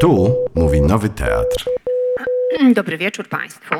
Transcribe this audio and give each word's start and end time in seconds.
Tu 0.00 0.36
mówi 0.54 0.80
Nowy 0.80 1.08
Teatr. 1.08 1.64
Dobry 2.72 2.98
wieczór 2.98 3.28
Państwu. 3.28 3.74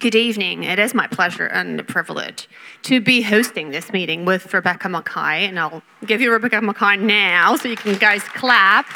Good 0.00 0.14
evening. 0.14 0.64
It 0.64 0.78
is 0.86 0.94
my 0.94 1.08
pleasure 1.08 1.52
and 1.52 1.80
a 1.80 1.84
privilege 1.84 2.48
to 2.82 3.00
be 3.00 3.22
hosting 3.36 3.72
this 3.72 3.92
meeting 3.92 4.28
with 4.28 4.54
Rebecca 4.54 4.88
Mackay, 4.88 5.48
and 5.48 5.58
I'll 5.58 5.80
give 6.06 6.20
you 6.24 6.32
Rebecca 6.32 6.60
Mackay 6.60 6.98
now 6.98 7.56
so 7.56 7.68
you 7.68 7.76
can 7.76 7.92
guys 7.94 8.22
clap. 8.24 8.86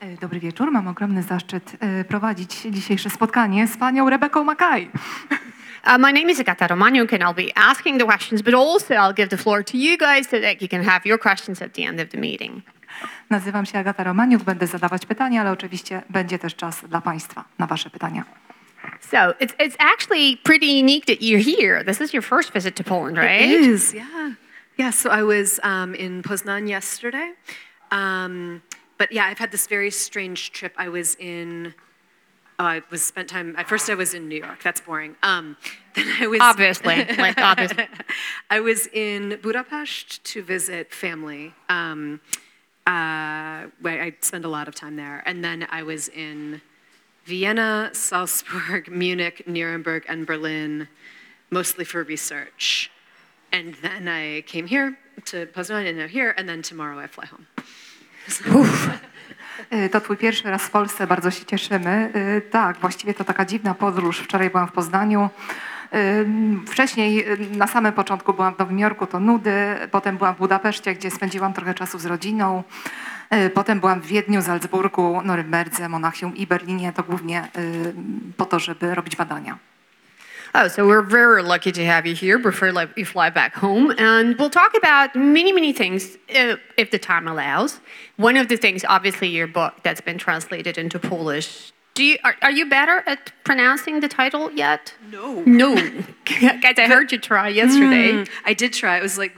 E, 0.00 0.16
Dobry 0.20 0.40
wieczór. 0.40 0.70
Mam 0.70 0.88
ogromny 0.88 1.22
zaszczyt 1.22 1.76
e, 1.80 2.04
prowadzić 2.04 2.52
dzisiejsze 2.70 3.10
spotkanie 3.10 3.66
z 3.68 3.76
panią 3.76 4.10
Rebeką 4.10 4.44
Makaj. 4.44 4.90
Uh, 5.86 5.98
my 5.98 6.10
name 6.10 6.30
is 6.30 6.40
Agata 6.40 6.66
Romaniuk, 6.66 7.12
and 7.12 7.22
I'll 7.22 7.34
be 7.34 7.52
asking 7.56 7.98
the 7.98 8.06
questions, 8.06 8.40
but 8.40 8.54
also 8.54 8.94
I'll 8.94 9.12
give 9.12 9.28
the 9.28 9.36
floor 9.36 9.62
to 9.64 9.76
you 9.76 9.98
guys 9.98 10.26
so 10.28 10.40
that 10.40 10.62
you 10.62 10.68
can 10.68 10.82
have 10.82 11.04
your 11.04 11.18
questions 11.18 11.60
at 11.60 11.74
the 11.74 11.84
end 11.84 12.00
of 12.00 12.08
the 12.08 12.16
meeting. 12.16 12.62
Nazywam 13.30 13.66
się 13.66 13.78
Agata 13.78 14.04
Romaniuk, 14.04 14.42
będę 14.42 14.66
zadawać 14.66 15.06
pytania, 15.06 15.40
ale 15.40 15.50
oczywiście 15.50 16.02
będzie 16.10 16.38
też 16.38 16.54
czas 16.56 16.84
dla 16.88 17.00
państwa 17.00 17.44
na 17.58 17.66
wasze 17.66 17.90
pytania. 17.90 18.24
So 19.00 19.34
it's, 19.40 19.54
it's 19.58 19.76
actually 19.78 20.36
pretty 20.36 20.66
unique 20.66 21.04
that 21.06 21.20
you're 21.20 21.58
here. 21.58 21.84
This 21.84 22.00
is 22.00 22.14
your 22.14 22.22
first 22.24 22.52
visit 22.52 22.76
to 22.76 22.84
Poland, 22.84 23.18
right? 23.18 23.50
It 23.50 23.66
is, 23.66 23.94
yeah. 23.94 24.32
Yeah, 24.78 24.90
so 24.90 25.10
I 25.10 25.22
was 25.22 25.60
um, 25.62 25.94
in 25.94 26.22
Poznan 26.22 26.68
yesterday. 26.68 27.34
Um, 27.92 28.62
but 28.98 29.12
yeah, 29.12 29.26
I've 29.30 29.38
had 29.38 29.50
this 29.50 29.66
very 29.66 29.90
strange 29.90 30.50
trip. 30.52 30.72
I 30.78 30.88
was 30.88 31.16
in, 31.20 31.74
I 32.58 32.82
was 32.90 33.04
spent 33.04 33.28
time, 33.28 33.54
at 33.56 33.68
first 33.68 33.90
I 33.90 33.94
was 33.94 34.14
in 34.14 34.28
New 34.28 34.38
York. 34.38 34.62
That's 34.62 34.80
boring. 34.80 35.16
Um, 35.22 35.56
then 35.94 36.06
I 36.20 36.26
was. 36.26 36.40
Obviously, 36.40 37.04
like 37.18 37.38
obviously. 37.38 37.86
I 38.50 38.60
was 38.60 38.86
in 38.88 39.38
Budapest 39.42 40.22
to 40.24 40.42
visit 40.42 40.92
family. 40.92 41.54
Um, 41.68 42.20
uh, 42.86 43.64
where 43.80 44.02
I 44.02 44.14
spent 44.20 44.44
a 44.44 44.48
lot 44.48 44.68
of 44.68 44.74
time 44.74 44.96
there. 44.96 45.22
And 45.26 45.42
then 45.42 45.66
I 45.70 45.82
was 45.82 46.08
in 46.08 46.60
Vienna, 47.24 47.90
Salzburg, 47.92 48.88
Munich, 48.90 49.46
Nuremberg, 49.46 50.04
and 50.08 50.26
Berlin, 50.26 50.88
mostly 51.50 51.84
for 51.84 52.02
research. 52.02 52.90
And 53.52 53.74
then 53.76 54.08
I 54.08 54.42
came 54.42 54.66
here 54.66 54.98
to 55.26 55.46
Poznan 55.46 55.88
and 55.88 55.98
now 55.98 56.08
here, 56.08 56.34
and 56.36 56.48
then 56.48 56.60
tomorrow 56.60 56.98
I 56.98 57.06
fly 57.06 57.26
home. 57.26 57.46
E, 59.70 59.88
To 59.88 60.00
twój 60.00 60.16
pierwszy 60.16 60.50
raz 60.50 60.62
w 60.62 60.70
Polsce, 60.70 61.06
bardzo 61.06 61.30
się 61.30 61.44
cieszymy. 61.44 62.12
E, 62.14 62.40
Tak, 62.40 62.76
właściwie 62.78 63.14
to 63.14 63.24
taka 63.24 63.44
dziwna 63.44 63.74
podróż. 63.74 64.18
Wczoraj 64.18 64.50
byłam 64.50 64.68
w 64.68 64.72
Poznaniu. 64.72 65.30
E, 65.92 66.24
Wcześniej, 66.66 67.24
na 67.50 67.66
samym 67.66 67.92
początku 67.92 68.34
byłam 68.34 68.54
w 68.54 68.58
Nowym 68.58 68.78
Jorku, 68.78 69.06
to 69.06 69.20
nudy. 69.20 69.52
Potem 69.90 70.16
byłam 70.16 70.34
w 70.34 70.38
Budapeszcie, 70.38 70.94
gdzie 70.94 71.10
spędziłam 71.10 71.52
trochę 71.52 71.74
czasu 71.74 71.98
z 71.98 72.06
rodziną. 72.06 72.62
Potem 73.54 73.80
byłam 73.80 74.00
w 74.00 74.06
Wiedniu, 74.06 74.42
Salzburgu, 74.42 75.20
Norymberdze, 75.24 75.88
Monachium 75.88 76.36
i 76.36 76.46
Berlinie. 76.46 76.92
To 76.92 77.02
głównie 77.02 77.48
po 78.36 78.44
to, 78.46 78.58
żeby 78.58 78.94
robić 78.94 79.16
badania. 79.16 79.58
Oh, 80.56 80.68
so 80.68 80.86
we're 80.86 81.02
very 81.02 81.42
lucky 81.42 81.72
to 81.72 81.84
have 81.84 82.06
you 82.06 82.14
here 82.14 82.38
before 82.38 82.68
you 82.96 83.04
fly 83.04 83.28
back 83.28 83.54
home. 83.54 83.92
And 83.98 84.38
we'll 84.38 84.50
talk 84.50 84.76
about 84.76 85.16
many, 85.16 85.50
many 85.50 85.72
things 85.72 86.16
uh, 86.34 86.56
if 86.76 86.92
the 86.92 86.98
time 86.98 87.26
allows. 87.26 87.80
One 88.16 88.36
of 88.36 88.46
the 88.46 88.56
things, 88.56 88.84
obviously, 88.88 89.28
your 89.28 89.48
book 89.48 89.74
that's 89.82 90.00
been 90.00 90.16
translated 90.16 90.78
into 90.78 91.00
Polish. 91.00 91.72
Do 91.94 92.04
you, 92.04 92.18
are, 92.22 92.36
are 92.42 92.52
you 92.52 92.68
better 92.68 93.02
at 93.06 93.32
pronouncing 93.42 93.98
the 93.98 94.08
title 94.08 94.50
yet? 94.52 94.94
No. 95.10 95.42
No. 95.44 95.74
Guys, 96.24 96.78
I 96.78 96.86
heard 96.86 97.10
you 97.10 97.18
try 97.18 97.48
yesterday. 97.48 98.12
Mm, 98.12 98.28
I 98.44 98.54
did 98.54 98.72
try. 98.72 98.96
It 98.96 99.02
was 99.02 99.18
like 99.18 99.36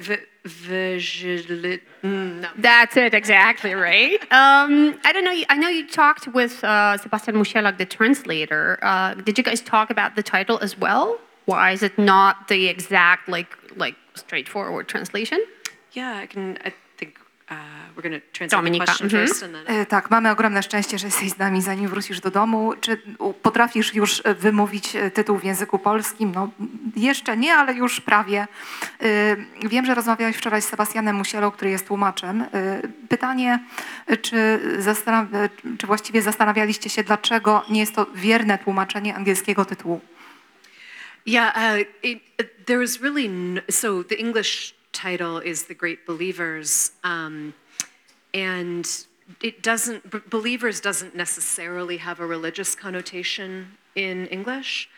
no. 2.03 2.49
That's 2.57 2.97
it, 2.97 3.15
exactly 3.15 3.75
right. 3.75 4.21
Um, 4.33 4.99
I 5.05 5.13
don't 5.13 5.25
know. 5.25 5.45
I 5.49 5.57
know 5.57 5.69
you 5.69 5.87
talked 5.89 6.29
with 6.29 6.63
uh, 6.63 6.97
Sebastian 6.99 7.35
Musielak, 7.35 7.79
the 7.79 7.87
translator. 7.87 8.79
Uh, 8.83 9.15
did 9.15 9.39
you 9.39 9.45
guys 9.45 9.61
talk 9.61 9.91
about 9.91 10.17
the 10.17 10.23
title 10.23 10.59
as 10.61 10.79
well? 10.79 11.19
Why 11.47 11.71
is 11.73 11.83
it 11.83 11.99
not 11.99 12.49
the 12.49 12.69
exact, 12.69 13.29
like, 13.29 13.57
like 13.77 13.95
straightforward 14.15 14.89
translation? 14.89 15.45
Yeah, 15.93 16.17
I 16.17 16.27
can. 16.27 16.59
I 16.65 16.75
Dominika, 18.51 18.93
mhm. 19.03 19.87
Tak, 19.87 20.11
mamy 20.11 20.31
ogromne 20.31 20.63
szczęście, 20.63 20.99
że 20.99 21.07
jesteś 21.07 21.31
z 21.31 21.39
nami, 21.39 21.63
zanim 21.63 21.89
wrócisz 21.89 22.21
do 22.21 22.31
domu. 22.31 22.73
Czy 22.81 23.03
potrafisz 23.43 23.95
już 23.95 24.23
e, 24.25 24.35
wymówić 24.35 24.97
e, 24.97 25.11
tytuł 25.11 25.39
w 25.39 25.45
języku 25.45 25.79
polskim? 25.79 26.33
No, 26.35 26.51
jeszcze 26.97 27.37
nie, 27.37 27.55
ale 27.55 27.75
już 27.75 28.01
prawie. 28.01 28.47
E, 29.03 29.37
Wiem, 29.69 29.87
że 29.87 29.95
rozmawiałeś 29.95 30.37
wczoraj 30.37 30.63
z 30.63 30.69
Sebastianem 30.69 31.17
Musielą, 31.17 31.51
który 31.51 31.71
jest 31.71 31.87
tłumaczem. 31.87 32.45
Pytanie, 33.09 33.59
czy, 34.23 34.61
czy 35.79 35.87
właściwie 35.87 36.23
zastanawialiście 36.23 36.91
się, 36.91 37.05
dlaczego 37.05 37.65
nie 37.71 37.81
jest 37.81 37.95
to 37.95 38.07
wierne 38.15 38.59
tłumaczenie 38.59 39.15
angielskiego 39.15 39.65
tytułu? 39.65 40.01
Yeah, 41.27 41.57
uh, 41.57 41.81
it, 42.03 42.23
there 42.67 42.79
was 42.79 43.01
really 43.03 43.29
no, 43.29 43.61
so 43.69 44.05
the 44.05 44.17
English 44.17 44.75
title 44.97 45.39
is 45.39 45.65
The 45.65 45.75
Great 45.75 46.07
Believers, 46.07 46.93
um, 47.05 47.53
and 48.33 48.89
it 49.43 49.63
doesn't 49.63 50.11
b- 50.11 50.21
believers 50.31 50.81
doesn't 50.81 51.15
necessarily 51.15 51.99
have 51.99 52.19
a 52.21 52.27
religious 52.27 52.75
connotation 52.75 53.51
in 53.95 54.27
English, 54.29 54.89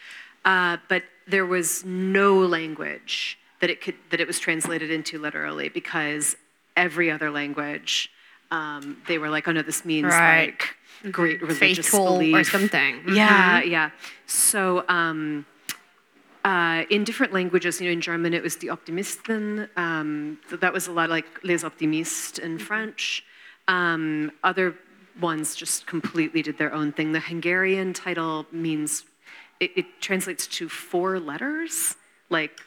uh, 0.44 0.76
but 0.88 1.02
there 1.26 1.46
was 1.46 1.84
no 1.84 2.38
language 2.38 3.38
that 3.60 3.70
it 3.70 3.80
could 3.80 3.96
that 4.10 4.20
it 4.20 4.26
was 4.26 4.38
translated 4.38 4.90
into 4.90 5.18
literally 5.18 5.68
because 5.68 6.36
every 6.76 7.10
other 7.10 7.30
language 7.30 8.10
um, 8.50 8.96
they 9.08 9.18
were 9.18 9.28
like, 9.28 9.46
oh 9.48 9.52
no, 9.52 9.62
this 9.62 9.84
means 9.84 10.06
Right. 10.06 10.54
like 11.02 11.12
great 11.12 11.42
religious 11.42 11.58
Faithful 11.88 12.06
or 12.06 12.18
belief 12.20 12.50
something. 12.50 13.02
Yeah, 13.08 13.62
yeah. 13.62 13.90
So. 14.26 14.84
Um, 14.88 15.44
uh, 16.44 16.84
in 16.90 17.04
different 17.04 17.32
languages, 17.32 17.80
you 17.80 17.86
know, 17.86 17.92
in 17.92 18.00
German 18.00 18.34
it 18.34 18.42
was 18.42 18.56
die 18.56 18.68
Optimisten. 18.68 19.68
Um, 19.76 20.38
so 20.48 20.56
that 20.56 20.72
was 20.72 20.86
a 20.86 20.92
lot 20.92 21.10
like 21.10 21.26
les 21.42 21.64
optimistes 21.64 22.38
in 22.38 22.58
French. 22.58 23.24
Um, 23.66 24.32
other 24.42 24.74
ones 25.20 25.54
just 25.54 25.86
completely 25.86 26.42
did 26.42 26.58
their 26.58 26.72
own 26.72 26.92
thing. 26.92 27.12
The 27.12 27.20
Hungarian 27.20 27.92
title 27.92 28.46
means 28.52 29.04
it, 29.60 29.72
it 29.76 29.86
translates 30.00 30.46
to 30.46 30.68
four 30.68 31.18
letters, 31.18 31.96
like 32.30 32.60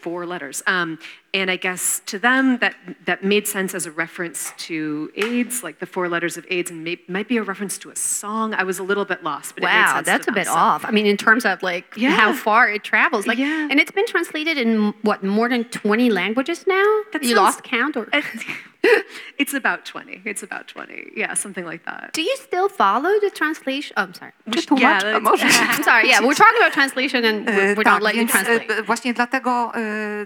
four 0.00 0.26
letters. 0.26 0.62
Um, 0.66 0.98
and 1.34 1.50
I 1.50 1.56
guess 1.56 2.00
to 2.06 2.18
them 2.18 2.58
that 2.58 2.74
that 3.06 3.22
made 3.22 3.46
sense 3.46 3.74
as 3.78 3.86
a 3.86 3.90
reference 3.90 4.52
to 4.66 4.76
AIDS, 5.16 5.62
like 5.66 5.78
the 5.80 5.86
four 5.86 6.08
letters 6.08 6.36
of 6.38 6.44
AIDS, 6.50 6.70
and 6.70 6.84
may, 6.84 6.96
might 7.08 7.28
be 7.28 7.36
a 7.38 7.42
reference 7.42 7.76
to 7.78 7.90
a 7.90 7.96
song. 7.96 8.54
I 8.54 8.64
was 8.64 8.78
a 8.78 8.82
little 8.90 9.04
bit 9.04 9.20
lost, 9.22 9.54
but 9.54 9.64
it 9.64 9.66
made 9.66 9.72
Wow, 9.72 9.94
sense 9.94 10.06
to 10.06 10.10
that's 10.12 10.24
a 10.28 10.30
them, 10.30 10.34
bit 10.34 10.46
so- 10.46 10.54
off. 10.54 10.84
I 10.84 10.90
mean, 10.96 11.06
in 11.06 11.16
terms 11.16 11.44
of 11.44 11.62
like 11.62 11.86
Yeah. 11.96 12.10
how 12.20 12.32
far 12.32 12.62
it 12.76 12.82
travels, 12.84 13.26
like, 13.26 13.38
Yeah. 13.38 13.68
and 13.70 13.80
it's 13.80 13.92
been 13.92 14.06
translated 14.06 14.56
in 14.58 14.94
what 15.02 15.18
more 15.22 15.48
than 15.48 15.64
twenty 15.64 16.08
languages 16.10 16.66
now. 16.66 16.88
That 17.12 17.22
you 17.22 17.34
sounds- 17.34 17.40
lost 17.44 17.62
count, 17.64 17.96
or 17.96 18.06
it's 19.38 19.54
about 19.54 19.84
20. 19.86 20.20
It's 20.24 20.42
about 20.42 20.68
20. 20.68 21.12
Yeah, 21.16 21.34
something 21.34 21.64
like 21.64 21.84
that. 21.84 22.12
do 22.12 22.20
you 22.22 22.36
still 22.36 22.68
follow 22.68 23.10
the 23.20 23.30
translation? 23.30 23.94
Oh, 23.96 24.02
I'm 24.02 24.14
sorry. 24.14 24.32
Czy 24.50 24.66
tłumaczka 24.66 25.06
that's- 25.08 25.22
może? 25.22 25.46
I'm 25.46 25.84
sorry. 25.84 26.08
Yeah, 26.08 26.20
we're 26.20 26.34
talking 26.36 26.58
about 26.60 26.72
translation, 26.74 27.24
and 27.24 27.46
we're, 27.48 27.74
we're 27.76 27.84
tak, 27.84 27.92
not 27.94 28.02
letting 28.02 28.22
you 28.22 28.28
translate. 28.28 28.82
właśnie 28.82 29.14
dlatego 29.14 29.72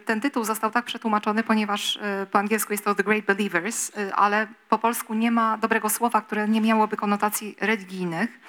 ten 0.05 0.21
tytuł 0.21 0.45
został 0.45 0.71
tak 0.71 0.85
przetłumaczony, 0.99 1.43
ponieważ 1.43 1.97
e, 1.97 2.27
po 2.31 2.39
angielsku 2.39 2.73
jest 2.73 2.85
to 2.85 2.95
The 2.95 3.05
Great 3.05 3.25
Believers, 3.25 3.93
e, 3.97 4.15
ale 4.15 4.47
po 4.69 4.79
polsku 4.79 5.15
nie 5.15 5.31
ma 5.31 5.59
dobrego 5.59 5.89
słowa, 5.89 6.21
które 6.21 6.49
nie 6.49 6.61
miałoby 6.61 6.97
konotacji 6.97 7.57
religijnych. 7.61 8.41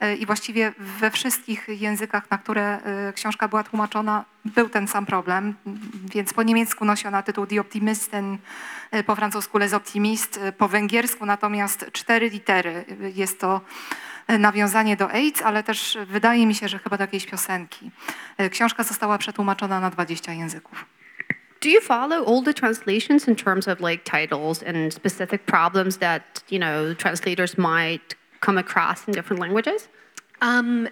E, 0.00 0.16
I 0.16 0.26
właściwie 0.26 0.72
we 0.78 1.10
wszystkich 1.10 1.68
językach, 1.68 2.30
na 2.30 2.38
które 2.38 2.80
książka 3.14 3.48
była 3.48 3.62
tłumaczona, 3.62 4.24
był 4.44 4.68
ten 4.68 4.88
sam 4.88 5.06
problem. 5.06 5.54
Więc 6.14 6.34
po 6.34 6.42
niemiecku 6.42 6.84
nosi 6.84 7.08
ona 7.08 7.22
tytuł 7.22 7.46
Die 7.46 7.60
Optimisten, 7.60 8.38
po 9.06 9.16
francusku 9.16 9.58
Les 9.58 9.74
Optimistes, 9.74 10.42
e, 10.42 10.52
po 10.52 10.68
węgiersku 10.68 11.26
natomiast 11.26 11.86
cztery 11.92 12.28
litery. 12.30 12.84
Jest 13.14 13.40
to 13.40 13.60
nawiązanie 14.38 14.96
do 14.96 15.10
AIDS, 15.10 15.42
ale 15.42 15.62
też 15.62 15.98
wydaje 16.06 16.46
mi 16.46 16.54
się, 16.54 16.68
że 16.68 16.78
chyba 16.78 16.96
do 16.96 17.04
jakiejś 17.04 17.26
piosenki. 17.26 17.90
Książka 18.50 18.82
została 18.82 19.18
przetłumaczona 19.18 19.80
na 19.80 19.90
20 19.90 20.32
języków. 20.32 20.84
Do 21.62 21.70
you 21.70 21.80
follow 21.80 22.24
all 22.24 22.42
the 22.42 22.52
translations 22.52 23.28
in 23.28 23.36
terms 23.36 23.68
of 23.68 23.80
like 23.80 24.04
titles 24.04 24.64
and 24.64 24.92
specific 24.92 25.46
problems 25.46 25.98
that 25.98 26.42
you 26.48 26.58
know 26.58 26.92
translators 26.92 27.56
might 27.56 28.16
come 28.40 28.58
across 28.58 29.06
in 29.06 29.14
different 29.14 29.40
languages? 29.40 29.86
Um, 30.40 30.88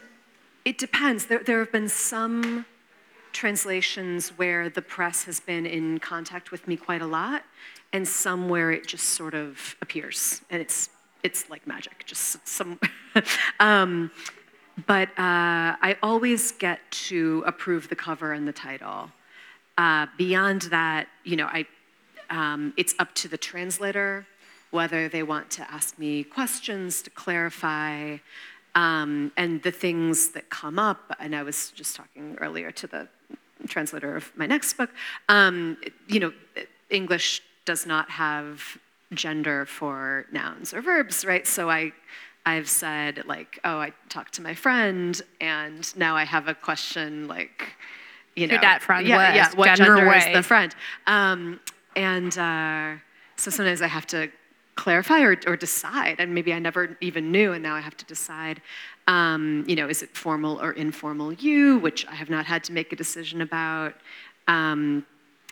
it 0.65 0.79
depends. 0.79 1.27
There, 1.27 1.43
there 1.43 1.59
have 1.59 1.73
been 1.73 1.89
some 1.89 2.65
translations 3.33 4.29
where 4.39 4.69
the 4.69 4.81
press 4.81 5.25
has 5.25 5.41
been 5.41 5.67
in 5.67 5.99
contact 5.99 6.53
with 6.53 6.69
me 6.69 6.77
quite 6.77 7.03
a 7.03 7.07
lot, 7.07 7.43
and 7.93 8.07
some 8.07 8.49
where 8.49 8.71
it 8.71 8.87
just 8.87 9.07
sort 9.07 9.35
of 9.35 9.75
appears, 9.83 10.41
and 10.51 10.63
it's 10.63 10.89
it's 11.25 11.51
like 11.51 11.67
magic, 11.67 12.05
just 12.07 12.47
some. 12.47 12.79
um, 13.59 14.13
but 14.87 15.09
uh, 15.19 15.75
I 15.83 15.97
always 16.01 16.53
get 16.53 16.79
to 17.09 17.43
approve 17.45 17.89
the 17.89 17.97
cover 17.97 18.33
and 18.33 18.47
the 18.47 18.53
title. 18.53 19.11
Uh, 19.81 20.07
beyond 20.19 20.63
that, 20.77 21.09
you 21.25 21.37
know, 21.37 21.47
I 21.47 21.65
um, 22.29 22.75
it's 22.77 22.95
up 22.99 23.15
to 23.15 23.29
the 23.29 23.39
translator 23.39 24.27
whether 24.71 25.09
they 25.09 25.23
want 25.23 25.51
to 25.51 25.63
ask 25.73 25.99
me 25.99 26.23
questions 26.23 27.01
to 27.01 27.09
clarify. 27.09 28.19
Um, 28.75 29.33
and 29.39 29.63
the 29.63 29.71
things 29.71 30.29
that 30.35 30.51
come 30.51 30.79
up, 30.79 31.17
and 31.19 31.35
I 31.35 31.43
was 31.43 31.71
just 31.71 31.97
talking 31.97 32.37
earlier 32.43 32.71
to 32.73 32.87
the 32.87 33.09
translator 33.69 34.15
of 34.17 34.31
my 34.37 34.47
next 34.47 34.75
book, 34.75 34.91
um, 35.31 35.79
you 36.07 36.21
know, 36.21 36.33
English 36.91 37.43
does 37.65 37.87
not 37.87 38.11
have 38.11 38.77
gender 39.15 39.65
for 39.65 40.27
nouns 40.31 40.75
or 40.75 40.83
verbs, 40.83 41.25
right? 41.25 41.47
So 41.47 41.71
I, 41.71 41.93
I've 42.45 42.69
said 42.69 43.25
like, 43.27 43.59
oh, 43.65 43.79
I 43.79 43.93
talked 44.11 44.35
to 44.35 44.43
my 44.43 44.55
friend, 44.55 45.21
and 45.41 45.97
now 45.97 46.17
I 46.17 46.25
have 46.25 46.49
a 46.49 46.55
question 46.55 47.27
like, 47.29 47.77
you 48.37 48.47
know, 48.47 48.55
Who 48.55 48.61
that 48.61 48.83
friend 48.83 49.07
yeah, 49.07 49.29
was, 49.29 49.37
yeah, 49.37 49.59
what 49.59 49.67
gender 49.77 49.97
gender, 49.97 50.09
way. 50.09 50.33
the 50.33 50.43
friend? 50.43 50.75
Um, 51.07 51.61
and 51.97 52.37
uh, 52.39 52.95
so 53.37 53.51
sometimes 53.51 53.83
I 53.83 53.87
have 53.87 54.07
to 54.09 54.31
clarify 54.77 55.21
or, 55.21 55.37
or 55.47 55.57
decide, 55.57 56.17
and 56.21 56.35
maybe 56.35 56.53
I 56.53 56.59
never 56.59 56.97
even 57.01 57.31
knew, 57.31 57.53
and 57.53 57.63
now 57.63 57.75
I 57.75 57.81
have 57.81 57.97
to 57.99 58.05
decide. 58.07 58.63
Um, 59.09 59.65
you 59.67 59.75
know, 59.75 59.89
is 59.89 60.03
it 60.03 60.17
formal 60.17 60.61
or 60.61 60.73
informal 60.73 61.33
you, 61.33 61.79
which 61.79 62.07
I 62.07 62.15
have 62.15 62.31
not 62.31 62.47
had 62.47 62.63
to 62.65 62.73
make 62.73 62.93
a 62.93 62.97
decision 62.97 63.41
about. 63.41 63.95
Um, 64.47 65.05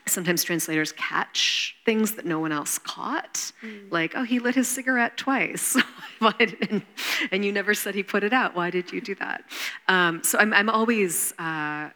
sometimes 0.06 0.42
translators 0.42 0.92
catch 0.92 1.76
things 1.84 2.12
that 2.12 2.24
no 2.24 2.38
one 2.40 2.50
else 2.50 2.78
caught 2.78 3.52
like 3.90 4.14
oh 4.16 4.22
he 4.22 4.38
lit 4.38 4.54
his 4.54 4.66
cigarette 4.66 5.16
twice 5.18 5.76
and, 6.40 6.82
and 7.30 7.44
you 7.44 7.52
never 7.52 7.74
said 7.74 7.94
he 7.94 8.02
put 8.02 8.24
it 8.24 8.32
out 8.32 8.54
why 8.56 8.70
did 8.70 8.90
you 8.90 9.00
do 9.00 9.14
that 9.14 9.44
um, 9.86 10.22
so 10.24 10.38
I'm, 10.38 10.54
I'm 10.54 10.70
always 10.70 11.34
uh, 11.38 11.90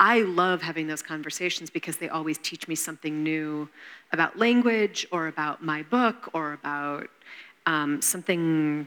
i 0.00 0.20
love 0.20 0.62
having 0.62 0.86
those 0.86 1.02
conversations 1.02 1.70
because 1.70 1.96
they 1.96 2.08
always 2.08 2.38
teach 2.38 2.68
me 2.68 2.74
something 2.74 3.22
new 3.22 3.68
about 4.12 4.38
language 4.38 5.06
or 5.10 5.28
about 5.28 5.62
my 5.62 5.82
book 5.84 6.30
or 6.32 6.52
about 6.52 7.08
um, 7.66 8.00
something 8.00 8.86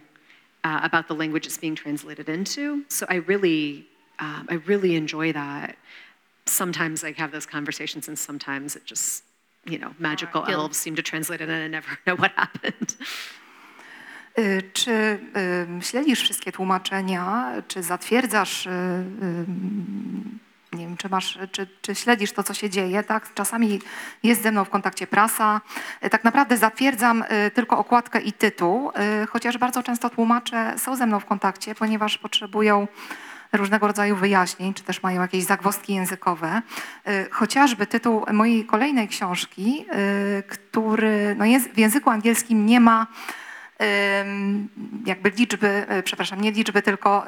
uh, 0.64 0.80
about 0.84 1.08
the 1.08 1.14
language 1.14 1.46
it's 1.46 1.58
being 1.58 1.76
translated 1.76 2.30
into 2.30 2.84
so 2.88 3.06
i 3.10 3.16
really 3.16 3.86
um, 4.20 4.48
i 4.50 4.56
really 4.66 4.96
enjoy 4.96 5.32
that 5.34 5.76
sometimes 6.46 7.04
I 7.04 7.12
have 7.14 7.32
those 7.32 7.46
conversations, 7.46 8.08
and 8.08 8.18
sometimes 8.18 8.76
it 8.76 8.86
just, 8.86 9.24
you 9.66 9.78
know, 9.78 9.94
magical 10.00 10.46
Feel- 10.46 10.62
elves 10.62 10.78
seem 10.78 10.96
to 10.96 11.02
translate 11.02 11.42
it, 11.42 11.50
and 11.50 11.64
I 11.64 11.68
never 11.68 11.98
know 12.06 12.16
what 12.16 12.32
happened. 12.36 12.98
Czy 14.74 15.20
śledzisz 15.82 16.22
wszystkie 16.22 16.52
tłumaczenia? 16.52 17.54
Czy 17.68 17.84
zatwierdzasz, 17.84 18.68
nie 20.74 20.88
wiem, 20.88 20.98
czy, 20.98 21.10
masz, 21.10 21.40
czy, 21.52 21.68
czy 21.82 21.96
śledzisz 21.96 22.32
to, 22.32 22.44
co 22.44 22.54
się 22.54 22.70
dzieje? 22.70 23.04
Tak? 23.04 23.34
Czasami 23.34 23.80
jest 24.24 24.44
ze 24.44 24.52
mną 24.52 24.66
w 24.66 24.70
kontakcie 24.70 25.08
prasa. 25.08 25.62
Y, 26.06 26.10
Tak 26.10 26.24
naprawdę 26.24 26.58
zatwierdzam 26.58 27.24
y, 27.24 27.52
tylko 27.52 27.78
okładkę 27.78 28.22
i 28.22 28.34
tytuł, 28.34 28.92
y, 29.24 29.28
chociaż 29.28 29.58
bardzo 29.58 29.84
często 29.84 30.10
tłumacze 30.10 30.74
są 30.78 30.96
ze 30.96 31.08
mną 31.08 31.20
w 31.20 31.26
kontakcie, 31.26 31.76
ponieważ 31.76 32.18
potrzebują 32.18 32.88
różnego 33.54 33.88
rodzaju 33.88 34.16
wyjaśnień, 34.16 34.74
czy 34.74 34.84
też 34.84 35.04
mają 35.04 35.22
jakieś 35.22 35.44
zagwozdki 35.44 35.94
językowe. 35.94 36.62
Chociażby 37.32 37.88
tytuł 37.88 38.26
mojej 38.34 38.66
kolejnej 38.66 39.08
książki, 39.08 39.86
który 40.48 41.36
no 41.38 41.46
jest, 41.46 41.70
w 41.70 41.78
języku 41.78 42.10
angielskim 42.10 42.66
nie 42.66 42.80
ma 42.80 43.08
jakby 45.06 45.30
liczby, 45.30 45.86
przepraszam, 46.04 46.42
nie 46.42 46.52
liczby, 46.52 46.82
tylko 46.82 47.26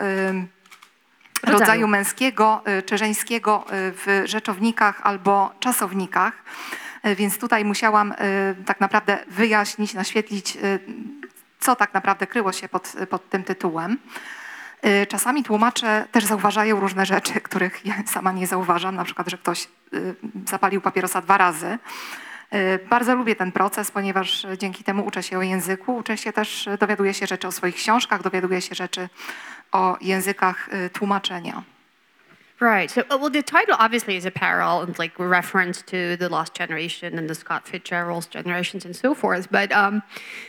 Rodzaju. 1.44 1.60
rodzaju 1.60 1.88
męskiego 1.88 2.62
y, 2.80 2.84
czy 2.84 2.98
żeńskiego 2.98 3.66
y, 3.68 3.72
w 3.72 4.22
rzeczownikach 4.26 5.02
albo 5.04 5.52
czasownikach. 5.60 6.34
Y, 7.08 7.16
Więc 7.16 7.38
tutaj 7.38 7.66
musiałam 7.66 8.14
tak 8.66 8.80
naprawdę 8.80 9.20
wyjaśnić, 9.28 9.94
naświetlić, 9.94 10.58
co 11.60 11.76
tak 11.76 11.94
naprawdę 11.94 12.28
kryło 12.28 12.52
się 12.52 12.70
pod, 12.70 12.94
pod 13.10 13.30
tym 13.30 13.44
tytułem. 13.44 13.98
Czasami 15.08 15.44
tłumacze 15.44 16.08
też 16.12 16.26
zauważają 16.26 16.80
różne 16.80 17.06
rzeczy, 17.06 17.42
których 17.42 17.86
ja 17.86 17.94
sama 18.06 18.32
nie 18.32 18.48
zauważam, 18.48 18.96
na 18.96 19.04
przykład, 19.04 19.28
że 19.28 19.38
ktoś 19.38 19.68
zapalił 20.50 20.82
papierosa 20.82 21.22
dwa 21.22 21.38
razy. 21.38 21.78
Bardzo 22.90 23.16
lubię 23.16 23.36
ten 23.36 23.52
proces, 23.52 23.92
ponieważ 23.92 24.48
dzięki 24.58 24.84
temu 24.84 25.06
uczę 25.06 25.24
się 25.24 25.38
o 25.38 25.42
języku, 25.42 25.96
uczę 25.96 26.18
się 26.18 26.34
też, 26.34 26.70
dowiaduję 26.80 27.14
się 27.14 27.28
rzeczy 27.28 27.48
o 27.48 27.52
swoich 27.52 27.76
książkach, 27.76 28.22
dowiaduję 28.22 28.62
się 28.62 28.76
rzeczy 28.76 29.10
o 29.74 29.98
językach 30.02 30.70
tłumaczenia. 30.94 31.64
Right. 32.64 32.90
So, 32.90 33.02
uh, 33.10 33.18
well, 33.20 33.30
the 33.30 33.42
title 33.42 33.76
obviously 33.78 34.16
is 34.16 34.26
a 34.26 34.32
parallel 34.32 34.84
and 34.84 34.98
like 34.98 35.20
reference 35.20 35.82
to 35.88 36.16
the 36.16 36.30
Lost 36.30 36.54
Generation 36.54 37.20
and 37.20 37.30
the 37.30 37.36
Scott 37.36 37.68
Fitzgerald's 37.68 38.28
generations 38.28 38.86
and 38.86 38.96
so 38.96 39.14
forth. 39.14 39.52
But 39.52 39.74
um, 39.74 40.02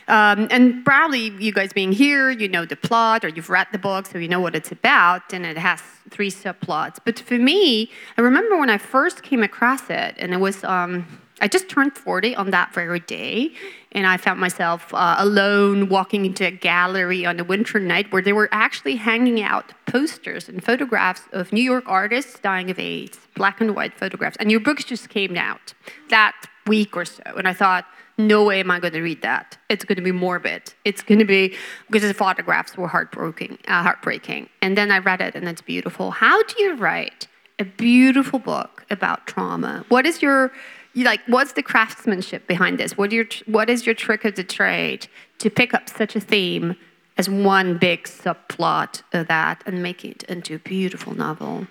um, 0.07 0.47
and 0.49 0.85
probably 0.85 1.31
you 1.43 1.51
guys 1.51 1.73
being 1.73 1.91
here, 1.91 2.29
you 2.29 2.47
know 2.47 2.63
the 2.63 2.77
plot 2.77 3.25
or 3.25 3.27
you've 3.27 3.49
read 3.49 3.67
the 3.73 3.79
book, 3.79 4.05
so 4.05 4.17
you 4.17 4.29
know 4.29 4.39
what 4.39 4.55
it's 4.55 4.71
about, 4.71 5.33
and 5.33 5.45
it 5.45 5.57
has 5.57 5.81
three 6.09 6.31
subplots. 6.31 6.99
But 7.03 7.19
for 7.19 7.37
me, 7.37 7.91
I 8.17 8.21
remember 8.21 8.57
when 8.57 8.69
I 8.69 8.77
first 8.77 9.21
came 9.21 9.43
across 9.43 9.89
it, 9.89 10.15
and 10.17 10.33
it 10.33 10.39
was 10.39 10.63
um, 10.63 11.05
I 11.41 11.49
just 11.49 11.67
turned 11.67 11.97
40 11.97 12.35
on 12.35 12.51
that 12.51 12.73
very 12.73 13.01
day, 13.01 13.51
and 13.91 14.07
I 14.07 14.15
found 14.15 14.39
myself 14.39 14.93
uh, 14.93 15.15
alone 15.17 15.89
walking 15.89 16.25
into 16.25 16.45
a 16.47 16.51
gallery 16.51 17.25
on 17.25 17.39
a 17.39 17.43
winter 17.43 17.79
night 17.79 18.11
where 18.11 18.21
they 18.21 18.31
were 18.31 18.47
actually 18.51 18.95
hanging 18.95 19.41
out 19.41 19.73
posters 19.85 20.47
and 20.47 20.63
photographs 20.63 21.23
of 21.33 21.51
New 21.51 21.61
York 21.61 21.83
artists 21.87 22.39
dying 22.39 22.71
of 22.71 22.79
AIDS, 22.79 23.19
black 23.35 23.59
and 23.59 23.75
white 23.75 23.93
photographs. 23.93 24.37
And 24.39 24.49
your 24.49 24.61
books 24.61 24.85
just 24.85 25.09
came 25.09 25.35
out 25.35 25.73
that 26.09 26.35
week 26.67 26.95
or 26.95 27.03
so, 27.03 27.23
and 27.37 27.47
I 27.47 27.53
thought, 27.53 27.85
no 28.17 28.45
way 28.45 28.61
am 28.61 28.71
I 28.71 28.79
going 28.79 28.93
to 28.93 29.01
read 29.01 29.21
that. 29.23 29.57
It's 29.67 29.83
going 29.83 29.97
to 29.97 30.01
be 30.01 30.13
morbid. 30.13 30.73
It's 30.85 31.03
going 31.03 31.19
to 31.19 31.25
be 31.25 31.55
because 31.89 32.07
the 32.07 32.13
photographs 32.13 32.77
were 32.77 32.87
heartbreaking, 32.87 33.57
uh, 33.67 33.83
heartbreaking. 33.83 34.47
And 34.61 34.77
then 34.77 34.89
I 34.89 34.99
read 34.99 35.19
it, 35.19 35.35
and 35.35 35.49
it's 35.49 35.61
beautiful. 35.61 36.11
How 36.11 36.41
do 36.43 36.63
you 36.63 36.75
write 36.75 37.27
a 37.59 37.65
beautiful 37.65 38.39
book 38.39 38.85
about 38.89 39.27
trauma? 39.27 39.85
What 39.89 40.05
is 40.05 40.21
your 40.21 40.53
you 40.95 41.03
like 41.03 41.21
what's 41.27 41.53
the 41.53 41.63
craftsmanship 41.63 42.47
behind 42.47 42.77
this 42.77 42.97
what, 42.97 43.11
your, 43.11 43.25
what 43.45 43.69
is 43.69 43.85
your 43.85 43.95
trick 43.95 44.25
of 44.25 44.33
the 44.35 44.43
trade 44.43 45.07
to 45.37 45.49
pick 45.49 45.73
up 45.73 45.89
such 45.89 46.15
a 46.15 46.19
theme 46.19 46.75
as 47.17 47.29
one 47.29 47.77
big 47.77 48.03
subplot 48.03 49.03
of 49.13 49.27
that 49.27 49.63
and 49.65 49.83
make 49.83 50.03
it 50.03 50.23
into 50.23 50.55
a 50.55 50.59
beautiful 50.59 51.13
novel 51.13 51.65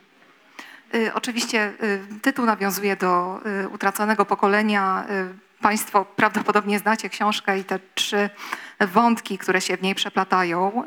Oczywiście 1.15 1.73
tytuł 2.23 2.47
nawiązuje 2.47 2.97
do 2.97 3.41
utraconego 3.73 4.25
pokolenia. 4.25 5.07
Państwo 5.65 6.05
prawdopodobnie 6.05 6.79
znacie 6.79 7.09
książkę 7.09 7.59
i 7.59 7.65
te 7.65 7.79
trzy 7.95 8.31
wątki, 8.81 9.39
które 9.39 9.61
się 9.61 9.77
w 9.77 9.83
niej 9.83 9.95
przeplatają. 9.95 10.85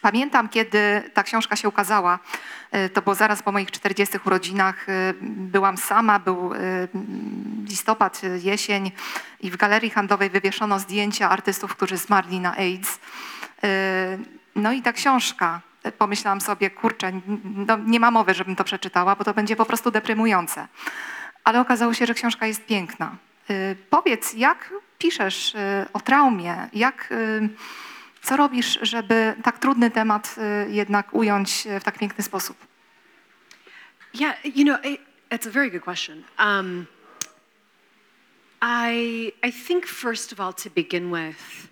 Pamiętam, 0.00 0.48
kiedy 0.48 1.10
ta 1.14 1.22
książka 1.22 1.56
się 1.56 1.68
ukazała, 1.68 2.18
y, 2.74 2.88
to 2.88 3.02
było 3.02 3.14
zaraz 3.14 3.42
po 3.42 3.52
moich 3.52 3.70
40 3.70 4.18
urodzinach. 4.26 4.88
y, 4.88 5.14
Byłam 5.22 5.76
sama, 5.76 6.18
był 6.18 6.54
y, 6.54 6.58
listopad, 7.68 8.22
jesień 8.42 8.92
i 9.40 9.50
w 9.50 9.56
galerii 9.56 9.90
handlowej 9.90 10.30
wywieszono 10.30 10.78
zdjęcia 10.78 11.30
artystów, 11.30 11.76
którzy 11.76 11.96
zmarli 11.96 12.40
na 12.40 12.56
AIDS. 12.56 12.98
No 14.54 14.72
i 14.72 14.82
ta 14.82 14.92
książka, 14.92 15.60
pomyślałam 15.98 16.40
sobie, 16.40 16.70
kurczę, 16.70 17.12
no 17.66 17.76
nie 17.76 18.00
ma 18.00 18.10
mowy, 18.10 18.34
żebym 18.34 18.56
to 18.56 18.64
przeczytała, 18.64 19.16
bo 19.16 19.24
to 19.24 19.34
będzie 19.34 19.56
po 19.56 19.64
prostu 19.64 19.90
deprymujące. 19.90 20.68
Ale 21.44 21.60
okazało 21.60 21.94
się, 21.94 22.06
że 22.06 22.14
książka 22.14 22.46
jest 22.46 22.66
piękna. 22.66 23.16
Y, 23.50 23.76
Powiedz, 23.90 24.34
jak 24.34 24.72
piszesz 24.98 25.54
y, 25.54 25.58
o 25.92 26.00
traumie? 26.00 26.68
Jak, 26.72 27.12
y, 27.12 27.48
co 28.22 28.36
robisz, 28.36 28.78
żeby 28.82 29.34
tak 29.44 29.58
trudny 29.58 29.90
temat 29.90 30.36
jednak 30.68 31.14
ująć 31.14 31.66
w 31.80 31.84
tak 31.84 31.98
piękny 31.98 32.24
sposób? 32.24 32.56
Yeah, 34.14 34.34
you 34.44 34.64
know, 34.64 34.78
I, 34.84 34.98
it's 35.30 35.46
a 35.46 35.50
very 35.50 35.70
good 35.70 35.82
question. 35.82 36.24
Um, 36.38 36.86
I 38.62 39.32
I 39.42 39.52
think 39.52 39.86
first 39.86 40.32
of 40.32 40.40
all, 40.40 40.52
to 40.54 40.70
begin 40.70 41.10
with, 41.10 41.68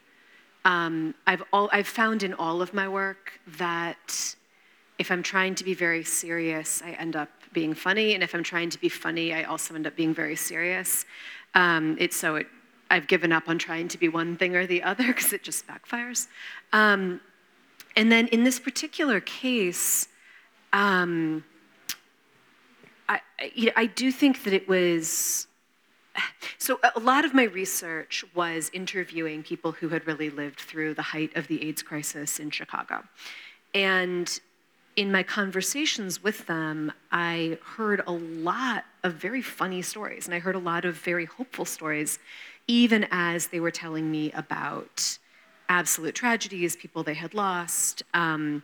um, 0.65 1.15
I've 1.27 1.43
all 1.53 1.69
I've 1.73 1.89
found 1.89 2.23
in 2.23 2.35
all 2.35 2.61
of 2.63 2.75
my 2.75 2.89
work 2.89 3.41
that 3.59 4.37
if 4.99 5.11
I'm 5.11 5.23
trying 5.23 5.57
to 5.57 5.65
be 5.65 5.75
very 5.75 6.05
serious, 6.05 6.83
I 6.83 6.91
end 7.01 7.17
up 7.17 7.31
being 7.53 7.75
funny, 7.75 8.15
and 8.15 8.23
if 8.23 8.35
I'm 8.35 8.45
trying 8.45 8.71
to 8.71 8.79
be 8.81 8.89
funny, 8.91 9.33
I 9.33 9.45
also 9.45 9.75
end 9.75 9.87
up 9.87 9.97
being 9.97 10.15
very 10.15 10.37
serious. 10.37 11.07
Um, 11.55 11.97
it's 12.01 12.17
so 12.17 12.37
it. 12.37 12.47
I've 12.91 13.07
given 13.07 13.33
up 13.33 13.49
on 13.49 13.59
trying 13.59 13.89
to 13.89 13.99
be 13.99 14.09
one 14.09 14.37
thing 14.37 14.55
or 14.55 14.67
the 14.67 14.83
other 14.83 15.07
because 15.09 15.33
it 15.33 15.43
just 15.43 15.67
backfires. 15.67 16.29
Um, 16.73 17.21
and 17.97 18.11
then 18.11 18.29
in 18.29 18.45
this 18.45 18.59
particular 18.59 19.21
case. 19.21 20.09
Um, 20.73 21.45
I, 23.09 23.21
you 23.55 23.67
know, 23.67 23.73
I 23.77 23.87
do 23.87 24.11
think 24.11 24.45
that 24.45 24.53
it 24.53 24.69
was. 24.69 25.47
So, 26.59 26.79
a 26.95 27.01
lot 27.01 27.25
of 27.25 27.35
my 27.35 27.43
research 27.43 28.25
was 28.35 28.71
interviewing 28.73 29.43
people 29.43 29.73
who 29.73 29.89
had 29.89 30.07
really 30.07 30.31
lived 30.31 30.61
through 30.61 30.95
the 30.95 31.03
height 31.03 31.37
of 31.37 31.49
the 31.49 31.67
AIDS 31.67 31.83
crisis 31.83 32.39
in 32.39 32.51
Chicago. 32.51 33.03
And 33.75 34.41
in 34.97 35.11
my 35.11 35.23
conversations 35.23 36.23
with 36.23 36.47
them, 36.47 36.93
I 37.11 37.59
heard 37.77 38.03
a 38.07 38.13
lot 38.13 38.85
of 39.03 39.15
very 39.15 39.43
funny 39.43 39.83
stories, 39.83 40.27
and 40.27 40.35
I 40.35 40.39
heard 40.39 40.55
a 40.55 40.61
lot 40.61 40.85
of 40.85 40.97
very 40.97 41.25
hopeful 41.25 41.65
stories, 41.65 42.19
even 42.69 43.07
as 43.11 43.49
they 43.49 43.61
were 43.61 43.71
telling 43.71 44.11
me 44.11 44.31
about 44.33 45.19
absolute 45.69 46.15
tragedies, 46.15 46.77
people 46.77 47.03
they 47.03 47.15
had 47.15 47.35
lost, 47.35 48.03
um, 48.15 48.63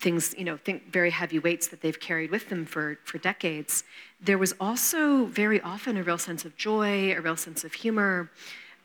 things, 0.00 0.34
you 0.36 0.44
know, 0.44 0.56
think 0.56 0.92
very 0.92 1.10
heavy 1.10 1.38
weights 1.38 1.68
that 1.68 1.80
they've 1.80 2.00
carried 2.00 2.30
with 2.30 2.48
them 2.48 2.66
for, 2.66 2.98
for 3.04 3.18
decades. 3.18 3.84
There 4.20 4.38
was 4.38 4.54
also 4.58 5.26
very 5.26 5.60
often 5.60 5.96
a 5.96 6.02
real 6.02 6.18
sense 6.18 6.44
of 6.44 6.56
joy, 6.56 7.12
a 7.16 7.20
real 7.20 7.36
sense 7.36 7.64
of 7.64 7.72
humor. 7.72 8.30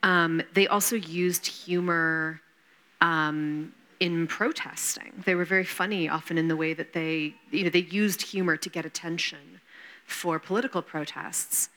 Um, 0.04 0.42
they 0.54 0.68
also 0.68 0.96
used 0.96 1.46
humor 1.46 2.42
um, 3.02 3.74
in 4.00 4.27
protesting. 4.27 5.24
They 5.25 5.36
were 5.36 5.46
very 5.46 5.65
funny 5.65 6.08
often 6.08 6.38
in 6.38 6.48
the 6.48 6.56
way 6.56 6.74
that 6.74 6.94
they, 6.94 7.36
you 7.51 7.63
know, 7.63 7.70
they 7.70 7.79
used 7.79 8.22
humor 8.22 8.56
to 8.58 8.70
get 8.70 8.86
attention 8.86 9.60
for 10.06 10.39
political 10.39 10.82
protests. 10.82 11.70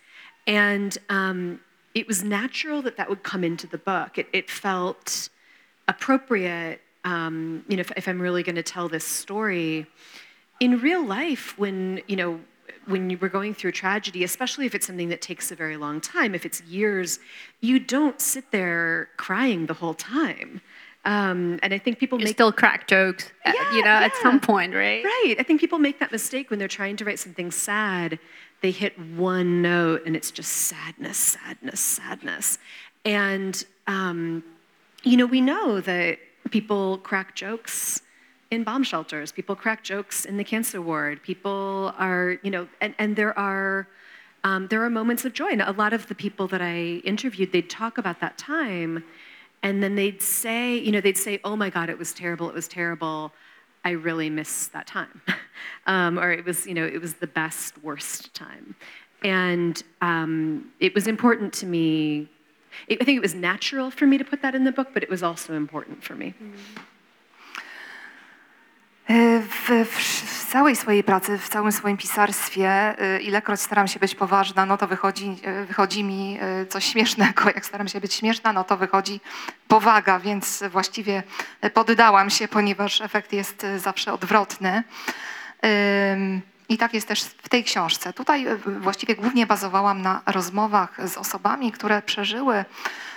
And 0.47 0.97
um, 1.09 1.61
it 1.95 2.07
was 2.07 2.23
natural 2.23 2.83
that 2.83 2.97
that 2.97 3.09
would 3.09 3.23
come 3.23 3.45
into 3.45 3.67
the 3.67 3.79
book. 3.79 4.19
It, 4.19 4.29
it 4.33 4.51
felt 4.51 5.29
appropriate, 5.89 6.81
um, 7.05 7.65
you 7.69 7.77
know, 7.77 7.81
if, 7.81 7.93
if 7.97 8.09
I'm 8.09 8.21
really 8.21 8.43
going 8.43 8.57
to 8.57 8.63
tell 8.63 8.89
this 8.89 9.05
story. 9.05 9.87
In 10.61 10.79
real 10.79 11.05
life, 11.05 11.59
when, 11.59 12.01
you 12.07 12.17
know, 12.17 12.41
when 12.87 13.11
you 13.11 13.19
were 13.19 13.29
going 13.29 13.55
through 13.55 13.71
a 13.71 13.73
tragedy, 13.73 14.25
especially 14.25 14.67
if 14.67 14.75
it's 14.75 14.87
something 14.87 15.09
that 15.09 15.21
takes 15.21 15.53
a 15.53 15.55
very 15.55 15.77
long 15.77 16.01
time, 16.01 16.35
if 16.35 16.47
it's 16.47 16.61
years, 16.63 17.19
you 17.61 17.79
don't 17.79 18.21
sit 18.21 18.51
there 18.51 19.09
crying 19.17 19.67
the 19.67 19.75
whole 19.75 19.95
time. 19.95 20.61
Um, 21.05 21.59
and 21.63 21.75
I 21.75 21.79
think 21.79 21.99
people 21.99 22.19
You 22.19 22.27
make 22.27 22.35
still 22.35 22.53
crack 22.53 22.87
jokes, 22.87 23.33
uh, 23.45 23.53
Yeah, 23.55 23.75
you 23.75 23.83
know, 23.83 23.91
at 23.91 24.15
some 24.17 24.39
point, 24.39 24.73
right? 24.73 25.05
Right. 25.05 25.35
I 25.39 25.43
think 25.43 25.61
people 25.61 25.79
make 25.79 25.99
that 25.99 26.13
mistake 26.13 26.49
when 26.51 26.59
they're 26.59 26.69
trying 26.69 26.97
to 26.97 27.05
write 27.05 27.19
something 27.19 27.51
sad. 27.51 28.21
They 28.61 28.71
hit 28.71 28.97
one 28.99 29.63
note 29.63 30.03
and 30.07 30.15
it's 30.15 30.31
just 30.31 30.53
sadness, 30.53 31.19
sadness, 31.19 31.81
sadness. 31.81 32.59
And, 33.05 33.65
um, 33.89 34.45
you 35.03 35.17
know, 35.17 35.27
we 35.27 35.41
know 35.41 35.81
that 35.81 36.21
people 36.51 36.99
crack 36.99 37.35
jokes 37.35 38.03
in 38.53 38.63
bomb 38.63 38.85
shelters, 38.85 39.33
people 39.33 39.57
crack 39.57 39.83
jokes 39.83 40.25
in 40.25 40.37
the 40.37 40.45
cancer 40.45 40.81
ward, 40.81 41.21
people 41.23 41.93
are, 41.99 42.39
you 42.43 42.51
know, 42.51 42.69
and, 42.81 42.95
and 42.99 43.17
there 43.17 43.37
are. 43.37 43.89
Um, 44.45 44.67
there 44.67 44.83
are 44.83 44.91
moments 44.91 45.25
of 45.25 45.35
joy. 45.35 45.51
And 45.51 45.63
a 45.63 45.71
lot 45.71 45.93
of 45.93 46.09
the 46.09 46.17
people 46.17 46.49
that 46.49 46.61
I 46.61 47.01
interviewed, 47.05 47.53
they'd 47.53 47.71
talk 47.71 47.97
about 47.97 48.19
that 48.19 48.37
time, 48.39 49.05
and 49.63 49.83
then 49.83 49.95
they'd 49.95 50.21
say, 50.21 50.77
you 50.77 50.91
know, 50.93 51.01
they'd 51.01 51.19
say, 51.19 51.41
"Oh 51.45 51.57
my 51.57 51.71
God, 51.71 51.89
it 51.89 51.99
was 51.99 52.13
terrible. 52.13 52.49
It 52.49 52.55
was 52.55 52.69
terrible. 52.69 53.33
I 53.85 53.91
really 53.91 54.31
miss 54.31 54.69
that 54.69 54.87
time," 54.87 55.23
um, 55.87 56.19
or 56.19 56.33
it 56.33 56.45
was, 56.45 56.67
you 56.67 56.75
know, 56.75 56.85
it 56.87 57.01
was 57.01 57.15
the 57.15 57.27
best, 57.27 57.83
worst 57.83 58.35
time. 58.35 58.75
And 59.23 59.83
um, 60.01 60.73
it 60.81 60.95
was 60.95 61.07
important 61.07 61.53
to 61.55 61.67
me. 61.67 62.29
I 62.91 62.97
think 62.97 63.17
it 63.17 63.23
was 63.23 63.35
natural 63.35 63.91
for 63.91 64.07
me 64.07 64.19
to 64.19 64.25
put 64.25 64.43
that 64.43 64.55
in 64.55 64.65
the 64.65 64.73
book, 64.73 64.89
but 64.95 65.03
it 65.03 65.11
was 65.11 65.23
also 65.23 65.55
important 65.55 66.03
for 66.03 66.15
me. 66.15 66.29
E, 66.29 66.81
W, 69.13 69.87
w, 69.87 69.99
w 70.27 70.53
całej 70.53 70.77
swojej 70.77 71.05
pracy, 71.05 71.39
w 71.39 71.49
całym 71.49 71.73
swoim 71.73 71.97
pisarstwie, 71.97 72.69
e, 72.99 73.21
ilekroć 73.21 73.61
staram 73.61 73.89
się 73.89 74.01
być 74.01 74.15
poważna, 74.15 74.67
no 74.67 74.77
to 74.77 74.87
wychodzi, 74.87 75.37
e, 75.43 75.65
wychodzi 75.65 76.05
mi 76.05 76.39
e, 76.41 76.67
coś 76.67 76.85
śmiesznego. 76.85 77.45
Jak 77.55 77.67
staram 77.67 77.89
się 77.89 78.01
być 78.01 78.15
śmieszna, 78.15 78.53
no 78.53 78.65
to 78.65 78.77
wychodzi 78.77 79.21
powaga, 79.69 80.21
więc 80.21 80.65
właściwie 80.71 81.23
e, 81.61 81.71
poddałam 81.71 82.31
się, 82.31 82.49
ponieważ 82.49 83.01
efekt 83.01 83.33
jest 83.33 83.65
e, 83.65 83.79
zawsze 83.79 84.13
odwrotny. 84.13 84.83
I 86.73 86.79
tak 86.79 86.95
jest 86.95 87.09
też 87.09 87.23
w 87.23 87.49
tej 87.49 87.65
książce. 87.65 88.13
Tutaj 88.13 88.47
e, 88.47 88.57
właściwie 88.57 89.17
głównie 89.17 89.47
bazowałam 89.47 90.03
na 90.03 90.21
rozmowach 90.27 91.09
z 91.09 91.17
osobami, 91.17 91.73
które 91.73 92.03
przeżyły 92.03 92.65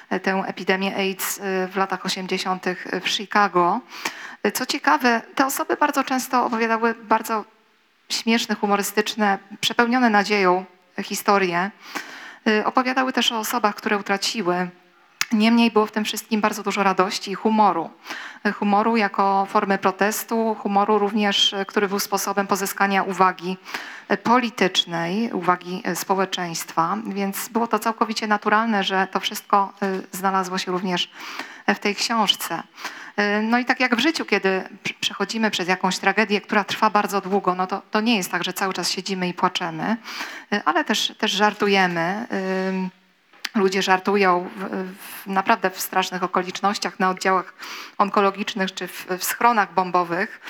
e, 0.10 0.20
tę 0.20 0.44
epidemię 0.48 0.96
AIDS 0.96 1.40
e, 1.40 1.68
w 1.68 1.76
latach 1.76 2.06
80. 2.06 2.66
w 3.02 3.10
Chicago. 3.10 3.80
Co 4.54 4.66
ciekawe, 4.66 5.22
te 5.36 5.46
osoby 5.46 5.78
bardzo 5.78 6.04
często 6.04 6.46
opowiadały 6.46 6.94
bardzo 6.94 7.46
śmieszne, 8.10 8.56
humorystyczne, 8.56 9.40
przepełnione 9.62 10.10
nadzieją 10.10 10.66
historie. 11.04 11.72
Opowiadały 12.66 13.14
też 13.14 13.32
o 13.32 13.40
osobach, 13.40 13.76
które 13.76 13.98
utraciły 13.98 14.70
Niemniej 15.32 15.72
było 15.72 15.86
w 15.86 15.92
tym 15.92 16.06
wszystkim 16.06 16.42
bardzo 16.42 16.64
dużo 16.64 16.84
radości 16.84 17.32
i 17.32 17.36
humoru. 17.36 17.90
Humoru 18.54 18.98
jako 18.98 19.48
formy 19.50 19.78
protestu, 19.78 20.56
humoru 20.60 21.00
również, 21.00 21.56
który 21.68 21.88
był 21.88 22.00
sposobem 22.00 22.48
pozyskania 22.48 23.04
uwagi 23.04 23.58
politycznej, 24.24 25.34
uwagi 25.34 25.82
e, 25.84 25.96
społeczeństwa, 25.96 26.98
więc 27.08 27.50
było 27.50 27.68
to 27.68 27.80
całkowicie 27.80 28.28
naturalne, 28.28 28.84
że 28.84 29.08
to 29.12 29.20
wszystko 29.20 29.74
e, 29.82 30.02
znalazło 30.12 30.58
się 30.58 30.72
również 30.72 31.10
w 31.68 31.80
tej 31.80 31.96
książce. 31.96 32.64
E, 33.18 33.42
No 33.42 33.60
i 33.60 33.66
tak 33.66 33.80
jak 33.80 33.96
w 33.96 34.00
życiu, 34.00 34.26
kiedy 34.26 34.64
pr- 34.84 34.94
przechodzimy 35.00 35.52
przez 35.52 35.68
jakąś 35.68 35.98
tragedię, 36.00 36.42
która 36.42 36.64
trwa 36.64 36.90
bardzo 36.90 37.22
długo, 37.22 37.56
no 37.56 37.68
to, 37.68 37.82
to 37.92 38.02
nie 38.02 38.18
jest 38.18 38.32
tak, 38.32 38.44
że 38.44 38.54
cały 38.54 38.74
czas 38.74 38.92
siedzimy 38.92 39.28
i 39.28 39.34
płaczemy, 39.34 39.98
ale 40.66 40.84
też, 40.84 41.14
też 41.18 41.32
żartujemy. 41.32 42.28
Ludzie 43.56 43.82
żartują 43.82 44.50
w, 44.56 44.86
w, 44.98 45.28
naprawdę 45.28 45.70
w 45.70 45.80
strasznych 45.80 46.24
okolicznościach 46.24 47.00
na 47.00 47.10
oddziałach 47.10 47.54
onkologicznych 47.98 48.74
czy 48.74 48.88
w, 48.88 49.06
w 49.20 49.24
schronach 49.24 49.74
bombowych. 49.74 50.42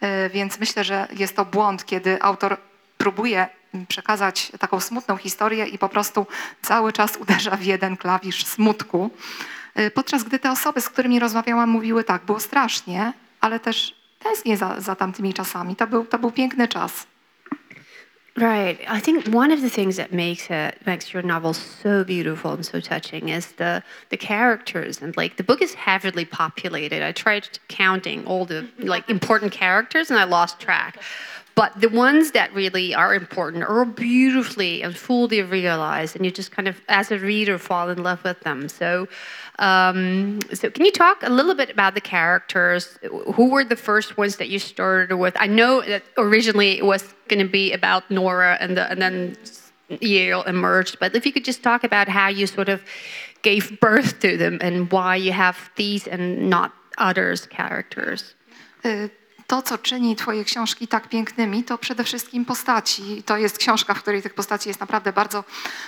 E, 0.00 0.30
Więc 0.30 0.60
myślę, 0.60 0.84
że 0.84 1.08
jest 1.16 1.36
to 1.36 1.44
błąd, 1.44 1.84
kiedy 1.84 2.22
autor 2.22 2.56
próbuje 2.98 3.46
przekazać 3.88 4.52
taką 4.58 4.80
smutną 4.80 5.16
historię 5.16 5.66
i 5.66 5.78
po 5.78 5.88
prostu 5.88 6.26
cały 6.62 6.92
czas 6.92 7.16
uderza 7.16 7.56
w 7.56 7.62
jeden 7.62 7.96
klawisz 7.96 8.46
smutku. 8.46 9.10
E, 9.74 9.90
Podczas 9.90 10.24
gdy 10.24 10.38
te 10.38 10.50
osoby, 10.50 10.80
z 10.80 10.88
którymi 10.88 11.18
rozmawiałam, 11.18 11.70
mówiły 11.70 12.04
tak, 12.04 12.24
było 12.24 12.40
strasznie, 12.40 13.12
ale 13.40 13.60
też 13.60 13.94
tęsknię 14.18 14.56
za, 14.56 14.80
za 14.80 14.94
tamtymi 14.96 15.34
czasami. 15.34 15.76
To 15.76 15.86
był, 15.86 16.04
to 16.06 16.18
był 16.18 16.30
piękny 16.32 16.68
czas. 16.68 17.06
Right. 18.36 18.80
I 18.88 18.98
think 18.98 19.28
one 19.28 19.52
of 19.52 19.60
the 19.62 19.70
things 19.70 19.94
that 19.96 20.12
makes 20.12 20.50
it 20.50 20.84
makes 20.84 21.12
your 21.12 21.22
novel 21.22 21.54
so 21.54 22.02
beautiful 22.02 22.52
and 22.52 22.66
so 22.66 22.80
touching 22.80 23.28
is 23.28 23.52
the 23.52 23.80
the 24.08 24.16
characters 24.16 25.00
and 25.00 25.16
like 25.16 25.36
the 25.36 25.44
book 25.44 25.62
is 25.62 25.74
heavily 25.74 26.24
populated. 26.24 27.00
I 27.00 27.12
tried 27.12 27.48
counting 27.68 28.26
all 28.26 28.44
the 28.44 28.68
like 28.78 29.08
important 29.08 29.52
characters 29.52 30.10
and 30.10 30.18
I 30.18 30.24
lost 30.24 30.58
track. 30.58 31.00
But 31.54 31.80
the 31.80 31.88
ones 31.88 32.32
that 32.32 32.52
really 32.52 32.92
are 32.92 33.14
important 33.14 33.62
are 33.62 33.84
beautifully 33.84 34.82
and 34.82 34.96
fully 34.96 35.40
realized, 35.40 36.16
and 36.16 36.24
you 36.24 36.32
just 36.32 36.50
kind 36.50 36.66
of, 36.66 36.80
as 36.88 37.12
a 37.12 37.18
reader, 37.20 37.58
fall 37.58 37.90
in 37.90 38.02
love 38.02 38.24
with 38.24 38.40
them. 38.40 38.68
So, 38.68 39.06
um, 39.58 40.40
so 40.52 40.70
can 40.70 40.84
you 40.84 40.90
talk 40.90 41.22
a 41.22 41.30
little 41.30 41.54
bit 41.54 41.70
about 41.70 41.94
the 41.94 42.00
characters? 42.00 42.98
Who 43.34 43.50
were 43.50 43.64
the 43.64 43.76
first 43.76 44.16
ones 44.16 44.36
that 44.36 44.48
you 44.48 44.58
started 44.58 45.16
with? 45.16 45.36
I 45.38 45.46
know 45.46 45.80
that 45.82 46.02
originally 46.16 46.78
it 46.78 46.84
was 46.84 47.14
going 47.28 47.44
to 47.44 47.50
be 47.50 47.72
about 47.72 48.10
Nora, 48.10 48.56
and, 48.60 48.76
the, 48.76 48.90
and 48.90 49.00
then 49.00 49.36
Yale 50.00 50.42
emerged. 50.42 50.98
But 50.98 51.14
if 51.14 51.24
you 51.24 51.32
could 51.32 51.44
just 51.44 51.62
talk 51.62 51.84
about 51.84 52.08
how 52.08 52.28
you 52.28 52.46
sort 52.46 52.68
of 52.68 52.82
gave 53.42 53.78
birth 53.78 54.20
to 54.20 54.36
them 54.36 54.58
and 54.60 54.90
why 54.90 55.16
you 55.16 55.32
have 55.32 55.70
these 55.76 56.06
and 56.08 56.50
not 56.50 56.72
others 56.98 57.46
characters. 57.46 58.34
Y, 58.84 59.10
To, 59.54 59.62
co 59.62 59.78
czyni 59.78 60.16
Twoje 60.16 60.44
książki 60.44 60.88
tak 60.88 61.08
pięknymi, 61.08 61.64
to 61.64 61.78
przede 61.78 62.04
wszystkim 62.04 62.44
postaci. 62.44 63.22
To 63.22 63.36
jest 63.36 63.58
książka, 63.58 63.94
w 63.94 64.02
której 64.02 64.22
tych 64.22 64.34
postaci 64.34 64.68
jest 64.68 64.80
naprawdę 64.80 65.12
bardzo 65.12 65.44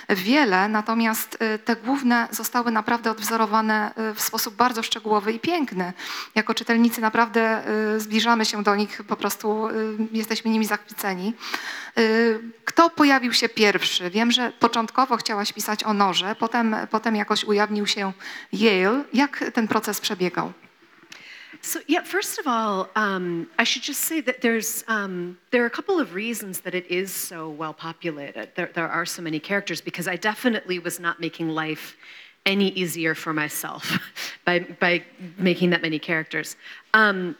wiele, 0.09 0.67
natomiast 0.67 1.37
y, 1.55 1.59
te 1.59 1.75
główne 1.75 2.27
zostały 2.31 2.71
naprawdę 2.71 3.11
odwzorowane 3.11 3.91
y, 4.11 4.13
w 4.13 4.21
sposób 4.21 4.55
bardzo 4.55 4.83
szczegółowy 4.83 5.33
i 5.33 5.39
piękny. 5.39 5.93
Jako 6.35 6.53
czytelnicy 6.53 7.01
naprawdę 7.01 7.63
y, 7.95 7.99
zbliżamy 7.99 8.45
się 8.45 8.63
do 8.63 8.75
nich, 8.75 9.03
po 9.07 9.15
prostu 9.15 9.67
jesteśmy 10.11 10.51
nimi 10.51 10.65
zachwyceni. 10.65 11.33
Kto 12.65 12.89
pojawił 12.89 13.33
się 13.33 13.49
pierwszy? 13.49 14.09
Wiem, 14.09 14.31
że 14.31 14.51
początkowo 14.51 15.17
chciałaś 15.17 15.53
pisać 15.53 15.83
o 15.83 15.93
Norze, 15.93 16.35
potem, 16.39 16.75
potem 16.91 17.15
jakoś 17.15 17.43
ujawnił 17.43 17.87
się 17.87 18.13
Yale. 18.53 19.03
Jak 19.13 19.45
ten 19.53 19.67
proces 19.67 20.01
przebiegał? 20.01 20.53
So 21.67 21.81
yeah, 21.87 22.01
first 22.01 22.39
of 22.39 22.47
all, 22.47 22.87
um, 22.95 23.49
I 23.59 23.65
should 23.65 23.81
just 23.81 24.05
say 24.05 24.21
that 24.21 24.39
there's 24.39 24.85
um, 24.87 25.37
there 25.51 25.63
are 25.63 25.65
a 25.65 25.69
couple 25.69 25.99
of 25.99 26.13
reasons 26.13 26.61
that 26.61 26.73
it 26.73 26.89
is 26.89 27.13
so 27.13 27.49
well 27.49 27.73
populated. 27.73 28.51
There, 28.55 28.71
there 28.73 28.87
are 28.87 29.05
so 29.05 29.21
many 29.21 29.37
characters 29.37 29.81
because 29.81 30.07
I 30.07 30.15
definitely 30.15 30.79
was 30.79 30.97
not 30.97 31.19
making 31.19 31.49
life 31.49 31.97
any 32.45 32.69
easier 32.69 33.13
for 33.13 33.33
myself 33.33 33.99
by 34.45 34.59
by 34.59 35.03
making 35.37 35.71
that 35.71 35.81
many 35.81 35.99
characters. 35.99 36.55
Um, 36.93 37.35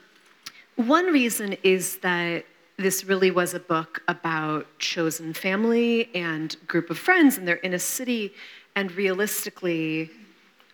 one 0.75 1.05
reason 1.05 1.55
is 1.63 1.95
that 1.99 2.43
this 2.75 3.05
really 3.05 3.31
was 3.31 3.53
a 3.53 3.61
book 3.61 4.03
about 4.09 4.67
chosen 4.77 5.33
family 5.33 6.13
and 6.13 6.57
group 6.67 6.89
of 6.89 6.99
friends, 6.99 7.37
and 7.37 7.47
they're 7.47 7.65
in 7.69 7.75
a 7.75 7.79
city, 7.79 8.33
and 8.75 8.91
realistically, 8.91 10.11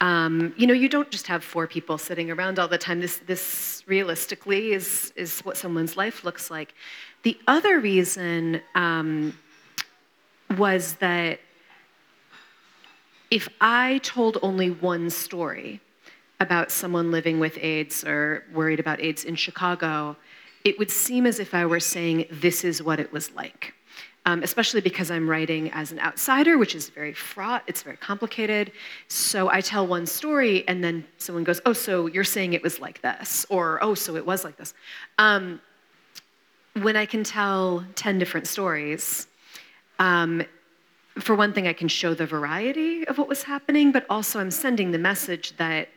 Um, 0.01 0.53
you 0.57 0.67
know, 0.67 0.73
you 0.73 0.89
don't 0.89 1.09
just 1.09 1.27
have 1.27 1.43
four 1.43 1.67
people 1.67 1.97
sitting 1.97 2.29
around 2.29 2.59
all 2.59 2.67
the 2.67 2.77
time. 2.77 2.99
This, 2.99 3.17
this 3.17 3.83
realistically 3.87 4.73
is, 4.73 5.13
is 5.15 5.39
what 5.41 5.55
someone's 5.55 5.95
life 5.95 6.23
looks 6.23 6.51
like. 6.51 6.73
The 7.23 7.37
other 7.47 7.79
reason 7.79 8.61
um, 8.75 9.37
was 10.57 10.93
that 10.95 11.39
if 13.31 13.47
I 13.61 13.99
told 14.03 14.37
only 14.41 14.69
one 14.69 15.09
story 15.09 15.79
about 16.39 16.69
someone 16.71 17.11
living 17.11 17.39
with 17.39 17.57
AIDS 17.61 18.03
or 18.03 18.43
worried 18.53 18.79
about 18.79 19.01
AIDS 19.01 19.23
in 19.23 19.35
Chicago, 19.35 20.17
it 20.65 20.77
would 20.77 20.91
seem 20.91 21.25
as 21.25 21.39
if 21.39 21.53
I 21.53 21.65
were 21.65 21.79
saying, 21.79 22.25
this 22.29 22.63
is 22.63 22.83
what 22.83 22.99
it 22.99 23.11
was 23.11 23.31
like. 23.31 23.73
Um, 24.25 24.41
especially 24.41 24.79
because 24.79 25.11
I'm 25.11 25.29
writing 25.29 25.69
as 25.71 25.91
an 25.91 25.99
outsider, 25.99 26.57
which 26.57 26.75
is 26.75 26.87
very 26.87 27.13
fraught, 27.13 27.61
it's 27.67 27.81
very 27.83 27.97
complicated. 27.97 28.71
So 29.09 29.49
I 29.49 29.59
tell 29.59 29.85
one 29.85 30.05
story, 30.05 30.65
and 30.65 30.81
then 30.81 31.05
someone 31.17 31.43
goes, 31.43 31.59
Oh, 31.65 31.73
so 31.73 32.07
you're 32.07 32.23
saying 32.23 32.53
it 32.53 32.63
was 32.63 32.79
like 32.79 33.01
this, 33.01 33.45
or 33.49 33.83
Oh, 33.83 33.95
so 33.95 34.15
it 34.15 34.25
was 34.25 34.45
like 34.45 34.55
this. 34.55 34.73
Um, 35.17 35.59
when 36.81 36.95
I 36.95 37.05
can 37.05 37.23
tell 37.23 37.85
10 37.95 38.17
different 38.17 38.47
stories, 38.47 39.27
um, 39.99 40.43
for 41.19 41.35
one 41.35 41.53
thing, 41.53 41.67
I 41.67 41.73
can 41.73 41.87
show 41.87 42.13
the 42.13 42.25
variety 42.25 43.07
of 43.07 43.17
what 43.17 43.27
was 43.27 43.43
happening, 43.43 43.91
but 43.91 44.05
also 44.09 44.39
I'm 44.39 44.51
sending 44.51 44.91
the 44.91 44.97
message 44.97 45.55
that 45.57 45.89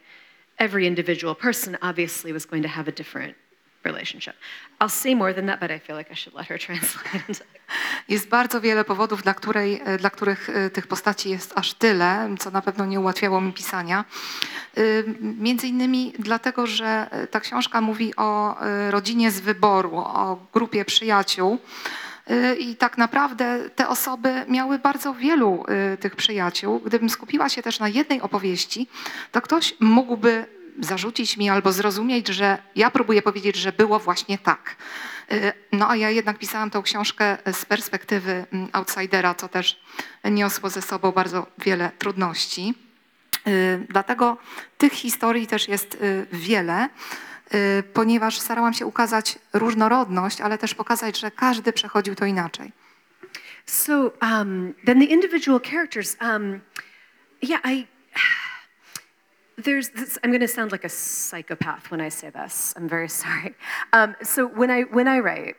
every 0.58 0.86
individual 0.86 1.34
person 1.34 1.78
obviously 1.80 2.32
was 2.32 2.44
going 2.44 2.62
to 2.62 2.68
have 2.68 2.88
a 2.88 2.92
different 2.92 3.36
relationship. 3.86 4.34
I'll 4.80 4.88
say 4.88 5.16
more 5.16 5.34
than 5.34 5.46
that, 5.46 5.60
but 5.60 5.70
I 5.70 5.78
feel 5.86 5.98
like 5.98 6.12
I 6.12 6.16
should 6.16 6.36
let 6.36 6.46
her 6.46 6.58
translate. 6.66 7.56
Jest 8.08 8.28
bardzo 8.28 8.60
wiele 8.60 8.84
powodów, 8.84 9.22
dla, 9.22 9.34
której, 9.34 9.82
e, 9.84 9.98
dla 9.98 10.10
których 10.10 10.48
e, 10.48 10.70
tych 10.70 10.86
postaci 10.86 11.30
jest 11.30 11.52
aż 11.54 11.74
tyle, 11.74 12.34
co 12.38 12.50
na 12.50 12.62
pewno 12.62 12.86
nie 12.86 13.00
ułatwiało 13.00 13.40
mi 13.40 13.52
pisania. 13.52 14.04
Y, 14.78 15.04
Między 15.20 15.68
innymi 15.68 16.12
dlatego, 16.18 16.66
że 16.66 17.08
e, 17.10 17.26
ta 17.26 17.40
książka 17.40 17.80
mówi 17.80 18.16
o 18.16 18.60
e, 18.60 18.90
rodzinie 18.90 19.30
z 19.30 19.40
wyboru, 19.40 19.96
o 19.96 20.46
grupie 20.52 20.84
przyjaciół. 20.84 21.58
I 22.58 22.76
tak 22.76 22.98
naprawdę 22.98 23.70
te 23.70 23.88
osoby 23.88 24.44
miały 24.48 24.78
bardzo 24.78 25.14
wielu 25.14 25.64
tych 26.00 26.16
przyjaciół. 26.16 26.80
Gdybym 26.80 27.10
skupiła 27.10 27.48
się 27.48 27.62
też 27.62 27.78
na 27.78 27.88
jednej 27.88 28.20
opowieści, 28.20 28.88
to 29.32 29.40
ktoś 29.40 29.74
mógłby 29.80 30.46
zarzucić 30.80 31.36
mi 31.36 31.50
albo 31.50 31.72
zrozumieć, 31.72 32.28
że 32.28 32.58
ja 32.76 32.90
próbuję 32.90 33.22
powiedzieć, 33.22 33.56
że 33.56 33.72
było 33.72 33.98
właśnie 33.98 34.38
tak. 34.38 34.76
Y, 35.32 35.52
No 35.72 35.90
a 35.90 35.96
ja 35.96 36.10
jednak 36.10 36.38
pisałam 36.38 36.70
tą 36.70 36.82
książkę 36.82 37.38
z 37.52 37.64
perspektywy 37.64 38.46
mm, 38.52 38.68
outsidera, 38.72 39.34
co 39.34 39.48
też 39.48 39.80
niosło 40.24 40.70
ze 40.70 40.82
sobą 40.82 41.12
bardzo 41.12 41.46
wiele 41.58 41.90
trudności. 41.98 42.74
Y, 43.46 43.86
Dlatego 43.88 44.36
tych 44.78 44.92
historii 44.92 45.46
też 45.46 45.68
jest 45.68 45.94
y, 45.94 46.26
wiele, 46.32 46.88
ponieważ 47.92 48.38
starałam 48.38 48.74
się 48.74 48.86
ukazać 48.86 49.38
różnorodność, 49.52 50.40
ale 50.40 50.58
też 50.58 50.74
pokazać, 50.74 51.18
że 51.18 51.30
każdy 51.30 51.72
przechodził 51.72 52.14
to 52.14 52.24
inaczej. 52.24 52.72
So 53.66 54.12
um, 54.22 54.74
then 54.84 54.98
the 55.00 55.04
individual 55.04 55.60
characters, 55.60 56.16
um, 56.20 56.60
yeah, 57.42 57.60
I. 57.64 57.86
There's 59.56 59.88
this, 59.88 60.18
I'm 60.22 60.30
going 60.30 60.40
to 60.40 60.48
sound 60.48 60.70
like 60.70 60.84
a 60.84 60.88
psychopath 60.88 61.90
when 61.90 62.00
I 62.00 62.10
say 62.10 62.30
this. 62.30 62.74
I'm 62.76 62.88
very 62.88 63.08
sorry. 63.22 63.54
Um, 63.92 64.14
so 64.22 64.46
when 64.46 64.70
I 64.70 64.82
when 64.82 65.08
I 65.08 65.18
write, 65.20 65.56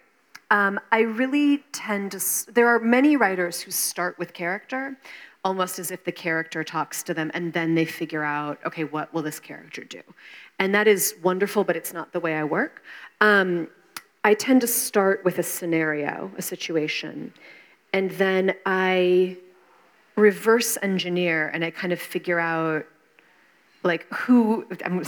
um, 0.52 0.80
I 0.92 1.02
really 1.02 1.64
tend 1.72 2.12
to. 2.12 2.52
There 2.52 2.68
are 2.68 2.80
many 2.80 3.18
writers 3.18 3.60
who 3.62 3.72
start 3.72 4.18
with 4.20 4.34
character, 4.34 4.98
almost 5.44 5.80
as 5.80 5.92
if 5.92 6.04
the 6.04 6.12
character 6.12 6.64
talks 6.64 7.04
to 7.04 7.14
them, 7.14 7.32
and 7.34 7.52
then 7.54 7.76
they 7.76 7.86
figure 7.86 8.24
out, 8.24 8.60
okay, 8.66 8.84
what 8.84 9.14
will 9.14 9.24
this 9.24 9.40
character 9.40 9.84
do? 9.84 10.02
And 10.60 10.74
that 10.74 10.88
is 10.88 11.16
wonderful, 11.24 11.64
but 11.64 11.76
it's 11.76 11.94
not 11.94 12.14
the 12.14 12.20
way 12.20 12.36
I 12.36 12.44
work. 12.44 12.84
Um, 13.20 13.68
I 14.24 14.34
tend 14.34 14.62
to 14.62 14.68
start 14.68 15.24
with 15.24 15.40
a 15.40 15.44
scenario, 15.44 16.32
a 16.38 16.42
situation, 16.42 17.34
and 17.94 18.12
then 18.12 18.56
I 18.66 19.38
reverse 20.16 20.78
engineer 20.82 21.50
and 21.50 21.64
I 21.64 21.72
kind 21.72 21.94
of 21.94 22.02
figure 22.02 22.40
out 22.40 22.86
like 23.84 24.12
who 24.14 24.66
I'm, 24.84 25.04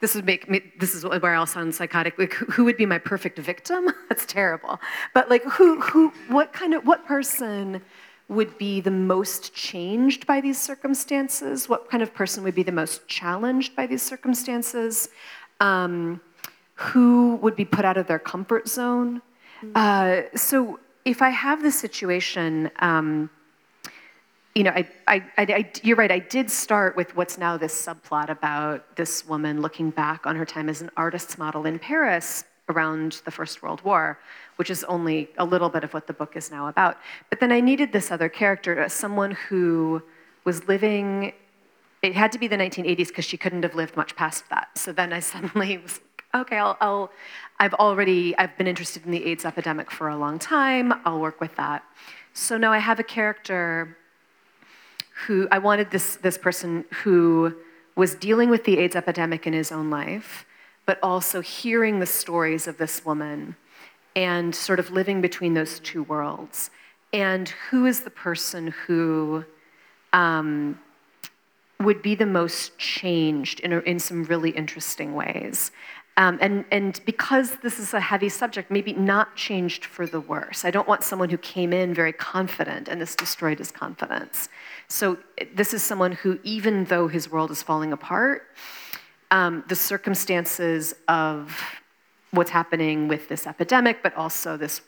this 0.00 0.14
would 0.14 0.26
make 0.26 0.48
me 0.48 0.72
this 0.78 0.94
is 0.94 1.04
where 1.04 1.34
I'll 1.34 1.46
sound 1.46 1.74
psychotic 1.74 2.18
like 2.18 2.32
who, 2.32 2.46
who 2.46 2.64
would 2.64 2.76
be 2.76 2.86
my 2.86 2.98
perfect 2.98 3.38
victim? 3.38 3.88
That's 4.08 4.26
terrible. 4.26 4.80
But 5.14 5.30
like 5.30 5.44
who 5.44 5.80
who 5.80 6.12
what 6.28 6.52
kind 6.52 6.74
of 6.74 6.84
what 6.84 7.06
person 7.06 7.82
would 8.28 8.56
be 8.58 8.80
the 8.80 8.90
most 8.90 9.54
changed 9.54 10.26
by 10.26 10.40
these 10.40 10.56
circumstances? 10.56 11.68
What 11.68 11.90
kind 11.90 12.02
of 12.02 12.14
person 12.14 12.44
would 12.44 12.54
be 12.54 12.62
the 12.62 12.72
most 12.72 13.06
challenged 13.08 13.74
by 13.74 13.86
these 13.86 14.02
circumstances? 14.02 15.08
Um, 15.58 16.20
who 16.74 17.36
would 17.36 17.56
be 17.56 17.64
put 17.64 17.84
out 17.84 17.96
of 17.96 18.06
their 18.06 18.20
comfort 18.20 18.68
zone? 18.68 19.20
Uh, 19.74 20.22
so 20.34 20.78
if 21.04 21.20
I 21.20 21.30
have 21.30 21.62
the 21.62 21.70
situation 21.70 22.70
um, 22.78 23.28
you 24.54 24.64
know, 24.64 24.70
I, 24.70 24.88
I, 25.06 25.22
I, 25.38 25.70
you're 25.82 25.96
right. 25.96 26.10
I 26.10 26.18
did 26.18 26.50
start 26.50 26.96
with 26.96 27.14
what's 27.14 27.38
now 27.38 27.56
this 27.56 27.74
subplot 27.86 28.30
about 28.30 28.96
this 28.96 29.26
woman 29.26 29.60
looking 29.60 29.90
back 29.90 30.26
on 30.26 30.34
her 30.34 30.44
time 30.44 30.68
as 30.68 30.80
an 30.82 30.90
artist's 30.96 31.38
model 31.38 31.66
in 31.66 31.78
Paris 31.78 32.44
around 32.68 33.22
the 33.24 33.30
First 33.30 33.62
World 33.62 33.80
War, 33.82 34.18
which 34.56 34.70
is 34.70 34.82
only 34.84 35.28
a 35.38 35.44
little 35.44 35.68
bit 35.68 35.84
of 35.84 35.94
what 35.94 36.06
the 36.06 36.12
book 36.12 36.36
is 36.36 36.50
now 36.50 36.68
about. 36.68 36.98
But 37.28 37.40
then 37.40 37.52
I 37.52 37.60
needed 37.60 37.92
this 37.92 38.10
other 38.10 38.28
character, 38.28 38.82
uh, 38.82 38.88
someone 38.88 39.32
who 39.48 40.02
was 40.44 40.66
living. 40.66 41.32
It 42.02 42.14
had 42.14 42.32
to 42.32 42.38
be 42.38 42.48
the 42.48 42.56
1980s 42.56 43.08
because 43.08 43.24
she 43.24 43.36
couldn't 43.36 43.62
have 43.62 43.74
lived 43.74 43.96
much 43.96 44.16
past 44.16 44.44
that. 44.50 44.76
So 44.76 44.92
then 44.92 45.12
I 45.12 45.20
suddenly 45.32 45.78
was 45.78 46.00
like, 46.34 46.42
okay, 46.42 46.58
I'll, 46.58 46.76
I'll, 46.80 47.10
I've 47.60 47.74
already, 47.74 48.36
I've 48.36 48.56
been 48.56 48.66
interested 48.66 49.04
in 49.04 49.12
the 49.12 49.24
AIDS 49.26 49.44
epidemic 49.44 49.90
for 49.90 50.08
a 50.08 50.16
long 50.16 50.38
time. 50.38 50.92
I'll 51.04 51.20
work 51.20 51.40
with 51.40 51.54
that. 51.56 51.84
So 52.32 52.56
now 52.56 52.72
I 52.72 52.78
have 52.78 52.98
a 53.00 53.04
character 53.04 53.96
who 55.26 55.48
I 55.50 55.58
wanted 55.58 55.90
this, 55.90 56.16
this 56.16 56.38
person 56.38 56.84
who 57.02 57.54
was 57.96 58.14
dealing 58.14 58.50
with 58.50 58.64
the 58.64 58.78
AIDS 58.78 58.96
epidemic 58.96 59.46
in 59.46 59.52
his 59.52 59.70
own 59.72 59.90
life, 59.90 60.46
but 60.86 60.98
also 61.02 61.40
hearing 61.40 62.00
the 62.00 62.06
stories 62.06 62.66
of 62.66 62.78
this 62.78 63.04
woman 63.04 63.56
and 64.16 64.54
sort 64.54 64.78
of 64.78 64.90
living 64.90 65.20
between 65.20 65.54
those 65.54 65.80
two 65.80 66.02
worlds. 66.04 66.70
And 67.12 67.48
who 67.70 67.86
is 67.86 68.00
the 68.00 68.10
person 68.10 68.68
who 68.86 69.44
um, 70.12 70.78
would 71.80 72.02
be 72.02 72.14
the 72.14 72.26
most 72.26 72.76
changed 72.78 73.60
in, 73.60 73.72
in 73.82 73.98
some 73.98 74.24
really 74.24 74.50
interesting 74.50 75.14
ways. 75.14 75.72
Um, 76.20 76.36
and, 76.42 76.66
and 76.70 77.00
because 77.06 77.56
this 77.62 77.78
is 77.78 77.94
a 77.94 78.00
heavy 78.00 78.28
subject, 78.28 78.70
maybe 78.70 78.92
not 78.92 79.36
changed 79.36 79.86
for 79.86 80.06
the 80.06 80.20
worse. 80.20 80.66
I 80.66 80.70
don't 80.70 80.86
want 80.86 81.02
someone 81.02 81.30
who 81.30 81.38
came 81.38 81.72
in 81.72 81.94
very 81.94 82.12
confident 82.12 82.88
and 82.88 83.00
this 83.00 83.16
destroyed 83.16 83.58
his 83.58 83.70
confidence. 83.70 84.50
So 84.86 85.16
this 85.54 85.72
is 85.72 85.82
someone 85.82 86.12
who, 86.12 86.38
even 86.42 86.84
though 86.84 87.08
his 87.08 87.30
world 87.30 87.50
is 87.50 87.62
falling 87.62 87.94
apart, 87.94 88.48
um, 89.30 89.64
the 89.68 89.74
circumstances 89.74 90.94
of 91.08 91.58
what's 92.32 92.50
happening 92.50 93.08
with 93.08 93.30
this 93.30 93.46
epidemic, 93.46 94.02
but 94.02 94.14
also 94.14 94.58
this 94.58 94.82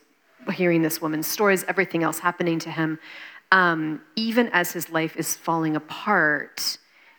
hearing 0.52 0.82
this 0.82 1.00
woman's 1.00 1.28
stories, 1.28 1.64
everything 1.66 2.02
else 2.02 2.18
happening 2.18 2.58
to 2.58 2.70
him, 2.70 2.98
um, 3.52 4.02
even 4.16 4.48
as 4.48 4.72
his 4.72 4.90
life 4.90 5.16
is 5.16 5.34
falling 5.34 5.76
apart, 5.76 6.76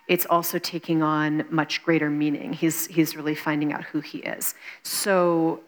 it's 0.08 0.26
also 0.26 0.60
taking 0.60 1.02
on 1.02 1.46
much 1.50 1.84
greater 1.84 2.10
meaning. 2.10 2.54
He's, 2.54 2.88
he's 2.88 3.16
really 3.16 3.36
finding 3.36 3.72
out 3.74 3.84
who 3.86 4.00
he 4.02 4.20
is. 4.20 4.56
So, 4.84 5.62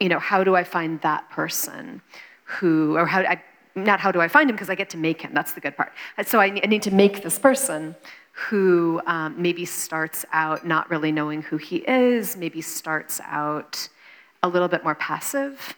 you 0.00 0.08
know, 0.08 0.18
how 0.18 0.42
do 0.42 0.56
I 0.56 0.64
find 0.64 1.00
that 1.02 1.28
person 1.30 2.00
who, 2.44 2.96
or 2.96 3.06
how, 3.06 3.20
I, 3.20 3.42
not 3.74 4.00
how 4.00 4.10
do 4.10 4.20
I 4.20 4.28
find 4.28 4.48
him, 4.48 4.56
because 4.56 4.70
I 4.70 4.74
get 4.74 4.90
to 4.90 4.96
make 4.96 5.20
him. 5.20 5.32
That's 5.34 5.52
the 5.52 5.60
good 5.60 5.76
part. 5.76 5.92
So 6.26 6.40
I, 6.40 6.46
I 6.46 6.66
need 6.66 6.82
to 6.82 6.94
make 6.94 7.22
this 7.22 7.38
person 7.38 7.94
who 8.32 9.00
um, 9.06 9.34
maybe 9.40 9.64
starts 9.64 10.24
out 10.32 10.66
not 10.66 10.88
really 10.90 11.12
knowing 11.12 11.42
who 11.42 11.56
he 11.56 11.78
is, 11.88 12.36
maybe 12.36 12.60
starts 12.60 13.20
out 13.24 13.88
a 14.44 14.48
little 14.48 14.68
bit 14.68 14.84
more 14.84 14.94
passive, 14.94 15.76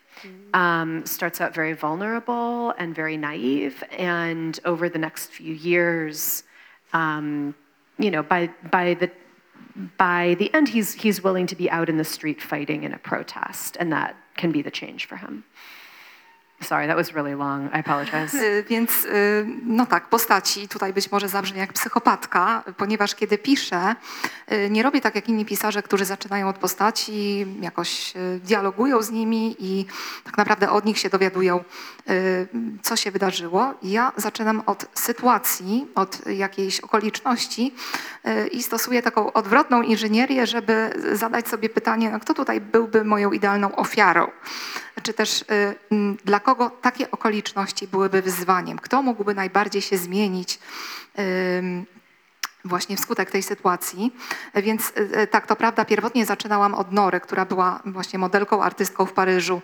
um, 0.52 1.04
starts 1.06 1.40
out 1.40 1.54
very 1.54 1.72
vulnerable 1.72 2.72
and 2.72 2.94
very 2.94 3.16
naive, 3.16 3.82
and 3.90 4.60
over 4.66 4.90
the 4.90 4.98
next 4.98 5.28
few 5.28 5.54
years, 5.54 6.44
um, 6.92 7.54
you 8.00 8.10
know, 8.10 8.22
by 8.22 8.48
by 8.70 8.94
the 8.94 9.10
by 9.96 10.36
the 10.38 10.52
end, 10.54 10.68
he's 10.68 10.94
he's 10.94 11.22
willing 11.22 11.46
to 11.46 11.56
be 11.56 11.70
out 11.70 11.88
in 11.88 11.96
the 11.96 12.04
street 12.04 12.42
fighting 12.42 12.82
in 12.82 12.92
a 12.92 12.98
protest, 12.98 13.76
and 13.78 13.92
that 13.92 14.16
can 14.36 14.52
be 14.52 14.62
the 14.62 14.70
change 14.70 15.06
for 15.06 15.16
him. 15.16 15.44
Sorry, 16.62 16.86
that 16.86 16.96
was 16.96 17.12
really 17.12 17.34
long. 17.34 17.70
I 17.74 17.78
apologize. 17.78 18.34
Y, 18.34 18.64
Więc 18.68 19.04
y, 19.04 19.46
no 19.64 19.86
tak, 19.86 20.08
postaci 20.08 20.68
tutaj 20.68 20.92
być 20.92 21.10
może 21.12 21.28
zabrzmi 21.28 21.58
jak 21.58 21.72
psychopatka, 21.72 22.62
ponieważ 22.76 23.14
kiedy 23.14 23.38
piszę, 23.38 23.96
y, 24.52 24.70
nie 24.70 24.82
robię 24.82 25.00
tak 25.00 25.14
jak 25.14 25.28
inni 25.28 25.44
pisarze, 25.44 25.82
którzy 25.82 26.04
zaczynają 26.04 26.48
od 26.48 26.58
postaci, 26.58 27.46
jakoś 27.60 28.14
dialogują 28.44 29.02
z 29.02 29.10
nimi 29.10 29.56
i 29.58 29.86
tak 30.24 30.38
naprawdę 30.38 30.70
od 30.70 30.84
nich 30.84 30.98
się 30.98 31.08
dowiadują, 31.08 31.64
co 32.82 32.96
się 32.96 33.10
wydarzyło. 33.10 33.74
Ja 33.82 34.12
zaczynam 34.16 34.62
od 34.66 34.86
sytuacji, 34.94 35.86
od 35.94 36.26
jakiejś 36.26 36.80
okoliczności 36.80 37.74
i 38.52 38.62
stosuję 38.62 39.02
taką 39.02 39.32
odwrotną 39.32 39.82
inżynierię, 39.82 40.46
żeby 40.46 40.90
zadać 41.12 41.48
sobie 41.48 41.68
pytanie, 41.68 42.10
no, 42.10 42.20
kto 42.20 42.34
tutaj 42.34 42.60
byłby 42.60 43.04
moją 43.04 43.32
idealną 43.32 43.76
ofiarą 43.76 44.30
czy 45.02 45.14
też 45.14 45.44
dla 46.24 46.40
kogo 46.40 46.49
takie 46.70 47.10
okoliczności 47.10 47.88
byłyby 47.88 48.22
wyzwaniem? 48.22 48.78
Kto 48.78 49.02
mógłby 49.02 49.34
najbardziej 49.34 49.82
się 49.82 49.98
zmienić 49.98 50.58
właśnie 52.64 52.96
wskutek 52.96 53.30
tej 53.30 53.42
sytuacji? 53.42 54.16
Więc 54.54 54.90
y, 54.90 55.20
y, 55.20 55.26
tak, 55.26 55.46
to 55.46 55.56
prawda, 55.56 55.84
pierwotnie 55.84 56.26
zaczynałam 56.26 56.74
od 56.74 56.92
Nory, 56.92 57.20
która 57.20 57.44
była 57.44 57.80
właśnie 57.84 58.18
modelką, 58.18 58.62
artystką 58.62 59.06
w 59.06 59.12
Paryżu 59.12 59.56
y, 59.56 59.60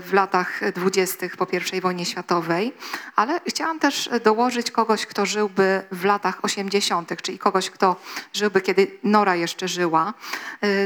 w 0.00 0.10
latach 0.12 0.72
dwudziestych 0.72 1.36
po 1.36 1.46
I 1.72 1.80
wojnie 1.80 2.06
światowej, 2.06 2.74
ale 3.16 3.40
chciałam 3.46 3.78
też 3.78 4.10
dołożyć 4.24 4.70
kogoś, 4.70 5.06
kto 5.06 5.26
żyłby 5.26 5.82
w 5.92 6.04
latach 6.04 6.44
80., 6.44 7.22
czyli 7.22 7.38
kogoś, 7.38 7.70
kto 7.70 7.96
żyłby, 8.32 8.60
kiedy 8.60 8.98
Nora 9.02 9.36
jeszcze 9.36 9.68
żyła. 9.68 10.14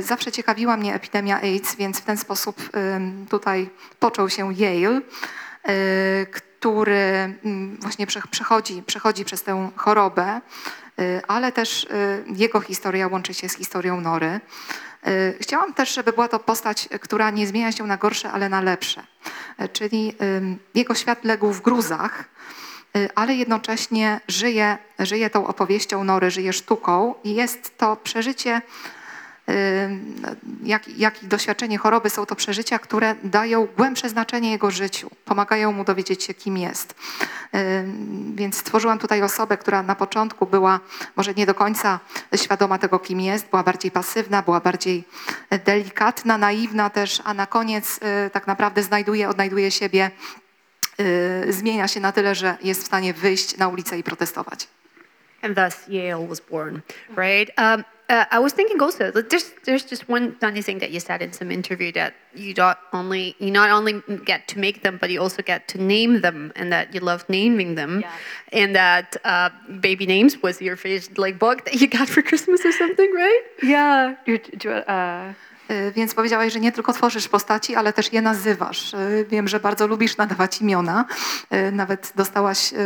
Zawsze 0.00 0.32
ciekawiła 0.32 0.76
mnie 0.76 0.94
epidemia 0.94 1.40
AIDS, 1.40 1.74
więc 1.74 2.00
w 2.00 2.04
ten 2.04 2.16
sposób 2.16 2.56
tutaj 3.30 3.70
począł 3.98 4.30
się 4.30 4.52
Yale, 4.54 5.00
który 6.30 7.38
mm, 7.44 7.76
właśnie 7.80 8.06
prze- 8.06 8.28
przechodzi, 8.30 8.82
przechodzi 8.82 9.24
przez 9.24 9.42
tę 9.42 9.70
chorobę, 9.76 10.40
ale 11.28 11.52
też 11.52 11.84
y, 11.84 12.24
jego 12.36 12.60
historia 12.60 13.08
łączy 13.08 13.34
się 13.34 13.48
z 13.48 13.56
historią 13.56 14.00
Nory. 14.00 14.40
Y, 15.06 15.36
Chciałam 15.40 15.74
też, 15.74 15.94
żeby 15.94 16.12
była 16.12 16.28
to 16.28 16.38
postać, 16.38 16.88
y, 16.94 16.98
która 16.98 17.30
nie 17.30 17.46
zmienia 17.46 17.72
się 17.72 17.86
na 17.86 17.96
gorsze, 17.96 18.30
ale 18.30 18.48
na 18.48 18.60
lepsze. 18.60 19.02
Y, 19.62 19.68
Czyli 19.68 20.14
jego 20.74 20.94
świat 20.94 21.24
legł 21.24 21.52
w 21.52 21.60
gruzach, 21.60 22.24
y, 22.96 23.08
ale 23.14 23.34
jednocześnie 23.34 24.20
żyje, 24.28 24.78
żyje 24.98 25.30
tą 25.30 25.46
opowieścią 25.46 26.04
Nory, 26.04 26.30
żyje 26.30 26.52
sztuką 26.52 27.14
i 27.24 27.34
jest 27.34 27.78
to 27.78 27.96
przeżycie, 27.96 28.62
jak, 30.62 30.88
jak 30.88 31.22
i 31.22 31.26
doświadczenie 31.26 31.78
choroby 31.78 32.10
są 32.10 32.26
to 32.26 32.36
przeżycia, 32.36 32.78
które 32.78 33.14
dają 33.24 33.66
głębsze 33.76 34.08
znaczenie 34.08 34.50
jego 34.50 34.70
życiu, 34.70 35.10
pomagają 35.24 35.72
mu 35.72 35.84
dowiedzieć 35.84 36.24
się, 36.24 36.34
kim 36.34 36.58
jest. 36.58 36.94
Więc 38.34 38.56
stworzyłam 38.56 38.98
tutaj 38.98 39.22
osobę, 39.22 39.56
która 39.56 39.82
na 39.82 39.94
początku 39.94 40.46
była 40.46 40.80
może 41.16 41.34
nie 41.34 41.46
do 41.46 41.54
końca 41.54 42.00
świadoma 42.36 42.78
tego, 42.78 42.98
kim 42.98 43.20
jest, 43.20 43.50
była 43.50 43.62
bardziej 43.62 43.90
pasywna, 43.90 44.42
była 44.42 44.60
bardziej 44.60 45.04
delikatna, 45.64 46.38
naiwna 46.38 46.90
też, 46.90 47.22
a 47.24 47.34
na 47.34 47.46
koniec 47.46 48.00
y, 48.26 48.30
tak 48.30 48.46
naprawdę 48.46 48.82
znajduje, 48.82 49.28
odnajduje 49.28 49.70
siebie, 49.70 50.10
y, 51.00 51.52
zmienia 51.52 51.88
się 51.88 52.00
na 52.00 52.12
tyle, 52.12 52.34
że 52.34 52.56
jest 52.62 52.82
w 52.82 52.86
stanie 52.86 53.14
wyjść 53.14 53.56
na 53.56 53.68
ulicę 53.68 53.98
i 53.98 54.02
protestować. 54.02 54.68
And 55.42 55.56
thus 55.56 55.88
Yale 55.88 56.26
was 56.26 56.40
born, 56.40 56.80
right? 57.16 57.52
Um, 57.58 57.84
uh, 58.08 58.24
I 58.30 58.38
was 58.38 58.52
thinking 58.54 58.80
also 58.80 59.10
there's 59.10 59.52
there's 59.64 59.84
just 59.84 60.08
one 60.08 60.34
funny 60.36 60.62
thing 60.62 60.78
that 60.78 60.90
you 60.90 61.00
said 61.00 61.20
in 61.20 61.32
some 61.32 61.50
interview 61.50 61.92
that 61.92 62.14
you 62.34 62.54
not 62.54 62.78
only 62.94 63.36
you 63.38 63.50
not 63.50 63.70
only 63.70 64.02
get 64.24 64.48
to 64.48 64.58
make 64.58 64.82
them, 64.82 64.96
but 64.98 65.10
you 65.10 65.20
also 65.20 65.42
get 65.42 65.68
to 65.68 65.78
name 65.78 66.22
them, 66.22 66.52
and 66.56 66.72
that 66.72 66.94
you 66.94 67.00
love 67.00 67.28
naming 67.28 67.74
them, 67.74 68.00
yeah. 68.00 68.12
and 68.52 68.74
that 68.74 69.16
uh, 69.24 69.50
Baby 69.80 70.06
Names 70.06 70.42
was 70.42 70.60
your 70.60 70.76
favorite 70.76 71.18
like 71.18 71.38
book 71.38 71.66
that 71.66 71.80
you 71.80 71.86
got 71.86 72.08
for 72.08 72.22
Christmas 72.22 72.64
or 72.64 72.72
something, 72.72 73.12
right? 73.12 73.42
Yeah. 73.62 74.14
Uh, 74.86 75.34
Więc 75.94 76.14
powiedziałaś, 76.14 76.52
że 76.52 76.60
nie 76.60 76.72
tylko 76.72 76.92
tworzysz 76.92 77.28
postaci, 77.28 77.74
ale 77.74 77.92
też 77.92 78.12
je 78.12 78.22
nazywasz. 78.22 78.94
Y, 78.94 79.26
Wiem, 79.30 79.48
że 79.48 79.60
bardzo 79.60 79.86
lubisz 79.86 80.16
nadawać 80.16 80.60
imiona. 80.60 81.04
Y, 81.68 81.72
Nawet 81.72 82.12
dostałaś 82.16 82.72
y, 82.72 82.76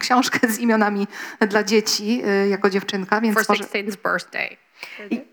książkę 0.00 0.48
z 0.48 0.58
imionami 0.58 1.06
dla 1.48 1.64
dzieci 1.64 2.22
y, 2.44 2.48
jako 2.48 2.70
dziewczynka, 2.70 3.20
więc 3.20 3.34
For 3.34 3.44
może... 3.48 3.64
16th 3.64 3.96
birthday. 4.12 4.56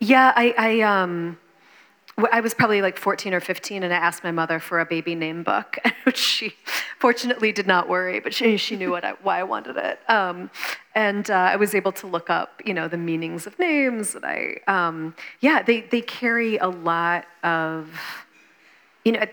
yeah, 0.02 0.36
I, 0.44 0.78
I, 0.78 0.84
um, 0.84 1.36
I 2.18 2.40
was 2.40 2.54
probably 2.54 2.82
like 2.82 2.98
14 2.98 3.34
or 3.34 3.42
15, 3.42 3.84
and 3.84 3.94
I 3.94 3.98
asked 3.98 4.24
my 4.24 4.32
mother 4.32 4.58
for 4.60 4.80
a 4.80 4.86
baby 4.86 5.16
name 5.16 5.44
book, 5.44 5.78
which 6.04 6.18
she 6.18 6.56
fortunately 6.98 7.52
did 7.52 7.68
not 7.68 7.90
worry, 7.90 8.22
but 8.22 8.34
she, 8.34 8.56
she 8.56 8.78
knew 8.78 8.90
what 8.90 9.04
I, 9.04 9.12
why 9.22 9.40
I 9.40 9.44
wanted 9.44 9.76
it. 9.76 10.00
Um, 10.08 10.50
and 10.94 11.30
uh, 11.30 11.34
I 11.34 11.58
was 11.58 11.76
able 11.76 11.92
to 11.92 12.08
look 12.08 12.30
up, 12.30 12.62
you 12.64 12.74
know, 12.74 12.88
the 12.88 12.98
meanings 12.98 13.46
of 13.46 13.60
names. 13.60 14.16
And 14.16 14.26
I, 14.26 14.60
um, 14.68 15.14
yeah, 15.42 15.62
they, 15.62 15.82
they 15.82 16.00
carry 16.02 16.58
a 16.58 16.70
lot 16.70 17.26
of, 17.44 17.90
you 19.04 19.12
know, 19.12 19.26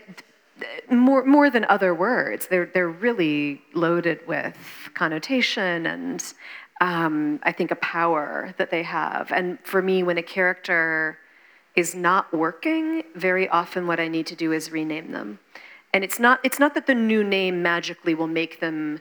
more 0.91 1.25
more 1.25 1.49
than 1.49 1.65
other 1.65 1.93
words. 1.93 2.47
They're 2.47 2.67
they're 2.67 2.89
really 2.89 3.61
loaded 3.73 4.25
with 4.27 4.57
connotation 4.93 5.85
and 5.87 6.33
um, 6.79 7.39
I 7.43 7.51
think 7.51 7.71
a 7.71 7.75
power 7.77 8.53
that 8.57 8.69
they 8.69 8.83
have. 8.83 9.31
And 9.31 9.57
for 9.63 9.81
me, 9.81 10.03
when 10.03 10.17
a 10.17 10.23
character 10.23 11.17
is 11.75 11.95
not 11.95 12.31
working, 12.33 13.03
very 13.15 13.49
often 13.49 13.87
what 13.87 13.99
I 13.99 14.07
need 14.07 14.27
to 14.27 14.35
do 14.35 14.51
is 14.51 14.71
rename 14.71 15.11
them. 15.11 15.39
And 15.93 16.03
it's 16.03 16.19
not 16.19 16.39
it's 16.43 16.59
not 16.59 16.73
that 16.73 16.87
the 16.87 16.95
new 16.95 17.23
name 17.23 17.61
magically 17.61 18.13
will 18.13 18.27
make 18.27 18.59
them 18.59 18.99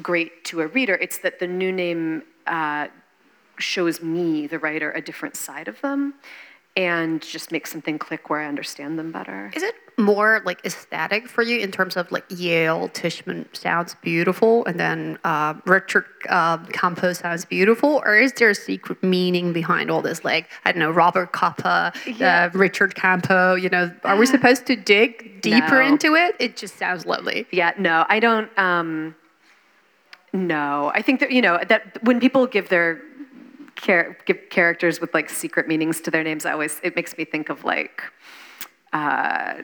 great 0.00 0.44
to 0.46 0.60
a 0.60 0.66
reader. 0.66 0.94
It's 0.94 1.18
that 1.18 1.38
the 1.38 1.46
new 1.46 1.72
name 1.72 2.22
uh, 2.46 2.88
shows 3.58 4.02
me, 4.02 4.46
the 4.46 4.58
writer, 4.58 4.90
a 4.92 5.00
different 5.00 5.36
side 5.36 5.68
of 5.68 5.80
them, 5.80 6.14
and 6.76 7.22
just 7.22 7.52
makes 7.52 7.70
something 7.70 7.98
click 7.98 8.30
where 8.30 8.40
I 8.40 8.46
understand 8.46 8.98
them 8.98 9.12
better. 9.12 9.52
Is 9.54 9.62
it 9.62 9.74
more 9.98 10.40
like 10.44 10.64
aesthetic 10.64 11.28
for 11.28 11.42
you 11.42 11.58
in 11.60 11.70
terms 11.70 11.96
of 11.96 12.10
like 12.10 12.24
Yale 12.28 12.88
Tishman 12.90 13.44
sounds 13.54 13.94
beautiful 14.02 14.64
and 14.64 14.80
then 14.80 15.18
uh, 15.24 15.54
Richard 15.66 16.06
uh, 16.28 16.58
Campo 16.66 17.12
sounds 17.12 17.44
beautiful, 17.44 18.00
or 18.04 18.16
is 18.16 18.32
there 18.34 18.50
a 18.50 18.54
secret 18.54 19.02
meaning 19.02 19.52
behind 19.52 19.90
all 19.90 20.00
this? 20.02 20.24
Like 20.24 20.48
I 20.64 20.72
don't 20.72 20.78
know, 20.80 20.90
Robert 20.90 21.32
Capa, 21.32 21.92
Yeah. 22.06 22.50
uh, 22.52 22.58
Richard 22.58 22.94
Campo. 22.94 23.54
You 23.54 23.68
know, 23.68 23.92
are 24.04 24.16
we 24.16 24.26
supposed 24.36 24.66
to 24.66 24.76
dig 24.76 25.40
deeper 25.42 25.82
No. 25.82 25.88
into 25.88 26.14
it? 26.14 26.36
It 26.38 26.56
just 26.56 26.78
sounds 26.78 27.04
lovely. 27.06 27.46
Yeah, 27.50 27.72
no, 27.78 28.06
I 28.08 28.20
don't. 28.20 28.50
Um, 28.58 29.14
no, 30.32 30.90
I 30.94 31.02
think 31.02 31.20
that 31.20 31.30
you 31.32 31.42
know 31.42 31.58
that 31.68 32.02
when 32.02 32.18
people 32.20 32.46
give 32.46 32.68
their 32.70 33.02
char- 33.76 34.16
give 34.24 34.38
characters 34.50 35.00
with 35.00 35.12
like 35.12 35.28
secret 35.28 35.68
meanings 35.68 36.00
to 36.02 36.10
their 36.10 36.22
names, 36.24 36.46
I 36.46 36.52
always 36.52 36.80
it 36.82 36.96
makes 36.96 37.16
me 37.18 37.24
think 37.24 37.48
of 37.50 37.64
like. 37.64 38.02
Uh, 38.92 39.62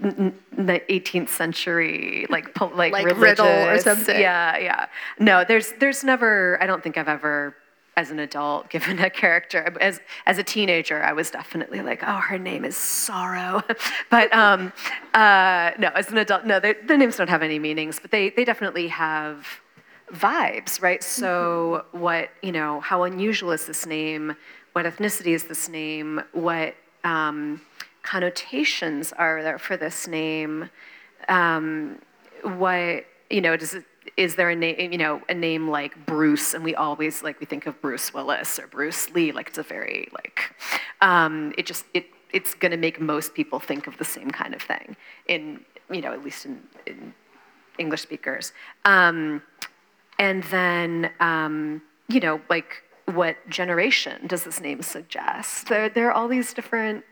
the 0.00 0.82
18th 0.88 1.28
century, 1.28 2.26
like 2.28 2.54
po- 2.54 2.72
like, 2.74 2.92
Like 2.92 3.06
riddle 3.16 3.46
or 3.46 3.78
something. 3.78 4.18
Yeah, 4.18 4.56
yeah. 4.58 4.86
No, 5.18 5.44
there's 5.44 5.72
there's 5.72 6.04
never. 6.04 6.58
I 6.62 6.66
don't 6.66 6.82
think 6.82 6.96
I've 6.96 7.08
ever, 7.08 7.56
as 7.96 8.10
an 8.10 8.18
adult, 8.18 8.70
given 8.74 8.98
a 8.98 9.10
character. 9.10 9.74
As 9.80 10.00
as 10.26 10.38
a 10.38 10.42
teenager, 10.42 11.02
I 11.02 11.12
was 11.12 11.30
definitely 11.30 11.82
like, 11.82 12.02
oh, 12.06 12.16
her 12.18 12.38
name 12.38 12.64
is 12.64 12.76
Sorrow. 12.76 13.62
but 14.10 14.32
um, 14.32 14.72
uh, 15.14 15.72
no, 15.78 15.88
as 15.88 16.10
an 16.10 16.18
adult, 16.18 16.44
no, 16.44 16.60
their 16.60 16.76
their 16.84 16.96
names 16.96 17.16
don't 17.16 17.30
have 17.30 17.42
any 17.42 17.58
meanings, 17.58 17.98
but 18.00 18.10
they 18.10 18.30
they 18.30 18.44
definitely 18.44 18.88
have 18.88 19.46
vibes, 20.12 20.80
right? 20.80 21.02
So 21.02 21.84
what 21.92 22.30
you 22.42 22.52
know, 22.52 22.80
how 22.80 23.02
unusual 23.02 23.52
is 23.52 23.66
this 23.66 23.86
name? 23.86 24.36
What 24.72 24.86
ethnicity 24.86 25.32
is 25.34 25.44
this 25.44 25.68
name? 25.68 26.22
What 26.32 26.76
um, 27.04 27.60
connotations 28.08 29.12
are 29.12 29.42
there 29.42 29.58
for 29.58 29.76
this 29.76 30.08
name? 30.08 30.70
Um, 31.28 31.98
what 32.42 33.04
you 33.28 33.42
know 33.42 33.54
does 33.56 33.74
it 33.74 33.84
is 34.16 34.36
there 34.36 34.48
a 34.48 34.56
name 34.56 34.92
you 34.92 34.96
know 34.96 35.20
a 35.28 35.34
name 35.34 35.68
like 35.68 36.06
Bruce 36.06 36.54
and 36.54 36.64
we 36.64 36.74
always 36.74 37.22
like 37.22 37.38
we 37.38 37.44
think 37.44 37.66
of 37.66 37.78
Bruce 37.82 38.14
Willis 38.14 38.58
or 38.58 38.66
Bruce 38.66 39.10
Lee 39.10 39.30
like 39.32 39.48
it's 39.48 39.58
a 39.58 39.62
very 39.62 40.08
like 40.12 40.54
um, 41.02 41.52
it 41.58 41.66
just 41.66 41.84
it 41.92 42.06
it's 42.32 42.54
going 42.54 42.70
to 42.70 42.78
make 42.78 42.98
most 42.98 43.34
people 43.34 43.58
think 43.60 43.86
of 43.86 43.98
the 43.98 44.04
same 44.04 44.30
kind 44.30 44.54
of 44.54 44.62
thing 44.62 44.96
in 45.26 45.60
you 45.90 46.00
know 46.00 46.12
at 46.12 46.24
least 46.24 46.46
in, 46.46 46.62
in 46.86 47.12
English 47.76 48.00
speakers 48.00 48.52
um, 48.86 49.42
and 50.18 50.44
then 50.44 51.10
um, 51.20 51.82
you 52.08 52.20
know 52.20 52.40
like 52.48 52.82
what 53.04 53.36
generation 53.50 54.26
does 54.26 54.44
this 54.44 54.60
name 54.60 54.80
suggest 54.80 55.68
there 55.68 55.90
there 55.90 56.08
are 56.08 56.12
all 56.12 56.28
these 56.28 56.54
different 56.54 57.04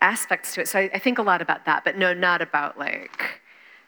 aspects 0.00 0.54
to 0.54 0.60
it. 0.60 0.68
So 0.68 0.78
I, 0.78 0.90
I 0.94 0.98
think 0.98 1.18
a 1.18 1.22
lot 1.22 1.42
about 1.42 1.64
that, 1.64 1.84
but 1.84 1.96
no, 1.96 2.14
not 2.14 2.40
about 2.42 2.78
like 2.78 3.40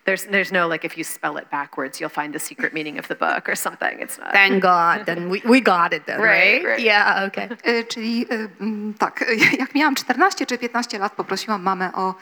There's, 0.04 0.24
there's 0.24 0.50
no 0.52 0.66
like 0.66 0.84
if 0.84 0.98
you 0.98 1.04
spell 1.04 1.36
it 1.36 1.48
backwards, 1.50 2.00
you'll 2.00 2.14
find 2.22 2.34
the 2.34 2.38
secret 2.40 2.72
meaning 2.74 2.98
of 2.98 3.06
the 3.06 3.14
book 3.14 3.48
or 3.48 3.56
something. 3.56 4.00
It's 4.00 4.18
not. 4.18 4.32
Thank 4.32 4.60
God. 4.62 5.06
Then 5.06 5.30
we, 5.30 5.40
we 5.44 5.60
got 5.60 5.92
it 5.92 6.06
then, 6.06 6.20
Right, 6.20 6.64
right? 6.64 6.64
right. 6.64 6.80
Yeah, 6.80 7.24
okay. 7.26 7.48
Y, 7.66 7.84
Czyli 7.84 8.26
mm, 8.60 8.94
tak, 8.98 9.24
jak 9.58 9.74
miałam 9.74 9.94
14 9.94 10.46
czy 10.46 10.58
15 10.58 10.98
lat, 10.98 11.12
poprosiłam 11.12 11.62
mamę 11.62 11.92
o 11.92 12.14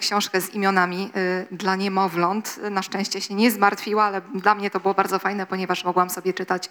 książkę 0.00 0.40
z 0.40 0.54
imionami 0.54 1.10
dla 1.50 1.76
niemowląt. 1.76 2.58
Na 2.70 2.82
szczęście 2.82 3.20
się 3.20 3.34
nie 3.34 3.50
zmartwiła, 3.50 4.04
ale 4.04 4.20
dla 4.34 4.54
mnie 4.54 4.70
to 4.70 4.80
było 4.80 4.94
bardzo 4.94 5.18
fajne, 5.18 5.46
ponieważ 5.46 5.84
mogłam 5.84 6.10
sobie 6.10 6.34
czytać 6.34 6.70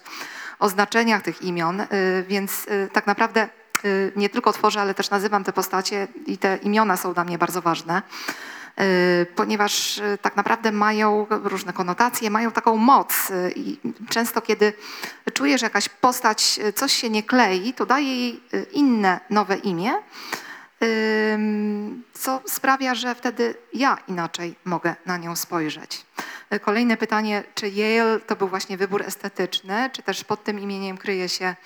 o 0.58 0.68
znaczeniach 0.68 1.22
tych 1.22 1.42
imion, 1.42 1.82
więc 2.28 2.66
tak 2.92 3.06
naprawdę 3.06 3.48
nie 4.16 4.28
tylko 4.28 4.52
tworzę, 4.52 4.80
ale 4.80 4.94
też 4.94 5.10
nazywam 5.10 5.44
te 5.44 5.52
postacie 5.52 6.08
i 6.26 6.38
te 6.38 6.56
imiona 6.56 6.96
są 6.96 7.14
dla 7.14 7.24
mnie 7.24 7.38
bardzo 7.38 7.62
ważne. 7.62 8.02
y, 8.80 9.26
Ponieważ 9.36 9.98
y, 9.98 10.18
tak 10.22 10.36
naprawdę 10.36 10.72
mają 10.72 11.26
różne 11.30 11.72
konotacje, 11.72 12.30
mają 12.30 12.50
taką 12.52 12.76
moc 12.76 13.30
y, 13.30 13.52
i 13.56 13.78
często 14.08 14.42
kiedy 14.42 14.72
czuję, 15.34 15.58
że 15.58 15.66
jakaś 15.66 15.88
postać 15.88 16.60
y, 16.68 16.72
coś 16.72 16.92
się 16.92 17.10
nie 17.10 17.22
klei, 17.22 17.74
to 17.74 17.86
daję 17.86 18.06
jej 18.16 18.40
y, 18.54 18.66
inne, 18.72 19.20
nowe 19.30 19.56
imię, 19.56 19.92
co 22.12 22.42
sprawia, 22.46 22.94
że 22.94 23.14
wtedy 23.14 23.54
ja 23.74 23.98
inaczej 24.08 24.54
mogę 24.64 24.94
na 25.06 25.16
nią 25.16 25.36
spojrzeć. 25.36 26.06
Y, 26.54 26.60
Kolejne 26.60 26.96
pytanie, 26.96 27.44
czy 27.54 27.68
Yale 27.68 28.20
to 28.20 28.36
był 28.36 28.48
właśnie 28.48 28.76
wybór 28.76 29.02
estetyczny, 29.02 29.90
czy 29.92 30.02
też 30.02 30.24
pod 30.24 30.44
tym 30.44 30.60
imieniem 30.60 30.98
kryje 30.98 31.28
się 31.28 31.46
y, 31.46 31.56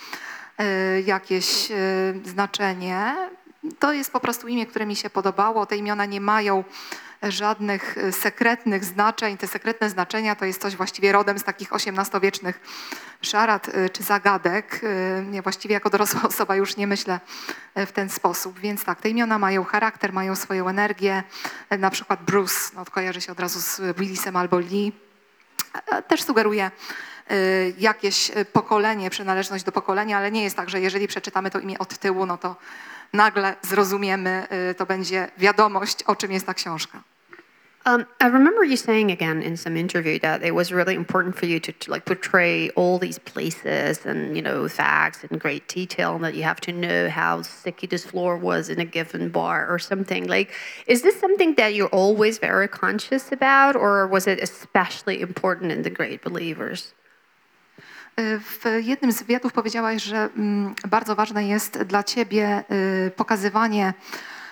jakieś 1.05 1.71
y, 1.71 1.75
znaczenie? 2.25 3.17
To 3.79 3.93
jest 3.93 4.13
po 4.13 4.21
prostu 4.21 4.49
imię, 4.49 4.67
które 4.67 4.87
mi 4.87 4.97
się 4.97 5.11
podobało. 5.11 5.67
Te 5.67 5.77
imiona 5.77 6.05
nie 6.05 6.21
mają 6.21 6.65
żadnych 7.23 7.99
y, 7.99 8.13
sekretnych 8.13 8.85
znaczeń. 8.85 9.37
Te 9.37 9.47
sekretne 9.47 9.91
znaczenia 9.91 10.35
to 10.35 10.45
jest 10.45 10.61
coś 10.61 10.77
właściwie 10.77 11.13
rodem 11.13 11.39
z 11.39 11.45
takich 11.45 11.69
XVIII-wiecznych 11.73 12.61
szarad 13.23 13.69
y, 13.69 13.91
czy 13.91 14.03
zagadek. 14.03 14.81
Ja 15.33 15.43
właściwie 15.43 15.73
jako 15.73 15.91
dorosła 15.91 16.23
osoba 16.33 16.57
już 16.57 16.77
nie 16.77 16.87
myślę 16.87 17.21
w 17.77 17.93
ten 17.93 18.11
sposób. 18.11 18.59
Więc 18.59 18.85
tak, 18.85 19.01
te 19.01 19.09
imiona 19.09 19.39
mają 19.39 19.65
charakter, 19.65 20.13
mają 20.13 20.37
swoją 20.37 20.69
energię. 20.69 21.23
Na 21.79 21.91
przykład 21.91 22.23
Bruce, 22.23 22.71
no, 22.75 22.85
kojarzy 22.85 23.21
się 23.21 23.33
od 23.33 23.41
razu 23.41 23.61
z 23.61 23.97
Willisem 23.99 24.37
albo 24.37 24.59
Lee. 24.59 24.93
E, 25.87 26.03
Też 26.03 26.23
sugeruje 26.23 26.71
jakieś 27.79 28.31
pokolenie, 28.53 29.11
przynależność 29.11 29.65
do 29.65 29.73
pokolenia, 29.73 30.19
ale 30.19 30.33
nie 30.33 30.43
jest 30.43 30.57
tak, 30.57 30.71
że 30.71 30.81
jeżeli 30.81 31.09
przeczytamy 31.09 31.51
to 31.51 31.59
imię 31.59 31.79
od 31.79 31.99
tyłu, 31.99 32.27
no 32.27 32.39
to 32.39 32.57
nagle 33.13 33.55
zrozumiemy, 33.63 34.47
to 34.77 34.87
będzie 34.87 35.29
wiadomość, 35.39 36.03
o 36.03 36.17
czym 36.17 36.33
jest 36.33 36.47
ta 36.47 36.55
książka. 36.55 37.03
Um, 37.87 38.05
I 38.21 38.27
remember 38.27 38.63
you 38.63 38.77
saying 38.77 39.11
again 39.11 39.41
in 39.43 39.57
some 39.57 39.75
interview 39.75 40.19
that 40.19 40.43
it 40.43 40.55
was 40.55 40.71
really 40.71 40.95
important 40.95 41.35
for 41.35 41.47
you 41.47 41.59
to, 41.61 41.73
to 41.73 41.91
like 41.91 42.05
portray 42.05 42.69
all 42.71 42.99
these 42.99 43.19
places 43.19 44.05
and 44.05 44.37
you 44.37 44.43
know 44.43 44.69
facts 44.69 45.25
in 45.25 45.39
great 45.39 45.67
detail, 45.67 46.15
and 46.15 46.23
that 46.23 46.35
you 46.35 46.43
have 46.43 46.61
to 46.61 46.73
know 46.73 47.09
how 47.09 47.41
sticky 47.41 47.87
this 47.87 48.05
floor 48.05 48.37
was 48.37 48.69
in 48.69 48.81
a 48.81 48.85
given 48.85 49.31
bar 49.31 49.67
or 49.67 49.79
something. 49.79 50.29
Like, 50.29 50.53
is 50.87 51.01
this 51.01 51.19
something 51.19 51.55
that 51.55 51.75
you're 51.75 51.89
always 51.89 52.37
very 52.37 52.69
conscious 52.69 53.33
about, 53.33 53.77
or 53.77 54.07
was 54.07 54.27
it 54.27 54.41
especially 54.43 55.23
important 55.23 55.73
in 55.73 55.81
the 55.81 55.91
Great 55.91 56.23
Believers? 56.23 56.93
W 58.21 58.65
jednym 58.81 59.13
z 59.13 59.23
wywiadów 59.23 59.53
powiedziałaś, 59.53 60.03
że 60.03 60.29
mm, 60.37 60.75
bardzo 60.89 61.17
ważne 61.17 61.49
jest 61.49 61.83
dla 61.83 62.03
ciebie 62.03 62.65
y, 63.07 63.11
pokazywanie, 63.11 63.95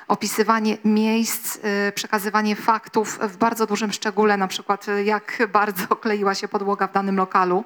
opisywanie 0.08 0.76
miejsc, 0.84 1.56
y, 1.56 1.92
przekazywanie 1.92 2.56
faktów 2.56 3.18
w 3.22 3.36
bardzo 3.36 3.66
dużym 3.66 3.92
szczególe, 3.92 4.36
na 4.36 4.48
przykład 4.48 4.88
y, 4.88 5.04
jak 5.04 5.42
bardzo 5.52 5.86
kleiła 6.02 6.34
się 6.34 6.48
podłoga 6.48 6.86
w 6.86 6.92
danym 6.92 7.16
lokalu. 7.16 7.64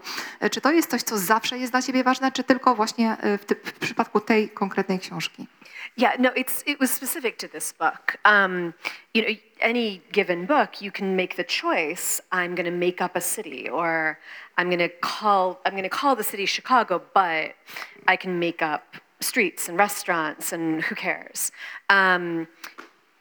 Czy 0.51 0.61
to 0.61 0.73
jest 0.73 0.91
coś, 0.91 1.03
co 1.03 1.19
zawsze 1.19 1.59
jest 1.59 1.73
dla 1.73 1.83
ciebie 1.83 2.05
ważne, 2.05 2.33
czy 2.33 2.45
tylko 2.45 2.75
właśnie 2.75 3.17
w, 3.23 3.45
ty- 3.45 3.57
w 3.65 3.73
przypadku 3.73 4.21
tej 4.21 4.49
konkretnej 4.49 4.99
książki? 4.99 5.47
Yeah, 5.97 6.19
no, 6.19 6.31
it's 6.31 6.63
it 6.67 6.79
was 6.79 6.91
specific 6.93 7.37
to 7.37 7.49
this 7.49 7.75
book. 7.79 8.17
Um, 8.25 8.73
you 9.15 9.23
know, 9.23 9.37
any 9.63 10.03
given 10.13 10.47
book, 10.47 10.81
you 10.83 10.91
can 10.91 11.17
make 11.17 11.37
the 11.37 11.45
choice. 11.45 12.21
I'm 12.31 12.55
going 12.55 12.65
to 12.67 12.71
make 12.71 13.01
up 13.01 13.17
a 13.17 13.21
city, 13.21 13.69
or 13.69 14.19
I'm 14.59 14.69
going 14.69 14.79
to 14.79 14.89
call 14.89 15.61
I'm 15.65 15.73
going 15.73 15.85
to 15.85 15.89
call 15.89 16.17
the 16.17 16.25
city 16.25 16.47
Chicago, 16.47 17.03
but 17.15 17.55
I 18.07 18.17
can 18.17 18.39
make 18.39 18.61
up 18.63 18.97
streets 19.21 19.69
and 19.69 19.79
restaurants, 19.79 20.53
and 20.53 20.83
who 20.83 20.95
cares? 20.95 21.53
Um, 21.89 22.49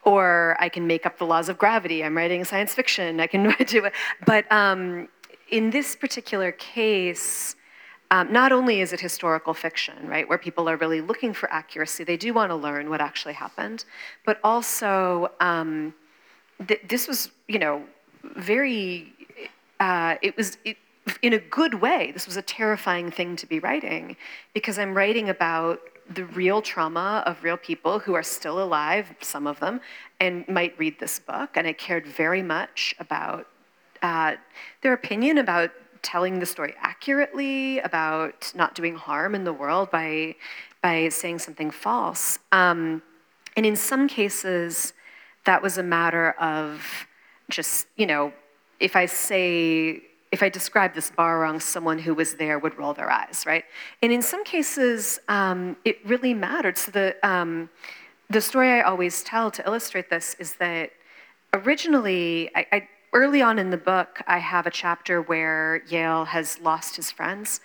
or 0.03 0.57
I 0.59 0.67
can 0.69 0.87
make 0.87 1.05
up 1.05 1.19
the 1.19 1.25
laws 1.25 1.47
of 1.47 1.57
gravity. 1.57 2.03
I'm 2.03 2.17
writing 2.17 2.43
science 2.43 2.73
fiction. 2.73 3.19
I 3.19 3.27
can 3.27 3.43
do 3.67 3.85
it, 3.85 3.93
but 4.25 4.51
um, 4.51 5.07
in 5.49 5.69
this 5.69 5.95
particular 5.95 6.51
case 6.53 7.55
um, 8.11 8.29
not 8.29 8.51
only 8.51 8.81
is 8.81 8.91
it 8.91 8.99
historical 8.99 9.53
fiction, 9.53 9.95
right, 10.05 10.27
where 10.27 10.37
people 10.37 10.67
are 10.69 10.75
really 10.75 10.99
looking 10.99 11.33
for 11.33 11.49
accuracy, 11.51 12.03
they 12.03 12.17
do 12.17 12.33
want 12.33 12.51
to 12.51 12.55
learn 12.55 12.89
what 12.89 12.99
actually 12.99 13.33
happened, 13.33 13.85
but 14.25 14.37
also 14.43 15.31
um, 15.39 15.93
th- 16.67 16.81
this 16.87 17.07
was, 17.07 17.31
you 17.47 17.59
know, 17.59 17.83
very, 18.23 19.13
uh, 19.79 20.15
it 20.21 20.35
was, 20.37 20.57
it, 20.65 20.77
in 21.21 21.33
a 21.33 21.39
good 21.39 21.75
way, 21.75 22.11
this 22.11 22.25
was 22.27 22.37
a 22.37 22.41
terrifying 22.41 23.11
thing 23.11 23.35
to 23.35 23.47
be 23.47 23.59
writing 23.59 24.15
because 24.53 24.77
I'm 24.77 24.93
writing 24.95 25.29
about 25.29 25.81
the 26.09 26.25
real 26.25 26.61
trauma 26.61 27.23
of 27.25 27.43
real 27.43 27.57
people 27.57 27.99
who 27.99 28.13
are 28.13 28.23
still 28.23 28.61
alive, 28.61 29.13
some 29.21 29.47
of 29.47 29.59
them, 29.59 29.81
and 30.19 30.47
might 30.47 30.77
read 30.77 30.99
this 30.99 31.19
book. 31.19 31.51
And 31.55 31.67
I 31.67 31.73
cared 31.73 32.05
very 32.05 32.43
much 32.43 32.93
about 32.99 33.47
uh, 34.01 34.35
their 34.81 34.93
opinion 34.93 35.37
about 35.37 35.71
telling 36.01 36.39
the 36.39 36.45
story 36.45 36.73
accurately, 36.81 37.79
about 37.79 38.51
not 38.55 38.73
doing 38.73 38.95
harm 38.95 39.35
in 39.35 39.43
the 39.43 39.53
world 39.53 39.91
by 39.91 40.35
by 40.81 41.09
saying 41.09 41.37
something 41.37 41.69
false. 41.69 42.39
Um, 42.51 43.03
and 43.55 43.65
in 43.65 43.75
some 43.75 44.07
cases, 44.07 44.93
that 45.45 45.61
was 45.61 45.77
a 45.77 45.83
matter 45.83 46.31
of 46.31 47.07
just 47.49 47.87
you 47.95 48.05
know, 48.05 48.33
if 48.79 48.95
I 48.95 49.05
say 49.05 50.01
if 50.31 50.41
I 50.41 50.49
describe 50.49 50.93
this 50.93 51.11
bar 51.11 51.39
wrong, 51.39 51.59
someone 51.59 51.99
who 51.99 52.13
was 52.13 52.35
there 52.35 52.57
would 52.57 52.77
roll 52.77 52.93
their 52.93 53.11
eyes, 53.11 53.43
right? 53.45 53.65
And 54.01 54.13
in 54.13 54.21
some 54.21 54.45
cases, 54.45 55.19
um, 55.27 55.75
it 55.83 55.97
really 56.05 56.33
mattered. 56.33 56.77
So 56.77 56.91
the 56.91 57.15
um, 57.27 57.69
the 58.31 58.41
story 58.41 58.71
I 58.71 58.81
always 58.81 59.23
tell 59.23 59.51
to 59.51 59.65
illustrate 59.65 60.09
this 60.09 60.35
is 60.39 60.53
that 60.53 60.91
originally, 61.53 62.49
I, 62.55 62.65
I, 62.71 62.87
early 63.11 63.41
on 63.41 63.59
in 63.59 63.69
the 63.71 63.77
book, 63.77 64.21
I 64.25 64.37
have 64.37 64.65
a 64.65 64.71
chapter 64.71 65.21
where 65.21 65.83
Yale 65.89 66.25
has 66.25 66.57
lost 66.61 66.95
his 66.95 67.11
friends. 67.11 67.59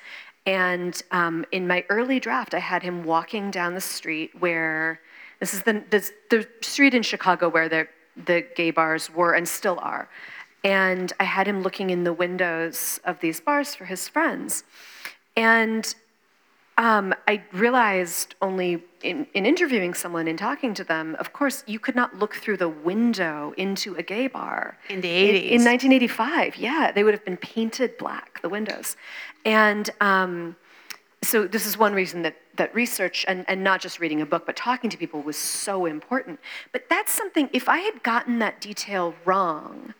And 0.45 1.01
um, 1.12 1.45
in 1.53 1.69
my 1.69 1.85
early 1.89 2.19
draft, 2.19 2.53
I 2.53 2.59
had 2.59 2.83
him 2.83 3.05
walking 3.05 3.51
down 3.51 3.75
the 3.75 3.81
street 3.81 4.31
where 4.41 5.01
this 5.40 5.55
is 5.55 5.62
the, 5.62 5.83
the, 5.90 6.11
the 6.31 6.49
street 6.62 6.94
in 6.94 7.03
Chicago 7.03 7.49
where 7.49 7.68
the, 7.68 7.88
the 8.25 8.46
gay 8.55 8.70
bars 8.70 9.11
were 9.11 9.35
and 9.35 9.49
still 9.49 9.79
are. 9.81 10.09
And 10.64 11.12
I 11.20 11.25
had 11.25 11.46
him 11.46 11.62
looking 11.62 11.90
in 11.90 12.05
the 12.05 12.12
windows 12.12 13.01
of 13.05 13.20
these 13.20 13.40
bars 13.40 13.75
for 13.75 13.85
his 13.85 14.09
friends. 14.09 14.64
And 15.37 15.94
um, 16.79 17.14
I 17.27 17.42
realized 17.53 18.35
only 18.42 18.83
in, 19.03 19.27
in 19.33 19.46
interviewing 19.46 19.94
someone 19.94 20.29
and 20.29 20.38
talking 20.38 20.75
to 20.75 20.85
them, 20.85 21.16
of 21.18 21.33
course, 21.33 21.64
you 21.66 21.79
could 21.79 21.94
not 21.94 22.18
look 22.18 22.35
through 22.35 22.59
the 22.59 22.68
window 22.68 23.55
into 23.57 23.94
a 23.94 24.03
gay 24.03 24.27
bar. 24.27 24.77
In 24.90 25.01
the 25.01 25.09
In, 25.09 25.35
80s. 25.35 25.51
in 25.51 25.64
1985, 25.64 26.57
yeah, 26.57 26.92
they 26.92 27.05
would 27.05 27.14
have 27.14 27.25
been 27.25 27.37
painted 27.38 27.96
black, 27.96 28.42
the 28.42 28.49
windows. 28.49 28.96
And 29.44 29.88
um, 30.01 30.57
so 31.22 31.46
this 31.46 31.66
is 31.66 31.79
one 31.79 31.94
reason 31.94 32.22
that, 32.22 32.37
that 32.57 32.75
research 32.75 33.25
and, 33.29 33.45
and 33.49 33.62
not 33.62 33.81
just 33.81 34.01
reading 34.01 34.21
a 34.21 34.27
book, 34.27 34.47
but 34.47 34.57
talking 34.57 34.90
to 34.90 34.97
people 34.97 35.23
was 35.23 35.37
so 35.37 35.87
important. 35.87 36.40
But 36.73 36.88
that's 36.88 37.12
something, 37.12 37.49
if 37.53 37.69
I 37.69 37.79
had 37.79 38.03
gotten 38.03 38.38
that 38.40 38.61
detail 38.61 39.14
wrong, 39.25 39.95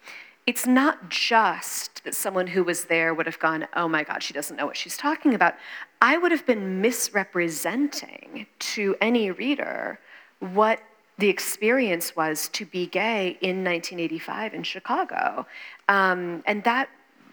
it's 0.47 0.67
not 0.67 1.09
just 1.09 2.05
that 2.05 2.15
someone 2.15 2.47
who 2.47 2.63
was 2.63 2.85
there 2.85 3.13
would 3.13 3.27
have 3.27 3.39
gone, 3.39 3.67
oh 3.75 3.89
my 3.89 4.05
God, 4.05 4.23
she 4.23 4.33
doesn't 4.33 4.57
know 4.57 4.67
what 4.67 4.77
she's 4.77 4.97
talking 4.97 5.35
about. 5.35 5.55
I 6.01 6.19
would 6.19 6.31
have 6.31 6.47
been 6.47 6.81
misrepresenting 6.81 8.47
to 8.61 8.97
any 9.01 9.31
reader 9.33 9.99
what 10.39 10.81
the 11.19 11.29
experience 11.29 12.15
was 12.15 12.49
to 12.51 12.65
be 12.65 12.87
gay 12.87 13.39
in 13.41 13.65
1985 13.65 14.55
in 14.55 14.63
Chicago. 14.63 15.47
Um, 15.89 16.43
and 16.47 16.63
that, 16.65 16.91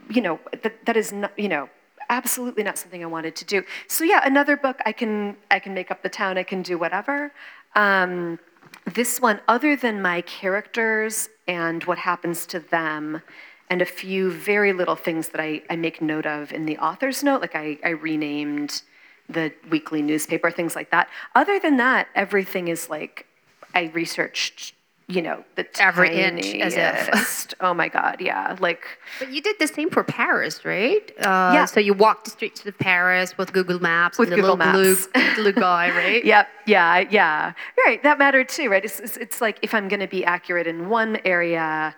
you 0.09 0.21
know, 0.21 0.39
that, 0.63 0.85
that 0.85 0.97
is 0.97 1.11
not, 1.11 1.37
you 1.37 1.49
know, 1.49 1.69
absolutely 2.09 2.63
not 2.63 2.77
something 2.77 3.03
I 3.03 3.07
wanted 3.07 3.35
to 3.37 3.45
do. 3.45 3.63
So 3.87 4.03
yeah, 4.03 4.21
another 4.25 4.57
book 4.57 4.79
I 4.85 4.91
can 4.91 5.37
I 5.51 5.59
can 5.59 5.73
make 5.73 5.91
up 5.91 6.03
the 6.03 6.09
town, 6.09 6.37
I 6.37 6.43
can 6.43 6.61
do 6.61 6.77
whatever. 6.77 7.31
Um, 7.75 8.39
this 8.85 9.21
one, 9.21 9.39
other 9.47 9.75
than 9.75 10.01
my 10.01 10.21
characters 10.21 11.29
and 11.47 11.83
what 11.83 11.97
happens 11.97 12.45
to 12.47 12.59
them, 12.59 13.21
and 13.69 13.81
a 13.81 13.85
few 13.85 14.31
very 14.31 14.73
little 14.73 14.95
things 14.95 15.29
that 15.29 15.41
I, 15.41 15.61
I 15.69 15.75
make 15.75 16.01
note 16.01 16.25
of 16.25 16.51
in 16.51 16.65
the 16.65 16.77
author's 16.77 17.23
note, 17.23 17.41
like 17.41 17.55
I, 17.55 17.77
I 17.83 17.89
renamed 17.89 18.83
the 19.29 19.53
weekly 19.69 20.01
newspaper, 20.01 20.51
things 20.51 20.75
like 20.75 20.91
that. 20.91 21.07
Other 21.33 21.59
than 21.59 21.77
that, 21.77 22.07
everything 22.13 22.67
is 22.67 22.89
like 22.89 23.25
I 23.73 23.89
researched 23.93 24.75
you 25.13 25.21
know, 25.21 25.43
the 25.55 25.65
Every 25.81 26.09
inch, 26.09 26.53
as 26.55 26.75
if. 26.77 27.53
oh 27.61 27.73
my 27.73 27.87
God, 27.89 28.17
yeah. 28.19 28.55
Like, 28.59 28.83
But 29.19 29.31
you 29.31 29.41
did 29.41 29.57
the 29.59 29.67
same 29.67 29.89
for 29.89 30.03
Paris, 30.03 30.65
right? 30.65 31.11
Uh, 31.19 31.51
Yeah. 31.55 31.65
So 31.65 31.79
you 31.79 31.93
walked 31.93 32.25
the 32.25 32.31
streets 32.31 32.65
of 32.65 32.77
Paris 32.79 33.37
with 33.37 33.53
Google 33.53 33.79
Maps, 33.79 34.17
With 34.17 34.29
Google 34.29 34.55
little 34.55 34.57
Maps. 34.57 35.07
blue, 35.07 35.33
blue 35.35 35.53
guy, 35.53 35.89
right? 35.95 36.23
Yep, 36.33 36.47
yeah, 36.67 37.03
yeah. 37.09 37.53
Right, 37.85 38.01
that 38.03 38.17
mattered 38.17 38.49
too, 38.49 38.69
right? 38.69 38.83
It's, 38.83 38.99
it's, 38.99 39.17
it's 39.17 39.39
like 39.41 39.59
if 39.61 39.73
I'm 39.73 39.87
going 39.87 39.99
to 39.99 40.07
be 40.07 40.23
accurate 40.25 40.67
in 40.67 40.89
one 40.89 41.19
area, 41.25 41.95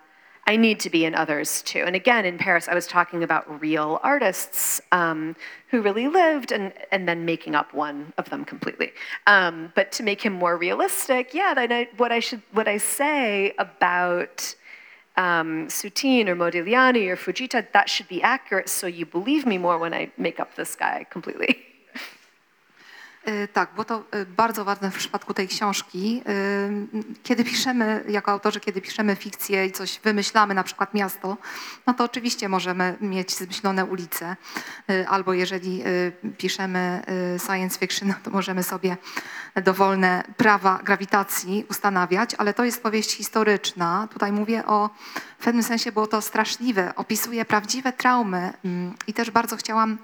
I 0.48 0.58
need 0.58 0.80
to 0.82 0.92
be 0.92 1.06
in 1.06 1.16
others 1.16 1.64
too. 1.64 1.84
And 1.86 1.96
again, 1.96 2.24
in 2.24 2.38
Paris, 2.38 2.68
I 2.68 2.76
was 2.76 2.86
talking 2.86 3.24
about 3.24 3.60
real 3.60 4.00
artists 4.04 4.80
um, 4.92 5.36
who 5.70 5.82
really 5.82 6.08
lived 6.08 6.52
and, 6.52 6.72
and 6.92 7.08
then 7.08 7.26
making 7.26 7.56
up 7.56 7.74
one 7.74 8.14
of 8.20 8.30
them 8.30 8.46
completely. 8.46 8.92
Um, 9.26 9.74
but 9.76 9.92
to 9.94 10.04
make 10.04 10.22
him 10.22 10.34
more 10.34 10.56
realistic, 10.56 11.34
yeah, 11.34 11.56
then 11.56 11.72
I, 11.72 11.90
what, 11.98 12.12
I 12.12 12.20
should, 12.20 12.44
what 12.52 12.68
I 12.68 12.78
say 12.78 13.54
about 13.58 14.56
um, 15.18 15.68
Soutine 15.68 16.28
or 16.28 16.36
Modigliani 16.36 17.08
or 17.08 17.16
Fujita, 17.16 17.66
that 17.72 17.90
should 17.90 18.08
be 18.08 18.22
accurate 18.22 18.70
so 18.70 18.86
you 18.86 19.06
believe 19.06 19.48
me 19.48 19.58
more 19.58 19.80
when 19.80 19.94
I 19.94 20.12
make 20.18 20.40
up 20.40 20.56
this 20.56 20.76
guy 20.76 21.08
completely. 21.10 21.58
E, 23.26 23.48
Tak, 23.48 23.70
bo 23.76 23.86
to 23.86 24.04
e, 24.12 24.26
bardzo 24.26 24.66
ważne 24.66 24.92
w 24.92 24.98
przypadku 24.98 25.34
tej 25.34 25.48
książki. 25.48 26.22
E, 26.26 26.34
Kiedy 27.24 27.44
piszemy, 27.44 28.04
jako 28.10 28.32
autorzy, 28.32 28.60
kiedy 28.60 28.82
piszemy 28.82 29.16
fikcję 29.16 29.66
i 29.66 29.72
coś 29.72 30.00
wymyślamy, 30.04 30.54
na 30.54 30.64
przykład 30.64 30.94
miasto, 30.94 31.38
no 31.88 31.94
to 31.94 32.04
oczywiście 32.04 32.50
możemy 32.50 32.98
mieć 33.02 33.36
zmyślone 33.36 33.86
ulice, 33.86 34.36
albo 35.08 35.34
jeżeli 35.34 35.84
piszemy 36.38 37.02
science 37.46 37.80
fiction, 37.80 38.08
no 38.08 38.16
to 38.24 38.32
możemy 38.32 38.64
sobie 38.64 38.98
dowolne 39.64 40.24
prawa 40.38 40.80
grawitacji 40.84 41.66
ustanawiać, 41.70 42.36
ale 42.38 42.54
to 42.54 42.64
jest 42.64 42.84
powieść 42.84 43.12
historyczna. 43.16 44.08
Tutaj 44.14 44.32
mówię 44.32 44.66
o, 44.66 44.90
w 45.40 45.44
pewnym 45.44 45.64
sensie 45.64 45.92
było 45.92 46.08
to 46.08 46.22
straszliwe, 46.22 46.96
opisuje 46.96 47.46
prawdziwe 47.46 47.94
traumy 47.94 48.54
mm, 48.66 48.94
i 49.08 49.14
też 49.14 49.32
bardzo 49.32 49.58
chciałam 49.58 49.98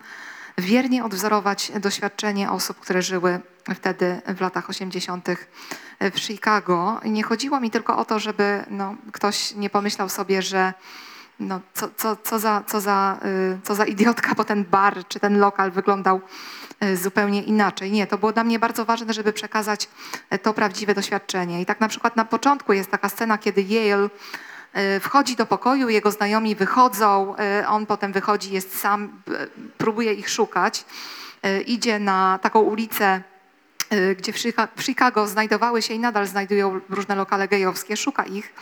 wiernie 0.57 1.03
odwzorować 1.03 1.71
doświadczenie 1.79 2.51
osób, 2.51 2.79
które 2.79 3.01
żyły 3.01 3.39
wtedy 3.75 4.21
w 4.27 4.41
latach 4.41 4.69
80. 4.69 5.27
w 5.99 6.19
Chicago. 6.19 7.01
Nie 7.05 7.23
chodziło 7.23 7.59
mi 7.59 7.71
tylko 7.71 7.97
o 7.97 8.05
to, 8.05 8.19
żeby 8.19 8.63
no, 8.69 8.95
ktoś 9.11 9.55
nie 9.55 9.69
pomyślał 9.69 10.09
sobie, 10.09 10.41
że 10.41 10.73
no, 11.39 11.61
co, 11.73 11.89
co, 11.97 12.15
co, 12.15 12.39
za, 12.39 12.63
co, 12.67 12.81
za, 12.81 13.19
y, 13.25 13.59
co 13.63 13.75
za 13.75 13.85
idiotka, 13.85 14.35
bo 14.35 14.43
ten 14.43 14.65
bar 14.65 15.07
czy 15.07 15.19
ten 15.19 15.39
lokal 15.39 15.71
wyglądał 15.71 16.21
y, 16.83 16.97
zupełnie 16.97 17.43
inaczej. 17.43 17.91
Nie, 17.91 18.07
to 18.07 18.17
było 18.17 18.33
dla 18.33 18.43
mnie 18.43 18.59
bardzo 18.59 18.85
ważne, 18.85 19.13
żeby 19.13 19.33
przekazać 19.33 19.89
to 20.41 20.53
prawdziwe 20.53 20.95
doświadczenie. 20.95 21.61
I 21.61 21.65
tak 21.65 21.79
na 21.79 21.87
przykład 21.87 22.15
na 22.15 22.25
początku 22.25 22.73
jest 22.73 22.91
taka 22.91 23.09
scena, 23.09 23.37
kiedy 23.37 23.61
Yale 23.61 24.09
wchodzi 24.99 25.36
do 25.36 25.45
pokoju, 25.45 25.89
jego 25.89 26.12
znajomi 26.12 26.55
wychodzą, 26.55 27.36
y, 27.62 27.67
on 27.67 27.86
potem 27.86 28.12
wychodzi, 28.12 28.53
jest 28.53 28.79
sam, 28.79 29.21
y, 29.29 29.47
próbuje 29.77 30.13
ich 30.13 30.29
szukać. 30.29 30.86
Idzie 31.65 31.99
na 31.99 32.39
taką 32.41 32.60
ulicę, 32.60 33.21
gdzie 34.17 34.34
w 34.75 34.84
Chicago 34.84 35.27
znajdowały 35.27 35.81
się 35.81 35.93
i 35.93 35.99
nadal 35.99 36.27
znajdują 36.27 36.79
różne 36.89 37.15
lokale 37.15 37.47
gejowskie, 37.47 37.97
szuka 37.97 38.23
ich. 38.23 38.53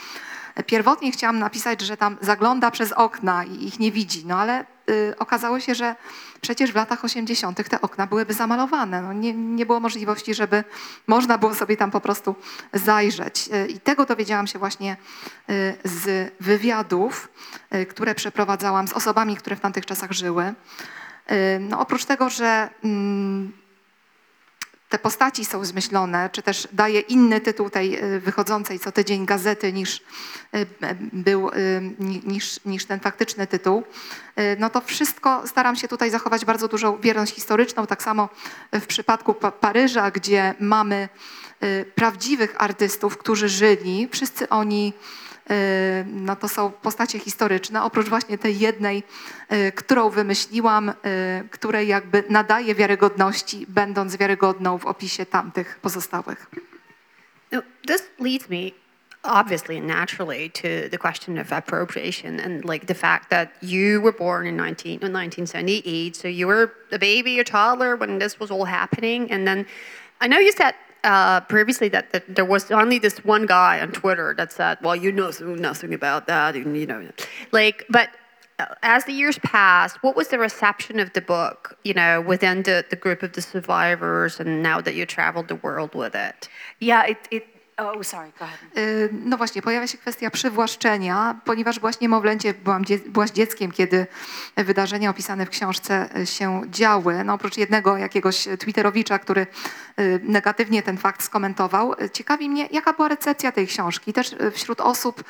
Pierwotnie 0.65 1.12
chciałam 1.12 1.39
napisać, 1.39 1.82
że 1.82 1.98
tam 1.98 2.17
zagląda 2.22 2.72
przez 2.72 2.91
okna 2.91 3.43
i 3.43 3.67
ich 3.67 3.80
nie 3.80 3.91
widzi, 3.91 4.26
no 4.26 4.36
ale 4.38 4.65
y, 4.89 5.13
okazało 5.19 5.60
się, 5.60 5.76
że 5.76 5.95
przecież 6.41 6.72
w 6.72 6.76
latach 6.76 7.06
80. 7.06 7.69
te 7.69 7.82
okna 7.82 8.08
byłyby 8.08 8.34
zamalowane. 8.34 9.02
No, 9.02 9.13
nie, 9.13 9.34
nie 9.34 9.65
było 9.65 9.80
możliwości, 9.80 10.34
żeby 10.34 10.63
można 11.08 11.38
było 11.38 11.56
sobie 11.56 11.78
tam 11.78 11.91
po 11.91 12.02
prostu 12.02 12.36
zajrzeć. 12.74 13.50
Y, 13.54 13.67
I 13.67 13.80
tego 13.80 14.06
dowiedziałam 14.06 14.48
się 14.48 14.60
właśnie 14.60 14.98
y, 15.50 15.78
z 15.84 16.34
wywiadów, 16.39 17.30
y, 17.76 17.86
które 17.86 18.15
przeprowadzałam 18.15 18.88
z 18.88 18.93
osobami, 18.93 19.36
które 19.36 19.56
w 19.56 19.60
tamtych 19.60 19.86
czasach 19.86 20.12
żyły. 20.12 20.54
Y, 21.32 21.60
No, 21.60 21.80
oprócz 21.80 22.06
tego, 22.06 22.30
że 22.30 22.69
mm, 22.84 23.52
te 24.89 24.99
postaci 24.99 25.45
są 25.45 25.65
zmyślone, 25.65 26.30
czy 26.30 26.41
też 26.41 26.67
daje 26.71 26.99
inny 26.99 27.41
tytuł 27.41 27.69
tej 27.69 28.04
y, 28.15 28.19
wychodzącej 28.19 28.80
co 28.80 28.91
tydzień 28.91 29.25
gazety 29.25 29.73
niż 29.73 29.97
y, 29.97 30.02
był, 31.13 31.49
y, 31.49 31.82
ni- 31.99 32.21
niż, 32.25 32.60
niż 32.65 32.86
ten 32.86 32.99
faktyczny 32.99 33.47
tytuł, 33.47 33.84
no 34.60 34.69
to 34.69 34.82
wszystko 34.82 35.47
staram 35.47 35.75
się 35.75 35.88
tutaj 35.88 36.10
zachować 36.12 36.45
bardzo 36.45 36.67
dużą 36.67 36.97
wierność 36.97 37.34
historyczną. 37.36 37.88
Tak 37.88 38.04
samo 38.04 38.30
w 38.73 38.86
przypadku 38.86 39.34
pa 39.34 39.52
Paryża, 39.52 40.12
gdzie 40.12 40.54
mamy 40.60 41.10
prawdziwych 41.95 42.56
artystów, 42.58 43.17
którzy 43.17 43.49
żyli, 43.49 44.08
wszyscy 44.12 44.49
oni 44.49 44.93
no 46.06 46.36
to 46.36 46.48
są 46.48 46.72
postacie 46.72 47.20
historyczne, 47.20 47.84
oprócz 47.84 48.10
właśnie 48.10 48.38
tej 48.38 48.60
jednej, 48.60 49.04
y, 49.54 49.72
którą 49.72 50.10
wymyśliłam, 50.10 50.90
y, 50.90 50.94
której 51.52 51.88
jakby 51.88 52.24
nadaje 52.30 52.76
wiarygodności, 52.76 53.66
będąc 53.68 54.18
wiarygodną 54.18 54.78
w 54.78 54.86
opisie 54.86 55.26
tamtych 55.26 55.80
pozostałych. 55.82 56.48
Now, 57.52 57.64
this 57.88 58.04
leads 58.20 58.50
me 58.50 58.72
obviously 59.24 59.78
and 59.78 59.88
naturally 59.88 60.50
to 60.50 60.90
the 60.90 60.98
question 60.98 61.38
of 61.38 61.52
appropriation 61.52 62.40
and 62.40 62.64
like 62.66 62.86
the 62.86 62.96
fact 62.96 63.30
that 63.30 63.50
you 63.62 64.02
were 64.02 64.14
born 64.14 64.48
in 64.48 64.56
19, 64.56 65.02
in 65.02 65.12
1978 65.12 66.16
so 66.16 66.28
you 66.28 66.48
were 66.48 66.72
a 66.92 66.98
baby 67.00 67.40
a 67.40 67.44
toddler 67.44 67.98
when 67.98 68.20
this 68.20 68.40
was 68.40 68.50
all 68.50 68.64
happening 68.66 69.30
and 69.30 69.46
then 69.46 69.66
i 70.22 70.28
know 70.28 70.40
you 70.40 70.54
said 70.54 70.74
uh, 71.04 71.42
previously 71.42 71.90
that, 71.90 72.12
that 72.12 72.36
there 72.36 72.46
was 72.46 72.72
only 72.72 73.00
this 73.00 73.24
one 73.24 73.46
guy 73.46 73.80
on 73.80 73.92
twitter 73.92 74.34
that 74.38 74.52
said 74.52 74.78
well 74.82 74.96
you 74.96 75.12
know 75.12 75.32
nothing 75.40 75.94
about 75.94 76.28
that 76.28 76.56
and 76.56 76.76
you 76.78 76.86
know 76.86 77.08
like 77.52 77.86
but 77.90 78.10
uh, 78.60 78.76
as 78.84 79.06
the 79.06 79.14
years 79.14 79.40
passed, 79.40 80.04
what 80.04 80.18
was 80.18 80.28
the 80.28 80.38
reception 80.38 81.00
of 81.00 81.14
the 81.14 81.22
book, 81.22 81.78
you 81.86 81.94
know, 81.94 82.20
within 82.20 82.64
the, 82.64 82.86
the 82.90 82.96
group 82.98 83.24
of 83.24 83.32
the 83.32 83.42
survivors 83.42 84.38
and 84.38 84.62
now 84.62 84.82
that 84.82 84.96
you 84.96 85.06
traveled 85.06 85.48
the 85.48 85.56
world 85.56 85.96
with 85.96 86.14
it? 86.14 86.50
Yeah, 86.80 87.06
it, 87.06 87.18
it 87.32 87.48
oh, 87.80 88.04
sorry, 88.04 88.32
go 88.39 88.46
ahead. 88.46 88.78
Y, 88.78 89.10
No 89.12 89.38
właśnie, 89.38 89.62
pojawia 89.62 89.88
się 89.88 89.98
kwestia 89.98 90.30
przywłaszczenia, 90.30 91.39
ponieważ 91.46 91.80
byłaś 91.80 92.00
niemowlęcie, 92.00 92.54
byłam 92.54 92.84
byłaś 93.06 93.32
dzieckiem, 93.32 93.72
kiedy 93.72 94.08
wydarzenia 94.56 95.10
opisane 95.10 95.46
w 95.46 95.50
książce 95.50 96.10
y, 96.18 96.26
się 96.26 96.62
działy. 96.70 97.24
No 97.24 97.34
oprócz 97.34 97.58
jednego 97.58 97.98
jakiegoś 97.98 98.48
twitterowicza, 98.60 99.20
który 99.20 99.48
y, 100.00 100.20
negatywnie 100.24 100.84
ten 100.84 100.98
fakt 100.98 101.24
skomentował. 101.24 101.96
Ciekawi 102.13 102.50
mnie, 102.50 102.68
jaka 102.72 102.94
była 102.94 103.08
recepcja 103.08 103.52
tej 103.52 103.68
książki, 103.68 104.13
też 104.13 104.36
wśród 104.52 104.82
osób, 104.82 105.24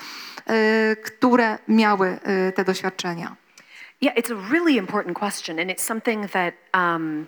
które 1.04 1.58
miały 1.68 2.20
te 2.56 2.64
doświadczenia. 2.64 3.36
Yeah, 4.02 4.16
it's 4.16 4.32
a 4.32 4.36
really 4.50 4.78
important 4.78 5.18
question, 5.18 5.60
and 5.60 5.70
it's 5.70 5.84
something 5.84 6.26
that 6.32 6.54
um, 6.74 7.28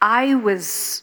I 0.00 0.34
was 0.34 1.02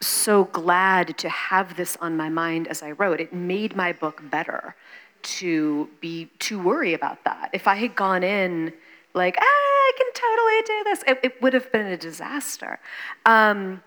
so 0.00 0.44
glad 0.44 1.18
to 1.18 1.28
have 1.28 1.76
this 1.76 1.96
on 2.00 2.16
my 2.16 2.28
mind 2.28 2.68
as 2.68 2.82
I 2.82 2.92
wrote. 2.92 3.20
It 3.20 3.32
made 3.32 3.76
my 3.76 3.92
book 3.92 4.22
better 4.30 4.74
to 5.22 5.88
be 6.00 6.26
to 6.38 6.58
worry 6.62 6.94
about 6.94 7.22
that. 7.24 7.50
If 7.52 7.68
I 7.68 7.74
had 7.74 7.94
gone 7.94 8.22
in 8.22 8.72
like, 9.12 9.36
ah, 9.38 9.44
I 9.44 9.92
can 9.96 10.06
totally 10.14 10.78
do 10.78 10.84
this, 10.84 11.04
it, 11.06 11.20
it 11.22 11.42
would 11.42 11.52
have 11.52 11.70
been 11.72 11.86
a 11.86 11.96
disaster. 11.96 12.78
Um, 13.26 13.82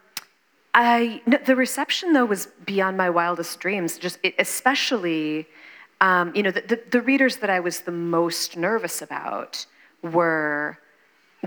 I 0.76 1.22
no, 1.26 1.38
the 1.38 1.56
reception 1.56 2.14
though 2.14 2.26
was 2.26 2.48
beyond 2.66 2.98
my 2.98 3.10
wildest 3.10 3.60
dreams. 3.60 3.98
Just 3.98 4.20
it, 4.24 4.36
especially, 4.38 5.48
um, 6.02 6.36
you 6.36 6.44
know, 6.44 6.52
the, 6.52 6.62
the, 6.62 6.82
the 6.92 7.02
readers 7.02 7.38
that 7.38 7.50
I 7.50 7.60
was 7.60 7.82
the 7.82 7.92
most 7.92 8.58
nervous 8.58 9.02
about 9.02 9.66
were 10.02 10.78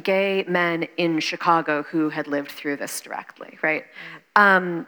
gay 0.03 0.45
men 0.47 0.87
in 0.97 1.21
Chicago 1.21 1.83
who 1.83 2.11
had 2.11 2.27
lived 2.27 2.51
through 2.51 2.77
this 2.77 3.01
directly, 3.01 3.59
right? 3.63 3.85
Um, 4.35 4.87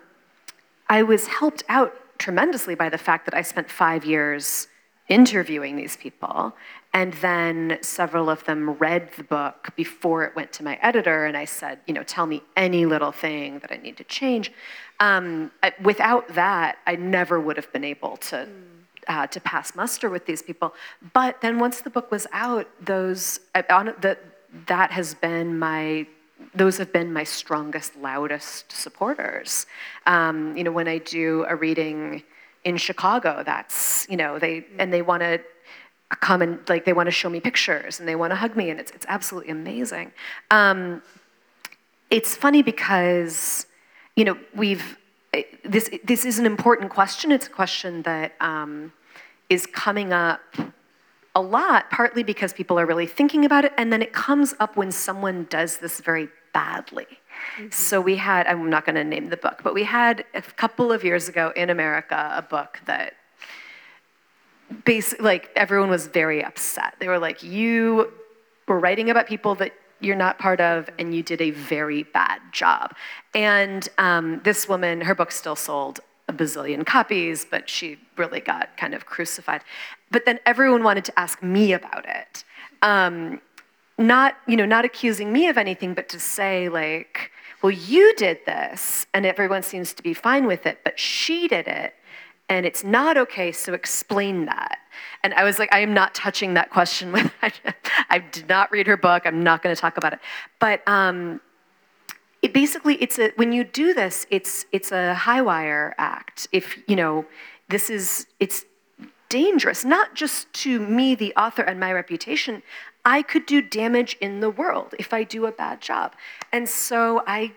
I 0.89 1.03
was 1.03 1.27
helped 1.27 1.65
out 1.69 1.95
tremendously 2.19 2.75
by 2.75 2.89
the 2.89 2.99
fact 2.99 3.25
that 3.27 3.35
I 3.35 3.43
spent 3.43 3.71
five 3.71 4.05
years 4.05 4.69
interviewing 5.09 5.77
these 5.77 5.97
people. 5.97 6.55
And 6.93 7.13
then 7.15 7.79
several 7.83 8.29
of 8.31 8.45
them 8.45 8.71
read 8.71 9.11
the 9.17 9.23
book 9.23 9.71
before 9.77 10.25
it 10.25 10.35
went 10.35 10.53
to 10.55 10.65
my 10.65 10.79
editor. 10.83 11.27
And 11.27 11.37
I 11.37 11.45
said, 11.45 11.81
you 11.87 11.95
know, 11.95 12.03
tell 12.03 12.27
me 12.27 12.43
any 12.57 12.87
little 12.87 13.13
thing 13.13 13.59
that 13.61 13.71
I 13.71 13.77
need 13.77 13.97
to 13.99 14.05
change. 14.05 14.53
Um, 15.01 15.51
I- 15.63 15.75
without 15.83 16.29
that, 16.35 16.79
I 16.87 16.97
never 16.97 17.39
would 17.41 17.57
have 17.57 17.73
been 17.73 17.85
able 17.85 18.17
to. 18.29 18.49
Uh, 19.07 19.27
to 19.27 19.41
pass 19.41 19.75
muster 19.75 20.11
with 20.11 20.27
these 20.27 20.43
people, 20.43 20.75
but 21.15 21.41
then 21.41 21.59
once 21.59 21.81
the 21.81 21.89
book 21.89 22.11
was 22.11 22.27
out, 22.31 22.69
those 22.79 23.41
I- 23.55 23.65
on, 23.71 23.87
the, 24.03 24.19
that 24.67 24.91
has 24.91 25.15
been 25.15 25.59
my 25.59 26.07
those 26.55 26.79
have 26.79 26.93
been 26.93 27.13
my 27.13 27.25
strongest, 27.25 27.97
loudest 27.97 28.71
supporters. 28.71 29.67
Um, 30.07 30.57
you 30.57 30.65
know, 30.65 30.71
when 30.71 30.87
I 30.87 30.99
do 30.99 31.45
a 31.49 31.57
reading 31.57 32.23
in 32.65 32.77
Chicago, 32.77 33.43
that's 33.45 34.07
you 34.09 34.17
know 34.17 34.39
they 34.39 34.65
and 34.79 34.93
they 34.93 35.03
want 35.03 35.23
to 35.23 35.41
come 36.21 36.41
and 36.41 36.67
like 36.69 36.85
they 36.85 36.93
want 36.93 37.07
to 37.07 37.11
show 37.11 37.29
me 37.29 37.41
pictures 37.41 38.01
and 38.01 38.09
they 38.09 38.17
want 38.17 38.31
to 38.31 38.35
hug 38.37 38.57
me 38.57 38.71
and 38.71 38.81
it's 38.81 38.91
it's 38.93 39.07
absolutely 39.09 39.51
amazing. 39.51 40.13
Um, 40.51 41.03
it's 42.11 42.35
funny 42.35 42.63
because 42.63 43.67
you 44.17 44.25
know 44.25 44.39
we've 44.55 44.97
this 45.65 45.91
this 46.05 46.25
is 46.25 46.39
an 46.39 46.47
important 46.47 46.91
question. 46.91 47.31
It's 47.33 47.47
a 47.47 47.51
question 47.51 48.03
that 48.03 48.33
um, 48.41 48.93
is 49.51 49.67
coming 49.67 50.13
up 50.13 50.41
a 51.39 51.41
lot, 51.41 51.89
partly 51.91 52.25
because 52.25 52.53
people 52.53 52.77
are 52.81 52.87
really 52.93 53.07
thinking 53.07 53.45
about 53.45 53.65
it, 53.65 53.73
and 53.79 53.93
then 53.93 54.03
it 54.03 54.13
comes 54.13 54.55
up 54.59 54.77
when 54.77 54.91
someone 54.91 55.47
does 55.49 55.79
this 55.79 56.01
very 56.01 56.29
badly. 56.53 57.07
So 57.71 58.01
we 58.01 58.17
had, 58.17 58.49
I'm 58.49 58.69
not 58.69 58.85
going 58.85 58.97
to 58.97 59.05
name 59.05 59.29
the 59.29 59.37
book, 59.37 59.61
but 59.63 59.73
we 59.73 59.85
had 59.85 60.25
a 60.35 60.43
couple 60.43 60.91
of 60.91 61.05
years 61.05 61.29
ago 61.29 61.53
in 61.55 61.71
America 61.71 62.33
a 62.35 62.43
book 62.43 62.81
that 62.87 63.15
basically 64.85 65.25
like 65.25 65.51
everyone 65.55 65.91
was 65.91 66.09
very 66.09 66.45
upset. 66.45 66.97
They 66.99 67.07
were 67.07 67.21
like, 67.21 67.43
you 67.45 68.13
were 68.67 68.81
writing 68.81 69.09
about 69.09 69.29
people 69.29 69.55
that 69.57 69.73
you're 70.01 70.17
not 70.17 70.39
part 70.39 70.61
of, 70.61 70.91
and 70.99 71.15
you 71.15 71.23
did 71.23 71.41
a 71.41 71.51
very 71.53 72.03
bad 72.03 72.41
job. 72.53 72.97
And 73.35 73.89
um, 73.99 74.41
this 74.43 74.69
woman, 74.69 75.01
her 75.03 75.15
book 75.15 75.31
still 75.31 75.57
sold 75.57 76.01
a 76.29 76.33
bazillion 76.33 76.85
copies, 76.85 77.47
but 77.51 77.69
she 77.69 77.99
really 78.17 78.41
got 78.41 78.77
kind 78.77 78.95
of 78.95 79.07
crucified. 79.07 79.63
But 80.11 80.25
then 80.25 80.41
everyone 80.47 80.83
wanted 80.83 81.05
to 81.07 81.19
ask 81.19 81.43
me 81.43 81.73
about 81.73 82.07
it. 82.09 82.45
Um, 82.83 83.41
not, 83.99 84.37
you 84.47 84.57
know, 84.57 84.65
not 84.65 84.85
accusing 84.85 85.33
me 85.33 85.49
of 85.49 85.59
anything, 85.59 85.95
but 85.95 86.09
to 86.11 86.21
say 86.21 86.69
like, 86.69 87.33
well, 87.63 87.73
you 87.73 88.15
did 88.15 88.39
this, 88.47 89.07
and 89.13 89.27
everyone 89.27 89.65
seems 89.65 89.93
to 89.95 90.03
be 90.03 90.15
fine 90.15 90.47
with 90.47 90.65
it, 90.65 90.79
but 90.85 90.99
she 90.99 91.49
did 91.49 91.67
it, 91.67 91.95
and 92.49 92.65
it's 92.65 92.85
not 92.85 93.19
okay, 93.19 93.51
so 93.51 93.75
explain 93.75 94.47
that. 94.47 94.79
And 95.23 95.35
I 95.35 95.45
was 95.45 95.59
like, 95.59 95.73
I 95.73 95.81
am 95.81 95.93
not 95.93 96.15
touching 96.15 96.55
that 96.55 96.71
question. 96.71 97.13
With 97.13 97.31
I 98.09 98.19
did 98.19 98.49
not 98.49 98.71
read 98.73 98.87
her 98.87 98.97
book. 98.97 99.25
I'm 99.27 99.43
not 99.43 99.63
going 99.63 99.75
to 99.75 99.81
talk 99.81 99.97
about 99.97 100.13
it. 100.13 100.21
But 100.59 100.87
um, 100.89 101.41
it 102.41 102.55
basically, 102.55 102.95
it's 102.97 103.19
a 103.19 103.33
when 103.37 103.53
you 103.53 103.65
do 103.65 103.93
this, 103.93 104.27
it's 104.31 104.65
it's 104.73 104.93
a 104.93 105.15
high 105.15 105.43
wire 105.43 105.95
act. 105.99 106.49
If 106.53 106.79
you 106.89 106.97
know, 106.97 107.27
this 107.69 107.91
is 107.91 108.27
it's 108.41 108.65
dangerous, 109.29 109.85
not 109.85 110.15
just 110.15 110.53
to 110.55 110.81
me, 110.81 111.15
the 111.15 111.35
author, 111.37 111.63
and 111.63 111.79
my 111.79 111.93
reputation. 111.93 112.63
I 113.05 113.23
could 113.23 113.47
do 113.47 113.63
damage 113.63 114.17
in 114.21 114.41
the 114.41 114.51
world 114.51 114.95
if 114.99 115.13
I 115.13 115.25
do 115.25 115.47
a 115.47 115.53
bad 115.53 115.81
job, 115.81 116.15
and 116.53 116.69
so 116.69 117.23
I 117.27 117.53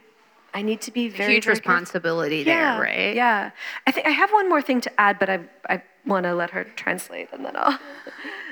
I 0.53 0.63
need 0.63 0.81
to 0.85 0.91
be 0.91 1.09
very 1.09 1.11
Huge 1.11 1.17
very 1.17 1.41
careful. 1.41 1.53
responsibility 1.55 2.43
Yeah, 2.43 2.77
there, 2.77 2.95
right? 2.95 3.15
Yeah. 3.15 3.51
I 3.89 3.93
think 3.93 4.07
I 4.07 4.11
have 4.11 4.33
one 4.33 4.49
more 4.49 4.63
thing 4.63 4.83
to 4.83 4.89
add, 4.97 5.19
but 5.19 5.29
I 5.29 5.39
I 5.75 5.79
want 6.05 6.25
to 6.25 6.33
let 6.35 6.51
her 6.51 6.65
translate, 6.75 7.27
and 7.33 7.45
then 7.45 7.55
I'll. 7.55 7.77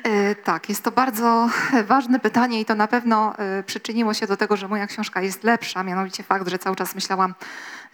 E, 0.04 0.36
Tak, 0.36 0.70
jest 0.70 0.84
to 0.84 0.91
bardzo 0.91 1.50
ważne 1.84 2.20
pytanie 2.20 2.62
i 2.62 2.66
to 2.66 2.76
na 2.76 2.88
pewno 2.88 3.34
e, 3.38 3.64
przyczyniło 3.64 4.14
się 4.14 4.28
do 4.28 4.38
tego, 4.38 4.58
że 4.58 4.68
moja 4.68 4.88
książka 4.88 5.22
jest 5.22 5.43
lepsza, 5.43 5.84
mianowicie 5.84 6.24
fakt, 6.24 6.47
że 6.50 6.60
cały 6.60 6.76
czas 6.76 6.95
myślałam 6.95 7.36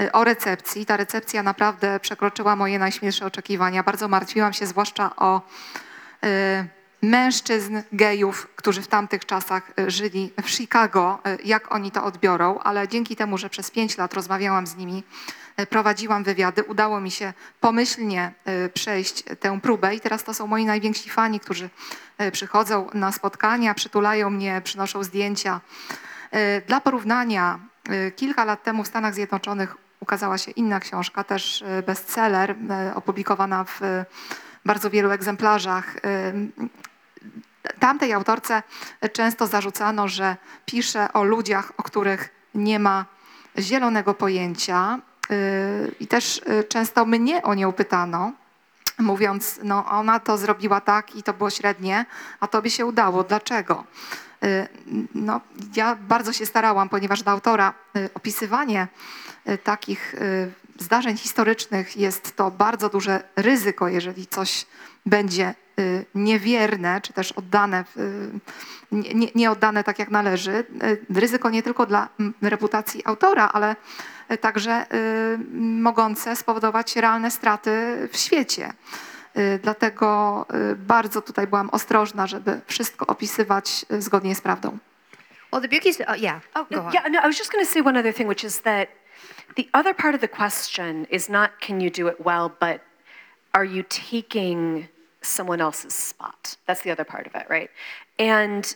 e, 0.02 0.12
o 0.12 0.24
recepcji. 0.24 0.86
Ta 0.86 0.98
recepcja 0.98 1.44
naprawdę 1.44 2.00
przekroczyła 2.00 2.56
moje 2.56 2.80
najśmielsze 2.80 3.26
oczekiwania. 3.26 3.84
Bardzo 3.84 4.08
martwiłam 4.08 4.54
się 4.54 4.66
zwłaszcza 4.66 5.16
o 5.16 5.42
e, 6.24 6.66
mężczyzn, 7.02 7.82
gejów, 7.92 8.48
którzy 8.56 8.82
w 8.82 8.88
tamtych 8.88 9.26
czasach 9.26 9.72
e, 9.80 9.92
żyli 9.92 10.32
w 10.44 10.50
Chicago, 10.50 11.20
e, 11.26 11.38
jak 11.46 11.72
oni 11.76 11.92
to 11.92 12.04
odbiorą, 12.04 12.60
ale 12.60 12.88
dzięki 12.88 13.16
temu, 13.16 13.38
że 13.38 13.50
przez 13.50 13.72
pięć 13.72 13.98
lat 13.98 14.14
rozmawiałam 14.14 14.68
z 14.68 14.76
nimi, 14.76 15.04
e, 15.58 15.68
prowadziłam 15.68 16.24
wywiady, 16.24 16.64
udało 16.64 17.02
mi 17.02 17.12
się 17.12 17.34
pomyślnie 17.60 18.32
przejść 18.74 19.24
tę 19.40 19.60
próbę 19.62 19.96
i 19.96 20.00
teraz 20.00 20.24
to 20.24 20.34
są 20.34 20.48
moi 20.48 20.66
najwięksi 20.66 21.10
fani, 21.10 21.40
którzy 21.40 21.70
przychodzą 22.32 22.90
na 22.94 23.12
spotkania, 23.12 23.74
przytulają 23.74 24.30
mnie, 24.30 24.62
przynoszą 24.64 25.04
zdjęcia. 25.04 25.62
Dla 26.68 26.82
porównania, 26.82 27.60
kilka 28.16 28.46
lat 28.46 28.64
temu 28.64 28.84
w 28.84 28.88
Stanach 28.88 29.14
Zjednoczonych 29.14 29.78
ukazała 30.00 30.38
się 30.38 30.52
inna 30.52 30.80
książka, 30.80 31.24
też 31.24 31.64
bestseller, 31.86 32.56
opublikowana 32.96 33.64
w 33.64 33.82
bardzo 34.66 34.90
wielu 34.90 35.12
egzemplarzach. 35.12 35.96
Tamtej 37.80 38.14
autorce 38.14 38.64
często 39.14 39.48
zarzucano, 39.48 40.08
że 40.08 40.38
pisze 40.66 41.14
o 41.14 41.24
ludziach, 41.24 41.72
o 41.78 41.84
których 41.84 42.30
nie 42.56 42.80
ma 42.80 43.06
zielonego 43.60 44.14
pojęcia. 44.14 45.00
Yy, 45.30 45.96
I 46.00 46.08
też 46.08 46.42
yy, 46.48 46.64
często 46.64 47.06
mnie 47.06 47.44
o 47.44 47.54
nią 47.54 47.74
pytano, 47.74 48.32
mówiąc, 49.00 49.60
no 49.64 49.86
ona 49.86 50.20
to 50.20 50.38
zrobiła 50.38 50.82
tak 50.82 51.16
i 51.16 51.24
to 51.24 51.34
było 51.34 51.50
średnie, 51.50 52.06
a 52.40 52.48
tobie 52.48 52.70
się 52.70 52.86
udało. 52.86 53.24
Dlaczego? 53.24 53.84
Yy, 54.42 54.68
No, 55.16 55.42
ja 55.76 55.96
bardzo 55.96 56.34
się 56.34 56.46
starałam, 56.46 56.90
ponieważ 56.90 57.24
dla 57.24 57.32
autora 57.32 57.74
opisywanie 58.14 58.88
takich 59.64 60.16
zdarzeń 60.80 61.18
historycznych 61.18 61.98
jest 61.98 62.36
to 62.36 62.52
bardzo 62.52 62.90
duże 62.90 63.24
ryzyko, 63.36 63.88
jeżeli 63.88 64.28
coś 64.28 64.66
będzie 65.06 65.56
y, 65.80 66.06
niewierne, 66.16 67.02
czy 67.02 67.14
też 67.14 67.32
oddane, 67.32 67.84
y, 67.98 68.30
nie, 68.92 69.28
nie- 69.36 69.52
oddane 69.52 69.84
tak 69.84 70.00
jak 70.00 70.10
należy. 70.12 70.52
Y, 71.12 71.20
Ryzyko 71.20 71.50
nie 71.50 71.64
tylko 71.64 71.86
dla 71.86 72.10
reputacji 72.42 73.02
autora, 73.06 73.50
ale 73.54 73.76
także 74.42 74.86
mogące 75.62 76.36
spowodować 76.36 76.96
realne 76.96 77.32
straty 77.32 77.72
w 78.12 78.18
świecie. 78.18 78.74
Dlatego 79.64 80.46
bardzo 80.78 81.22
tutaj 81.22 81.48
byłam 81.48 81.70
ostrożna, 81.70 82.28
żeby 82.28 82.62
wszystko 82.66 83.08
opisywać 83.08 83.86
zgodnie 84.00 84.36
z 84.36 84.42
prawdą. 84.42 84.78
Well, 85.54 85.62
the 85.62 85.68
book 85.68 85.86
is, 85.86 86.00
uh, 86.00 86.22
yeah. 86.22 86.42
Oh, 86.54 86.66
go 86.72 86.86
on. 86.86 86.94
Yeah, 86.94 87.06
no, 87.12 87.20
I 87.20 87.24
was 87.24 87.40
just 87.40 87.52
going 87.52 87.66
to 87.68 87.74
say 87.74 87.82
one 87.82 88.00
other 88.00 88.14
thing, 88.14 88.30
which 88.30 88.44
is 88.44 88.62
that 88.62 88.90
the 89.56 89.70
other 89.74 89.94
part 89.94 90.16
of 90.16 90.22
the 90.22 90.28
question 90.28 91.08
is 91.10 91.30
not 91.30 91.60
can 91.62 91.80
you 91.80 91.90
do 91.90 92.08
it 92.08 92.24
well, 92.24 92.54
but 92.60 92.82
are 93.54 93.66
you 93.66 93.86
taking 93.88 94.90
someone 95.22 95.62
else's 95.62 95.94
spot? 95.94 96.58
That's 96.68 96.82
the 96.82 96.92
other 96.92 97.04
part 97.04 97.26
of 97.28 97.36
it, 97.36 97.48
right? 97.50 97.70
And 98.20 98.76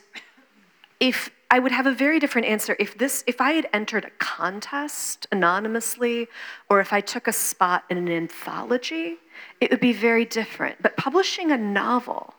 if 1.00 1.30
I 1.52 1.60
would 1.60 1.72
have 1.72 1.88
a 1.88 1.94
very 1.94 2.20
different 2.20 2.48
answer 2.48 2.76
if 2.80 2.98
this 2.98 3.24
if 3.26 3.42
I 3.42 3.54
had 3.54 3.68
entered 3.74 4.06
a 4.06 4.12
contest 4.20 5.28
anonymously 5.32 6.28
or 6.70 6.80
if 6.80 6.94
I 6.94 7.02
took 7.02 7.28
a 7.28 7.34
spot 7.34 7.84
in 7.90 7.98
an 7.98 8.10
anthology, 8.10 9.18
it 9.60 9.72
would 9.72 9.80
be 9.80 9.94
very 9.94 10.26
different. 10.26 10.82
But 10.82 10.96
publishing 10.96 11.52
a 11.52 11.58
novel, 11.58 12.36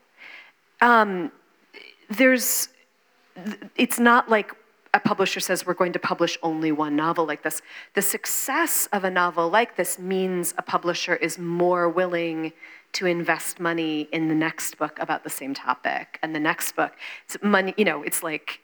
um, 0.80 1.32
there's 2.08 2.68
it's 3.76 3.98
not 3.98 4.28
like 4.28 4.52
a 4.92 5.00
publisher 5.00 5.40
says 5.40 5.66
we're 5.66 5.74
going 5.74 5.92
to 5.92 5.98
publish 5.98 6.38
only 6.42 6.72
one 6.72 6.96
novel 6.96 7.24
like 7.24 7.42
this. 7.42 7.62
The 7.94 8.02
success 8.02 8.88
of 8.92 9.04
a 9.04 9.10
novel 9.10 9.48
like 9.48 9.76
this 9.76 9.98
means 9.98 10.52
a 10.58 10.62
publisher 10.62 11.14
is 11.16 11.38
more 11.38 11.88
willing 11.88 12.52
to 12.92 13.06
invest 13.06 13.60
money 13.60 14.08
in 14.12 14.28
the 14.28 14.34
next 14.34 14.78
book 14.78 14.98
about 14.98 15.22
the 15.22 15.30
same 15.30 15.54
topic 15.54 16.18
and 16.22 16.34
the 16.34 16.40
next 16.40 16.74
book. 16.74 16.92
It's 17.24 17.36
money, 17.42 17.72
you 17.76 17.84
know, 17.84 18.02
it's 18.02 18.22
like 18.22 18.60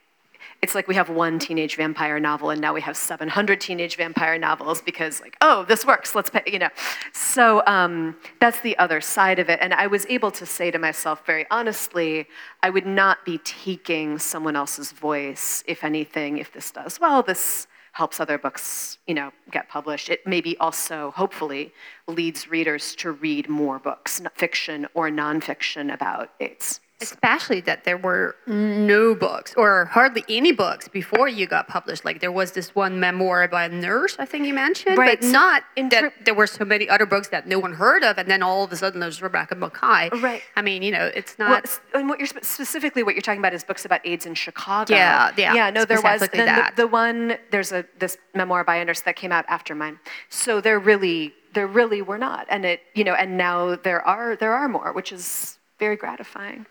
it's 0.63 0.75
like 0.75 0.89
we 0.89 0.95
have 0.95 1.11
one 1.11 1.39
teenage 1.39 1.77
vampire 1.77 2.19
novel 2.19 2.51
and 2.51 2.61
now 2.61 2.73
we 2.73 2.81
have 2.81 2.97
700 2.97 3.61
teenage 3.61 3.97
vampire 3.97 4.39
novels 4.39 4.81
because 4.83 5.21
like 5.21 5.37
oh 5.41 5.65
this 5.65 5.85
works 5.87 6.15
let's 6.15 6.31
pay 6.31 6.43
you 6.47 6.59
know. 6.59 6.71
So 7.13 7.63
um, 7.67 8.17
that's 8.41 8.61
the 8.61 8.77
other 8.79 9.01
side 9.01 9.39
of 9.39 9.49
it. 9.49 9.59
And 9.61 9.75
i 9.75 9.87
was 9.87 10.07
able 10.07 10.31
to 10.33 10.47
say 10.47 10.71
to 10.71 10.79
myself 10.79 11.25
very 11.27 11.47
honestly 11.51 12.27
i 12.63 12.71
would 12.71 12.87
not 12.87 13.25
be 13.25 13.39
taking 13.39 14.19
someone 14.19 14.57
else's 14.57 14.93
voice 14.93 15.63
if 15.67 15.85
anything 15.85 16.39
if 16.39 16.53
this 16.53 16.71
does 16.71 17.01
well 17.01 17.23
this 17.23 17.67
helps 17.97 18.21
other 18.21 18.37
books 18.37 18.99
you 19.07 19.15
know 19.15 19.33
get 19.51 19.69
published. 19.71 20.11
It 20.11 20.27
maybe 20.27 20.57
also 20.59 21.13
hopefully 21.13 21.73
leads 22.07 22.47
readers 22.47 22.95
to 22.97 23.13
read 23.13 23.49
more 23.49 23.79
books 23.79 24.21
fiction 24.35 24.87
or 24.93 25.09
nonfiction 25.09 25.93
about 25.93 26.31
aids 26.39 26.81
Especially 27.03 27.61
that 27.61 27.85
there 27.85 27.99
were 27.99 28.37
no 28.47 29.15
books 29.15 29.53
or 29.57 29.85
hardly 29.85 30.25
any 30.31 30.51
books 30.51 30.89
before 30.89 31.29
you 31.29 31.47
got 31.47 31.69
published. 31.69 32.07
Like 32.07 32.21
there 32.21 32.33
was 32.33 32.53
this 32.53 32.75
one 32.75 32.99
memoir 32.99 33.47
by 33.49 33.65
a 33.67 33.69
nurse, 33.69 34.17
I 34.19 34.25
think 34.25 34.47
you 34.47 34.55
mentioned, 34.55 34.97
Right, 34.97 35.21
but 35.21 35.29
not 35.29 35.63
in 35.77 35.91
that 35.91 36.13
there 36.25 36.33
were 36.35 36.47
so 36.47 36.65
many 36.65 36.89
other 36.89 37.05
books 37.05 37.29
that 37.29 37.47
no 37.47 37.59
one 37.59 37.75
heard 37.75 38.03
of, 38.03 38.17
and 38.17 38.31
then 38.31 38.43
all 38.43 38.65
of 38.65 38.73
a 38.73 38.77
sudden 38.77 39.01
there's 39.01 39.21
Rebecca 39.21 39.55
Makkai. 39.57 40.23
Right. 40.23 40.41
I 40.57 40.63
mean, 40.63 40.83
you 40.83 40.91
know, 40.91 41.05
it's 41.15 41.39
not. 41.39 41.65
s- 41.65 41.81
and 41.93 42.09
what 42.09 42.19
you're 42.19 42.29
specifically 42.43 43.03
what 43.03 43.15
you're 43.15 43.21
talking 43.23 43.41
about 43.41 43.53
is 43.53 43.63
books 43.63 43.85
about 43.85 44.01
AIDS 44.05 44.25
in 44.25 44.35
Chicago. 44.35 44.95
Yeah, 44.95 45.33
yeah, 45.37 45.55
yeah. 45.55 45.71
No, 45.71 45.85
there 45.85 46.01
was 46.01 46.23
the- 46.23 46.29
that. 46.29 46.77
The, 46.77 46.87
one 46.87 47.37
there's 47.51 47.73
a 47.73 47.85
this 47.99 48.17
memoir 48.35 48.65
by 48.65 48.77
a 48.77 48.85
nurse 48.87 49.03
that 49.03 49.17
came 49.17 49.33
out 49.33 49.45
after 49.49 49.75
mine. 49.75 49.99
So 50.31 50.63
there 50.63 50.79
really 50.79 51.35
there 51.53 51.67
really 51.67 52.01
were 52.01 52.17
not, 52.19 52.47
and 52.49 52.65
it 52.65 52.81
you 52.95 53.05
know, 53.05 53.13
and 53.15 53.37
now 53.37 53.77
there 53.77 54.01
are 54.07 54.35
there 54.37 54.55
are 54.55 54.67
more, 54.69 54.93
which 54.95 55.13
is 55.13 55.56
very 55.79 55.97
gratifying. 55.97 56.67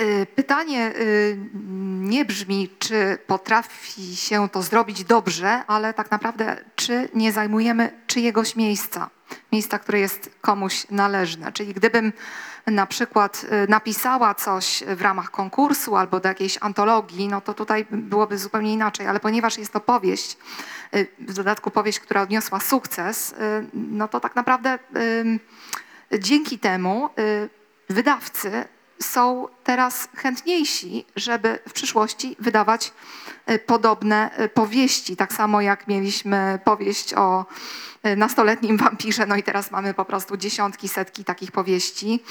Y, 0.00 0.26
Pytanie 0.34 0.92
y, 0.96 1.38
nie 2.00 2.24
brzmi, 2.24 2.68
czy 2.78 3.18
potrafi 3.26 4.16
się 4.16 4.48
to 4.48 4.62
zrobić 4.62 5.04
dobrze, 5.04 5.64
ale 5.66 5.94
tak 5.94 6.10
naprawdę, 6.10 6.56
czy 6.76 7.08
nie 7.14 7.32
zajmujemy 7.32 8.02
czyjegoś 8.06 8.56
miejsca. 8.56 9.10
miejsca, 9.52 9.78
które 9.78 10.00
jest 10.00 10.30
komuś 10.40 10.86
należne. 10.90 11.52
Czyli 11.52 11.74
gdybym 11.74 12.12
na 12.66 12.86
przykład 12.86 13.46
y, 13.64 13.68
napisała 13.68 14.34
coś 14.34 14.84
w 14.86 15.02
ramach 15.02 15.30
konkursu 15.30 15.96
albo 15.96 16.20
do 16.20 16.28
jakiejś 16.28 16.58
antologii, 16.60 17.28
no 17.28 17.40
to 17.40 17.54
tutaj 17.54 17.86
byłoby 17.90 18.38
zupełnie 18.38 18.72
inaczej, 18.72 19.06
ale 19.06 19.20
ponieważ 19.20 19.58
jest 19.58 19.72
to 19.72 19.80
powieść, 19.80 20.36
w 21.18 21.32
dodatku 21.32 21.70
powieść, 21.70 22.00
która 22.00 22.22
odniosła 22.22 22.60
sukces, 22.60 23.34
no 23.72 24.08
to 24.08 24.20
tak 24.20 24.36
naprawdę 24.36 24.78
dzięki 26.18 26.58
temu 26.58 27.10
wydawcy 27.90 28.64
są 29.02 29.48
teraz 29.64 30.08
chętniejsi, 30.16 31.04
żeby 31.16 31.58
w 31.68 31.72
przyszłości 31.72 32.36
wydawać 32.38 32.92
y, 33.50 33.58
podobne 33.58 34.30
y, 34.40 34.48
powieści. 34.48 35.16
Tak 35.16 35.32
samo 35.32 35.60
jak 35.60 35.88
mieliśmy 35.88 36.58
powieść 36.64 37.14
o 37.14 37.46
y, 38.06 38.16
nastoletnim 38.16 38.76
wampirze, 38.76 39.26
no 39.26 39.36
i 39.36 39.42
teraz 39.42 39.70
mamy 39.70 39.94
po 39.94 40.04
prostu 40.04 40.36
dziesiątki, 40.36 40.88
setki 40.88 41.24
takich 41.24 41.52
powieści. 41.52 42.22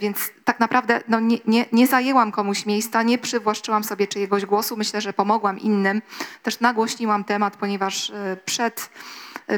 Więc 0.00 0.30
tak 0.44 0.60
naprawdę 0.60 1.02
no, 1.08 1.20
nie, 1.20 1.38
nie, 1.46 1.66
nie 1.72 1.86
zajęłam 1.86 2.32
komuś 2.32 2.66
miejsca, 2.66 3.02
nie 3.02 3.18
przywłaszczyłam 3.18 3.84
sobie 3.84 4.06
czyjegoś 4.06 4.46
głosu. 4.46 4.76
Myślę, 4.76 5.00
że 5.00 5.12
pomogłam 5.12 5.58
innym. 5.58 6.02
Też 6.42 6.60
nagłośniłam 6.60 7.24
temat, 7.24 7.56
ponieważ 7.56 8.12
przed 8.44 8.90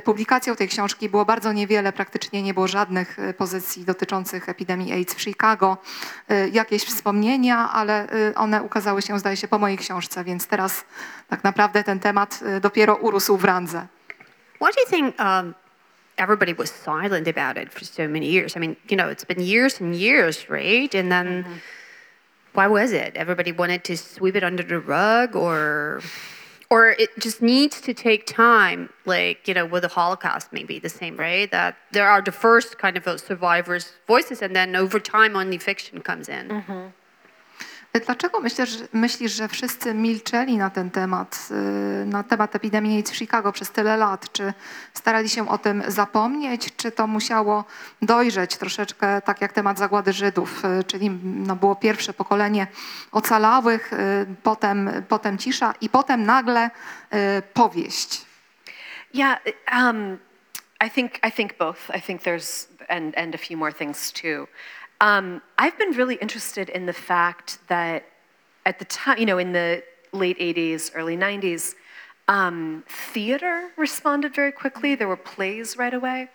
publikacją 0.04 0.56
tej 0.56 0.68
książki 0.68 1.08
było 1.08 1.24
bardzo 1.24 1.52
niewiele, 1.52 1.92
praktycznie 1.92 2.42
nie 2.42 2.54
było 2.54 2.68
żadnych 2.68 3.18
y, 3.18 3.34
pozycji 3.34 3.84
dotyczących 3.84 4.48
epidemii 4.48 4.92
AIDS 4.92 5.14
w 5.14 5.22
Chicago. 5.22 5.78
Y, 6.30 6.50
Jakieś 6.52 6.84
wspomnienia, 6.84 7.72
ale 7.72 8.08
one 8.34 8.62
ukazały 8.62 9.02
się, 9.02 9.18
zdaje 9.18 9.36
się, 9.36 9.48
po 9.48 9.58
mojej 9.58 9.78
książce, 9.78 10.24
więc 10.24 10.46
teraz 10.46 10.84
tak 11.28 11.44
naprawdę 11.44 11.84
ten 11.84 12.00
temat 12.00 12.40
dopiero 12.60 12.94
urósł 12.96 13.36
w 13.36 13.44
randze. 13.44 13.86
Why 14.60 14.72
do 14.72 14.80
you 14.80 14.86
think 14.90 15.20
um, 15.20 15.54
everybody 16.16 16.54
was 16.54 16.72
silent 16.84 17.28
about 17.28 17.56
it 17.56 17.72
for 17.72 17.84
so 17.84 18.08
many 18.08 18.26
years? 18.32 18.56
I 18.56 18.60
mean, 18.60 18.76
you 18.90 18.96
know, 18.96 19.10
it's 19.10 19.24
been 19.26 19.42
years 19.42 19.80
and 19.80 19.94
years, 19.94 20.48
right? 20.48 20.94
And 20.94 21.10
then 21.10 21.44
why 22.54 22.68
was 22.68 22.92
it? 22.92 23.16
Everybody 23.16 23.52
wanted 23.52 23.84
to 23.84 23.96
sweep 23.96 24.36
it 24.36 24.42
under 24.42 24.62
the 24.62 24.78
rug, 24.78 25.36
or, 25.36 26.00
or 26.70 26.90
it 26.90 27.10
just 27.18 27.40
needs 27.42 27.80
to 27.80 27.94
take 27.94 28.26
time, 28.26 28.90
like 29.04 29.46
you 29.48 29.54
know, 29.54 29.66
with 29.66 29.82
the 29.82 29.88
Holocaust, 29.88 30.52
maybe 30.52 30.78
the 30.78 30.88
same, 30.88 31.16
right? 31.16 31.50
That 31.50 31.76
there 31.92 32.08
are 32.08 32.22
the 32.22 32.32
first 32.32 32.78
kind 32.78 32.96
of 32.96 33.06
uh, 33.06 33.16
survivors' 33.18 33.92
voices, 34.06 34.42
and 34.42 34.54
then 34.54 34.74
over 34.76 34.98
time, 34.98 35.36
only 35.36 35.58
fiction 35.58 36.00
comes 36.02 36.28
in. 36.28 36.50
Dlaczego 38.06 38.40
myślisz, 38.40 38.78
myślisz, 38.92 39.32
że 39.32 39.48
wszyscy 39.48 39.94
milczeli 39.94 40.56
na 40.56 40.70
ten 40.70 40.90
temat, 40.90 41.48
y, 42.02 42.06
na 42.06 42.22
temat 42.22 42.56
epidemii 42.56 42.96
AIDS 42.96 43.10
w 43.10 43.16
Chicago 43.16 43.52
przez 43.52 43.70
tyle 43.70 43.96
lat? 43.96 44.32
Czy 44.32 44.54
starali 44.94 45.28
się 45.28 45.48
o 45.48 45.58
tym 45.58 45.82
zapomnieć, 45.86 46.76
czy 46.76 46.90
to 46.92 47.06
musiało 47.06 47.64
dojrzeć 48.02 48.56
troszeczkę 48.56 49.22
tak 49.22 49.40
jak 49.40 49.52
temat 49.52 49.78
zagłady 49.78 50.12
Żydów, 50.12 50.64
y, 50.64 50.84
czyli 50.84 51.10
no, 51.24 51.56
było 51.56 51.76
pierwsze 51.76 52.12
pokolenie 52.12 52.66
ocalałych, 53.12 53.92
y, 53.92 53.96
potem, 54.42 54.90
potem 55.08 55.38
cisza 55.38 55.74
i 55.80 55.88
potem 55.88 56.26
nagle 56.26 56.70
powieść. 57.54 58.26
Yeah, 59.14 59.38
um, 59.72 60.18
I 60.80 60.90
think 60.90 61.18
I 61.26 61.30
think 61.30 61.56
both. 61.58 61.90
I 61.94 62.00
think 62.00 62.22
there's 62.22 62.68
and 62.88 63.14
and 63.16 63.34
a 63.34 63.38
few 63.38 63.56
more 63.56 63.72
things 63.72 64.12
too. 64.12 64.46
Um, 65.00 65.42
I've 65.58 65.78
been 65.78 65.90
really 65.90 66.16
interested 66.16 66.68
in 66.68 66.86
the 66.86 66.92
fact 66.92 67.58
that 67.68 68.04
at 68.64 68.78
the 68.78 68.84
time, 68.86 69.18
you 69.18 69.26
know, 69.26 69.38
in 69.38 69.52
the 69.52 69.82
late 70.12 70.38
'80s, 70.38 70.90
early 70.94 71.16
'90s, 71.16 71.74
um, 72.28 72.84
theater 72.88 73.70
responded 73.76 74.34
very 74.34 74.52
quickly. 74.52 74.94
There 74.94 75.08
were 75.08 75.16
plays 75.16 75.76
right 75.76 75.94
away. 75.94 76.28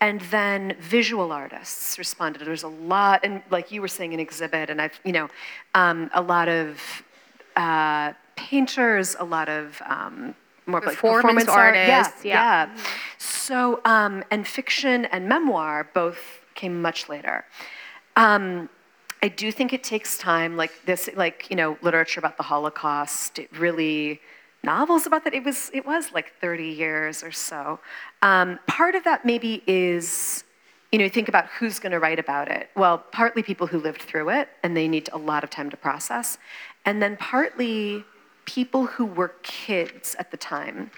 And 0.00 0.20
then 0.22 0.76
visual 0.80 1.32
artists 1.32 1.98
responded. 1.98 2.42
There's 2.44 2.64
a 2.64 2.68
lot, 2.68 3.20
and 3.22 3.42
like 3.50 3.72
you 3.72 3.80
were 3.80 3.88
saying, 3.88 4.12
an 4.12 4.20
exhibit, 4.20 4.68
and 4.68 4.82
I've, 4.82 5.00
you 5.04 5.12
know, 5.12 5.30
um, 5.74 6.10
a 6.12 6.20
lot 6.20 6.48
of 6.48 6.78
uh, 7.56 8.12
painters, 8.36 9.16
a 9.18 9.24
lot 9.24 9.48
of 9.48 9.80
um, 9.86 10.34
more 10.66 10.80
like 10.80 10.96
Performance 10.98 11.48
art. 11.48 11.76
artists, 11.76 12.24
Yeah, 12.24 12.66
yeah. 12.66 12.74
yeah. 12.74 12.82
So, 13.18 13.80
um, 13.84 14.24
and 14.30 14.46
fiction 14.46 15.06
and 15.06 15.28
memoir 15.28 15.88
both 15.94 16.40
came 16.54 16.82
much 16.82 17.08
later. 17.08 17.44
Um, 18.16 18.68
I 19.22 19.28
do 19.28 19.50
think 19.50 19.72
it 19.72 19.82
takes 19.82 20.18
time, 20.18 20.56
like 20.56 20.72
this, 20.84 21.08
like 21.16 21.48
you 21.50 21.56
know, 21.56 21.78
literature 21.82 22.20
about 22.20 22.36
the 22.36 22.42
Holocaust. 22.42 23.38
It 23.38 23.50
really 23.58 24.20
novels 24.62 25.06
about 25.06 25.24
that. 25.24 25.34
It 25.34 25.44
was 25.44 25.70
it 25.72 25.86
was 25.86 26.12
like 26.12 26.32
30 26.40 26.64
years 26.68 27.22
or 27.22 27.32
so. 27.32 27.80
Um, 28.22 28.58
part 28.66 28.94
of 28.94 29.04
that 29.04 29.24
maybe 29.24 29.62
is, 29.66 30.44
you 30.92 30.98
know, 30.98 31.08
think 31.08 31.28
about 31.28 31.46
who's 31.46 31.78
going 31.78 31.92
to 31.92 31.98
write 31.98 32.18
about 32.18 32.48
it. 32.50 32.70
Well, 32.76 32.98
partly 33.12 33.42
people 33.42 33.66
who 33.66 33.78
lived 33.78 34.02
through 34.02 34.30
it 34.30 34.48
and 34.62 34.76
they 34.76 34.88
need 34.88 35.08
a 35.12 35.18
lot 35.18 35.42
of 35.42 35.50
time 35.50 35.70
to 35.70 35.76
process, 35.76 36.38
and 36.84 37.02
then 37.02 37.16
partly 37.16 38.04
people 38.44 38.86
who 38.86 39.06
were 39.06 39.34
kids 39.42 40.14
at 40.18 40.30
the 40.30 40.36
time 40.36 40.90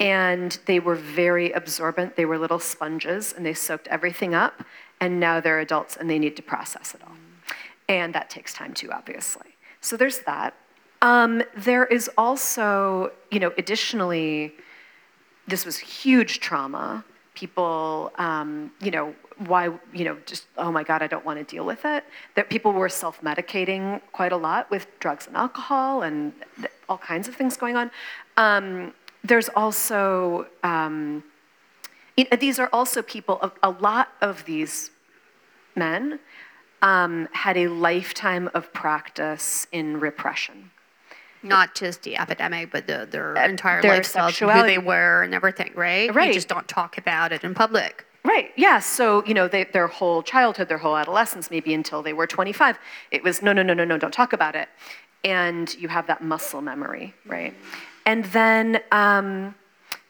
and 0.00 0.58
they 0.64 0.80
were 0.80 0.94
very 0.94 1.52
absorbent. 1.52 2.16
They 2.16 2.24
were 2.24 2.38
little 2.38 2.58
sponges 2.58 3.32
and 3.32 3.44
they 3.44 3.54
soaked 3.54 3.86
everything 3.88 4.34
up. 4.34 4.64
And 5.00 5.18
now 5.18 5.40
they're 5.40 5.60
adults 5.60 5.96
and 5.96 6.08
they 6.10 6.18
need 6.18 6.36
to 6.36 6.42
process 6.42 6.94
it 6.94 7.00
all. 7.06 7.16
And 7.88 8.14
that 8.14 8.30
takes 8.30 8.52
time 8.52 8.74
too, 8.74 8.92
obviously. 8.92 9.56
So 9.80 9.96
there's 9.96 10.20
that. 10.20 10.54
Um, 11.02 11.42
there 11.56 11.86
is 11.86 12.10
also, 12.18 13.10
you 13.30 13.40
know, 13.40 13.52
additionally, 13.56 14.52
this 15.48 15.64
was 15.64 15.78
huge 15.78 16.40
trauma. 16.40 17.04
People, 17.34 18.12
um, 18.16 18.70
you 18.80 18.90
know, 18.90 19.14
why, 19.46 19.70
you 19.94 20.04
know, 20.04 20.18
just, 20.26 20.46
oh 20.58 20.70
my 20.70 20.84
God, 20.84 21.00
I 21.02 21.06
don't 21.06 21.24
want 21.24 21.38
to 21.38 21.44
deal 21.44 21.64
with 21.64 21.84
it. 21.86 22.04
That 22.34 22.50
people 22.50 22.72
were 22.72 22.90
self 22.90 23.22
medicating 23.22 24.00
quite 24.12 24.32
a 24.32 24.36
lot 24.36 24.70
with 24.70 24.86
drugs 24.98 25.26
and 25.26 25.36
alcohol 25.36 26.02
and 26.02 26.34
all 26.88 26.98
kinds 26.98 27.26
of 27.28 27.34
things 27.34 27.56
going 27.56 27.76
on. 27.76 27.90
Um, 28.36 28.92
there's 29.24 29.48
also, 29.50 30.46
um, 30.62 31.24
these 32.38 32.58
are 32.58 32.68
also 32.72 33.02
people, 33.02 33.38
a, 33.42 33.50
a 33.62 33.70
lot 33.70 34.08
of 34.20 34.44
these 34.44 34.90
men 35.76 36.18
um, 36.82 37.28
had 37.32 37.56
a 37.56 37.68
lifetime 37.68 38.50
of 38.54 38.72
practice 38.72 39.66
in 39.72 40.00
repression. 40.00 40.70
Not 41.42 41.74
just 41.74 42.02
the 42.02 42.16
epidemic, 42.18 42.70
but 42.70 42.86
the, 42.86 43.08
their 43.10 43.36
Uh, 43.38 43.46
entire 43.48 43.80
their 43.80 43.92
lifestyle, 43.96 44.30
who 44.30 44.62
they 44.62 44.78
were, 44.78 45.22
and 45.22 45.34
everything, 45.34 45.72
right? 45.74 46.08
You 46.08 46.12
Right. 46.12 46.34
just 46.34 46.48
don't 46.48 46.68
talk 46.68 46.98
about 46.98 47.32
it 47.32 47.44
in 47.44 47.54
public. 47.54 48.04
Right. 48.24 48.52
Yeah. 48.56 48.80
So 48.80 49.24
you 49.24 49.32
know, 49.32 49.48
they, 49.48 49.64
their 49.64 49.86
whole 49.86 50.22
childhood, 50.22 50.68
their 50.68 50.76
whole 50.78 50.96
adolescence, 50.98 51.50
maybe 51.50 51.72
until 51.72 52.02
they 52.02 52.12
were 52.12 52.26
25, 52.26 52.78
it 53.10 53.22
was 53.22 53.40
no, 53.40 53.52
no, 53.54 53.62
no, 53.62 53.72
no, 53.72 53.84
no, 53.84 53.96
don't 53.96 54.12
talk 54.12 54.34
about 54.34 54.54
it, 54.54 54.68
and 55.24 55.74
you 55.76 55.88
have 55.88 56.06
that 56.08 56.22
muscle 56.22 56.60
memory, 56.60 57.14
right? 57.24 57.54
And 58.04 58.24
then 58.26 58.80
um, 58.92 59.54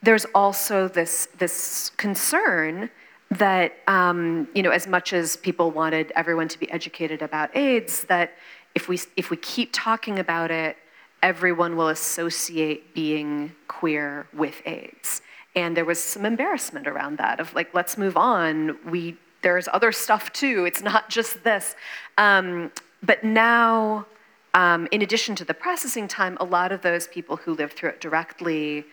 there's 0.03 0.25
also 0.35 0.89
this 0.89 1.29
this 1.39 1.91
concern 1.97 2.91
that 3.31 3.75
um, 3.87 4.49
you 4.55 4.63
know, 4.63 4.71
as 4.71 4.87
much 4.87 5.13
as 5.13 5.37
people 5.37 5.71
wanted 5.71 6.13
everyone 6.17 6.49
to 6.49 6.59
be 6.59 6.71
educated 6.71 7.23
about 7.23 7.55
AIDS, 7.57 8.05
that 8.05 8.33
if 8.75 8.89
we 8.89 8.99
if 9.17 9.31
we 9.31 9.37
keep 9.37 9.71
talking 9.73 10.19
about 10.19 10.51
it, 10.51 10.77
everyone 11.23 11.77
will 11.77 11.89
associate 11.89 12.95
being 12.95 13.53
queer 13.69 14.27
with 14.33 14.63
AIDS. 14.67 15.23
And 15.55 15.77
there 15.77 15.85
was 15.85 16.03
some 16.03 16.25
embarrassment 16.25 16.87
around 16.87 17.19
that 17.19 17.41
of 17.41 17.53
like, 17.55 17.75
let's 17.75 17.99
move 17.99 18.17
on. 18.17 18.79
We 18.89 19.17
there's 19.43 19.69
other 19.73 19.93
stuff 19.93 20.33
too. 20.33 20.65
It's 20.65 20.83
not 20.83 21.09
just 21.09 21.45
this. 21.45 21.75
Um, 22.19 22.73
but 23.03 23.25
now, 23.25 24.07
um, 24.55 24.87
in 24.91 25.03
addition 25.03 25.35
to 25.37 25.45
the 25.45 25.55
processing 25.55 26.09
time, 26.09 26.37
a 26.41 26.45
lot 26.45 26.73
of 26.73 26.83
those 26.83 27.07
people 27.09 27.37
who 27.37 27.55
lived 27.55 27.75
through 27.75 27.91
it 27.91 28.01
directly, 28.01 28.85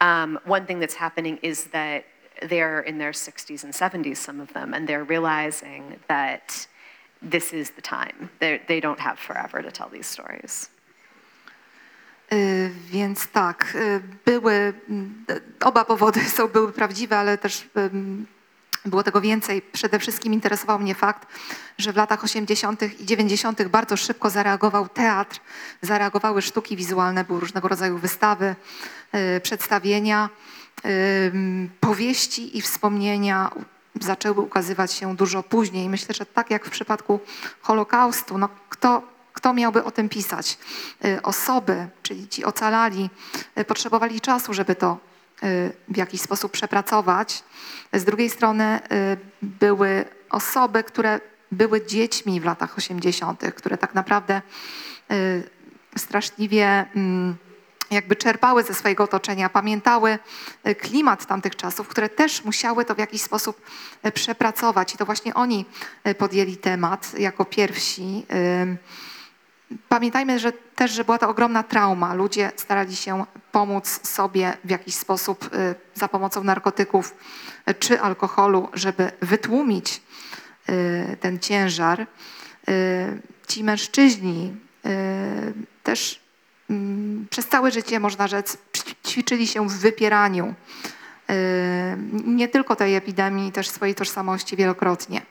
um, 0.00 0.38
one 0.44 0.66
thing 0.66 0.80
that's 0.80 0.94
happening 0.94 1.38
is 1.42 1.66
that 1.68 2.04
they're 2.42 2.80
in 2.80 2.98
their 2.98 3.12
60s 3.12 3.64
and 3.64 3.72
70s, 3.72 4.16
some 4.16 4.40
of 4.40 4.52
them, 4.52 4.74
and 4.74 4.88
they're 4.88 5.04
realizing 5.04 5.98
that 6.08 6.66
this 7.20 7.52
is 7.52 7.70
the 7.70 7.82
time. 7.82 8.30
They're, 8.38 8.60
they 8.68 8.80
don't 8.80 9.00
have 9.00 9.18
forever 9.18 9.62
to 9.62 9.70
tell 9.70 9.88
these 9.88 10.06
stories. 10.06 10.70
Więc 12.90 13.28
tak, 13.32 13.76
były, 14.24 14.72
oba 15.60 15.84
powody 15.84 16.20
są, 16.20 16.48
były 16.48 16.72
prawdziwe, 16.72 17.18
ale 17.18 17.38
też 17.38 17.68
było 18.84 19.02
tego 19.02 19.20
więcej. 19.20 19.62
Przede 19.62 19.98
wszystkim 19.98 20.34
interesował 20.34 20.78
mnie 20.78 20.94
fakt, 20.94 21.28
że 21.78 21.92
w 21.92 21.96
latach 21.96 22.24
80. 22.24 23.00
i 23.00 23.06
90. 23.06 23.62
bardzo 23.62 23.96
szybko 23.96 24.30
zareagował 24.30 24.88
teatr, 24.88 25.40
zareagowały 25.82 26.42
sztuki 26.42 26.76
wizualne, 26.76 27.24
były 27.24 27.40
różnego 27.40 27.68
rodzaju 27.68 27.98
wystawy, 27.98 28.56
y, 29.36 29.40
przedstawienia, 29.40 30.28
ym, 31.34 31.70
powieści 31.80 32.58
i 32.58 32.62
wspomnienia 32.62 33.50
zaczęły 34.00 34.40
ukazywać 34.40 34.92
się 34.92 35.16
dużo 35.16 35.42
później. 35.42 35.88
Myślę, 35.88 36.14
że 36.14 36.26
tak 36.26 36.50
jak 36.50 36.66
w 36.66 36.70
przypadku 36.70 37.20
Holokaustu, 37.60 38.38
no 38.38 38.48
kto, 38.68 39.02
kto 39.32 39.54
miałby 39.54 39.84
o 39.84 39.90
tym 39.90 40.08
pisać? 40.08 40.58
Y, 41.04 41.22
Osoby, 41.22 41.88
czyli 42.02 42.28
ci 42.28 42.44
ocalali, 42.44 43.10
y, 43.58 43.64
potrzebowali 43.64 44.20
czasu, 44.20 44.54
żeby 44.54 44.74
to 44.74 44.96
y, 44.96 45.17
w 45.88 45.96
jakiś 45.96 46.20
sposób 46.20 46.52
przepracować. 46.52 47.42
Z 47.92 48.04
drugiej 48.04 48.30
strony 48.30 48.80
y, 48.92 49.16
były 49.42 50.04
osoby, 50.30 50.84
które 50.84 51.20
były 51.52 51.86
dziećmi 51.86 52.40
w 52.40 52.44
latach 52.44 52.78
80., 52.78 53.42
które 53.54 53.78
tak 53.78 53.94
naprawdę 53.94 54.42
y, 55.10 55.42
straszliwie 55.96 56.86
mm, 56.94 57.36
jakby 57.90 58.16
czerpały 58.16 58.62
ze 58.62 58.74
swojego 58.74 59.04
otoczenia, 59.04 59.48
pamiętały 59.48 60.18
y, 60.66 60.74
klimat 60.74 61.26
tamtych 61.26 61.56
czasów, 61.56 61.88
które 61.88 62.08
też 62.08 62.44
musiały 62.44 62.84
to 62.84 62.94
w 62.94 62.98
jakiś 62.98 63.22
sposób 63.22 63.60
przepracować. 64.14 64.94
I 64.94 64.98
to 64.98 65.06
właśnie 65.06 65.34
oni 65.34 65.64
podjęli 66.18 66.56
temat 66.56 67.18
jako 67.18 67.44
pierwsi. 67.44 68.26
Pamiętajmy 69.88 70.38
że 70.38 70.52
też, 70.52 70.90
że 70.90 71.04
była 71.04 71.18
to 71.18 71.28
ogromna 71.28 71.62
trauma. 71.62 72.14
Ludzie 72.14 72.52
starali 72.56 72.96
się 72.96 73.24
pomóc 73.52 74.08
sobie 74.08 74.56
w 74.64 74.70
jakiś 74.70 74.94
sposób 74.94 75.44
y, 75.44 75.74
za 75.94 76.08
pomocą 76.08 76.44
narkotyków 76.44 77.14
y, 77.70 77.74
czy 77.74 78.00
alkoholu, 78.00 78.68
żeby 78.72 79.10
wytłumić 79.22 80.02
y, 80.68 81.16
ten 81.20 81.38
ciężar. 81.38 82.06
Ci 83.46 83.64
mężczyźni 83.64 84.56
też 85.82 86.20
mm, 86.70 87.26
przez 87.30 87.46
całe 87.46 87.70
życie, 87.70 88.00
można 88.00 88.28
rzec, 88.28 88.58
ćwiczyli 89.06 89.46
się 89.46 89.68
w 89.68 89.72
wypieraniu 89.72 90.54
nie 92.24 92.48
tylko 92.48 92.76
tej 92.76 92.96
epidemii, 92.96 93.52
też 93.52 93.68
swojej 93.68 93.94
tożsamości 93.94 94.56
wielokrotnie. 94.56 95.22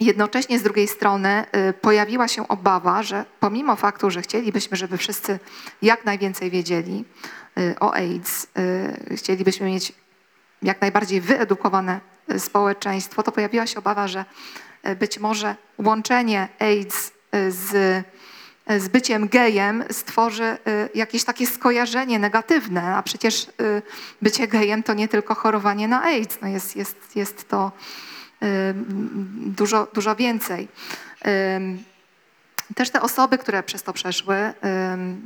Jednocześnie 0.00 0.58
z 0.58 0.62
drugiej 0.62 0.88
strony 0.88 1.44
y, 1.68 1.72
pojawiła 1.72 2.28
się 2.28 2.48
obawa, 2.48 3.02
że 3.02 3.24
pomimo 3.40 3.76
faktu, 3.76 4.10
że 4.10 4.22
chcielibyśmy, 4.22 4.76
żeby 4.76 4.98
wszyscy 4.98 5.38
jak 5.82 6.04
najwięcej 6.04 6.50
wiedzieli 6.50 7.04
y, 7.58 7.74
o 7.80 7.94
AIDS, 7.94 8.46
y, 9.10 9.16
chcielibyśmy 9.16 9.66
mieć 9.66 9.92
jak 10.62 10.80
najbardziej 10.80 11.20
wyedukowane 11.20 12.00
społeczeństwo, 12.38 13.22
to 13.22 13.32
pojawiła 13.32 13.66
się 13.66 13.78
obawa, 13.78 14.08
że 14.08 14.24
być 15.00 15.18
może 15.18 15.56
łączenie 15.78 16.48
AIDS 16.58 17.12
z, 17.48 17.70
z 18.68 18.88
byciem 18.88 19.28
gejem 19.28 19.84
stworzy 19.90 20.58
jakieś 20.94 21.24
takie 21.24 21.46
skojarzenie 21.46 22.18
negatywne, 22.18 22.96
a 22.96 23.02
przecież 23.02 23.46
bycie 24.22 24.48
gejem 24.48 24.82
to 24.82 24.94
nie 24.94 25.08
tylko 25.08 25.34
chorowanie 25.34 25.88
na 25.88 26.02
AIDS, 26.02 26.38
no 26.42 26.48
jest, 26.48 26.76
jest, 26.76 27.16
jest 27.16 27.48
to 27.48 27.72
dużo, 29.36 29.88
dużo 29.94 30.16
więcej. 30.16 30.68
Też 32.74 32.90
te 32.90 33.02
osoby, 33.02 33.38
które 33.38 33.62
przez 33.62 33.82
to 33.82 33.92
przeszły, 33.92 34.36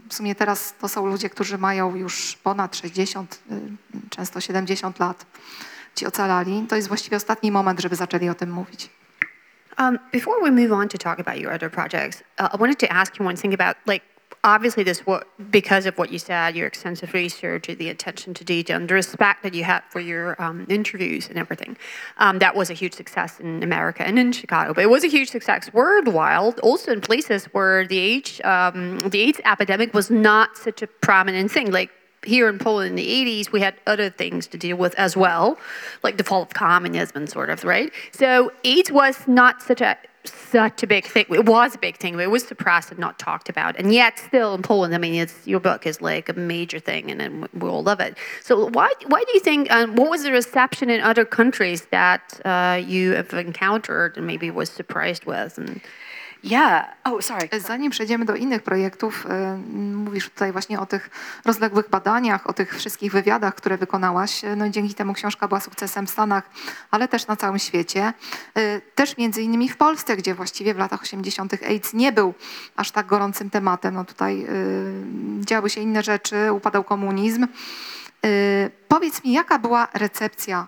w 0.08 0.14
sumie 0.14 0.34
teraz 0.34 0.74
to 0.80 0.88
są 0.88 1.06
ludzie, 1.06 1.30
którzy 1.30 1.58
mają 1.58 1.96
już 1.96 2.38
ponad 2.42 2.76
60, 2.76 3.40
ym, 3.50 3.78
często 4.10 4.40
70 4.40 4.98
lat, 4.98 5.26
ci 5.94 6.06
ocalali. 6.06 6.66
To 6.68 6.76
jest 6.76 6.88
właściwie 6.88 7.16
ostatni 7.16 7.52
moment, 7.52 7.80
żeby 7.80 7.96
zaczęli 7.96 8.28
o 8.28 8.34
tym 8.34 8.50
mówić. 8.50 8.90
Um, 9.78 9.98
before 10.12 10.42
we 10.42 10.50
move 10.50 10.72
on 10.72 10.88
to 10.88 10.98
talk 10.98 11.20
about 11.20 11.36
your 11.36 11.52
other 11.52 11.70
projects, 11.70 12.22
uh, 12.40 12.54
I 12.54 12.58
wanted 12.58 12.78
to 12.78 12.92
ask 12.92 13.18
you 13.18 13.26
one 13.26 13.36
thing 13.36 13.54
about 13.54 13.76
like 13.86 14.04
obviously 14.44 14.82
this 14.82 15.02
because 15.50 15.86
of 15.86 15.96
what 15.98 16.12
you 16.12 16.18
said, 16.18 16.56
your 16.56 16.66
extensive 16.66 17.12
research, 17.12 17.66
the 17.66 17.88
attention 17.88 18.34
to 18.34 18.44
detail, 18.44 18.76
and 18.76 18.88
the 18.88 18.94
respect 18.94 19.42
that 19.42 19.54
you 19.54 19.64
had 19.64 19.82
for 19.90 20.00
your 20.00 20.40
um, 20.40 20.66
interviews 20.68 21.28
and 21.28 21.38
everything. 21.38 21.76
Um, 22.18 22.38
that 22.38 22.54
was 22.54 22.70
a 22.70 22.74
huge 22.74 22.94
success 22.94 23.40
in 23.40 23.62
America 23.62 24.06
and 24.06 24.18
in 24.18 24.32
Chicago, 24.32 24.74
but 24.74 24.84
it 24.84 24.90
was 24.90 25.04
a 25.04 25.08
huge 25.08 25.30
success 25.30 25.72
worldwide, 25.72 26.58
also 26.60 26.92
in 26.92 27.00
places 27.00 27.46
where 27.46 27.86
the 27.86 27.98
AIDS 27.98 28.40
um, 28.44 28.98
the 29.00 29.20
AIDS 29.20 29.40
epidemic 29.44 29.94
was 29.94 30.10
not 30.10 30.56
such 30.56 30.82
a 30.82 30.86
prominent 30.86 31.50
thing, 31.50 31.70
like 31.70 31.90
here 32.24 32.48
in 32.48 32.58
Poland 32.58 32.90
in 32.90 32.96
the 32.96 33.08
80s, 33.08 33.52
we 33.52 33.60
had 33.60 33.74
other 33.86 34.10
things 34.10 34.46
to 34.48 34.58
deal 34.58 34.76
with 34.76 34.94
as 34.96 35.16
well, 35.16 35.58
like 36.02 36.16
the 36.16 36.24
fall 36.24 36.42
of 36.42 36.50
communism 36.50 37.26
sort 37.26 37.50
of, 37.50 37.64
right? 37.64 37.92
So 38.12 38.50
AIDS 38.64 38.90
was 38.90 39.26
not 39.28 39.62
such 39.62 39.80
a 39.80 39.96
such 40.28 40.82
a 40.82 40.86
big 40.86 41.04
thing. 41.06 41.26
It 41.30 41.46
was 41.46 41.74
a 41.74 41.78
big 41.78 41.96
thing, 41.96 42.14
but 42.14 42.22
it 42.22 42.30
was 42.30 42.46
suppressed 42.46 42.90
and 42.90 42.98
not 42.98 43.18
talked 43.18 43.48
about. 43.48 43.76
And 43.78 43.92
yet, 43.92 44.18
still 44.18 44.54
in 44.54 44.62
Poland, 44.62 44.94
I 44.94 44.98
mean, 44.98 45.14
it's, 45.14 45.46
your 45.46 45.60
book 45.60 45.86
is 45.86 46.00
like 46.00 46.28
a 46.28 46.34
major 46.34 46.78
thing, 46.78 47.10
and, 47.10 47.20
and 47.20 47.48
we 47.52 47.68
all 47.68 47.82
love 47.82 48.00
it. 48.00 48.16
So, 48.42 48.68
why 48.70 48.90
why 49.06 49.24
do 49.24 49.32
you 49.34 49.40
think? 49.40 49.70
Um, 49.70 49.96
what 49.96 50.10
was 50.10 50.22
the 50.22 50.32
reception 50.32 50.90
in 50.90 51.00
other 51.00 51.24
countries 51.24 51.86
that 51.90 52.40
uh, 52.44 52.80
you 52.84 53.12
have 53.12 53.32
encountered 53.32 54.16
and 54.16 54.26
maybe 54.26 54.50
was 54.50 54.70
surprised 54.70 55.24
with? 55.24 55.58
And 55.58 55.80
Yeah. 56.44 56.86
Oh, 57.04 57.22
sorry. 57.22 57.48
Zanim 57.60 57.90
przejdziemy 57.90 58.24
do 58.24 58.34
innych 58.34 58.62
projektów, 58.62 59.26
y, 59.26 59.58
mówisz 59.94 60.30
tutaj 60.30 60.52
właśnie 60.52 60.80
o 60.80 60.86
tych 60.86 61.10
rozległych 61.44 61.90
badaniach, 61.90 62.46
o 62.46 62.52
tych 62.52 62.76
wszystkich 62.76 63.12
wywiadach, 63.12 63.54
które 63.54 63.76
wykonałaś. 63.76 64.42
No 64.56 64.66
i 64.66 64.70
dzięki 64.70 64.94
temu 64.94 65.14
książka 65.14 65.48
była 65.48 65.60
sukcesem 65.60 66.06
w 66.06 66.10
Stanach, 66.10 66.50
ale 66.90 67.08
też 67.08 67.26
na 67.26 67.36
całym 67.36 67.58
świecie. 67.58 68.12
Też 68.94 69.16
między 69.16 69.42
innymi 69.42 69.68
w 69.68 69.76
Polsce, 69.76 70.16
gdzie 70.16 70.34
właściwie 70.34 70.74
w 70.74 70.78
latach 70.78 71.02
80. 71.02 71.52
AIDS 71.62 71.94
nie 71.94 72.12
był 72.12 72.34
aż 72.76 72.90
tak 72.90 73.06
gorącym 73.06 73.50
tematem. 73.50 73.94
No 73.94 74.04
tutaj 74.04 74.46
działy 75.40 75.70
się 75.70 75.80
inne 75.80 76.02
rzeczy, 76.02 76.52
upadał 76.52 76.84
komunizm. 76.84 77.46
Powiedz 78.88 79.24
mi, 79.24 79.32
jaka 79.32 79.58
była 79.58 79.88
recepcja 79.94 80.66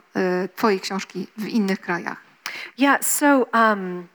twojej 0.56 0.80
książki 0.80 1.26
w 1.36 1.48
innych 1.48 1.80
krajach? 1.80 2.16
Yeah, 2.78 3.04
so 3.04 3.46
um, 3.52 4.08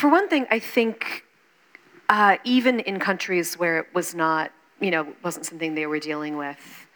for 0.00 0.08
one 0.08 0.28
thing, 0.28 0.46
I 0.50 0.58
think 0.58 1.24
uh, 2.08 2.38
even 2.44 2.80
in 2.80 2.98
countries 2.98 3.58
where 3.58 3.78
it 3.78 3.86
was 3.94 4.14
not, 4.14 4.50
you 4.80 4.90
know, 4.90 5.06
wasn't 5.22 5.44
something 5.44 5.74
they 5.74 5.86
were 5.86 5.98
dealing 5.98 6.38
with 6.38 6.86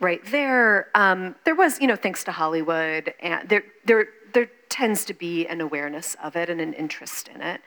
right 0.00 0.20
there, 0.26 0.88
um, 0.94 1.34
there 1.44 1.54
was, 1.54 1.80
you 1.80 1.86
know, 1.86 1.96
thanks 1.96 2.24
to 2.24 2.32
Hollywood, 2.32 3.14
and 3.20 3.48
there, 3.48 3.62
there, 3.86 4.08
there 4.34 4.50
tends 4.68 5.04
to 5.06 5.14
be 5.14 5.46
an 5.46 5.60
awareness 5.60 6.16
of 6.22 6.36
it 6.36 6.50
and 6.50 6.60
an 6.60 6.74
interest 6.74 7.28
in 7.28 7.40
it. 7.40 7.60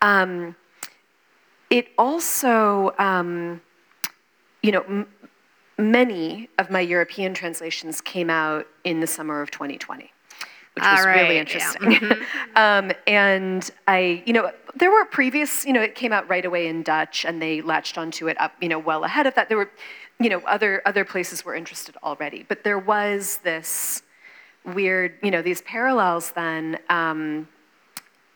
Um, 0.00 0.56
it 1.68 1.88
also, 1.98 2.94
um, 2.98 3.60
you 4.62 4.72
know, 4.72 4.82
m- 4.82 5.08
many 5.76 6.48
of 6.58 6.70
my 6.70 6.80
European 6.80 7.34
translations 7.34 8.00
came 8.00 8.30
out 8.30 8.66
in 8.84 9.00
the 9.00 9.06
summer 9.06 9.42
of 9.42 9.50
2020, 9.50 10.12
which 10.80 10.90
was 10.90 11.00
All 11.00 11.06
right, 11.06 11.22
really 11.22 11.34
yeah. 11.34 11.40
interesting. 11.40 12.12
um, 12.56 12.92
and 13.06 13.70
I, 13.86 14.22
you 14.26 14.32
know, 14.32 14.50
there 14.74 14.90
were 14.90 15.04
previous, 15.04 15.64
you 15.64 15.72
know, 15.72 15.82
it 15.82 15.94
came 15.94 16.12
out 16.12 16.28
right 16.28 16.44
away 16.44 16.66
in 16.66 16.82
Dutch, 16.82 17.24
and 17.24 17.40
they 17.40 17.60
latched 17.60 17.98
onto 17.98 18.28
it 18.28 18.40
up, 18.40 18.52
you 18.60 18.68
know, 18.68 18.78
well 18.78 19.04
ahead 19.04 19.26
of 19.26 19.34
that. 19.34 19.48
There 19.48 19.58
were, 19.58 19.70
you 20.18 20.28
know, 20.28 20.40
other 20.46 20.82
other 20.86 21.04
places 21.04 21.44
were 21.44 21.54
interested 21.54 21.96
already, 22.02 22.44
but 22.48 22.64
there 22.64 22.78
was 22.78 23.38
this 23.38 24.02
weird, 24.64 25.14
you 25.22 25.30
know, 25.30 25.42
these 25.42 25.62
parallels 25.62 26.32
then. 26.32 26.78
Um, 26.88 27.48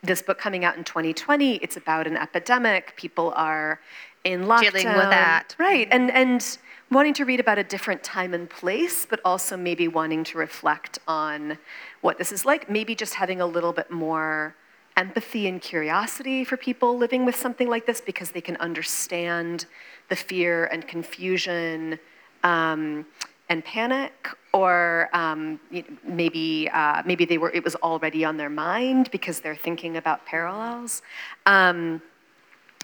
this 0.03 0.21
book 0.21 0.39
coming 0.39 0.67
out 0.67 0.77
in 0.77 0.85
2020 0.85 1.55
it's 1.57 1.79
about 1.79 2.07
an 2.07 2.15
epidemic 2.15 2.95
people 2.95 3.33
are 3.37 3.81
in 4.23 4.43
lockdown 4.43 4.73
Dealing 4.73 4.89
with 4.89 5.09
that. 5.09 5.57
right 5.59 5.89
and 5.91 6.11
and 6.11 6.59
wanting 6.91 7.15
to 7.15 7.25
read 7.25 7.41
about 7.41 7.59
a 7.59 7.65
different 7.65 8.03
time 8.03 8.35
and 8.35 8.49
place 8.49 9.07
but 9.07 9.21
also 9.25 9.57
maybe 9.57 9.89
wanting 9.89 10.25
to 10.25 10.39
reflect 10.39 10.99
on 11.09 11.59
what 12.01 12.19
this 12.19 12.31
is 12.33 12.45
like 12.45 12.71
maybe 12.71 12.95
just 12.95 13.15
having 13.15 13.41
a 13.41 13.47
little 13.47 13.73
bit 13.73 13.91
more 13.91 14.55
empathy 14.97 15.49
and 15.49 15.61
curiosity 15.61 16.45
for 16.45 16.57
people 16.57 16.97
living 16.97 17.25
with 17.25 17.35
something 17.35 17.69
like 17.69 17.87
this 17.87 18.01
because 18.01 18.31
they 18.31 18.41
can 18.41 18.57
understand 18.59 19.67
the 20.09 20.17
fear 20.17 20.67
and 20.67 20.87
confusion 20.87 21.99
um, 22.43 23.07
and 23.49 23.65
panic, 23.65 24.29
or 24.53 25.09
um, 25.13 25.61
maybe 26.07 26.69
uh, 26.73 27.03
maybe 27.05 27.25
they 27.25 27.39
were 27.39 27.51
it 27.51 27.65
was 27.65 27.75
already 27.77 28.25
on 28.25 28.37
their 28.37 28.49
mind 28.49 29.11
because 29.11 29.41
they're 29.41 29.57
thinking 29.57 29.97
about 29.97 30.25
parallels. 30.25 31.03
Um, 31.47 32.01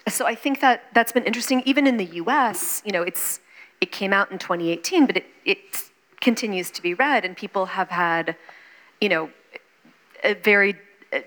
so 0.07 0.25
I 0.25 0.35
think 0.35 0.61
that 0.61 0.83
that's 0.93 1.11
been 1.11 1.23
interesting. 1.23 1.61
Even 1.65 1.87
in 1.87 1.97
the 1.97 2.05
U.S., 2.05 2.81
you 2.85 2.91
know, 2.91 3.03
it's 3.03 3.39
it 3.81 3.91
came 3.91 4.13
out 4.13 4.31
in 4.31 4.37
2018, 4.37 5.05
but 5.05 5.17
it 5.17 5.25
it 5.43 5.57
continues 6.21 6.69
to 6.71 6.81
be 6.81 6.93
read, 6.93 7.25
and 7.25 7.35
people 7.35 7.65
have 7.65 7.89
had, 7.89 8.35
you 9.01 9.09
know, 9.09 9.29
a 10.23 10.35
very 10.35 10.75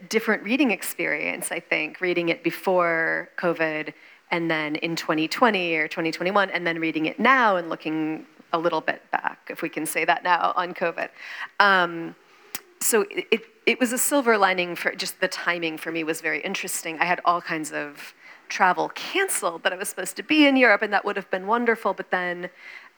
different 0.09 0.43
reading 0.45 0.71
experience, 0.71 1.51
I 1.53 1.61
think, 1.61 2.01
reading 2.01 2.29
it 2.29 2.43
before 2.43 3.29
COVID 3.37 3.93
and 4.31 4.51
then 4.51 4.77
in 4.77 4.97
2020 4.97 5.75
or 5.77 5.89
2021, 5.89 6.51
and 6.51 6.67
then 6.67 6.79
reading 6.79 7.07
it 7.07 7.21
now 7.21 7.57
and 7.57 7.69
looking 7.69 8.25
a 8.53 8.59
little 8.59 8.81
bit 8.81 9.03
back, 9.11 9.49
if 9.51 9.63
we 9.63 9.69
can 9.69 9.85
say 9.85 10.05
that 10.05 10.25
now, 10.25 10.53
on 10.57 10.73
COVID. 10.73 11.09
Um, 11.61 12.15
so 12.81 13.05
it, 13.11 13.43
it 13.67 13.81
was 13.81 13.93
a 13.93 13.99
silver 13.99 14.39
lining 14.39 14.77
for 14.77 14.95
just 14.95 15.21
the 15.21 15.29
timing 15.29 15.77
for 15.79 15.93
me 15.93 16.05
was 16.05 16.21
very 16.21 16.41
interesting. 16.41 16.99
I 16.99 17.05
had 17.05 17.21
all 17.25 17.41
kinds 17.41 17.73
of 17.73 18.15
travel 18.55 18.89
canceled 18.95 19.65
that 19.65 19.73
I 19.73 19.77
was 19.77 19.89
supposed 19.89 20.17
to 20.17 20.23
be 20.23 20.47
in 20.47 20.57
Europe, 20.57 20.83
and 20.83 20.93
that 20.93 21.05
would 21.05 21.17
have 21.17 21.31
been 21.31 21.47
wonderful. 21.47 21.93
But 21.93 22.11
then 22.11 22.51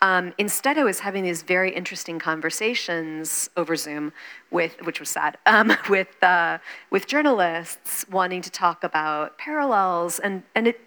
um, 0.03 0.35
instead, 0.37 0.77
I 0.77 0.85
was 0.85 1.01
having 1.01 1.25
these 1.25 1.43
very 1.43 1.75
interesting 1.75 2.19
conversations 2.19 3.49
over 3.57 3.75
Zoom 3.77 4.13
with, 4.51 4.77
which 4.85 5.01
was 5.01 5.09
sad, 5.09 5.39
um, 5.47 5.73
with 5.89 6.23
uh, 6.23 6.59
with 6.91 7.07
journalists 7.07 8.07
wanting 8.11 8.43
to 8.43 8.51
talk 8.51 8.85
about 8.85 9.39
parallels, 9.39 10.19
and 10.19 10.43
and 10.55 10.69
it 10.69 10.79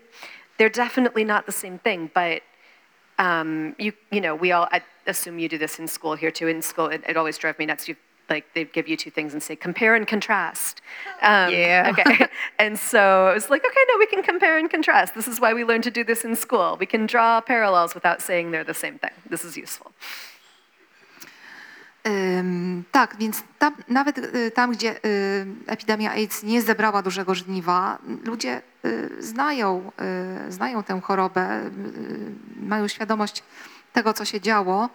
they're 0.57 0.70
definitely 0.70 1.24
not 1.24 1.45
the 1.45 1.51
same 1.51 1.80
thing, 1.80 2.11
but 2.13 2.43
um, 3.17 3.76
you 3.80 3.93
you 4.11 4.22
know 4.22 4.36
we 4.36 4.51
all 4.51 4.67
I 4.72 4.82
assume 5.07 5.39
you 5.39 5.49
do 5.49 5.57
this 5.57 5.80
in 5.80 5.88
school 5.88 6.13
here 6.13 6.32
too. 6.32 6.47
In 6.47 6.61
school, 6.61 6.88
it, 6.88 7.03
it 7.07 7.17
always 7.17 7.38
drove 7.39 7.57
me 7.57 7.65
nuts. 7.65 7.88
You 7.88 7.95
like 8.30 8.46
they'd 8.54 8.72
give 8.74 8.88
you 8.88 8.98
two 8.98 9.12
things 9.12 9.34
and 9.34 9.42
say 9.44 9.56
compare 9.56 9.96
and 9.96 10.08
contrast. 10.08 10.82
Um, 11.22 11.52
Yeah. 11.54 11.92
Okay. 11.92 12.28
and 12.60 12.78
so 12.78 13.30
it 13.32 13.36
was 13.36 13.50
like, 13.50 13.66
okay, 13.66 13.84
no, 13.92 13.98
we 14.00 14.06
can 14.06 14.24
compare 14.24 14.58
and 14.58 14.70
contrast. 14.72 15.14
This 15.16 15.28
is 15.28 15.40
why 15.40 15.54
we 15.54 15.64
learn 15.64 15.82
to 15.82 15.92
do 15.92 16.04
this 16.04 16.24
in 16.26 16.36
school. 16.36 16.78
We 16.80 16.86
can 16.86 17.06
draw 17.08 17.42
parallels 17.42 17.94
without 17.94 18.22
saying 18.22 18.52
they're 18.52 18.64
the 18.64 18.74
same 18.74 18.98
thing. 19.00 19.16
This 19.30 19.44
is 19.44 19.58
useful. 19.58 19.92
Ym, 22.08 22.84
tak, 22.92 23.16
więc 23.18 23.44
tam, 23.60 23.76
nawet 23.88 24.18
y, 24.18 24.52
tam, 24.52 24.72
gdzie 24.72 24.96
y, 25.06 25.46
epidemia 25.68 26.12
AIDS 26.12 26.44
nie 26.44 26.62
zebrała 26.62 27.02
dużego 27.02 27.36
żniwa, 27.36 27.98
ludzie 28.24 28.62
y, 28.86 29.10
znają, 29.20 29.92
znają 30.50 30.84
tę 30.84 31.02
chorobę, 31.02 31.70
mają 32.62 32.88
świadomość 32.88 33.44
tego, 33.94 34.14
co 34.14 34.26
się 34.26 34.42
działo. 34.42 34.90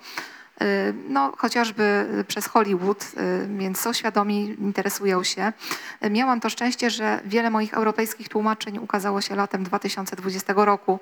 Y, 0.63 0.95
No, 1.09 1.33
chociażby 1.37 2.07
przez 2.29 2.47
Hollywood, 2.47 3.05
y, 3.05 3.49
więc 3.59 3.81
są 3.81 3.93
świadomi, 3.93 4.57
interesują 4.59 5.25
się. 5.25 5.53
Y, 6.05 6.11
Miałam 6.11 6.41
to 6.41 6.51
szczęście, 6.51 6.91
że 6.91 7.21
wiele 7.25 7.51
moich 7.51 7.75
europejskich 7.75 8.29
tłumaczeń 8.29 8.79
ukazało 8.79 9.21
się 9.21 9.35
latem 9.35 9.65
2020 9.65 10.65
roku, 10.65 11.01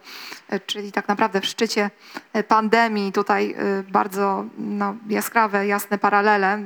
czyli 0.67 0.93
tak 0.93 1.09
naprawdę 1.09 1.41
w 1.41 1.47
szczycie 1.47 1.91
pandemii. 2.49 3.13
Tutaj 3.13 3.55
bardzo 3.89 4.45
no, 4.59 4.95
jaskrawe, 5.09 5.67
jasne 5.67 5.99
paralele, 5.99 6.59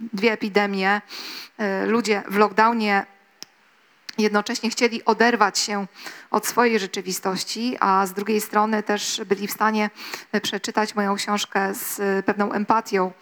dwie 0.00 0.32
epidemie. 0.32 1.00
Ludzie 1.86 2.22
w 2.28 2.36
lockdownie 2.36 3.06
jednocześnie 4.18 4.70
chcieli 4.70 5.04
oderwać 5.04 5.58
się 5.58 5.86
od 6.30 6.46
swojej 6.46 6.78
rzeczywistości, 6.78 7.76
a 7.80 8.06
z 8.06 8.12
drugiej 8.12 8.40
strony 8.40 8.82
też 8.82 9.20
byli 9.26 9.46
w 9.46 9.52
stanie 9.52 9.90
przeczytać 10.42 10.94
moją 10.94 11.14
książkę 11.14 11.74
z 11.74 12.00
pewną 12.26 12.52
empatią 12.52 13.12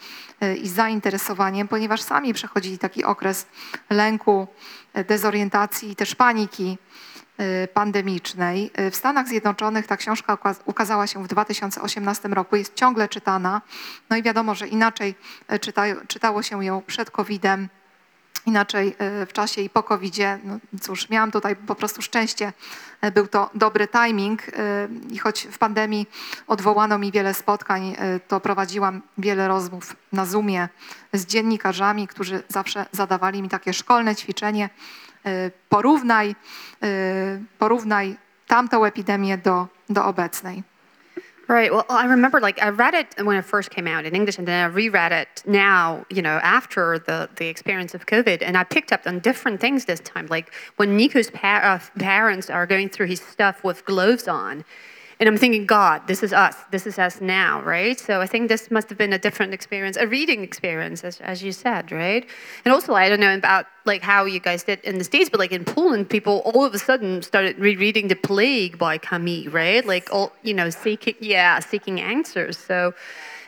e, 0.41 0.57
i 0.57 0.69
zainteresowaniem, 0.69 1.69
ponieważ 1.69 2.03
sami 2.03 2.35
przechodzili 2.35 2.79
taki 2.79 3.05
okres 3.05 3.47
lęku, 3.91 4.47
e, 4.93 5.05
dezorientacji 5.05 5.91
i 5.91 5.97
też 5.97 6.15
paniki 6.15 6.79
e, 7.39 7.69
pandemicznej. 7.69 8.71
W 8.91 8.97
Stanach 8.97 9.29
Zjednoczonych 9.29 9.87
ta 9.87 9.97
książka 9.97 10.35
uka- 10.35 10.63
ukazała 10.65 11.07
się 11.07 11.25
w 11.25 11.27
2018 11.27 12.29
roku, 12.29 12.57
jest 12.57 12.75
ciągle 12.75 13.09
czytana. 13.09 13.63
No 14.11 14.17
i 14.17 14.23
wiadomo, 14.23 14.55
że 14.55 14.69
inaczej 14.69 15.15
czyta, 15.61 15.83
czytało 16.09 16.43
się 16.43 16.65
ją 16.65 16.83
przed 16.87 17.11
COVID-em 17.11 17.69
inaczej 18.47 18.97
e, 18.99 19.27
w 19.27 19.33
czasie 19.33 19.63
i 19.63 19.71
po 19.71 19.83
covid 19.83 20.15
No 20.45 20.59
cóż, 20.81 21.09
miałam 21.09 21.31
tutaj 21.31 21.57
po 21.57 21.75
prostu 21.75 22.03
szczęście. 22.03 22.53
E, 23.01 23.13
Był 23.13 23.27
to 23.27 23.51
dobry 23.55 23.89
timing 23.89 24.43
e, 24.49 24.53
i 25.11 25.19
choć 25.19 25.49
w 25.51 25.59
pandemii 25.59 26.07
odwołano 26.47 26.99
mi 26.99 27.13
wiele 27.13 27.35
spotkań, 27.35 27.97
to 28.29 28.41
prowadziłam 28.41 29.03
wiele 29.19 29.49
rozmów 29.49 29.97
na 30.13 30.27
Zoomie 30.27 30.69
z 31.13 31.27
dziennikarzami, 31.27 32.09
którzy 32.09 32.43
zawsze 32.49 32.87
zadawali 32.93 33.43
mi 33.43 33.49
takie 33.49 33.73
szkolne 33.73 34.17
ćwiczenie. 34.17 34.71
Porównaj, 35.69 36.35
porównaj 37.59 38.17
tamtą 38.47 38.85
epidemię 38.85 39.39
do, 39.39 39.69
do 39.91 40.05
obecnej. 40.05 40.70
Right. 41.51 41.73
Well, 41.73 41.85
I 41.91 42.07
remember 42.07 42.41
like 42.41 42.63
I 42.63 42.69
read 42.69 42.95
it 42.95 43.27
when 43.27 43.37
it 43.37 43.45
first 43.45 43.71
came 43.71 43.89
out 43.89 44.05
in 44.07 44.15
English, 44.15 44.39
and 44.39 44.47
then 44.47 44.65
I 44.65 44.69
reread 44.69 45.11
it 45.11 45.43
now, 45.45 46.07
you 46.09 46.23
know, 46.23 46.39
after 46.45 47.01
the, 47.01 47.29
the 47.35 47.49
experience 47.49 47.93
of 47.93 48.07
COVID, 48.07 48.41
and 48.41 48.57
I 48.57 48.63
picked 48.63 48.93
up 48.93 49.01
on 49.05 49.19
different 49.19 49.61
things 49.61 49.87
this 49.87 49.99
time. 49.99 50.29
Like 50.29 50.55
when 50.77 50.97
Nico's 50.97 51.29
pa- 51.29 51.61
uh, 51.65 51.99
parents 51.99 52.51
are 52.51 52.69
going 52.69 52.89
through 52.89 53.09
his 53.09 53.21
stuff 53.21 53.65
with 53.65 53.85
gloves 53.85 54.29
on, 54.29 54.65
and 55.21 55.29
I'm 55.29 55.37
thinking, 55.37 55.67
God, 55.67 56.07
this 56.07 56.23
is 56.23 56.33
us. 56.33 56.57
This 56.71 56.87
is 56.87 56.99
us 56.99 57.21
now, 57.21 57.61
right? 57.61 58.01
So 58.01 58.23
I 58.23 58.27
think 58.27 58.49
this 58.49 58.71
must 58.71 58.89
have 58.89 58.97
been 58.97 59.13
a 59.13 59.19
different 59.19 59.53
experience, 59.53 59.99
a 59.99 60.07
reading 60.07 60.43
experience, 60.43 61.05
as, 61.05 61.21
as 61.21 61.43
you 61.43 61.53
said, 61.53 61.93
right? 61.93 62.27
And 62.65 62.73
also, 62.73 62.95
I 62.95 63.11
don't 63.11 63.21
know 63.21 63.35
about 63.35 63.67
like 63.85 64.01
how 64.01 64.25
you 64.25 64.41
guys 64.41 64.63
did 64.63 64.81
in 64.81 64.97
the 64.97 65.05
states, 65.05 65.29
but 65.29 65.39
like 65.39 65.53
in 65.53 65.67
Poland, 65.67 66.09
people 66.09 66.41
all 66.47 66.65
of 66.65 66.73
a 66.73 66.79
sudden 66.79 67.21
started 67.21 67.59
rereading 67.59 68.09
*The 68.09 68.17
Plague* 68.17 68.79
by 68.79 68.97
Camus, 68.97 69.49
right? 69.49 69.85
Like 69.85 70.09
all 70.11 70.33
you 70.43 70.55
know, 70.55 70.71
seeking 70.71 71.17
yeah, 71.21 71.61
seeking 71.61 72.01
answers. 72.01 72.57
So. 72.57 72.95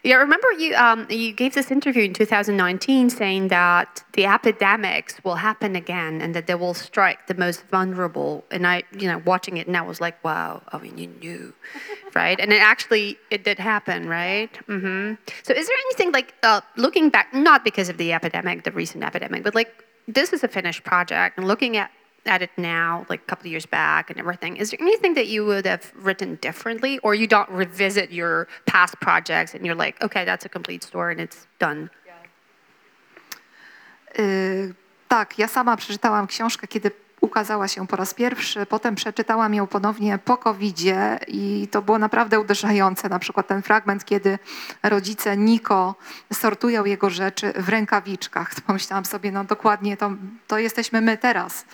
Yeah, 0.04 0.16
remember 0.16 0.50
you 0.52 0.74
um, 0.74 1.06
you 1.08 1.32
gave 1.32 1.54
this 1.54 1.70
interview 1.70 2.02
in 2.02 2.12
2019 2.12 3.08
saying 3.08 3.48
that 3.48 4.02
the 4.14 4.26
epidemics 4.26 5.22
will 5.22 5.36
happen 5.36 5.76
again 5.76 6.20
and 6.20 6.34
that 6.34 6.48
they 6.48 6.56
will 6.56 6.74
strike 6.74 7.28
the 7.28 7.34
most 7.34 7.62
vulnerable. 7.70 8.44
And 8.50 8.66
I, 8.66 8.82
you 8.98 9.06
know, 9.06 9.22
watching 9.24 9.58
it 9.58 9.68
now 9.68 9.86
was 9.86 10.00
like, 10.00 10.22
wow. 10.24 10.62
I 10.72 10.78
mean, 10.78 10.98
you 10.98 11.06
knew, 11.06 11.54
right? 12.14 12.38
And 12.40 12.52
it 12.52 12.60
actually 12.60 13.16
it 13.30 13.44
did 13.44 13.60
happen, 13.60 14.08
right? 14.08 14.54
hmm 14.66 15.14
So, 15.44 15.54
is 15.54 15.68
there 15.68 15.76
anything 15.86 16.10
like 16.10 16.34
uh, 16.42 16.62
looking 16.76 17.08
back, 17.08 17.32
not 17.32 17.64
because 17.64 17.88
of 17.88 17.96
the 17.96 18.12
epidemic, 18.12 18.64
the 18.64 18.72
recent 18.72 19.04
epidemic, 19.04 19.44
but 19.44 19.54
like 19.54 19.84
this 20.08 20.32
is 20.32 20.42
a 20.42 20.48
finished 20.48 20.82
project, 20.82 21.38
and 21.38 21.46
looking 21.46 21.76
at 21.76 21.92
at 22.26 22.42
it 22.42 22.50
now, 22.56 23.04
like 23.08 23.20
a 23.20 23.26
couple 23.26 23.46
of 23.46 23.50
years 23.50 23.66
back 23.66 24.10
and 24.10 24.18
everything, 24.18 24.56
is 24.56 24.70
there 24.70 24.80
anything 24.80 25.14
that 25.14 25.26
you 25.26 25.44
would 25.44 25.66
have 25.66 25.92
written 25.96 26.38
differently, 26.40 26.98
or 27.02 27.14
you 27.14 27.26
don't 27.26 27.48
revisit 27.50 28.12
your 28.12 28.46
past 28.66 28.94
projects 29.00 29.54
and 29.54 29.66
you're 29.66 29.74
like, 29.74 30.00
okay, 30.02 30.24
that's 30.24 30.44
a 30.44 30.48
complete 30.48 30.82
story 30.84 31.12
and 31.12 31.20
it's 31.20 31.46
done? 31.58 31.90
Y, 34.18 34.74
tak, 35.08 35.38
ja 35.38 35.48
sama 35.48 35.76
przeczytałam 35.76 36.26
książkę, 36.26 36.66
kiedy 36.66 36.90
ukazała 37.22 37.68
się 37.68 37.86
po 37.86 37.96
raz 37.96 38.14
pierwszy, 38.14 38.66
potem 38.66 38.94
przeczytałam 38.94 39.54
ją 39.54 39.66
ponownie 39.66 40.18
po 40.18 40.36
covid 40.36 40.76
i 41.28 41.68
to 41.70 41.82
było 41.82 41.98
naprawdę 41.98 42.40
uderzające. 42.40 43.08
Na 43.08 43.18
przykład 43.18 43.46
ten 43.46 43.62
fragment, 43.62 44.04
kiedy 44.04 44.38
rodzice 44.82 45.36
Niko 45.36 45.94
sortują 46.32 46.84
jego 46.84 47.10
rzeczy 47.10 47.52
w 47.56 47.68
rękawiczkach. 47.68 48.54
Pomyślałam 48.66 49.04
sobie, 49.04 49.32
no 49.32 49.44
dokładnie 49.44 49.96
to, 49.96 50.10
to 50.46 50.58
jesteśmy 50.58 51.00
my 51.00 51.18
teraz. 51.18 51.64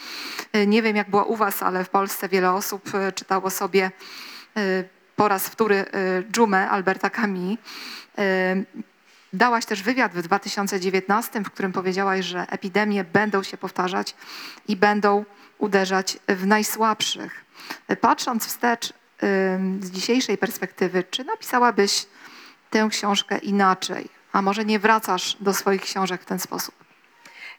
Nie 0.66 0.82
wiem 0.82 0.96
jak 0.96 1.10
było 1.10 1.24
u 1.24 1.36
was, 1.36 1.62
ale 1.62 1.84
w 1.84 1.88
Polsce 1.88 2.28
wiele 2.28 2.52
osób 2.52 2.94
y, 2.94 3.12
czytało 3.12 3.50
sobie 3.50 3.90
y, 4.58 4.88
po 5.16 5.28
raz 5.28 5.48
wtóry 5.48 5.76
y, 5.76 6.32
Dżumę 6.32 6.70
Alberta 6.70 7.10
Camus. 7.10 7.58
Dałaś 9.32 9.66
też 9.66 9.82
wywiad 9.82 10.12
w 10.12 10.22
2019, 10.22 11.40
w 11.40 11.50
którym 11.50 11.72
powiedziałaś, 11.72 12.24
że 12.24 12.46
epidemie 12.50 13.04
będą 13.04 13.42
się 13.42 13.56
powtarzać 13.56 14.14
i 14.68 14.76
będą 14.76 15.24
uderzać 15.58 16.18
w 16.28 16.46
najsłabszych. 16.46 17.44
Patrząc 18.00 18.46
wstecz 18.46 18.92
z 19.80 19.90
dzisiejszej 19.90 20.38
perspektywy, 20.38 21.04
czy 21.10 21.24
napisałabyś 21.24 22.06
tę 22.70 22.88
książkę 22.90 23.38
inaczej? 23.38 24.08
A 24.32 24.42
może 24.42 24.64
nie 24.64 24.78
wracasz 24.78 25.36
do 25.40 25.54
swoich 25.54 25.82
książek 25.82 26.22
w 26.22 26.24
ten 26.24 26.38
sposób? 26.38 26.74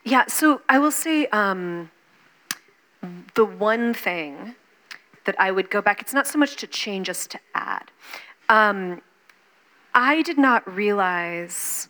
Yeah, 0.05 0.29
so 0.29 0.59
I 0.69 0.79
will 0.79 0.91
say 0.91 1.27
um, 1.33 1.87
the 3.33 3.43
one 3.59 3.93
thing 3.93 4.37
that 5.23 5.35
I 5.49 5.51
would 5.51 5.69
go 5.71 5.81
back, 5.81 6.01
it's 6.01 6.13
not 6.13 6.27
so 6.27 6.39
much 6.39 6.55
to 6.55 6.67
change 6.67 7.09
as 7.09 7.27
to 7.27 7.37
add. 7.53 7.91
Um, 8.49 9.01
I 10.01 10.21
did 10.21 10.37
not 10.37 10.65
realize 10.73 11.89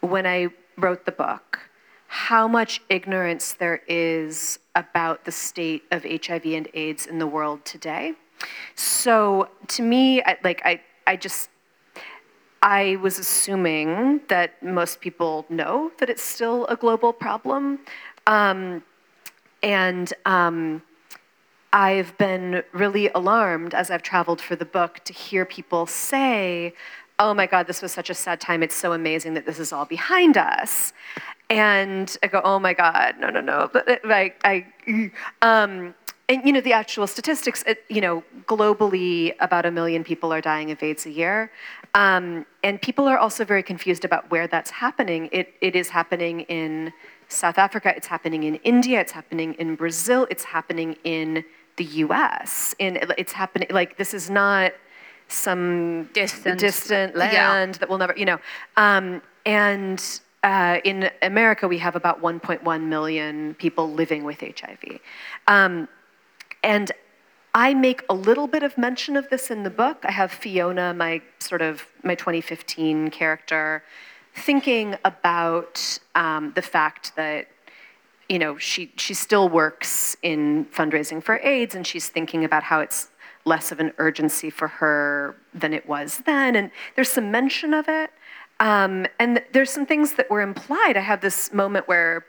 when 0.00 0.26
I 0.26 0.48
wrote 0.78 1.04
the 1.04 1.12
book 1.12 1.58
how 2.06 2.48
much 2.48 2.80
ignorance 2.88 3.52
there 3.52 3.82
is 3.86 4.58
about 4.74 5.26
the 5.26 5.32
state 5.32 5.82
of 5.90 6.02
HIV 6.02 6.46
and 6.46 6.66
AIDS 6.72 7.04
in 7.04 7.18
the 7.18 7.26
world 7.26 7.62
today. 7.66 8.14
So 8.74 9.50
to 9.68 9.82
me, 9.82 10.22
I, 10.22 10.38
like 10.42 10.62
I, 10.64 10.80
I 11.06 11.16
just 11.16 11.50
I 12.62 12.96
was 13.02 13.18
assuming 13.18 14.22
that 14.28 14.62
most 14.62 15.02
people 15.02 15.44
know 15.50 15.92
that 15.98 16.08
it's 16.08 16.22
still 16.22 16.64
a 16.68 16.76
global 16.76 17.12
problem. 17.12 17.80
Um, 18.26 18.82
and 19.62 20.10
um, 20.24 20.80
I've 21.74 22.16
been 22.18 22.62
really 22.72 23.08
alarmed 23.10 23.74
as 23.74 23.90
I've 23.90 24.02
traveled 24.02 24.40
for 24.40 24.56
the 24.56 24.66
book 24.66 25.00
to 25.04 25.12
hear 25.12 25.46
people 25.46 25.86
say, 25.86 26.74
oh 27.22 27.32
my 27.32 27.46
God, 27.46 27.68
this 27.68 27.80
was 27.80 27.92
such 27.92 28.10
a 28.10 28.14
sad 28.14 28.40
time. 28.40 28.62
It's 28.62 28.74
so 28.74 28.92
amazing 28.92 29.34
that 29.34 29.46
this 29.46 29.60
is 29.60 29.72
all 29.72 29.84
behind 29.84 30.36
us. 30.36 30.92
And 31.48 32.16
I 32.22 32.26
go, 32.26 32.40
oh 32.42 32.58
my 32.58 32.74
God, 32.74 33.14
no, 33.20 33.30
no, 33.30 33.40
no. 33.40 33.70
But 33.72 33.88
uh, 33.88 33.96
like, 34.04 34.40
I, 34.44 34.66
um, 35.42 35.94
and 36.28 36.44
you 36.44 36.52
know, 36.52 36.60
the 36.60 36.72
actual 36.72 37.06
statistics, 37.06 37.62
it, 37.64 37.84
you 37.88 38.00
know, 38.00 38.24
globally, 38.46 39.34
about 39.38 39.64
a 39.66 39.70
million 39.70 40.02
people 40.02 40.32
are 40.32 40.40
dying 40.40 40.72
of 40.72 40.82
AIDS 40.82 41.06
a 41.06 41.10
year. 41.10 41.52
Um, 41.94 42.44
and 42.64 42.82
people 42.82 43.06
are 43.06 43.18
also 43.18 43.44
very 43.44 43.62
confused 43.62 44.04
about 44.04 44.28
where 44.30 44.48
that's 44.48 44.70
happening. 44.70 45.28
It, 45.30 45.54
it 45.60 45.76
is 45.76 45.90
happening 45.90 46.40
in 46.42 46.92
South 47.28 47.58
Africa, 47.58 47.94
it's 47.96 48.08
happening 48.08 48.42
in 48.42 48.56
India, 48.56 49.00
it's 49.00 49.12
happening 49.12 49.54
in 49.54 49.74
Brazil, 49.76 50.26
it's 50.28 50.44
happening 50.44 50.96
in 51.04 51.44
the 51.76 51.84
US. 51.84 52.74
In, 52.78 52.98
it's 53.16 53.32
happening, 53.32 53.68
like, 53.70 53.96
this 53.96 54.12
is 54.12 54.28
not 54.28 54.72
some 55.32 56.08
Distant. 56.12 56.60
distant 56.60 57.16
Yeah. 57.16 57.50
land 57.50 57.74
that 57.76 57.88
will 57.88 57.98
never, 57.98 58.14
you 58.16 58.24
know. 58.24 58.38
Um, 58.76 59.22
and 59.46 60.20
uh, 60.42 60.78
in 60.84 61.10
America, 61.22 61.68
we 61.68 61.78
have 61.78 61.96
about 61.96 62.20
1.1 62.20 62.82
million 62.82 63.54
people 63.54 63.90
living 63.92 64.24
with 64.24 64.40
HIV. 64.40 64.98
Um, 65.46 65.88
and 66.62 66.90
I 67.54 67.74
make 67.74 68.02
a 68.08 68.14
little 68.14 68.46
bit 68.46 68.62
of 68.62 68.76
mention 68.78 69.16
of 69.16 69.28
this 69.30 69.50
in 69.50 69.62
the 69.62 69.70
book. 69.70 70.04
I 70.04 70.10
have 70.12 70.32
Fiona, 70.32 70.94
my 70.94 71.20
sort 71.38 71.62
of 71.62 71.86
my 72.02 72.14
2015 72.14 73.10
character, 73.10 73.82
thinking 74.34 74.96
about 75.04 75.98
um, 76.14 76.52
the 76.54 76.62
fact 76.62 77.14
that 77.16 77.48
you 78.28 78.38
know 78.38 78.56
she 78.56 78.90
she 78.96 79.12
still 79.12 79.48
works 79.48 80.16
in 80.22 80.64
fundraising 80.66 81.22
for 81.22 81.36
AIDS, 81.42 81.74
and 81.74 81.86
she's 81.86 82.08
thinking 82.08 82.44
about 82.44 82.62
how 82.62 82.80
it's 82.80 83.08
less 83.44 83.72
of 83.72 83.80
an 83.80 83.92
urgency 83.98 84.50
for 84.50 84.68
her 84.68 85.36
than 85.52 85.72
it 85.72 85.86
was 85.88 86.22
then. 86.26 86.54
And 86.56 86.70
there's 86.94 87.08
some 87.08 87.30
mention 87.30 87.74
of 87.74 87.88
it, 87.88 88.10
um, 88.60 89.06
and 89.18 89.42
there's 89.52 89.70
some 89.70 89.86
things 89.86 90.14
that 90.14 90.30
were 90.30 90.40
implied. 90.40 90.96
I 90.96 91.00
have 91.00 91.20
this 91.20 91.52
moment 91.52 91.88
where 91.88 92.24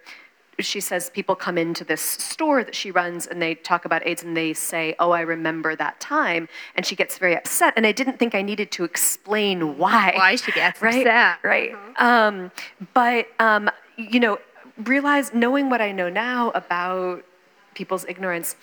she 0.59 0.79
says 0.79 1.09
people 1.09 1.35
come 1.35 1.57
into 1.57 1.83
this 1.83 2.01
store 2.01 2.63
that 2.63 2.75
she 2.75 2.91
runs 2.91 3.25
and 3.27 3.41
they 3.41 3.55
talk 3.55 3.85
about 3.85 4.05
AIDS 4.05 4.23
and 4.23 4.37
they 4.37 4.53
say, 4.53 4.95
Oh, 4.99 5.11
I 5.11 5.21
remember 5.21 5.75
that 5.75 5.99
time. 5.99 6.47
And 6.75 6.85
she 6.85 6.95
gets 6.95 7.17
very 7.17 7.35
upset. 7.35 7.73
And 7.75 7.85
I 7.87 7.91
didn't 7.91 8.17
think 8.19 8.35
I 8.35 8.41
needed 8.41 8.71
to 8.73 8.83
explain 8.83 9.77
why. 9.77 10.13
Why 10.15 10.35
she 10.35 10.51
gets 10.51 10.81
right? 10.81 11.07
upset. 11.07 11.37
Right. 11.43 11.75
Um, 11.97 12.51
but, 12.93 13.27
um, 13.39 13.69
you 13.97 14.19
know, 14.19 14.39
realize, 14.85 15.33
knowing 15.33 15.69
what 15.69 15.81
I 15.81 15.91
know 15.91 16.09
now 16.09 16.51
about 16.51 17.23
people's 17.73 18.05
ignorance, 18.07 18.55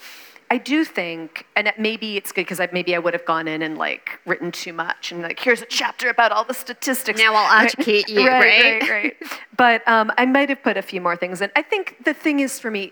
I 0.53 0.59
do 0.59 0.85
think, 0.85 1.47
and 1.55 1.73
maybe 1.79 2.17
it's 2.17 2.33
good 2.33 2.43
because 2.43 2.59
I, 2.59 2.69
maybe 2.73 2.97
I 2.97 2.99
would 2.99 3.15
have 3.15 3.25
gone 3.25 3.47
in 3.47 3.63
and 3.63 3.79
like 3.79 4.19
written 4.27 4.51
too 4.51 4.73
much 4.73 5.13
and 5.13 5.23
like 5.23 5.39
here's 5.39 5.63
a 5.63 5.67
chapter 5.67 6.11
about 6.11 6.33
all 6.33 6.45
the 6.45 6.55
statistics. 6.55 7.21
Now 7.21 7.35
I'll 7.35 7.65
educate 7.65 8.09
you, 8.09 8.27
right? 8.27 8.81
Right, 8.83 8.91
right. 8.91 9.17
But 9.57 9.87
um, 9.87 10.13
I 10.19 10.27
might 10.27 10.49
have 10.49 10.63
put 10.63 10.77
a 10.77 10.83
few 10.83 11.01
more 11.01 11.17
things 11.17 11.41
in. 11.41 11.53
I 11.55 11.63
think 11.63 12.05
the 12.05 12.13
thing 12.13 12.41
is 12.41 12.59
for 12.59 12.71
me, 12.71 12.91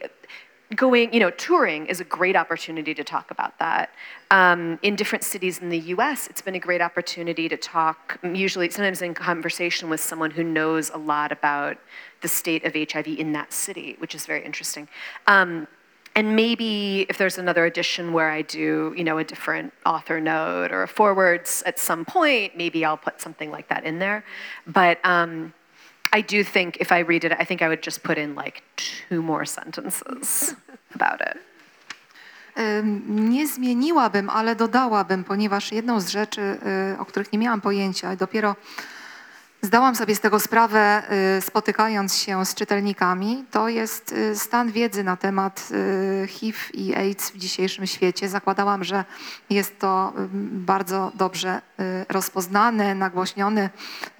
going, 0.77 1.13
you 1.13 1.19
know, 1.19 1.31
touring 1.31 1.87
is 1.87 2.01
a 2.01 2.05
great 2.05 2.37
opportunity 2.37 2.95
to 2.95 3.03
talk 3.03 3.31
about 3.31 3.59
that. 3.59 3.93
Um, 4.31 4.79
in 4.83 4.97
different 4.97 5.25
cities 5.25 5.59
in 5.59 5.71
the 5.71 5.79
US, 5.79 6.27
it's 6.29 6.43
been 6.43 6.55
a 6.55 6.61
great 6.61 6.83
opportunity 6.83 7.49
to 7.49 7.57
talk, 7.57 8.19
usually, 8.23 8.69
sometimes 8.71 9.01
in 9.01 9.15
conversation 9.15 9.89
with 9.89 10.01
someone 10.01 10.31
who 10.31 10.45
knows 10.45 10.91
a 10.91 10.99
lot 10.99 11.33
about 11.33 11.79
the 12.21 12.29
state 12.29 12.65
of 12.65 12.75
HIV 12.75 13.07
in 13.07 13.33
that 13.33 13.53
city, 13.53 13.97
which 13.99 14.15
is 14.15 14.27
very 14.27 14.45
interesting. 14.45 14.89
Um, 15.27 15.67
and 16.19 16.35
maybe 16.35 17.07
if 17.09 17.17
there's 17.21 17.39
another 17.39 17.65
edition 17.73 18.13
where 18.17 18.31
I 18.39 18.43
do, 18.43 18.93
you 18.99 19.05
know, 19.05 19.19
a 19.19 19.25
different 19.33 19.73
author 19.87 20.19
note 20.21 20.71
or 20.75 20.83
a 20.83 20.89
forwards 20.89 21.63
at 21.71 21.79
some 21.79 22.05
point, 22.05 22.57
maybe 22.57 22.79
I'll 22.85 23.03
put 23.09 23.21
something 23.21 23.51
like 23.57 23.69
that 23.69 23.83
in 23.85 24.01
there. 24.05 24.25
But 24.67 24.97
um, 25.05 25.55
I 26.19 26.21
do 26.21 26.43
think 26.55 26.69
if 26.81 26.91
I 26.91 27.01
read 27.13 27.23
it, 27.23 27.33
I 27.43 27.45
think 27.45 27.63
I 27.63 27.69
would 27.69 27.85
just 27.89 28.03
put 28.03 28.19
in 28.19 28.35
like 28.35 28.57
two 28.77 29.23
more 29.23 29.45
sentences 29.47 30.57
about 30.95 31.21
it. 31.21 31.37
Nie 33.07 33.47
zmieniłabym, 33.47 34.31
ale 34.31 34.57
dodałabym, 34.57 35.25
ponieważ 35.25 35.73
jedną 35.73 36.01
z 36.01 36.09
rzeczy, 36.09 36.59
o 36.99 37.05
których 37.05 37.33
nie 37.33 37.39
miałam 37.39 37.61
pojęcia, 37.61 38.17
dopiero 38.17 38.57
zdałam 39.63 39.97
sobie 39.97 40.15
z 40.15 40.21
tego 40.21 40.41
sprawę, 40.41 41.03
y, 41.39 41.41
spotykając 41.41 42.17
się 42.17 42.47
z 42.47 42.55
czytelnikami, 42.55 43.45
to 43.51 43.69
jest 43.69 44.13
y, 44.13 44.37
stan 44.37 44.73
wiedzy 44.73 45.05
na 45.05 45.17
temat 45.17 45.69
y, 45.71 46.27
HIV 46.27 46.59
i 46.75 46.95
AIDS 46.95 47.31
w 47.31 47.37
dzisiejszym 47.37 47.87
świecie. 47.87 48.29
Zakładałam, 48.29 48.85
że 48.85 49.05
jest 49.51 49.79
to 49.79 50.13
bardzo 50.53 51.13
dobrze 51.15 51.61
rozpoznany, 52.09 52.95
nagłośniony 52.95 53.71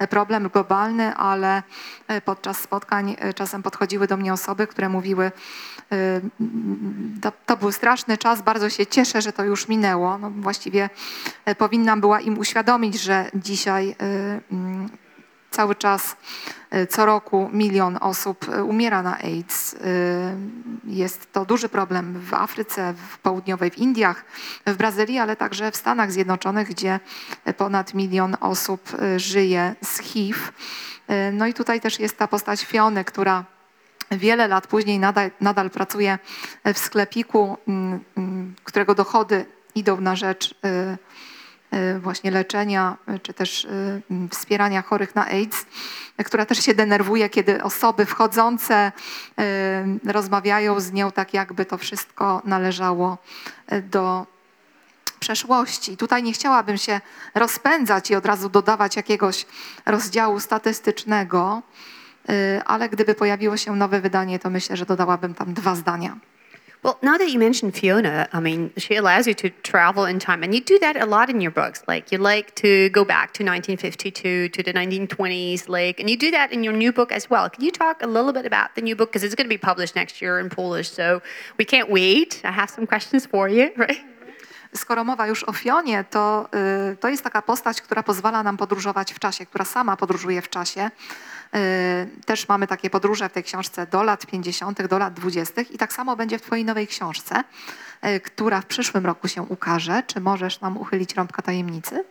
y, 0.03 0.07
problem 0.07 0.49
globalny, 0.49 1.15
ale 1.15 1.63
y, 2.11 2.21
podczas 2.21 2.57
spotkań 2.57 3.15
y, 3.29 3.33
czasem 3.33 3.63
podchodziły 3.63 4.07
do 4.07 4.17
mnie 4.17 4.33
osoby, 4.33 4.67
które 4.67 4.89
mówiły, 4.89 5.31
to, 7.21 7.31
to 7.45 7.57
był 7.57 7.71
straszny 7.71 8.17
czas, 8.17 8.41
bardzo 8.41 8.69
się 8.69 8.85
cieszę, 8.85 9.21
że 9.21 9.33
to 9.33 9.43
już 9.43 9.67
minęło. 9.67 10.17
No, 10.17 10.31
właściwie 10.31 10.89
e, 11.45 11.55
powinnam 11.55 12.01
była 12.01 12.19
im 12.19 12.39
uświadomić, 12.39 13.01
że 13.01 13.31
dzisiaj 13.35 13.95
mm, 14.51 14.89
cały 15.51 15.75
czas, 15.75 16.15
y, 16.73 16.87
co 16.87 17.05
roku 17.05 17.49
milion 17.53 17.97
osób 18.01 18.49
y, 18.49 18.63
umiera 18.63 19.01
na 19.03 19.17
AIDS. 19.17 19.73
Y, 19.73 19.79
Jest 20.85 21.33
to 21.33 21.45
duży 21.45 21.69
problem 21.69 22.19
w 22.19 22.33
Afryce, 22.33 22.93
w 22.93 23.17
południowej, 23.17 23.71
w 23.71 23.77
Indiach, 23.77 24.25
w 24.67 24.75
Brazylii, 24.75 25.19
ale 25.19 25.35
także 25.35 25.71
w 25.71 25.75
Stanach 25.75 26.11
Zjednoczonych, 26.11 26.69
gdzie 26.69 26.99
ponad 27.57 27.93
milion 27.93 28.37
osób 28.39 28.91
żyje 29.17 29.75
z 29.83 29.99
HIV. 29.99 30.39
No 31.33 31.47
i 31.47 31.53
tutaj 31.53 31.81
też 31.81 31.99
jest 31.99 32.17
ta 32.17 32.27
postać 32.27 32.65
Fiony, 32.65 33.05
która 33.05 33.45
wiele 34.11 34.47
lat 34.47 34.67
później 34.67 34.99
nadal, 34.99 35.31
nadal 35.41 35.69
pracuje 35.69 36.19
w 36.65 36.77
sklepiku, 36.77 37.57
mm, 37.67 37.99
mm, 38.17 38.55
którego 38.63 38.95
dochody 38.95 39.45
idą 39.75 40.01
na 40.01 40.15
rzecz 40.15 40.55
właśnie 41.99 42.31
leczenia 42.31 42.97
y, 43.15 43.19
czy 43.19 43.33
też 43.33 43.67
mm, 44.09 44.29
wspierania 44.29 44.81
chorych 44.81 45.15
na 45.15 45.25
AIDS, 45.25 45.65
która 46.25 46.45
też 46.45 46.57
się 46.57 46.73
denerwuje, 46.73 47.29
kiedy 47.29 47.63
osoby 47.63 48.05
wchodzące 48.05 48.91
rozmawiają 50.05 50.79
z 50.79 50.91
nią 50.91 51.11
tak, 51.11 51.33
jakby 51.33 51.65
to 51.65 51.77
wszystko 51.77 52.41
należało 52.45 53.17
do 53.83 54.25
przeszłości. 55.19 55.97
Tutaj 55.97 56.23
nie 56.23 56.33
chciałabym 56.33 56.77
się 56.77 57.01
rozpędzać 57.35 58.11
i 58.11 58.15
od 58.15 58.25
razu 58.25 58.49
dodawać 58.49 58.95
jakiegoś 58.95 59.45
rozdziału 59.85 60.39
statystycznego, 60.39 61.61
ale 62.65 62.89
gdyby 62.89 63.15
pojawiło 63.15 63.57
się 63.57 63.75
nowe 63.75 64.01
wydanie, 64.01 64.39
to 64.39 64.49
myślę, 64.49 64.77
że 64.77 64.85
dodałabym 64.85 65.33
tam 65.33 65.53
dwa 65.53 65.75
zdania. 65.75 66.17
Well, 66.81 66.97
now 67.01 67.17
that 67.17 67.29
you 67.29 67.39
mentioned 67.39 67.75
Fiona, 67.75 68.29
I 68.31 68.39
mean, 68.39 68.71
she 68.77 68.95
allows 68.95 69.27
you 69.27 69.33
to 69.33 69.49
travel 69.49 70.05
in 70.05 70.17
time, 70.17 70.43
and 70.43 70.55
you 70.55 70.61
do 70.61 70.79
that 70.79 70.95
a 70.95 71.05
lot 71.05 71.29
in 71.29 71.41
your 71.41 71.51
books. 71.51 71.83
Like, 71.89 72.09
you 72.09 72.17
like 72.17 72.55
to 72.55 72.89
go 72.91 73.03
back 73.03 73.33
to 73.33 73.43
1952, 73.43 74.47
to 74.47 74.63
the 74.63 74.71
1920s, 74.71 75.67
like, 75.67 75.99
and 75.99 76.09
you 76.09 76.15
do 76.15 76.31
that 76.31 76.53
in 76.53 76.63
your 76.63 76.71
new 76.71 76.93
book 76.93 77.11
as 77.11 77.29
well. 77.29 77.49
Can 77.49 77.65
you 77.65 77.71
talk 77.71 78.01
a 78.01 78.07
little 78.07 78.31
bit 78.31 78.45
about 78.45 78.75
the 78.75 78.81
new 78.81 78.95
book? 78.95 79.09
Because 79.09 79.25
it's 79.25 79.35
going 79.35 79.45
to 79.45 79.49
be 79.49 79.57
published 79.57 79.93
next 79.93 80.21
year 80.21 80.39
in 80.39 80.49
Polish, 80.49 80.89
so 80.89 81.21
we 81.57 81.65
can't 81.65 81.89
wait. 81.89 82.41
I 82.45 82.51
have 82.51 82.69
some 82.69 82.87
questions 82.87 83.25
for 83.25 83.49
you, 83.49 83.71
right? 83.77 83.99
Skoro 84.73 85.03
mowa 85.03 85.27
już 85.27 85.43
o 85.43 85.53
Fionie, 85.53 86.05
to, 86.09 86.49
to 86.99 87.09
jest 87.09 87.23
taka 87.23 87.41
postać, 87.41 87.81
która 87.81 88.03
pozwala 88.03 88.43
nam 88.43 88.57
podróżować 88.57 89.13
w 89.13 89.19
czasie, 89.19 89.45
która 89.45 89.65
sama 89.65 89.97
podróżuje 89.97 90.41
w 90.41 90.49
czasie. 90.49 90.91
Y, 91.55 92.25
Też 92.25 92.47
mamy 92.47 92.67
takie 92.67 92.89
podróże 92.89 93.29
w 93.29 93.31
tej 93.31 93.43
książce 93.43 93.87
do 93.87 94.03
lat 94.03 94.25
50., 94.25 94.87
do 94.87 94.97
lat 94.97 95.13
20. 95.13 95.61
i 95.61 95.77
tak 95.77 95.93
samo 95.93 96.15
będzie 96.15 96.39
w 96.39 96.41
Twojej 96.41 96.65
nowej 96.65 96.87
książce, 96.87 97.43
y, 98.05 98.19
która 98.19 98.61
w 98.61 98.65
przyszłym 98.65 99.05
roku 99.05 99.27
się 99.27 99.41
ukaże. 99.41 100.03
Czy 100.07 100.19
możesz 100.19 100.61
nam 100.61 100.77
uchylić 100.77 101.15
rąbka 101.15 101.41
tajemnicy? 101.41 102.05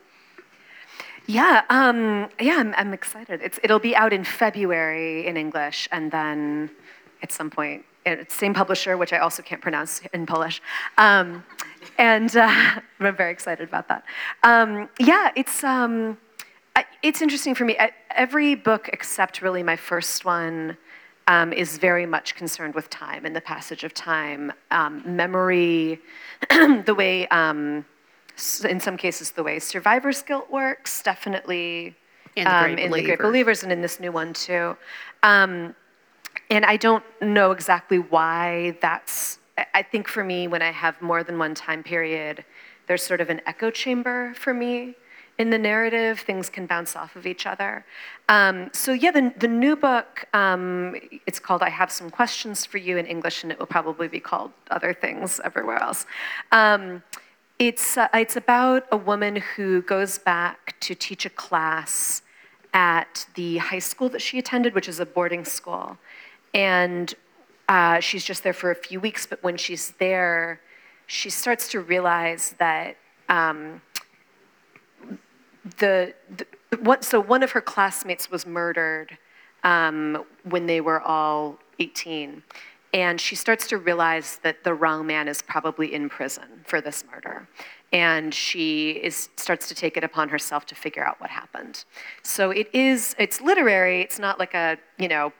Yeah, 1.28 1.64
um, 1.70 2.26
yeah, 2.41 2.59
I'm, 2.59 2.74
I'm 2.74 2.95
excited. 2.95 3.43
It's, 3.43 3.59
it'll 3.62 3.80
be 3.80 3.95
out 3.95 4.12
in 4.12 4.24
February 4.24 5.26
in 5.26 5.36
English, 5.36 5.89
and 5.91 6.11
then 6.11 6.68
at 7.22 7.32
some 7.32 7.51
point, 7.51 7.82
it's 8.07 8.34
same 8.34 8.55
publisher, 8.55 8.97
which 8.97 9.12
I 9.12 9.18
also 9.18 9.43
can't 9.43 9.61
pronounce 9.61 10.03
in 10.14 10.26
Polish. 10.26 10.62
Um, 10.97 11.45
and 11.99 12.34
uh, 12.34 12.49
I'm 13.01 13.16
very 13.16 13.32
excited 13.32 13.68
about 13.68 13.89
that. 13.89 14.05
Um, 14.43 14.89
yeah, 14.99 15.30
it's 15.36 15.62
um, 15.64 16.16
it's 17.03 17.22
interesting 17.22 17.55
for 17.55 17.64
me. 17.64 17.76
Every 18.11 18.55
book 18.55 18.90
except 18.92 19.42
really 19.42 19.62
my 19.62 19.76
first 19.76 20.24
one 20.24 20.76
um, 21.26 21.53
is 21.53 21.78
very 21.78 22.07
much 22.07 22.34
concerned 22.34 22.74
with 22.74 22.90
time 22.90 23.24
and 23.24 23.36
the 23.36 23.40
passage 23.40 23.84
of 23.84 23.94
time, 23.94 24.53
um, 24.70 25.03
memory, 25.05 26.01
the 26.51 26.94
way. 26.96 27.28
Um, 27.28 27.84
in 28.68 28.78
some 28.78 28.96
cases, 28.96 29.32
the 29.32 29.42
way 29.42 29.59
survivor's 29.59 30.22
guilt 30.22 30.49
works, 30.49 31.03
definitely 31.03 31.96
In 32.36 32.44
The 32.44 32.51
Great 32.51 32.78
in 32.78 32.90
the 32.92 33.03
Great 33.03 33.18
Believers, 33.18 33.64
and 33.64 33.72
in 33.72 33.82
this 33.82 33.99
new 33.99 34.12
one 34.12 34.32
too. 34.32 34.76
Um, 35.24 35.74
and 36.49 36.64
I 36.64 36.76
don't 36.76 37.03
know 37.20 37.51
exactly 37.51 37.99
why 37.99 38.76
that's. 38.80 39.38
I 39.74 39.82
think 39.82 40.07
for 40.07 40.22
me, 40.22 40.46
when 40.46 40.62
I 40.62 40.70
have 40.70 41.03
more 41.03 41.24
than 41.24 41.36
one 41.36 41.53
time 41.53 41.82
period, 41.82 42.44
there's 42.86 43.03
sort 43.03 43.20
of 43.20 43.28
an 43.28 43.40
echo 43.44 43.72
chamber 43.72 44.32
for 44.34 44.55
me 44.55 44.94
in 45.39 45.51
the 45.51 45.59
narrative. 45.59 46.20
Things 46.20 46.51
can 46.51 46.66
bounce 46.66 46.97
off 46.97 47.16
of 47.16 47.26
each 47.26 47.47
other. 47.47 47.84
Um, 48.28 48.70
so 48.72 48.93
yeah, 48.93 49.11
the, 49.11 49.32
the 49.39 49.49
new 49.49 49.76
book, 49.76 50.26
um, 50.34 50.97
it's 51.26 51.39
called 51.39 51.62
"I 51.62 51.70
Have 51.70 51.91
Some 51.91 52.11
Questions 52.11 52.66
for 52.66 52.78
You" 52.78 52.99
in 52.99 53.07
English, 53.07 53.43
and 53.43 53.53
it 53.53 53.59
will 53.59 53.66
probably 53.66 54.09
be 54.09 54.20
called 54.20 54.53
other 54.70 54.93
things 54.93 55.41
everywhere 55.45 55.80
else. 55.82 56.07
Um, 56.53 57.03
it's 57.59 57.97
uh, 57.97 58.09
it's 58.14 58.36
about 58.36 58.86
a 58.93 58.97
woman 58.97 59.36
who 59.36 59.82
goes 59.82 60.18
back 60.18 60.78
to 60.80 60.95
teach 60.95 61.24
a 61.24 61.30
class 61.30 62.22
at 62.74 63.26
the 63.34 63.59
high 63.59 63.78
school 63.78 64.09
that 64.11 64.22
she 64.22 64.39
attended, 64.39 64.74
which 64.74 64.89
is 64.89 65.01
a 65.01 65.07
boarding 65.07 65.45
school. 65.45 65.97
And 66.55 67.14
uh, 67.68 68.01
she's 68.01 68.24
just 68.24 68.43
there 68.43 68.53
for 68.53 68.70
a 68.70 68.74
few 68.74 69.01
weeks, 69.01 69.26
but 69.26 69.43
when 69.43 69.57
she's 69.57 69.93
there, 69.99 70.61
she 71.07 71.30
starts 71.30 71.68
to 71.70 71.80
realize 71.80 72.55
that 72.59 72.97
um, 73.28 73.82
the, 75.78 76.14
the 76.36 76.46
what, 76.80 77.04
so 77.04 77.20
one 77.20 77.42
of 77.42 77.52
her 77.52 77.60
classmates 77.60 78.30
was 78.30 78.46
murdered 78.46 79.16
um, 79.64 80.24
when 80.44 80.66
they 80.66 80.80
were 80.80 81.00
all 81.00 81.58
18. 81.78 82.42
and 82.94 83.20
she 83.20 83.34
starts 83.34 83.66
to 83.68 83.76
realize 83.76 84.40
that 84.42 84.64
the 84.64 84.72
wrong 84.72 85.06
man 85.06 85.28
is 85.28 85.42
probably 85.42 85.92
in 85.92 86.08
prison 86.08 86.64
for 86.64 86.80
this 86.80 87.04
murder. 87.12 87.46
And 87.92 88.34
she 88.34 88.90
is, 88.90 89.28
starts 89.36 89.68
to 89.68 89.74
take 89.74 89.96
it 89.96 90.04
upon 90.04 90.28
herself 90.30 90.66
to 90.66 90.74
figure 90.74 91.04
out 91.06 91.20
what 91.20 91.30
happened. 91.30 91.84
So 92.22 92.50
it 92.50 92.68
is, 92.74 93.14
it's 93.18 93.40
literary. 93.40 94.00
It's 94.02 94.18
not 94.18 94.38
like 94.38 94.54
a, 94.54 94.78
you 94.98 95.08
know, 95.08 95.32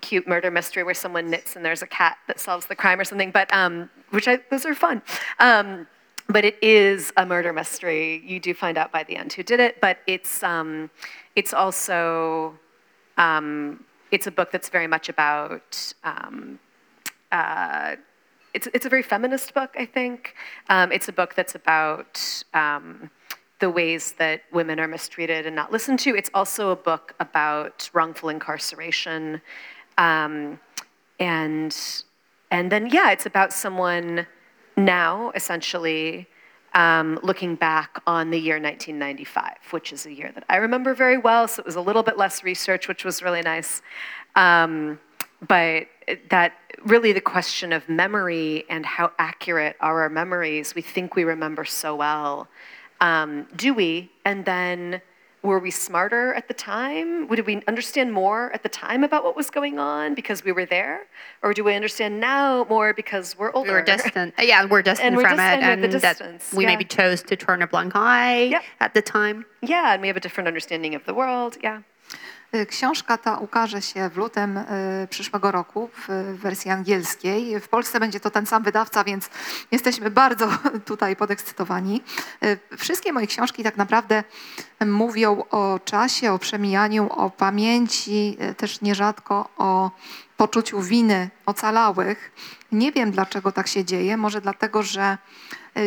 cute 0.00 0.28
murder 0.28 0.50
mystery 0.50 0.82
where 0.82 0.94
someone 0.94 1.30
knits 1.30 1.56
and 1.56 1.64
there's 1.64 1.82
a 1.82 1.86
cat 1.86 2.18
that 2.28 2.38
solves 2.38 2.66
the 2.66 2.74
crime 2.74 3.00
or 3.00 3.04
something, 3.04 3.30
but 3.30 3.52
um, 3.52 3.88
which 4.10 4.28
I, 4.28 4.38
those 4.50 4.66
are 4.66 4.74
fun. 4.74 5.02
Um, 5.38 5.86
but 6.28 6.44
it 6.44 6.56
is 6.62 7.12
a 7.16 7.26
murder 7.26 7.52
mystery. 7.52 8.22
You 8.24 8.40
do 8.40 8.54
find 8.54 8.78
out 8.78 8.90
by 8.92 9.04
the 9.04 9.16
end 9.16 9.32
who 9.32 9.42
did 9.42 9.60
it, 9.60 9.80
but 9.80 9.98
it's 10.06 10.42
um, 10.42 10.90
it's 11.36 11.52
also 11.52 12.58
um, 13.18 13.84
it's 14.10 14.26
a 14.26 14.30
book 14.30 14.50
that's 14.50 14.68
very 14.68 14.86
much 14.86 15.08
about. 15.08 15.92
Um, 16.02 16.58
uh, 17.32 17.96
it's 18.54 18.68
it's 18.72 18.86
a 18.86 18.88
very 18.88 19.02
feminist 19.02 19.52
book, 19.54 19.74
I 19.78 19.84
think. 19.84 20.34
Um, 20.68 20.92
it's 20.92 21.08
a 21.08 21.12
book 21.12 21.34
that's 21.34 21.54
about. 21.54 22.44
Um, 22.54 23.10
the 23.60 23.70
ways 23.70 24.12
that 24.18 24.42
women 24.52 24.80
are 24.80 24.88
mistreated 24.88 25.46
and 25.46 25.54
not 25.54 25.72
listened 25.72 25.98
to. 25.98 26.14
It's 26.14 26.30
also 26.34 26.70
a 26.70 26.76
book 26.76 27.14
about 27.20 27.88
wrongful 27.94 28.28
incarceration, 28.28 29.40
um, 29.96 30.58
and 31.18 31.74
and 32.50 32.70
then 32.70 32.88
yeah, 32.88 33.10
it's 33.10 33.26
about 33.26 33.52
someone 33.52 34.26
now 34.76 35.30
essentially 35.34 36.26
um, 36.74 37.18
looking 37.22 37.54
back 37.54 38.02
on 38.06 38.30
the 38.30 38.38
year 38.38 38.56
1995, 38.60 39.52
which 39.70 39.92
is 39.92 40.06
a 40.06 40.12
year 40.12 40.32
that 40.34 40.44
I 40.48 40.56
remember 40.56 40.94
very 40.94 41.18
well. 41.18 41.46
So 41.46 41.60
it 41.60 41.66
was 41.66 41.76
a 41.76 41.80
little 41.80 42.02
bit 42.02 42.18
less 42.18 42.42
research, 42.42 42.88
which 42.88 43.04
was 43.04 43.22
really 43.22 43.42
nice. 43.42 43.80
Um, 44.34 44.98
but 45.46 45.86
that 46.30 46.54
really 46.84 47.12
the 47.12 47.20
question 47.20 47.72
of 47.72 47.88
memory 47.88 48.64
and 48.68 48.84
how 48.84 49.12
accurate 49.18 49.76
are 49.80 50.02
our 50.02 50.08
memories. 50.08 50.74
We 50.74 50.82
think 50.82 51.14
we 51.14 51.24
remember 51.24 51.64
so 51.64 51.94
well. 51.94 52.48
Um, 53.00 53.46
do 53.56 53.72
we? 53.72 54.10
And 54.24 54.44
then 54.44 55.00
were 55.44 55.58
we 55.58 55.70
smarter 55.70 56.32
at 56.34 56.48
the 56.48 56.54
time? 56.54 57.28
Did 57.28 57.46
we 57.46 57.62
understand 57.68 58.12
more 58.12 58.50
at 58.52 58.62
the 58.62 58.68
time 58.68 59.04
about 59.04 59.22
what 59.24 59.36
was 59.36 59.50
going 59.50 59.78
on 59.78 60.14
because 60.14 60.42
we 60.42 60.52
were 60.52 60.64
there? 60.64 61.02
Or 61.42 61.52
do 61.52 61.62
we 61.62 61.74
understand 61.74 62.18
now 62.18 62.66
more 62.68 62.94
because 62.94 63.36
we're 63.38 63.52
older? 63.52 63.72
We're 63.72 63.82
distant. 63.82 64.34
Uh, 64.38 64.42
yeah, 64.42 64.64
we're 64.64 64.82
distant 64.82 65.06
And 65.08 65.16
we're 65.16 65.22
from 65.28 65.36
distant 65.36 65.62
it, 65.62 65.80
with 65.82 66.00
the 66.00 66.08
and 66.08 66.40
that 66.40 66.56
we 66.56 66.64
yeah. 66.64 66.70
maybe 66.70 66.84
chose 66.84 67.22
to 67.24 67.36
turn 67.36 67.60
a 67.60 67.66
blind 67.66 67.92
eye 67.94 68.44
Yep. 68.44 68.62
at 68.80 68.94
the 68.94 69.02
time. 69.02 69.44
Yeah, 69.60 69.92
and 69.92 70.00
we 70.00 70.08
have 70.08 70.16
a 70.16 70.20
different 70.20 70.48
understanding 70.48 70.94
of 70.94 71.04
the 71.04 71.12
world. 71.14 71.58
Yeah. 71.62 71.82
Y, 72.54 72.66
Książka 72.66 73.18
ta 73.18 73.38
ukaże 73.38 73.82
się 73.82 74.08
w 74.08 74.16
lutym 74.16 74.56
y, 74.56 74.64
przyszłego 75.10 75.50
roku 75.50 75.90
w 76.08 76.36
wersji 76.38 76.70
angielskiej. 76.70 77.60
W 77.60 77.68
Polsce 77.68 78.00
będzie 78.00 78.20
to 78.20 78.30
ten 78.30 78.46
sam 78.46 78.62
wydawca, 78.62 79.04
więc 79.04 79.30
jesteśmy 79.70 80.10
bardzo 80.10 80.48
tutaj 80.84 81.16
podekscytowani. 81.16 82.02
Y, 82.44 82.76
Wszystkie 82.76 83.12
moje 83.12 83.26
książki 83.26 83.62
tak 83.62 83.76
naprawdę 83.76 84.24
mówią 84.86 85.42
o 85.50 85.80
czasie, 85.84 86.32
o 86.32 86.38
przemijaniu, 86.38 87.12
o 87.12 87.30
pamięci, 87.30 88.36
też 88.56 88.80
nierzadko 88.80 89.48
o 89.56 89.90
poczuciu 90.36 90.80
winy 90.80 91.30
ocalałych. 91.46 92.32
Nie 92.72 92.92
wiem, 92.92 93.10
dlaczego 93.10 93.52
tak 93.52 93.68
się 93.68 93.84
dzieje. 93.84 94.16
Może 94.16 94.40
dlatego, 94.40 94.82
że 94.82 95.18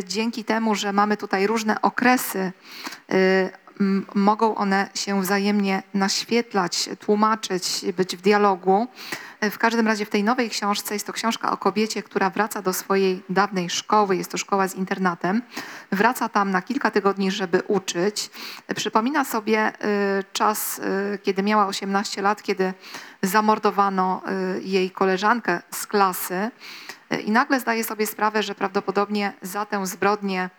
dzięki 0.03 0.43
temu, 0.43 0.75
że 0.75 0.93
mamy 0.93 1.17
tutaj 1.17 1.47
różne 1.47 1.81
okresy, 1.81 2.51
mogą 4.15 4.55
one 4.55 4.89
się 4.95 5.21
wzajemnie 5.21 5.83
naświetlać, 5.93 6.89
tłumaczyć, 6.99 7.85
być 7.97 8.17
w 8.17 8.21
dialogu. 8.21 8.87
W 9.41 9.57
każdym 9.57 9.87
razie 9.87 10.05
w 10.05 10.09
tej 10.09 10.23
nowej 10.23 10.49
książce 10.49 10.93
jest 10.93 11.07
to 11.07 11.13
książka 11.13 11.51
o 11.51 11.57
kobiecie, 11.57 12.03
która 12.03 12.29
wraca 12.29 12.61
do 12.61 12.73
swojej 12.73 13.23
dawnej 13.29 13.69
szkoły, 13.69 14.15
jest 14.15 14.31
to 14.31 14.37
szkoła 14.37 14.67
z 14.67 14.75
internatem. 14.75 15.41
Wraca 15.91 16.29
tam 16.29 16.51
na 16.51 16.61
kilka 16.61 16.91
tygodni, 16.91 17.31
żeby 17.31 17.61
uczyć. 17.67 18.29
Przypomina 18.75 19.25
sobie 19.25 19.69
y, 19.69 20.23
czas, 20.33 20.79
y, 20.79 21.19
kiedy 21.23 21.43
miała 21.43 21.67
18 21.67 22.21
lat, 22.21 22.43
kiedy 22.43 22.73
zamordowano 23.21 24.21
y, 24.57 24.61
jej 24.61 24.91
koleżankę 24.91 25.61
z 25.71 25.87
klasy. 25.87 26.51
I 27.25 27.31
nagle 27.31 27.59
zdaje 27.59 27.83
sobie 27.83 28.07
sprawę, 28.07 28.43
że 28.43 28.55
prawdopodobnie 28.55 29.33
za 29.41 29.65
tę 29.65 29.85
zbrodnię 29.85 30.49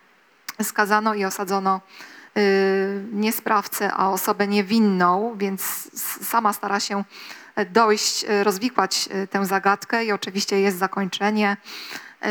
skazano 0.62 1.14
i 1.14 1.24
osadzono 1.24 1.80
nie 3.12 3.32
sprawcę, 3.32 3.92
a 3.92 4.10
osobę 4.10 4.46
niewinną, 4.46 5.34
więc 5.38 5.90
sama 6.22 6.52
stara 6.52 6.80
się 6.80 7.04
dojść, 7.64 8.24
y, 8.24 8.44
rozwikłać 8.44 9.08
y, 9.14 9.26
tę 9.26 9.46
zagadkę 9.46 10.04
i 10.04 10.12
oczywiście 10.12 10.60
jest 10.60 10.78
zakończenie. 10.78 11.56
Y, 12.26 12.28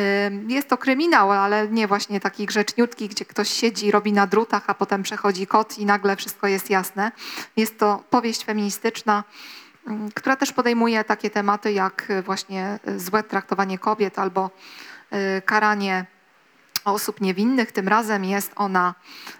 Jest 0.47 0.67
to 0.67 0.77
kryminał, 0.77 1.31
ale 1.31 1.67
nie 1.67 1.87
właśnie 1.87 2.19
taki 2.19 2.45
grzeczniutki, 2.45 3.09
gdzie 3.09 3.25
ktoś 3.25 3.49
siedzi, 3.49 3.91
robi 3.91 4.13
na 4.13 4.27
drutach, 4.27 4.63
a 4.67 4.73
potem 4.73 5.03
przechodzi 5.03 5.47
kot 5.47 5.77
i 5.77 5.85
nagle 5.85 6.15
wszystko 6.15 6.47
jest 6.47 6.69
jasne. 6.69 7.11
Jest 7.57 7.79
to 7.79 8.03
powieść 8.09 8.45
feministyczna, 8.45 9.23
mm, 9.87 10.11
która 10.11 10.35
też 10.35 10.53
podejmuje 10.53 11.03
takie 11.03 11.29
tematy 11.29 11.71
jak 11.71 12.09
y, 12.09 12.21
właśnie 12.21 12.79
y, 12.87 12.99
złe 12.99 13.23
traktowanie 13.23 13.79
kobiet 13.79 14.19
albo 14.19 14.49
y, 15.13 15.41
karanie 15.41 16.05
osób 16.91 17.21
niewinnych. 17.21 17.71
Tym 17.71 17.87
razem 17.87 18.25
jest 18.25 18.51
ona, 18.55 18.95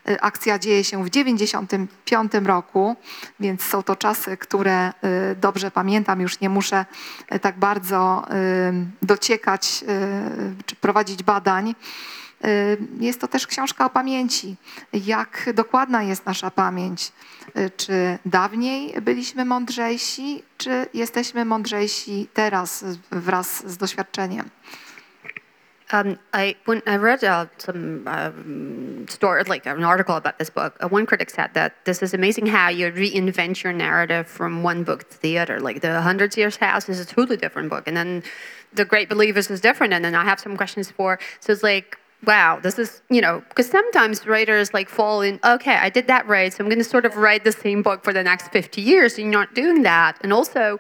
y, 0.10 0.22
akcja 0.22 0.60
dzieje 0.60 0.84
się 0.84 1.04
w 1.04 1.10
95 1.10 2.32
roku, 2.46 2.96
więc 3.40 3.64
są 3.64 3.84
to 3.84 3.96
czasy, 3.96 4.38
które 4.38 4.90
y, 4.90 5.36
dobrze 5.36 5.72
pamiętam. 5.72 6.22
Już 6.22 6.40
nie 6.40 6.50
muszę 6.50 6.86
y, 7.36 7.40
tak 7.40 7.60
bardzo 7.60 8.28
dociekać 9.02 9.84
czy 10.66 10.76
prowadzić 10.76 11.24
badań. 11.24 11.76
Jest 13.00 13.22
to 13.22 13.28
też 13.28 13.48
książka 13.48 13.86
o 13.86 13.90
pamięci. 13.90 14.56
Jak 14.94 15.50
dokładna 15.54 16.04
jest 16.04 16.26
nasza 16.26 16.52
pamięć? 16.52 17.12
Czy 17.78 18.18
dawniej 18.26 19.02
byliśmy 19.02 19.46
mądrzejsi, 19.46 20.44
czy 20.58 20.86
jesteśmy 20.94 21.46
mądrzejsi 21.46 22.28
teraz 22.34 22.86
wraz 23.12 23.68
z 23.68 23.78
doświadczeniem? 23.78 24.50
Um, 25.92 26.20
I 26.34 26.56
when 26.66 26.82
I 26.86 26.98
read 26.98 27.24
uh, 27.24 27.46
some 27.60 28.08
um, 28.08 29.06
story, 29.08 29.44
like 29.44 29.66
an 29.66 29.84
article 29.84 30.16
about 30.16 30.38
this 30.38 30.50
book, 30.50 30.76
uh, 30.82 30.90
one 30.90 31.06
critic 31.06 31.30
said 31.30 31.54
that 31.54 31.86
this 31.86 32.04
is 32.04 32.14
amazing 32.14 32.48
how 32.48 32.68
you 32.68 32.92
reinvent 32.92 33.64
your 33.64 33.72
narrative 33.72 34.28
from 34.28 34.64
one 34.64 34.84
book 34.84 35.10
to 35.10 35.22
the 35.22 35.38
other. 35.40 35.62
Like 35.62 35.80
the 35.82 36.02
Hundred 36.02 36.36
Years 36.36 36.58
House 36.58 36.90
is 36.90 37.00
a 37.00 37.06
totally 37.06 37.38
different 37.38 37.70
book, 37.70 37.88
and 37.88 37.96
then 37.96 38.24
the 38.74 38.84
Great 38.84 39.08
Believers 39.08 39.50
is 39.50 39.62
different. 39.62 39.94
And 39.94 40.04
then 40.04 40.14
I 40.14 40.26
have 40.26 40.40
some 40.42 40.58
questions 40.58 40.92
for. 40.92 41.20
So 41.40 41.54
it's 41.54 41.64
like. 41.64 41.98
Wow, 42.26 42.60
this 42.60 42.80
is, 42.80 43.04
you 43.12 43.22
know, 43.22 43.44
because 43.48 43.70
sometimes 43.70 44.26
writers 44.26 44.74
like 44.74 44.90
fall 44.90 45.22
in, 45.22 45.40
okay, 45.46 45.76
I 45.76 45.92
did 45.92 46.08
that 46.08 46.28
right, 46.28 46.52
so 46.52 46.64
I'm 46.64 46.68
going 46.68 46.80
to 46.80 46.84
sort 46.84 47.06
of 47.06 47.16
write 47.16 47.44
the 47.44 47.52
same 47.52 47.84
book 47.84 48.04
for 48.04 48.12
the 48.12 48.24
next 48.24 48.48
50 48.48 48.82
years, 48.82 49.20
and 49.20 49.26
you're 49.26 49.40
not 49.40 49.54
doing 49.54 49.84
that. 49.84 50.18
And 50.22 50.34
also, 50.34 50.80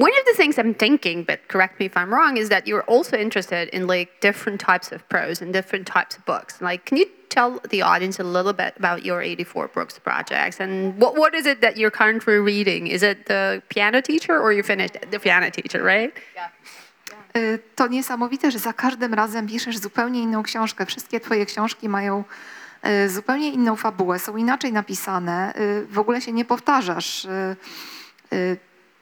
one 0.00 0.12
of 0.20 0.24
the 0.26 0.34
things 0.36 0.58
I'm 0.58 0.74
thinking, 0.74 1.24
but 1.24 1.38
correct 1.48 1.78
me 1.80 1.86
if 1.86 1.96
I'm 1.96 2.12
wrong, 2.14 2.36
is 2.36 2.48
that 2.48 2.66
you're 2.66 2.84
also 2.94 3.16
interested 3.16 3.68
in 3.76 3.86
like 3.86 4.08
different 4.20 4.60
types 4.60 4.92
of 4.92 5.00
prose 5.08 5.42
and 5.42 5.52
different 5.52 5.86
types 5.86 6.16
of 6.16 6.24
books. 6.24 6.60
Like, 6.60 6.84
can 6.84 6.96
you 6.98 7.06
tell 7.28 7.60
the 7.70 7.82
audience 7.82 8.18
a 8.18 8.24
little 8.24 8.52
bit 8.52 8.74
about 8.78 9.04
your 9.04 9.20
84 9.22 9.68
Books 9.74 9.98
projects 9.98 10.60
and 10.60 10.98
what, 10.98 11.16
what 11.16 11.34
is 11.34 11.46
it 11.46 11.60
that 11.60 11.76
you're 11.76 11.90
currently 11.90 12.38
reading? 12.38 12.86
Is 12.86 13.02
it 13.02 13.26
the 13.26 13.62
piano 13.68 14.00
teacher 14.02 14.38
or 14.40 14.52
you 14.52 14.62
finished 14.62 14.96
the 15.10 15.18
piano 15.18 15.50
teacher, 15.50 15.82
right? 15.82 16.12
Y, 17.36 17.58
To 17.76 17.86
niesamowite, 17.88 18.50
że 18.50 18.58
za 18.58 18.72
każdym 18.72 19.14
razem 19.14 19.46
piszesz 19.46 19.78
zupełnie 19.78 20.22
inną 20.22 20.42
książkę. 20.42 20.86
Wszystkie 20.86 21.20
twoje 21.20 21.46
książki 21.46 21.88
mają 21.88 22.24
zupełnie 23.08 23.52
inną 23.52 23.76
fabułę, 23.76 24.18
są 24.18 24.36
inaczej 24.36 24.72
napisane, 24.72 25.54
w 25.90 25.98
ogóle 25.98 26.20
się 26.20 26.32
nie 26.32 26.44
powtarzasz. 26.44 27.26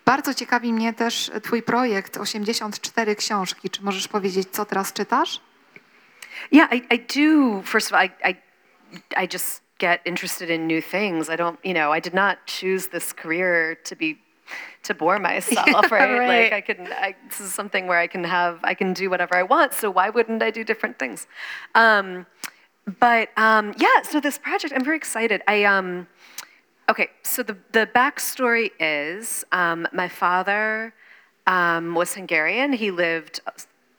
Bardzo 0.07 0.35
ciekawi 0.35 0.73
mnie 0.73 0.93
też 0.93 1.31
twój 1.43 1.63
projekt 1.63 2.17
84 2.17 3.17
książki. 3.17 3.71
Czy 3.71 3.83
możesz 3.83 4.09
powiedzieć, 4.09 4.49
co 4.51 4.65
teraz 4.65 4.93
czytasz? 4.93 5.41
Yeah, 6.53 6.73
I, 6.73 6.95
I 6.95 6.99
do. 6.99 7.63
First 7.63 7.93
of 7.93 7.99
all, 7.99 8.07
I, 8.07 8.31
I, 8.31 8.37
I 9.25 9.29
just 9.33 9.63
get 9.79 10.01
interested 10.05 10.51
in 10.51 10.67
new 10.67 10.91
things. 10.91 11.29
I 11.29 11.37
don't, 11.37 11.59
you 11.65 11.75
know, 11.75 11.97
I 11.97 12.01
did 12.01 12.15
not 12.15 12.37
choose 12.47 12.89
this 12.89 13.13
career 13.13 13.77
to 13.83 13.97
be, 13.97 14.17
to 14.83 14.95
bore 14.95 15.19
myself, 15.19 15.91
right? 15.91 16.19
right. 16.19 16.53
Like 16.53 16.53
I 16.53 16.61
can, 16.61 16.87
I, 16.93 17.15
this 17.29 17.41
is 17.41 17.55
something 17.55 17.89
where 17.89 17.99
I 17.99 18.07
can 18.07 18.25
have, 18.25 18.61
I 18.63 18.75
can 18.75 18.93
do 18.93 19.11
whatever 19.11 19.37
I 19.37 19.43
want. 19.43 19.73
So 19.73 19.91
why 19.91 20.11
wouldn't 20.11 20.43
I 20.43 20.53
do 20.53 20.65
different 20.65 20.99
things? 20.99 21.27
Um, 21.75 22.27
but 23.01 23.29
um, 23.37 23.75
yeah, 23.79 24.03
so 24.03 24.21
this 24.21 24.39
project, 24.39 24.73
I'm 24.73 24.85
very 24.85 24.97
excited. 24.97 25.43
I, 25.49 25.65
um, 25.65 26.07
okay, 26.89 27.11
so 27.23 27.43
the, 27.43 27.57
the 27.73 27.89
backstory 27.95 28.71
is 28.79 29.45
um, 29.53 29.87
my 29.93 30.09
father 30.09 30.95
um, 31.47 31.95
was 31.95 32.15
Hungarian. 32.15 32.73
He 32.73 32.91
lived 32.91 33.41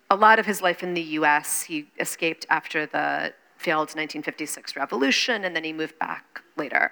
a 0.10 0.16
lot 0.16 0.40
of 0.40 0.46
his 0.46 0.62
life 0.62 0.84
in 0.84 0.94
the 0.94 1.02
US. 1.02 1.64
He 1.64 1.88
escaped 2.00 2.46
after 2.50 2.86
the 2.86 3.34
failed 3.58 3.90
1956 3.90 4.76
revolution, 4.76 5.44
and 5.44 5.56
then 5.56 5.64
he 5.64 5.74
moved 5.74 5.98
back 6.00 6.42
later. 6.58 6.92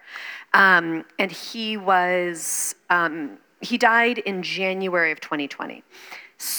Um, 0.53 1.05
and 1.19 1.31
he 1.31 1.77
was, 1.77 2.75
um, 2.89 3.37
he 3.61 3.77
died 3.77 4.17
in 4.19 4.41
January 4.41 5.11
of 5.11 5.19
2020. 5.19 5.83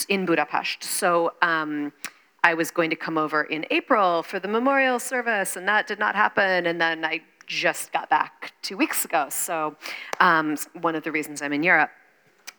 in 0.09 0.25
Budapest. 0.25 0.83
So 0.83 1.33
um, 1.41 1.93
I 2.43 2.53
was 2.53 2.71
going 2.71 2.89
to 2.89 2.95
come 2.95 3.17
over 3.17 3.43
in 3.43 3.65
April 3.69 4.23
for 4.23 4.39
the 4.39 4.47
memorial 4.47 4.99
service, 4.99 5.55
and 5.55 5.67
that 5.67 5.85
did 5.85 5.99
not 5.99 6.15
happen. 6.15 6.65
And 6.65 6.79
then 6.81 7.05
I 7.05 7.21
just 7.47 7.91
got 7.91 8.09
back 8.09 8.53
two 8.61 8.77
weeks 8.77 9.03
ago. 9.05 9.27
So 9.29 9.75
um, 10.19 10.57
one 10.81 10.95
of 10.95 11.03
the 11.03 11.11
reasons 11.11 11.41
I'm 11.41 11.53
in 11.53 11.63
Europe. 11.63 11.89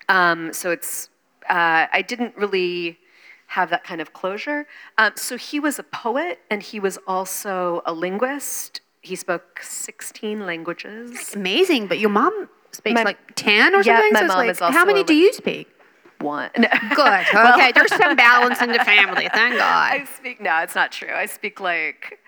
Um, 0.08 0.52
so 0.52 0.70
it's 0.70 1.10
uh, 1.48 1.86
I 1.92 2.02
didn't 2.02 2.36
really 2.36 2.98
have 3.48 3.70
that 3.70 3.84
kind 3.84 4.00
of 4.00 4.12
closure. 4.12 4.66
Um, 4.98 5.12
so 5.14 5.36
he 5.36 5.58
was 5.60 5.78
a 5.78 5.82
poet, 5.82 6.40
and 6.50 6.62
he 6.62 6.78
was 6.80 6.98
also 7.06 7.82
a 7.86 7.92
linguist. 7.92 8.80
He 9.00 9.16
spoke 9.16 9.60
16 9.62 10.44
languages. 10.44 11.34
Amazing, 11.34 11.86
but 11.86 11.98
your 11.98 12.10
mom 12.10 12.48
speaks 12.72 12.94
My- 12.94 13.04
like 13.04 13.18
10 13.36 13.74
or 13.74 13.78
Yeah, 13.82 13.96
something? 13.96 14.12
my 14.12 14.20
so 14.20 14.26
mom 14.26 14.36
like, 14.36 14.50
is 14.50 14.60
also 14.60 14.76
how 14.76 14.84
many 14.84 15.02
do 15.04 15.14
you 15.14 15.32
speak? 15.32 15.68
One. 16.20 16.50
Good. 16.54 16.66
Okay, 17.54 17.72
there's 17.72 17.94
some 17.94 18.16
balance 18.16 18.60
in 18.60 18.72
the 18.72 18.80
family. 18.80 19.28
Thank 19.32 19.54
God. 19.58 19.92
I 19.92 20.04
speak. 20.16 20.40
No, 20.40 20.58
it's 20.58 20.74
not 20.74 20.90
true. 20.92 21.12
I 21.14 21.26
speak 21.26 21.60
like, 21.60 22.18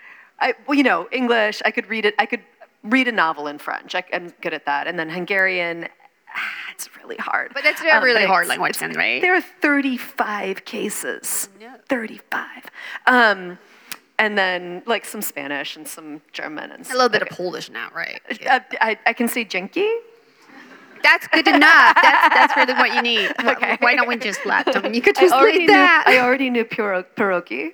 I 0.41 0.55
well, 0.66 0.76
you 0.76 0.82
know, 0.84 1.09
English. 1.12 1.61
I 1.64 1.70
could 1.70 1.88
read 1.88 2.05
it. 2.05 2.14
I 2.18 2.26
could 2.26 2.41
read 2.82 3.09
a 3.09 3.12
novel 3.12 3.47
in 3.47 3.59
French. 3.59 3.95
I, 3.95 4.03
am 4.12 4.32
good 4.41 4.55
at 4.55 4.64
that. 4.66 4.86
And 4.86 4.99
then 4.99 5.11
Hungarian. 5.11 5.86
ah, 6.34 6.41
It's 6.72 6.88
really 6.97 7.16
hard. 7.16 7.53
But 7.55 7.64
it's 7.66 7.80
a 7.82 7.91
Um, 7.97 8.03
really 8.03 8.22
but 8.22 8.28
hard 8.28 8.45
it's- 8.45 8.49
language 8.51 8.76
it's- 8.76 8.80
then, 8.80 8.99
right? 8.99 9.20
There 9.20 9.34
are 9.34 9.41
35 9.43 10.64
cases. 10.64 11.49
35. 11.88 12.70
Um, 13.07 13.59
and 14.18 14.36
then 14.38 14.82
like 14.86 15.05
some 15.05 15.22
Spanish 15.22 15.76
and 15.76 15.86
some 15.86 16.22
German 16.32 16.70
and 16.72 16.86
a 16.86 16.93
little 16.93 17.09
bit 17.09 17.22
of 17.22 17.28
Polish 17.28 17.68
now, 17.70 17.88
right? 17.95 18.20
Uh, 18.49 18.61
I, 18.80 18.99
I 19.07 19.12
can 19.12 19.28
say 19.28 19.45
jinky. 19.45 19.88
That's 21.03 21.26
good 21.28 21.49
enough. 21.49 21.97
That's, 22.03 22.34
that's 22.34 22.57
really 22.57 22.74
what 22.74 22.95
you 22.95 23.03
need. 23.03 23.32
Okay. 23.45 23.76
Why 23.80 23.95
don't 23.97 24.07
we 24.09 24.16
just 24.16 24.45
let 24.45 24.66
them? 24.72 24.93
You 24.95 25.01
could 25.01 25.16
I 25.18 25.20
just 25.22 25.34
already 25.34 25.61
leave 25.61 25.68
knew. 25.68 25.74
that. 25.74 26.05
I 26.07 26.18
already 26.20 26.51
knew 26.51 26.64
piro- 26.64 27.03
pierogi. 27.16 27.70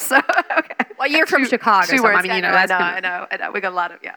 So 0.10 0.16
okay. 0.58 0.74
well, 0.98 1.10
you're 1.10 1.26
from 1.26 1.44
Chicago, 1.46 1.86
Two 1.86 1.98
so 1.98 2.02
words. 2.04 2.18
I 2.18 2.22
mean, 2.22 2.36
you 2.36 2.42
know, 2.42 2.54
I 2.54 2.66
know, 2.66 2.76
I 2.76 3.00
know, 3.00 3.26
I 3.30 3.36
know. 3.36 3.52
We 3.52 3.60
got 3.60 3.72
a 3.72 3.76
lot 3.76 3.92
of 3.92 3.98
yeah. 4.02 4.16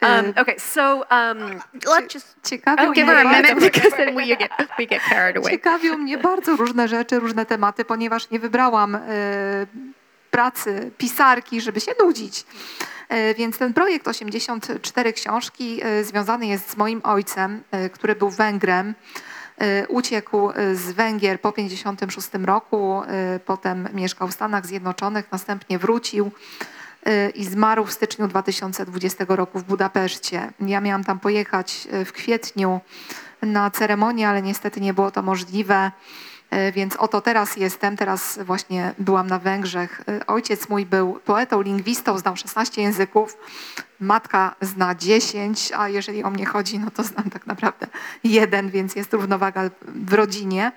Um, 0.00 0.32
okay, 0.38 0.56
so 0.58 1.04
um, 1.10 1.60
Let's 1.86 2.12
just 2.14 2.36
Ciekawią 2.42 2.94
give 2.94 3.06
her 3.06 3.16
a 3.16 3.24
minute 3.24 3.60
because 3.72 3.92
then 3.96 4.14
we 4.14 4.26
get 4.36 4.50
we 4.78 4.86
get 4.86 5.00
carried 5.02 5.36
away. 5.36 5.50
Ciekawią 5.50 5.96
mnie 5.96 6.18
bardzo 6.18 6.56
różne 6.56 6.88
rzeczy, 6.88 7.20
różne 7.20 7.46
tematy, 7.46 7.84
ponieważ 7.84 8.30
nie 8.30 8.38
wybrałam 8.38 8.94
e, 8.94 9.00
pracy 10.30 10.90
pisarki, 10.98 11.60
żeby 11.60 11.80
się 11.80 11.92
nudzić. 12.00 12.44
E, 13.08 13.34
Więc 13.34 13.58
ten 13.58 13.74
projekt 13.74 14.08
84 14.08 15.12
książki 15.12 15.80
e, 15.82 16.04
związany 16.04 16.46
jest 16.46 16.70
z 16.70 16.76
moim 16.76 17.00
ojcem, 17.04 17.62
który 17.92 18.14
był 18.14 18.30
Węgrem. 18.30 18.94
E, 19.58 19.86
Uciekł 19.88 20.50
e, 20.50 20.74
z 20.74 20.92
Węgier 20.92 21.40
po 21.40 21.52
56 21.52 22.28
roku, 22.44 23.02
e, 23.02 23.40
potem 23.44 23.88
mieszkał 23.92 24.28
w 24.28 24.32
Stanach 24.32 24.66
Zjednoczonych, 24.66 25.32
następnie 25.32 25.78
wrócił 25.78 26.30
i 27.34 27.44
zmarł 27.44 27.84
w 27.84 27.92
styczniu 27.92 28.28
2020 28.28 29.24
roku 29.28 29.58
w 29.58 29.64
Budapeszcie. 29.64 30.52
Ja 30.60 30.80
miałam 30.80 31.04
tam 31.04 31.20
pojechać 31.20 31.88
w 32.04 32.12
kwietniu 32.12 32.80
na 33.42 33.70
ceremonię, 33.70 34.28
ale 34.28 34.42
niestety 34.42 34.80
nie 34.80 34.94
było 34.94 35.10
to 35.10 35.22
możliwe. 35.22 35.90
E, 36.54 36.72
Więc 36.72 36.96
oto 36.96 37.20
teraz 37.20 37.56
jestem, 37.56 37.96
teraz 37.96 38.38
właśnie 38.42 38.94
byłam 38.98 39.26
na 39.26 39.38
Węgrzech. 39.38 40.00
E, 40.08 40.26
Ojciec 40.26 40.68
mój 40.68 40.86
był 40.86 41.20
poetą, 41.24 41.62
lingwistą, 41.62 42.18
znał 42.18 42.36
16 42.36 42.82
języków, 42.82 43.36
matka 44.00 44.54
zna 44.60 44.94
10, 44.94 45.72
a 45.76 45.88
jeżeli 45.88 46.24
o 46.24 46.30
mnie 46.30 46.46
chodzi, 46.46 46.78
no 46.78 46.90
to 46.90 47.02
znam 47.02 47.30
tak 47.30 47.46
naprawdę 47.46 47.86
jeden, 48.24 48.70
więc 48.70 48.96
jest 48.96 49.12
równowaga 49.12 49.70
w 49.82 50.12
rodzinie. 50.12 50.72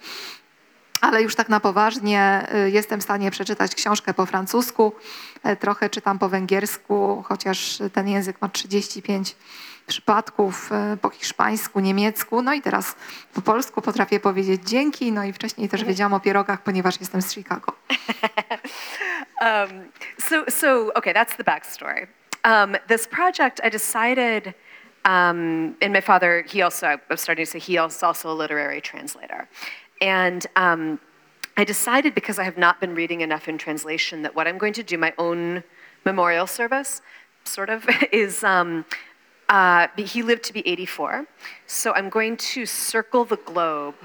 Ale 1.01 1.23
już 1.23 1.35
tak 1.35 1.49
na 1.49 1.59
poważnie 1.59 2.47
y, 2.65 2.71
jestem 2.71 2.99
w 2.99 3.03
stanie 3.03 3.31
przeczytać 3.31 3.75
książkę 3.75 4.13
po 4.13 4.25
francusku, 4.25 4.93
e, 5.43 5.55
trochę 5.55 5.89
czytam 5.89 6.19
po 6.19 6.29
węgiersku, 6.29 7.23
chociaż 7.27 7.79
ten 7.93 8.07
język 8.07 8.41
ma 8.41 8.49
35 8.49 9.35
przypadków, 9.87 10.69
po 11.01 11.09
hiszpańsku, 11.09 11.79
niemiecku, 11.79 12.41
no 12.41 12.53
i 12.53 12.61
teraz 12.61 12.95
po 13.33 13.41
polsku 13.41 13.81
potrafię 13.81 14.19
powiedzieć 14.19 14.61
dzięki, 14.63 15.11
no 15.11 15.23
i 15.23 15.33
wcześniej 15.33 15.69
też 15.69 15.83
wiedziałam 15.83 16.13
o 16.13 16.19
pierogach, 16.19 16.61
ponieważ 16.61 16.99
jestem 16.99 17.21
z 17.21 17.33
Chicago. 17.33 17.73
um, 19.41 19.91
so 20.19 20.51
so 20.51 20.93
okay, 20.93 21.13
that's 21.13 21.37
the 21.37 21.43
backstory. 21.43 22.07
Um, 22.43 22.77
this 22.87 23.07
project, 23.07 23.61
I 23.63 23.69
decided, 23.69 24.53
um, 25.05 25.75
and 25.81 25.93
my 25.93 26.01
father, 26.01 26.43
he 26.53 26.63
also, 26.63 26.87
I 26.87 26.97
was 27.09 27.21
starting 27.21 27.47
to 27.47 27.51
say, 27.51 27.59
he 27.59 27.85
is 27.87 28.03
also 28.03 28.31
a 28.31 28.35
literary 28.35 28.81
translator, 28.81 29.47
and. 30.01 30.47
Um, 30.55 30.99
I 31.59 31.63
decided 31.63 32.13
because 32.13 32.37
I 32.37 32.43
have 32.43 32.57
not 32.57 32.79
been 32.79 32.93
reading 32.93 33.21
enough 33.21 33.47
in 33.47 33.57
translation 33.57 34.21
that 34.21 34.35
what 34.35 34.47
I'm 34.47 34.59
going 34.59 34.73
to 34.73 34.83
do, 34.83 34.95
my 34.95 35.11
own 35.17 35.63
memorial 36.05 36.45
service, 36.45 37.01
sort 37.45 37.71
of, 37.71 37.83
is 38.11 38.43
um, 38.43 38.85
uh, 39.49 39.87
he 39.97 40.21
lived 40.21 40.43
to 40.43 40.53
be 40.53 40.67
84. 40.67 41.25
So 41.65 41.93
I'm 41.93 42.09
going 42.09 42.37
to 42.37 42.65
circle 42.65 43.25
the 43.25 43.37
globe 43.37 43.95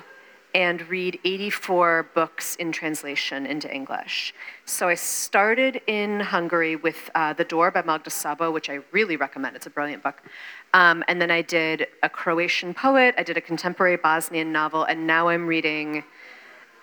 and 0.55 0.87
read 0.89 1.19
84 1.25 2.11
books 2.15 2.57
in 2.57 2.73
translation 2.73 3.47
into 3.47 3.73
English. 3.75 4.35
So 4.67 4.89
I 4.89 4.95
started 4.95 5.81
in 5.87 6.21
Hungary 6.21 6.77
with 6.77 7.11
uh, 7.15 7.33
The 7.33 7.45
Door 7.45 7.71
by 7.73 7.83
Magda 7.83 8.11
Szabó, 8.11 8.53
which 8.53 8.69
I 8.69 8.81
really 8.93 9.17
recommend. 9.17 9.57
It's 9.57 9.67
a 9.67 9.71
brilliant 9.71 10.03
book. 10.03 10.23
Um, 10.75 11.03
and 11.09 11.21
then 11.21 11.31
I 11.31 11.43
did 11.43 11.87
a 12.03 12.09
Croatian 12.09 12.75
poet, 12.75 13.15
I 13.17 13.23
did 13.23 13.37
a 13.37 13.41
contemporary 13.41 13.97
Bosnian 13.97 14.53
novel, 14.53 14.85
and 14.85 15.07
now 15.07 15.29
I'm 15.29 15.47
reading 15.47 16.05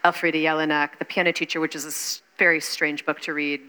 Elfriede 0.04 0.42
Jelinek, 0.44 0.98
The 0.98 1.06
Piano 1.06 1.32
Teacher, 1.32 1.60
which 1.60 1.76
is 1.76 1.86
a 1.86 2.38
very 2.38 2.62
strange 2.62 3.06
book 3.06 3.20
to 3.22 3.34
read 3.34 3.62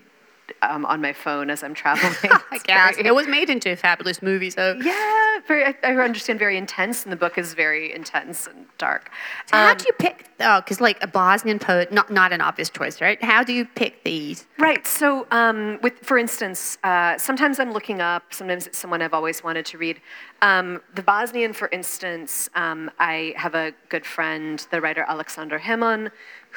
um, 0.62 0.84
on 0.86 1.00
my 1.00 1.12
phone 1.12 1.50
as 1.50 1.62
I'm 1.62 1.74
traveling. 1.74 2.14
I 2.50 2.58
guess 2.64 2.96
very- 2.96 3.08
it 3.08 3.14
was 3.14 3.26
made 3.26 3.50
into 3.50 3.70
a 3.72 3.76
fabulous 3.76 4.22
movie, 4.22 4.50
so. 4.50 4.76
yeah, 4.82 5.38
very, 5.46 5.64
I, 5.64 5.74
I 5.82 5.94
understand 5.96 6.38
very 6.38 6.56
intense, 6.56 7.04
and 7.04 7.12
the 7.12 7.16
book 7.16 7.38
is 7.38 7.54
very 7.54 7.92
intense 7.94 8.46
and 8.46 8.66
dark. 8.78 9.10
So 9.46 9.56
how 9.56 9.70
Um, 9.72 9.76
do 9.78 9.84
you 9.86 9.92
pick? 9.98 10.26
Oh, 10.40 10.60
because 10.60 10.80
like 10.80 11.02
a 11.02 11.06
Bosnian 11.06 11.58
poet, 11.58 11.92
not 11.92 12.10
not 12.10 12.32
an 12.32 12.40
obvious 12.40 12.70
choice, 12.70 13.00
right? 13.00 13.22
How 13.22 13.42
do 13.42 13.52
you 13.52 13.64
pick 13.66 14.04
these? 14.04 14.46
Right. 14.58 14.86
So, 14.86 15.26
um, 15.30 15.78
with 15.82 15.94
for 16.02 16.16
instance, 16.18 16.78
uh, 16.84 17.18
sometimes 17.18 17.58
I'm 17.60 17.72
looking 17.72 18.00
up. 18.00 18.32
Sometimes 18.32 18.66
it's 18.66 18.78
someone 18.78 19.02
I've 19.02 19.14
always 19.14 19.42
wanted 19.44 19.66
to 19.66 19.78
read. 19.78 20.00
Um, 20.42 20.80
the 20.94 21.02
Bosnian, 21.02 21.52
for 21.52 21.68
instance, 21.72 22.48
um, 22.54 22.90
I 22.98 23.34
have 23.36 23.54
a 23.54 23.72
good 23.90 24.06
friend, 24.06 24.66
the 24.70 24.80
writer 24.80 25.04
Aleksandar 25.08 25.60
Hemon, 25.60 26.10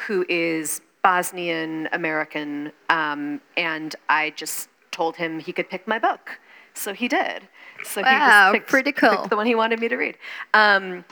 who 0.08 0.26
is 0.30 0.82
Bosnian 1.04 1.90
American, 1.92 2.72
um, 2.90 3.42
and 3.58 3.96
I 4.10 4.32
just 4.32 4.70
told 4.92 5.18
him 5.18 5.40
he 5.40 5.52
could 5.54 5.70
pick 5.70 5.88
my 5.88 6.00
book, 6.00 6.40
so 6.74 6.94
he 6.94 7.08
did. 7.08 7.44
So 7.84 8.02
he 8.04 8.06
Wow, 8.06 8.52
just 8.52 8.54
picked, 8.54 8.70
pretty 8.70 8.92
picked 8.94 9.30
the 9.30 9.36
one 9.36 9.46
he 9.46 9.56
wanted 9.56 9.80
me 9.80 9.90
to 9.90 9.98
read. 9.98 10.18
Um, 10.54 11.06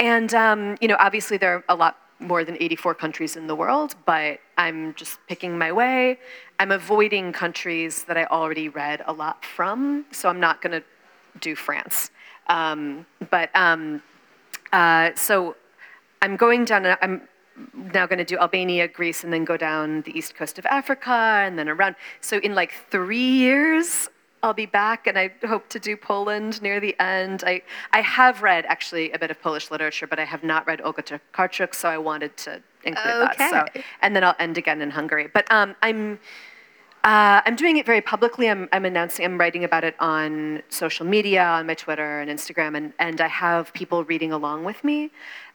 and 0.00 0.34
um, 0.34 0.76
you 0.80 0.88
know, 0.88 0.96
obviously 0.98 1.36
there 1.36 1.56
are 1.56 1.64
a 1.68 1.74
lot 1.76 1.98
more 2.18 2.44
than 2.44 2.56
84 2.60 2.94
countries 2.94 3.36
in 3.36 3.46
the 3.46 3.54
world, 3.54 3.94
but 4.04 4.40
I'm 4.58 4.94
just 4.94 5.18
picking 5.26 5.56
my 5.56 5.72
way. 5.72 6.18
I'm 6.58 6.70
avoiding 6.72 7.32
countries 7.32 8.04
that 8.04 8.16
I 8.18 8.26
already 8.26 8.68
read 8.68 9.02
a 9.06 9.12
lot 9.12 9.44
from, 9.44 10.04
so 10.10 10.28
I'm 10.28 10.40
not 10.40 10.60
going 10.60 10.72
to 10.80 10.84
do 11.40 11.54
France. 11.56 12.10
Um, 12.48 13.06
but 13.30 13.50
um, 13.54 14.02
uh, 14.72 15.10
so 15.14 15.56
I'm 16.20 16.36
going 16.36 16.64
down. 16.64 16.86
I'm 17.00 17.22
now 17.74 18.06
going 18.06 18.18
to 18.18 18.24
do 18.24 18.38
Albania, 18.38 18.88
Greece, 18.88 19.24
and 19.24 19.32
then 19.32 19.44
go 19.44 19.56
down 19.56 20.02
the 20.02 20.16
east 20.18 20.34
coast 20.34 20.58
of 20.58 20.66
Africa, 20.66 21.10
and 21.44 21.58
then 21.58 21.68
around. 21.68 21.96
So 22.20 22.38
in 22.38 22.54
like 22.54 22.72
three 22.90 23.18
years, 23.46 24.08
I'll 24.42 24.54
be 24.54 24.66
back, 24.66 25.06
and 25.06 25.18
I 25.18 25.32
hope 25.46 25.68
to 25.70 25.78
do 25.78 25.96
Poland 25.96 26.62
near 26.62 26.80
the 26.80 26.98
end. 27.00 27.44
I 27.46 27.62
I 27.92 28.00
have 28.00 28.42
read 28.42 28.64
actually 28.66 29.12
a 29.12 29.18
bit 29.18 29.30
of 29.30 29.40
Polish 29.42 29.70
literature, 29.70 30.06
but 30.06 30.18
I 30.18 30.24
have 30.24 30.42
not 30.42 30.66
read 30.66 30.80
Olga 30.82 31.02
Tokarczuk, 31.02 31.74
so 31.74 31.88
I 31.88 31.98
wanted 31.98 32.36
to 32.38 32.62
include 32.84 33.28
that. 33.38 33.50
So, 33.50 33.60
Okay. 33.60 33.84
and 34.02 34.16
then 34.16 34.24
I'll 34.24 34.36
end 34.38 34.56
again 34.56 34.80
in 34.80 34.90
Hungary. 34.90 35.28
But 35.32 35.50
um, 35.52 35.74
I'm. 35.82 36.18
Uh, 37.02 37.40
I'm 37.46 37.56
doing 37.56 37.78
it 37.78 37.86
very 37.86 38.02
publicly. 38.02 38.50
I'm, 38.50 38.68
I'm 38.72 38.84
announcing, 38.84 39.24
I'm 39.24 39.38
writing 39.40 39.64
about 39.64 39.84
it 39.84 39.94
on 40.00 40.62
social 40.68 41.06
media, 41.06 41.42
on 41.42 41.66
my 41.66 41.72
Twitter 41.72 42.20
and 42.20 42.30
Instagram, 42.30 42.76
and, 42.76 42.92
and 42.98 43.22
I 43.22 43.26
have 43.26 43.72
people 43.72 44.04
reading 44.04 44.32
along 44.32 44.64
with 44.64 44.84
me. 44.84 45.10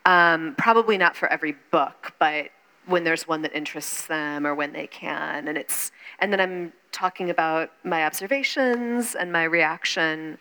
Um, 0.06 0.56
probably 0.58 0.98
not 0.98 1.16
for 1.16 1.28
every 1.28 1.56
book, 1.72 2.14
but 2.20 2.52
when 2.86 3.04
there's 3.04 3.28
one 3.28 3.42
that 3.42 3.56
interests 3.56 4.06
them 4.06 4.46
or 4.46 4.54
when 4.54 4.72
they 4.72 4.88
can. 4.88 5.48
And 5.48 5.58
it's 5.58 5.92
and 6.20 6.32
then 6.32 6.40
I'm 6.40 6.74
talking 6.92 7.30
about 7.30 7.72
my 7.84 8.06
observations 8.06 9.16
and 9.16 9.32
my 9.32 9.44
reaction, 9.44 10.38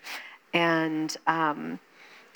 and 0.53 1.15
um, 1.27 1.79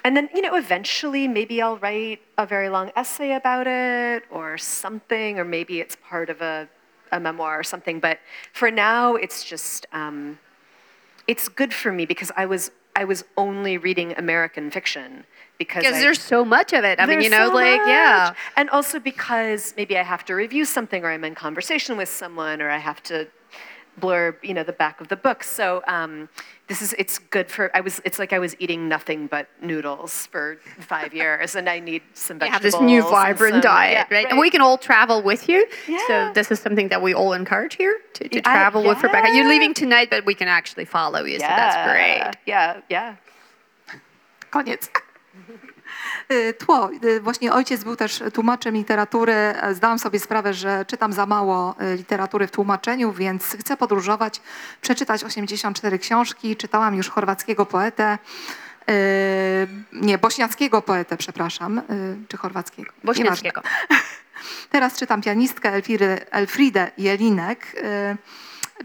and 0.03 0.15
then 0.17 0.29
you 0.33 0.41
know 0.41 0.55
eventually 0.55 1.27
maybe 1.27 1.61
I'll 1.61 1.77
write 1.77 2.21
a 2.37 2.45
very 2.45 2.69
long 2.69 2.91
essay 2.95 3.33
about 3.33 3.67
it 3.67 4.23
or 4.31 4.57
something, 4.57 5.39
or 5.39 5.45
maybe 5.45 5.79
it's 5.79 5.97
part 6.07 6.29
of 6.29 6.41
a 6.41 6.67
a 7.11 7.19
memoir 7.19 7.59
or 7.59 7.63
something. 7.63 7.99
But 7.99 8.19
for 8.53 8.71
now, 8.71 9.15
it's 9.15 9.43
just 9.43 9.85
um, 9.93 10.39
it's 11.27 11.47
good 11.47 11.73
for 11.73 11.91
me 11.91 12.05
because 12.05 12.31
I 12.35 12.45
was 12.45 12.71
I 12.95 13.03
was 13.03 13.23
only 13.37 13.77
reading 13.77 14.13
American 14.17 14.71
fiction 14.71 15.25
because 15.59 15.83
Because 15.83 15.97
I, 15.97 15.99
there's 16.01 16.21
so 16.21 16.43
much 16.43 16.73
of 16.73 16.83
it. 16.83 16.99
I 16.99 17.05
mean, 17.05 17.21
you 17.21 17.29
know, 17.29 17.49
so 17.49 17.53
like, 17.53 17.81
yeah. 17.85 18.33
And 18.55 18.69
also 18.71 18.99
because 18.99 19.75
maybe 19.77 19.97
I 19.97 20.03
have 20.03 20.25
to 20.25 20.33
review 20.33 20.65
something 20.65 21.03
or 21.03 21.11
I'm 21.11 21.23
in 21.23 21.35
conversation 21.35 21.97
with 21.97 22.09
someone 22.09 22.61
or 22.63 22.69
I 22.71 22.77
have 22.79 23.03
to 23.03 23.27
blurb, 23.99 24.35
you 24.41 24.53
know, 24.53 24.63
the 24.63 24.71
back 24.71 25.01
of 25.01 25.09
the 25.09 25.17
book. 25.17 25.43
So 25.43 25.83
um, 25.85 26.29
this 26.67 26.81
is, 26.81 26.95
it's 26.97 27.19
good 27.19 27.51
for, 27.51 27.69
I 27.75 27.81
was, 27.81 27.99
it's 28.05 28.17
like 28.17 28.31
I 28.31 28.39
was 28.39 28.55
eating 28.59 28.87
nothing 28.87 29.27
but 29.27 29.49
noodles 29.61 30.27
for 30.27 30.59
five 30.79 31.13
years 31.13 31.55
and 31.55 31.67
I 31.67 31.79
need 31.81 32.03
some 32.13 32.39
vegetables. 32.39 32.63
You 32.63 32.71
have 32.71 32.81
this 32.81 32.81
new 32.81 33.01
vibrant 33.01 33.55
some- 33.55 33.61
diet, 33.61 34.07
yeah, 34.09 34.15
right? 34.17 34.27
And 34.29 34.39
we 34.39 34.49
can 34.49 34.61
all 34.61 34.77
travel 34.77 35.21
with 35.21 35.49
you. 35.49 35.67
Yeah. 35.89 35.97
So 36.07 36.31
this 36.33 36.49
is 36.49 36.61
something 36.61 36.87
that 36.87 37.01
we 37.01 37.13
all 37.13 37.33
encourage 37.33 37.75
here 37.75 37.99
to, 38.13 38.29
to 38.29 38.37
I- 38.39 38.41
travel 38.41 38.83
with 38.85 39.03
Rebecca. 39.03 39.35
You're 39.35 39.49
leaving 39.49 39.73
tonight, 39.73 40.09
but 40.09 40.25
we 40.25 40.33
can 40.33 40.47
actually 40.47 40.85
follow 40.85 41.25
you. 41.25 41.39
So 41.39 41.47
that's 41.47 41.91
great. 41.91 42.37
Yeah, 42.45 42.79
yeah. 42.89 43.17
Koniec. 44.51 44.87
Y, 46.31 46.53
Tło. 46.53 46.89
Y, 47.03 47.21
Właśnie 47.21 47.53
ojciec 47.53 47.83
był 47.83 47.95
też 47.95 48.23
tłumaczem 48.33 48.75
literatury. 48.75 49.33
Zdałam 49.71 49.99
sobie 49.99 50.19
sprawę, 50.19 50.53
że 50.53 50.85
czytam 50.85 51.13
za 51.13 51.25
mało 51.25 51.75
y, 51.81 51.95
literatury 51.95 52.47
w 52.47 52.51
tłumaczeniu, 52.51 53.11
więc 53.13 53.57
chcę 53.59 53.77
podróżować, 53.77 54.41
przeczytać 54.81 55.23
84 55.23 55.99
książki. 55.99 56.55
Czytałam 56.55 56.95
już 56.95 57.09
chorwackiego 57.09 57.65
poetę, 57.65 58.17
nie, 59.93 60.17
bośniackiego 60.17 60.81
poetę, 60.81 61.17
przepraszam, 61.17 61.81
czy 62.27 62.37
chorwackiego. 62.37 62.91
Bośniackiego. 63.03 63.61
Teraz 64.69 64.97
czytam 64.97 65.21
pianistkę 65.21 65.81
Elfridę 66.31 66.91
Jelinek. 66.97 67.75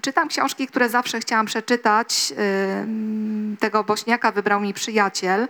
Czytam 0.01 0.29
książki, 0.29 0.67
które 0.67 0.89
zawsze 0.89 1.21
chciałam 1.21 1.47
przeczytać. 1.47 2.33
Tego 3.61 3.85
Bośniaka 3.85 4.33
wybrał 4.33 4.61
mi 4.61 4.75
przyjaciel. 4.75 5.49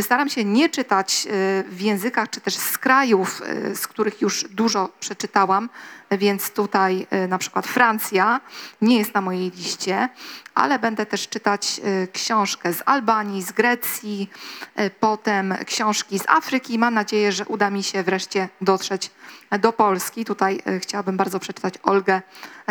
Staram 0.00 0.28
się 0.28 0.44
nie 0.44 0.68
czytać 0.68 1.26
y, 1.26 1.64
w 1.70 1.80
językach 1.80 2.30
czy 2.30 2.40
też 2.40 2.56
z 2.56 2.78
krajów, 2.78 3.42
y, 3.70 3.76
z 3.76 3.86
których 3.86 4.20
już 4.22 4.44
dużo 4.44 4.88
przeczytałam, 5.00 5.68
więc 6.10 6.50
tutaj 6.50 7.06
y, 7.24 7.28
na 7.28 7.38
przykład 7.38 7.66
Francja 7.66 8.40
nie 8.82 8.98
jest 8.98 9.14
na 9.14 9.20
mojej 9.20 9.50
liście, 9.50 10.08
ale 10.54 10.78
będę 10.78 11.06
też 11.06 11.28
czytać 11.28 11.80
książkę 12.12 12.72
z 12.72 12.82
Albanii, 12.86 13.42
z 13.42 13.52
Grecji, 13.52 14.30
potem 15.00 15.54
książki 15.66 16.18
z 16.18 16.28
Afryki. 16.28 16.78
Mam 16.78 16.94
nadzieję, 16.94 17.32
że 17.32 17.44
uda 17.44 17.70
mi 17.70 17.82
się 17.82 18.02
wreszcie 18.02 18.48
dotrzeć 18.60 19.10
do 19.60 19.72
Polski. 19.72 20.24
Tutaj 20.24 20.62
chciałabym 20.80 21.16
bardzo 21.16 21.40
przeczytać 21.40 21.74
Olgę 21.82 22.22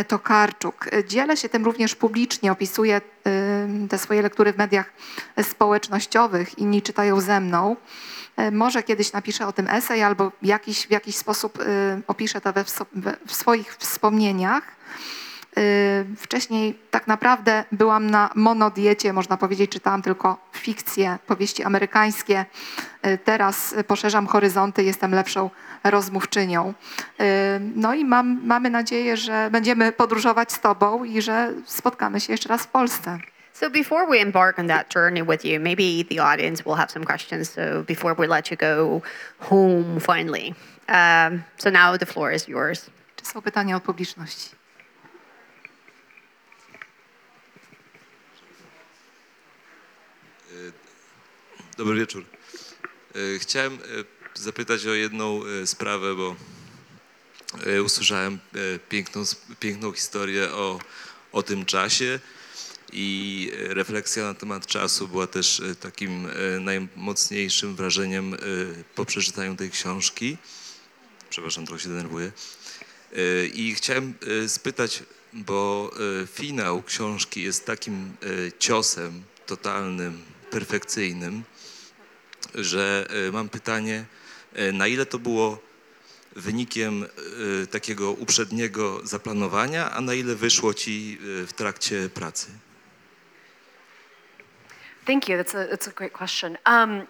Tokarczuk. 0.07 0.89
Dzielę 1.07 1.37
się 1.37 1.49
tym 1.49 1.65
również 1.65 1.95
publicznie, 1.95 2.51
opisuję 2.51 3.01
te 3.89 3.97
swoje 3.97 4.21
lektury 4.21 4.53
w 4.53 4.57
mediach 4.57 4.93
społecznościowych. 5.43 6.59
Inni 6.59 6.81
czytają 6.81 7.16
ze 7.21 7.39
mną. 7.39 7.75
Y, 8.39 8.51
Może 8.51 8.83
kiedyś 8.83 9.13
napiszę 9.13 9.47
o 9.47 9.53
tym 9.53 9.67
esej 9.69 10.03
albo 10.03 10.31
jakiś, 10.41 10.87
w 10.87 10.91
jakiś 10.91 11.15
sposób 11.15 11.59
y, 11.59 11.63
opiszę 12.07 12.41
to 12.41 12.53
we, 12.53 12.63
w 13.25 13.33
swoich 13.35 13.75
wspomnieniach. 13.75 14.63
Y, 15.57 16.05
Wcześniej 16.17 16.79
tak 16.91 17.07
naprawdę 17.07 17.63
byłam 17.71 18.09
na 18.09 18.29
monodiecie, 18.35 19.13
można 19.13 19.37
powiedzieć, 19.37 19.71
czytałam 19.71 20.01
tylko 20.01 20.37
fikcje, 20.53 21.17
powieści 21.27 21.63
amerykańskie. 21.63 22.45
Y, 23.05 23.17
Teraz 23.17 23.75
poszerzam 23.87 24.27
horyzonty, 24.27 24.83
jestem 24.83 25.11
lepszą 25.11 25.49
rozmówczynią. 25.83 26.73
No 27.75 27.93
i 27.93 28.05
mam, 28.05 28.41
mamy 28.43 28.69
nadzieję, 28.69 29.17
że 29.17 29.49
będziemy 29.51 29.91
podróżować 29.91 30.51
z 30.51 30.59
Tobą 30.59 31.03
i 31.03 31.21
że 31.21 31.53
spotkamy 31.65 32.19
się 32.19 32.33
jeszcze 32.33 32.49
raz 32.49 32.63
w 32.63 32.67
Polsce. 32.67 33.19
So 33.59 33.69
before 33.69 34.05
we 34.07 34.19
embark 34.21 34.59
on 34.59 34.67
that 34.67 34.89
journey 34.95 35.23
with 35.23 35.43
you, 35.43 35.59
maybe 35.59 36.03
the 36.03 36.19
audience 36.19 36.63
will 36.65 36.75
have 36.75 36.91
some 36.91 37.03
questions. 37.03 37.49
So 37.49 37.83
before 37.87 38.13
we 38.13 38.27
let 38.27 38.51
you 38.51 38.57
go 38.57 39.01
home 39.39 39.99
finally. 39.99 40.53
Um, 40.87 41.43
so 41.57 41.69
now 41.71 41.97
the 41.97 42.05
floor 42.05 42.31
is 42.31 42.47
yours. 42.47 42.89
Czy 43.15 43.25
są 43.25 43.41
pytania 43.41 43.75
od 43.75 43.83
publiczności? 43.83 44.49
Dobry 51.77 51.95
wieczór. 51.95 52.23
Chciałem 53.39 53.77
zapytać 54.33 54.85
o 54.87 54.93
jedną 54.93 55.41
sprawę, 55.65 56.15
bo 56.15 56.35
usłyszałem 57.85 58.39
piękną, 58.89 59.21
s- 59.21 59.35
piękną 59.59 59.91
historię 59.91 60.51
o, 60.51 60.79
o 61.31 61.43
tym 61.43 61.65
czasie 61.65 62.19
i 62.93 63.51
e, 63.69 63.73
refleksja 63.73 64.23
na 64.23 64.33
temat 64.33 64.65
czasu 64.65 65.07
była 65.07 65.27
też 65.27 65.59
e, 65.59 65.75
takim 65.75 66.25
e, 66.25 66.59
najmocniejszym 66.59 67.75
wrażeniem 67.75 68.35
po 68.95 69.05
przeczytaniu 69.05 69.55
tej 69.55 69.69
książki. 69.69 70.37
Przepraszam, 71.29 71.65
trochę 71.65 71.83
się 71.83 71.89
denerwuję. 71.89 72.31
I 73.53 73.73
chciałem 73.75 74.13
spytać, 74.47 75.03
bo 75.33 75.91
finał 76.33 76.83
książki 76.83 77.43
jest 77.43 77.65
takim 77.65 78.13
ciosem 78.59 79.23
totalnym, 79.45 80.21
perfekcyjnym, 80.51 81.43
że 82.55 83.07
mam 83.33 83.49
pytanie, 83.49 84.05
na 84.73 84.87
ile 84.87 85.05
to 85.05 85.19
było 85.19 85.59
wynikiem 86.35 87.05
takiego 87.71 88.11
uprzedniego 88.11 89.01
zaplanowania, 89.03 89.91
a 89.91 90.01
na 90.01 90.13
ile 90.13 90.35
wyszło 90.35 90.73
ci 90.73 91.17
w 91.21 91.53
trakcie 91.55 92.09
pracy? 92.09 92.47
Thank 95.07 95.29
you. 95.29 95.37
That's 95.37 95.53
a 95.53 95.65
that's 95.67 95.87
a 95.87 95.91
great 95.91 96.11
question. 96.11 96.57
Um, 96.65 97.07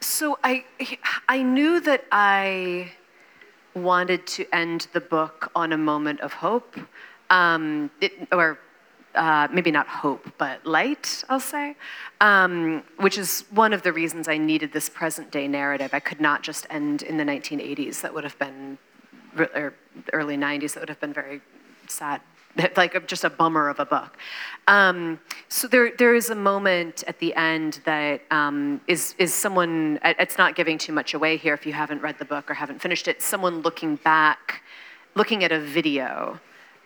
so 0.00 0.38
I 0.44 0.66
I 1.30 1.42
knew 1.42 1.80
that 1.80 2.04
I 2.12 2.92
wanted 3.74 4.26
to 4.36 4.44
end 4.54 4.88
the 4.92 5.00
book 5.00 5.50
on 5.54 5.72
a 5.72 5.78
moment 5.78 6.20
of 6.20 6.34
hope, 6.34 6.76
um, 7.30 7.90
it, 8.02 8.12
or 8.32 8.58
uh, 9.14 9.48
maybe 9.50 9.70
not 9.70 9.88
hope, 9.88 10.30
but 10.36 10.66
light. 10.66 11.24
I'll 11.30 11.40
say, 11.40 11.74
um, 12.20 12.82
which 12.98 13.16
is 13.16 13.44
one 13.48 13.72
of 13.72 13.80
the 13.82 13.94
reasons 13.94 14.28
I 14.28 14.36
needed 14.36 14.74
this 14.74 14.90
present 14.90 15.30
day 15.30 15.48
narrative. 15.48 15.94
I 15.94 16.00
could 16.00 16.20
not 16.20 16.42
just 16.42 16.66
end 16.68 17.00
in 17.00 17.16
the 17.16 17.24
1980s. 17.24 18.02
That 18.02 18.12
would 18.12 18.24
have 18.24 18.38
been, 18.38 18.76
or 19.38 19.72
early 20.12 20.36
90s. 20.36 20.74
That 20.74 20.80
would 20.80 20.90
have 20.90 21.00
been 21.00 21.14
very 21.14 21.40
sad 21.88 22.20
like 22.76 23.06
just 23.06 23.24
a 23.24 23.30
bummer 23.30 23.68
of 23.68 23.80
a 23.80 23.84
book. 23.84 24.16
Um, 24.68 25.18
so 25.48 25.66
there, 25.66 25.92
there 25.96 26.14
is 26.14 26.30
a 26.30 26.34
moment 26.34 27.02
at 27.06 27.18
the 27.18 27.34
end 27.34 27.80
that 27.84 28.22
um, 28.30 28.80
is 28.86 29.14
is 29.18 29.34
someone. 29.34 29.98
It's 30.04 30.38
not 30.38 30.54
giving 30.54 30.78
too 30.78 30.92
much 30.92 31.14
away 31.14 31.36
here 31.36 31.54
if 31.54 31.66
you 31.66 31.72
haven't 31.72 32.02
read 32.02 32.18
the 32.18 32.24
book 32.24 32.50
or 32.50 32.54
haven't 32.54 32.80
finished 32.80 33.08
it. 33.08 33.22
Someone 33.22 33.62
looking 33.62 33.96
back, 33.96 34.62
looking 35.14 35.44
at 35.44 35.52
a 35.52 35.60
video 35.60 36.40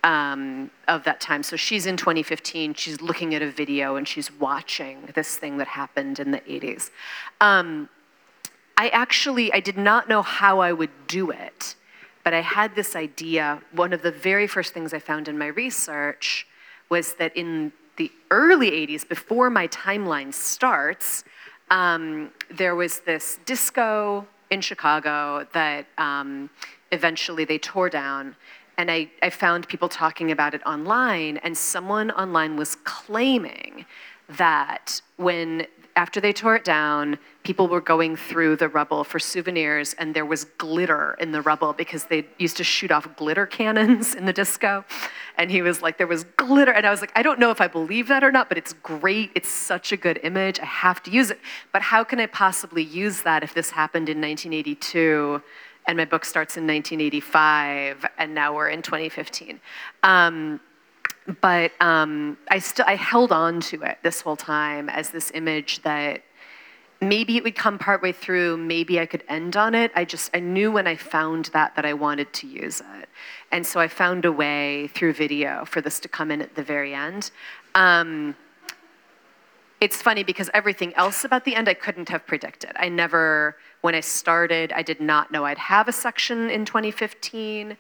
um, 0.05 0.71
of 0.89 1.05
that 1.05 1.21
time. 1.21 1.43
So 1.43 1.57
she's 1.57 1.87
in 1.87 1.97
2015. 1.97 2.75
She's 2.75 3.01
looking 3.01 3.35
at 3.35 3.43
a 3.43 3.51
video 3.51 3.97
and 3.97 4.07
she's 4.07 4.31
watching 4.33 5.09
this 5.15 5.37
thing 5.37 5.59
that 5.59 5.67
happened 5.67 6.21
in 6.21 6.31
the 6.31 6.41
80s. 6.41 6.91
Um, 7.41 7.89
I 8.77 8.89
actually 8.91 9.53
I 9.53 9.61
did 9.61 9.77
not 9.77 10.09
know 10.09 10.23
how 10.23 10.61
I 10.61 10.73
would 10.73 10.91
do 11.09 11.31
it, 11.31 11.75
but 12.27 12.35
I 12.35 12.41
had 12.41 12.75
this 12.75 12.97
idea. 12.97 13.63
One 13.71 13.93
of 13.93 14.03
the 14.03 14.11
very 14.11 14.49
first 14.49 14.75
things 14.75 14.93
I 14.93 14.99
found 14.99 15.29
in 15.29 15.39
my 15.39 15.47
research 15.47 16.45
was 16.89 17.13
that 17.21 17.37
in 17.37 17.71
the 17.99 18.11
early 18.33 18.73
80s, 18.73 19.09
before 19.09 19.49
my 19.49 19.69
timeline 19.69 20.35
starts, 20.35 21.23
um, 21.71 22.33
there 22.51 22.75
was 22.75 22.99
this 22.99 23.39
disco 23.45 24.27
in 24.51 24.61
Chicago 24.61 25.47
that 25.53 25.87
um, 25.99 26.51
eventually 26.91 27.45
they 27.45 27.59
tore 27.59 27.89
down. 27.89 28.35
And 28.77 28.91
I, 28.91 29.09
I 29.23 29.31
found 29.31 29.69
people 29.69 29.89
talking 29.89 30.33
about 30.33 30.53
it 30.53 30.63
online, 30.67 31.37
and 31.45 31.57
someone 31.57 32.11
online 32.11 32.57
was 32.57 32.75
claiming 32.83 33.87
that 34.31 35.01
when 35.17 35.69
after 35.95 36.21
they 36.21 36.33
tore 36.33 36.57
it 36.57 36.65
down, 36.65 37.19
people 37.47 37.69
were 37.69 37.81
going 37.81 38.17
through 38.17 38.57
the 38.57 38.69
rubble 38.69 39.05
for 39.05 39.21
souvenirs, 39.21 39.95
and 40.01 40.13
there 40.15 40.27
was 40.27 40.47
glitter 40.59 41.17
in 41.21 41.31
the 41.31 41.41
rubble 41.41 41.73
because 41.73 42.07
they 42.07 42.27
used 42.39 42.57
to 42.57 42.65
shoot 42.65 42.91
off 42.91 43.07
glitter 43.15 43.47
cannons 43.47 44.17
in 44.17 44.25
the 44.27 44.33
disco. 44.33 44.85
And 45.39 45.49
he 45.49 45.63
was 45.63 45.81
like, 45.81 45.97
there 45.97 46.09
was 46.09 46.25
glitter. 46.37 46.73
And 46.73 46.85
I 46.85 46.91
was 46.91 47.01
like, 47.01 47.13
I 47.15 47.23
don't 47.23 47.39
know 47.39 47.53
if 47.53 47.61
I 47.61 47.69
believe 47.69 48.09
that 48.09 48.25
or 48.25 48.33
not, 48.33 48.49
but 48.49 48.59
it's 48.59 48.73
great. 48.73 49.31
It's 49.37 49.49
such 49.49 49.93
a 49.93 49.97
good 49.97 50.19
image. 50.25 50.59
I 50.59 50.65
have 50.65 51.05
to 51.05 51.11
use 51.13 51.31
it. 51.31 51.39
But 51.73 51.83
how 51.83 52.03
can 52.03 52.19
I 52.19 52.27
possibly 52.27 52.83
use 52.83 53.23
that 53.23 53.45
if 53.45 53.55
this 53.55 53.71
happened 53.71 54.09
in 54.09 54.21
1982? 54.21 55.41
And 55.87 55.97
my 55.97 56.05
book 56.05 56.25
starts 56.25 56.57
in 56.57 56.67
1985, 56.67 58.07
and 58.19 58.35
now 58.35 58.57
we're 58.57 58.71
in 58.71 58.83
2015. 58.83 59.61
Um, 60.03 60.59
but 61.41 61.71
um, 61.81 62.39
I 62.51 62.59
still 62.59 62.87
I 62.89 62.97
held 62.97 63.31
on 63.31 63.61
to 63.61 63.83
it 63.83 63.99
this 64.03 64.21
whole 64.21 64.37
time 64.37 64.89
as 64.89 65.11
this 65.11 65.31
image 65.33 65.83
that 65.83 66.23
maybe 67.01 67.37
it 67.37 67.45
would 67.45 67.55
come 67.55 67.79
partway 67.79 68.13
through, 68.13 68.57
maybe 68.57 68.99
I 68.99 69.07
could 69.07 69.23
end 69.29 69.57
on 69.57 69.75
it. 69.75 69.93
I 69.95 70.05
just 70.05 70.31
I 70.35 70.41
knew 70.41 70.73
when 70.73 70.87
I 70.87 70.97
found 70.97 71.47
that 71.47 71.75
that 71.77 71.85
I 71.85 71.93
wanted 71.93 72.33
to 72.35 72.47
use 72.47 72.81
it, 72.81 73.09
and 73.53 73.67
so 73.67 73.81
I 73.81 73.89
found 73.89 74.25
a 74.25 74.33
way 74.33 74.89
through 74.89 75.13
video 75.13 75.65
for 75.65 75.81
this 75.81 76.01
to 76.01 76.09
come 76.09 76.31
in 76.31 76.41
at 76.41 76.55
the 76.55 76.63
very 76.63 76.95
end. 76.95 77.31
Um, 77.75 78.35
it's 79.81 80.01
funny 80.01 80.23
because 80.23 80.49
everything 80.55 80.95
else 80.95 81.25
about 81.25 81.45
the 81.45 81.55
end 81.55 81.69
I 81.69 81.75
couldn't 81.75 82.09
have 82.09 82.27
predicted. 82.27 82.71
I 82.77 82.89
never, 82.89 83.57
when 83.83 83.95
I 83.95 84.01
started, 84.01 84.73
I 84.73 84.83
did 84.83 85.01
not 85.01 85.31
know 85.31 85.45
I'd 85.45 85.59
have 85.59 85.87
a 85.87 85.93
section 85.93 86.49
in 86.49 86.65
2015. 86.65 87.77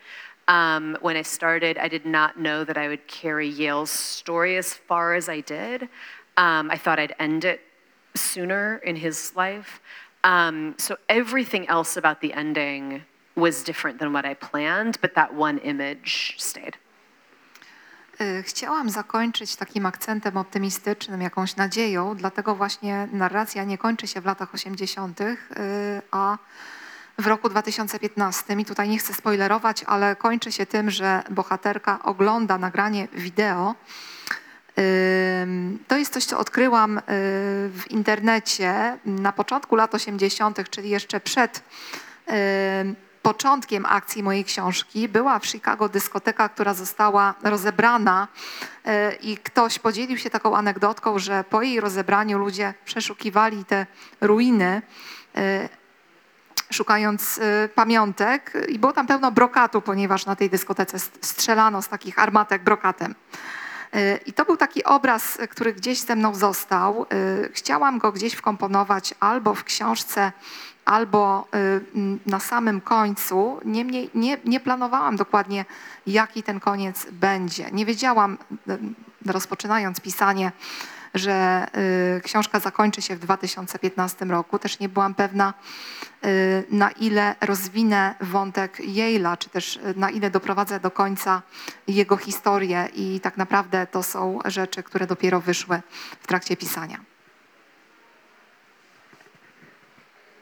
Um, 0.48 0.98
when 1.01 1.16
I 1.16 1.22
started, 1.22 1.78
I 1.78 1.88
did 1.88 2.05
not 2.05 2.38
know 2.38 2.64
that 2.64 2.76
I 2.76 2.88
would 2.88 3.09
carry 3.09 3.48
Yale's 3.48 3.90
story 3.90 4.59
as 4.59 4.74
far 4.74 5.14
as 5.14 5.28
I 5.28 5.40
did. 5.40 5.84
Um, 6.36 6.70
I 6.70 6.76
thought 6.76 6.98
I'd 6.98 7.14
end 7.18 7.47
it 7.47 7.62
sooner 8.16 8.80
in 8.84 8.97
his 8.97 9.32
life. 9.36 9.80
Um, 10.24 10.74
so 10.78 10.97
everything 11.09 11.68
else 11.68 11.97
about 11.97 12.20
the 12.20 12.32
ending 12.32 13.02
was 13.36 13.62
different 13.62 13.98
than 13.98 14.12
what 14.12 14.24
I 14.24 14.34
planned, 14.34 14.98
but 15.01 15.14
that 15.14 15.34
one 15.34 15.59
image 15.59 16.34
stayed. 16.38 16.76
Y, 18.20 18.43
Chciałam 18.43 18.90
zakończyć 18.90 19.56
takim 19.56 19.86
akcentem 19.86 20.36
optymistycznym, 20.36 21.22
jakąś 21.22 21.56
nadzieją, 21.56 22.16
dlatego 22.16 22.55
właśnie 22.55 23.09
narracja 23.12 23.64
nie 23.64 23.78
kończy 23.78 24.06
się 24.06 24.20
w 24.20 24.24
latach 24.24 24.55
80., 24.55 25.20
y, 25.20 25.36
a 26.10 26.38
w 27.18 27.26
roku 27.26 27.48
2015. 27.48 28.55
I 28.55 28.64
tutaj 28.64 28.88
nie 28.88 28.98
chcę 28.98 29.14
spoilerować, 29.14 29.84
ale 29.84 30.16
kończy 30.16 30.52
się 30.52 30.66
tym, 30.66 30.90
że 30.90 31.22
bohaterka 31.30 32.02
ogląda 32.02 32.59
nagranie 32.59 33.09
wideo. 33.12 33.74
To 35.88 35.96
jest 35.96 36.12
coś, 36.12 36.24
co 36.24 36.38
odkryłam 36.38 36.98
y, 36.98 37.02
w 37.68 37.82
internecie 37.90 38.98
na 39.04 39.32
początku 39.32 39.76
lat 39.76 39.94
80., 39.94 40.70
czyli 40.70 40.90
jeszcze 40.90 41.20
przed 41.20 41.62
początkiem 43.22 43.86
akcji 43.86 44.22
mojej 44.22 44.44
książki. 44.44 45.08
Była 45.08 45.38
w 45.38 45.46
Chicago 45.46 45.88
dyskoteka, 45.88 46.48
która 46.48 46.74
została 46.74 47.34
rozebrana 47.42 48.28
y, 48.86 49.14
i 49.14 49.36
ktoś 49.36 49.78
podzielił 49.78 50.18
się 50.18 50.30
taką 50.30 50.56
anegdotką, 50.56 51.18
że 51.18 51.44
po 51.44 51.62
jej 51.62 51.80
rozebraniu 51.80 52.38
ludzie 52.38 52.74
przeszukiwali 52.84 53.64
te 53.64 53.86
ruiny 54.20 54.82
y, 55.36 55.68
szukając 56.70 57.40
pamiątek 57.74 58.52
i 58.68 58.78
było 58.78 58.92
tam 58.92 59.06
pełno 59.06 59.32
brokatu, 59.32 59.82
ponieważ 59.82 60.26
na 60.26 60.36
tej 60.36 60.50
dyskotece 60.50 60.98
st- 60.98 61.26
strzelano 61.26 61.82
z 61.82 61.88
takich 61.88 62.18
armatek 62.18 62.62
brokatem. 62.62 63.14
Y, 63.97 64.20
I 64.27 64.32
to 64.32 64.44
był 64.44 64.56
taki 64.56 64.85
obraz, 64.85 65.40
y, 65.40 65.48
który 65.48 65.73
gdzieś 65.73 65.98
ze 65.98 66.16
mną 66.16 66.35
został. 66.35 67.06
Y, 67.12 67.51
Chciałam 67.52 67.98
go 67.98 68.12
gdzieś 68.12 68.32
wkomponować 68.32 69.14
albo 69.20 69.55
w 69.55 69.64
książce, 69.64 70.32
albo 70.85 71.48
na 72.27 72.40
samym 72.40 72.81
końcu. 72.81 73.60
Niemniej 73.64 74.10
nie, 74.14 74.39
nie 74.44 74.60
planowałam 74.60 75.16
dokładnie, 75.16 75.64
jaki 76.06 76.43
ten 76.43 76.60
koniec 76.60 77.06
będzie. 77.12 77.70
Nie 77.73 77.86
wiedziałam, 77.86 78.39
rozpoczynając 79.27 80.01
pisanie, 80.01 80.52
że 81.18 81.66
y, 82.16 82.20
książka 82.20 82.60
zakończy 82.60 83.02
się 83.02 83.16
w 83.16 83.18
2015 83.18 84.24
roku. 84.24 84.59
Też 84.59 84.78
nie 84.78 84.88
byłam 84.88 85.14
pewna, 85.14 85.55
y, 86.24 86.64
na 86.70 86.90
ile 86.90 87.34
rozwinę 87.40 88.14
wątek 88.20 88.80
Yale'a, 88.80 89.38
czy 89.38 89.51
też 89.51 89.76
y, 89.76 89.80
na 89.97 90.10
ile 90.10 90.30
doprowadzę 90.30 90.80
do 90.80 90.90
końca 90.90 91.43
jego 91.88 92.16
historię. 92.16 92.88
I 92.94 93.20
tak 93.20 93.36
naprawdę 93.36 93.86
to 93.86 94.02
są 94.02 94.38
rzeczy, 94.44 94.82
które 94.82 95.06
dopiero 95.06 95.40
wyszły 95.40 95.82
w 96.20 96.26
trakcie 96.26 96.56
pisania. 96.56 97.15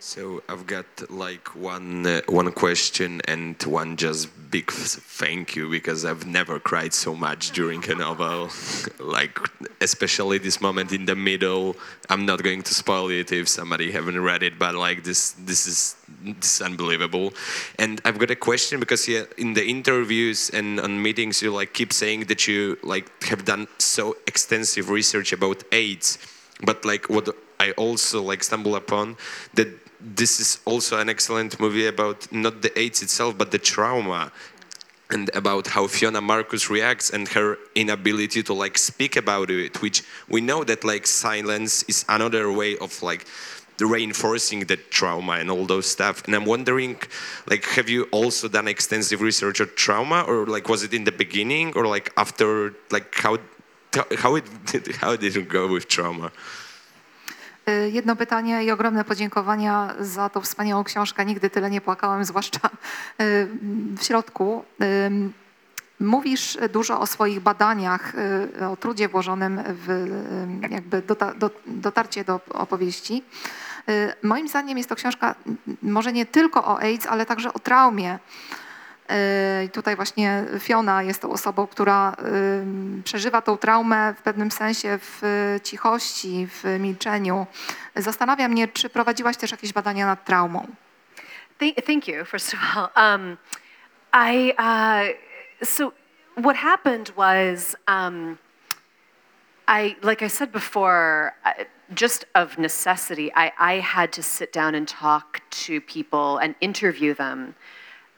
So 0.07 0.43
I've 0.51 0.67
got 0.67 0.85
like 1.11 1.57
one 1.57 2.07
uh, 2.07 2.21
one 2.29 2.53
question 2.53 3.23
and 3.27 3.61
one 3.63 3.97
just 3.97 4.29
big 4.51 4.71
thank 4.71 5.57
you 5.57 5.71
because 5.71 6.05
I've 6.05 6.27
never 6.27 6.61
cried 6.61 6.93
so 6.93 7.15
much 7.15 7.53
during 7.53 7.83
a 7.91 7.95
novel, 7.95 8.51
like 8.99 9.39
especially 9.81 10.37
this 10.37 10.61
moment 10.61 10.93
in 10.93 11.07
the 11.07 11.17
middle. 11.17 11.75
I'm 12.11 12.27
not 12.27 12.43
going 12.43 12.63
to 12.65 12.75
spoil 12.75 13.09
it 13.09 13.33
if 13.33 13.49
somebody 13.49 13.91
haven't 13.93 14.21
read 14.21 14.43
it, 14.43 14.59
but 14.59 14.75
like 14.75 15.05
this 15.05 15.33
this 15.39 15.67
is 15.67 15.97
this 16.23 16.57
is 16.57 16.61
unbelievable. 16.61 17.33
And 17.79 18.03
I've 18.05 18.19
got 18.19 18.31
a 18.31 18.37
question 18.37 18.81
because 18.81 19.09
yeah, 19.09 19.25
in 19.39 19.55
the 19.55 19.65
interviews 19.65 20.51
and 20.51 20.81
on 20.81 21.01
meetings 21.01 21.41
you 21.41 21.51
like 21.51 21.73
keep 21.73 21.95
saying 21.95 22.27
that 22.27 22.47
you 22.47 22.77
like 22.83 23.09
have 23.25 23.47
done 23.47 23.69
so 23.79 24.19
extensive 24.27 24.91
research 24.91 25.33
about 25.33 25.65
AIDS, 25.73 26.19
but 26.63 26.85
like 26.85 27.09
what 27.09 27.35
I 27.59 27.71
also 27.73 28.21
like 28.21 28.45
stumble 28.45 28.77
upon 28.77 29.17
that 29.55 29.84
this 30.05 30.39
is 30.39 30.59
also 30.65 30.99
an 30.99 31.09
excellent 31.09 31.59
movie 31.59 31.87
about 31.87 32.31
not 32.31 32.63
the 32.63 32.79
AIDS 32.79 33.03
itself 33.03 33.37
but 33.39 33.51
the 33.51 33.59
trauma 33.59 34.31
and 35.11 35.31
about 35.35 35.67
how 35.69 35.87
Fiona 35.87 36.21
Marcus 36.21 36.71
reacts 36.71 37.11
and 37.11 37.29
her 37.29 37.59
inability 37.75 38.43
to 38.43 38.55
like 38.55 38.77
speak 38.79 39.17
about 39.17 39.51
it 39.51 39.81
which 39.83 40.03
we 40.29 40.41
know 40.41 40.65
that 40.65 40.85
like 40.85 41.07
silence 41.07 41.83
is 41.85 42.05
another 42.09 42.53
way 42.53 42.77
of 42.79 43.03
like 43.03 43.27
reinforcing 43.81 44.61
that 44.61 44.91
trauma 44.91 45.33
and 45.33 45.51
all 45.51 45.67
those 45.67 45.87
stuff. 45.87 46.25
And 46.27 46.35
i'm 46.35 46.45
wondering 46.45 46.97
like 47.49 47.65
have 47.65 47.89
you 47.89 48.05
also 48.13 48.49
done 48.49 48.69
extensive 48.69 49.21
research 49.21 49.61
on 49.61 49.71
trauma? 49.75 50.23
Or 50.23 50.47
like 50.47 50.69
was 50.69 50.83
it 50.83 50.95
in 50.95 51.05
the 51.05 51.13
beginning? 51.13 51.73
Or 51.75 51.87
like 51.87 52.13
after 52.17 52.75
like 52.91 53.15
how 53.15 53.39
how 54.19 54.37
it 54.37 54.45
how 54.97 55.17
did 55.17 55.37
it 55.37 55.49
go 55.49 55.69
with 55.69 55.89
trauma 55.89 56.31
Jedno 57.93 58.17
pytanie 58.17 58.65
i 58.65 58.71
ogromne 58.71 59.05
podziękowania 59.05 59.95
za 60.01 60.29
tą 60.29 60.41
wspaniałą 60.41 60.85
książkę. 60.85 61.25
Nigdy 61.25 61.51
tyle 61.51 61.71
nie 61.71 61.81
płakałem, 61.81 62.25
zwłaszcza 62.35 62.69
y, 63.21 63.49
w 63.99 64.05
środku. 64.05 64.65
Mówisz 66.01 66.59
dużo 66.73 67.01
o 67.01 67.07
swoich 67.07 67.41
badaniach, 67.41 68.13
y, 68.61 68.67
o 68.67 68.77
trudzie 68.77 69.09
włożonym 69.09 69.61
w 69.67 70.07
jakby 70.71 71.03
dota, 71.03 71.35
do, 71.35 71.51
dotarcie 71.67 72.25
do 72.25 72.41
opowieści. 72.51 73.25
Moim 74.23 74.49
zdaniem 74.49 74.79
jest 74.79 74.89
to 74.89 74.97
książka 74.97 75.35
może 75.83 76.13
nie 76.13 76.27
tylko 76.27 76.65
o 76.65 76.81
AIDS, 76.81 77.07
ale 77.07 77.27
także 77.27 77.53
o 77.53 77.59
traumie. 77.59 78.19
Y, 79.11 79.65
I 79.65 79.71
tutaj 79.71 79.97
właśnie 79.97 80.45
Fiona 80.61 81.03
jest 81.03 81.23
tą 81.23 81.33
osobą, 81.33 81.67
która 81.67 82.17
przeżywa 83.05 83.43
tą 83.43 83.57
traumę 83.57 84.15
w 84.19 84.23
pewnym 84.23 84.51
sensie 84.51 84.99
w 85.03 85.23
cichości, 85.63 86.47
w 86.51 86.65
milczeniu. 86.79 87.47
Zastanawia 87.97 88.49
mnie, 88.49 88.69
czy 88.69 88.89
prowadziłaś 88.89 89.37
też 89.37 89.51
jakieś 89.51 89.73
badania 89.73 90.07
nad 90.07 90.25
traumą? 90.25 90.67
Thank, 91.87 92.09
you, 92.09 92.25
first 92.25 92.55
of 92.55 92.61
all. 92.77 92.89
Um, 92.97 93.37
I 94.13 94.53
uh, 94.59 95.17
so 95.63 95.93
what 96.37 96.57
happened 96.57 97.11
was 97.17 97.77
um, 97.89 98.39
I, 99.67 99.97
like 100.03 100.23
I 100.23 100.29
said 100.29 100.51
before, 100.51 101.33
just 101.95 102.27
of 102.35 102.59
necessity, 102.59 103.31
I, 103.35 103.53
I 103.59 103.81
had 103.81 104.13
to 104.13 104.23
sit 104.23 104.53
down 104.53 104.75
and 104.75 104.89
talk 104.89 105.41
to 105.67 105.81
people 105.81 106.39
and 106.39 106.55
interview 106.61 107.15
them 107.15 107.55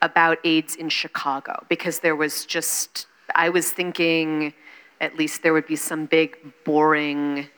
about 0.03 0.39
AIDS 0.45 0.77
in 0.77 0.89
Chicago 0.89 1.65
because 1.69 2.01
there 2.01 2.17
was 2.17 2.45
just 2.47 3.07
I 3.35 3.49
was 3.49 3.73
thinking 3.73 4.55
at 5.01 5.17
least 5.17 5.43
there 5.43 5.53
would 5.53 5.67
be 5.67 5.77
some 5.77 6.07
big 6.07 6.39
boring 6.65 7.49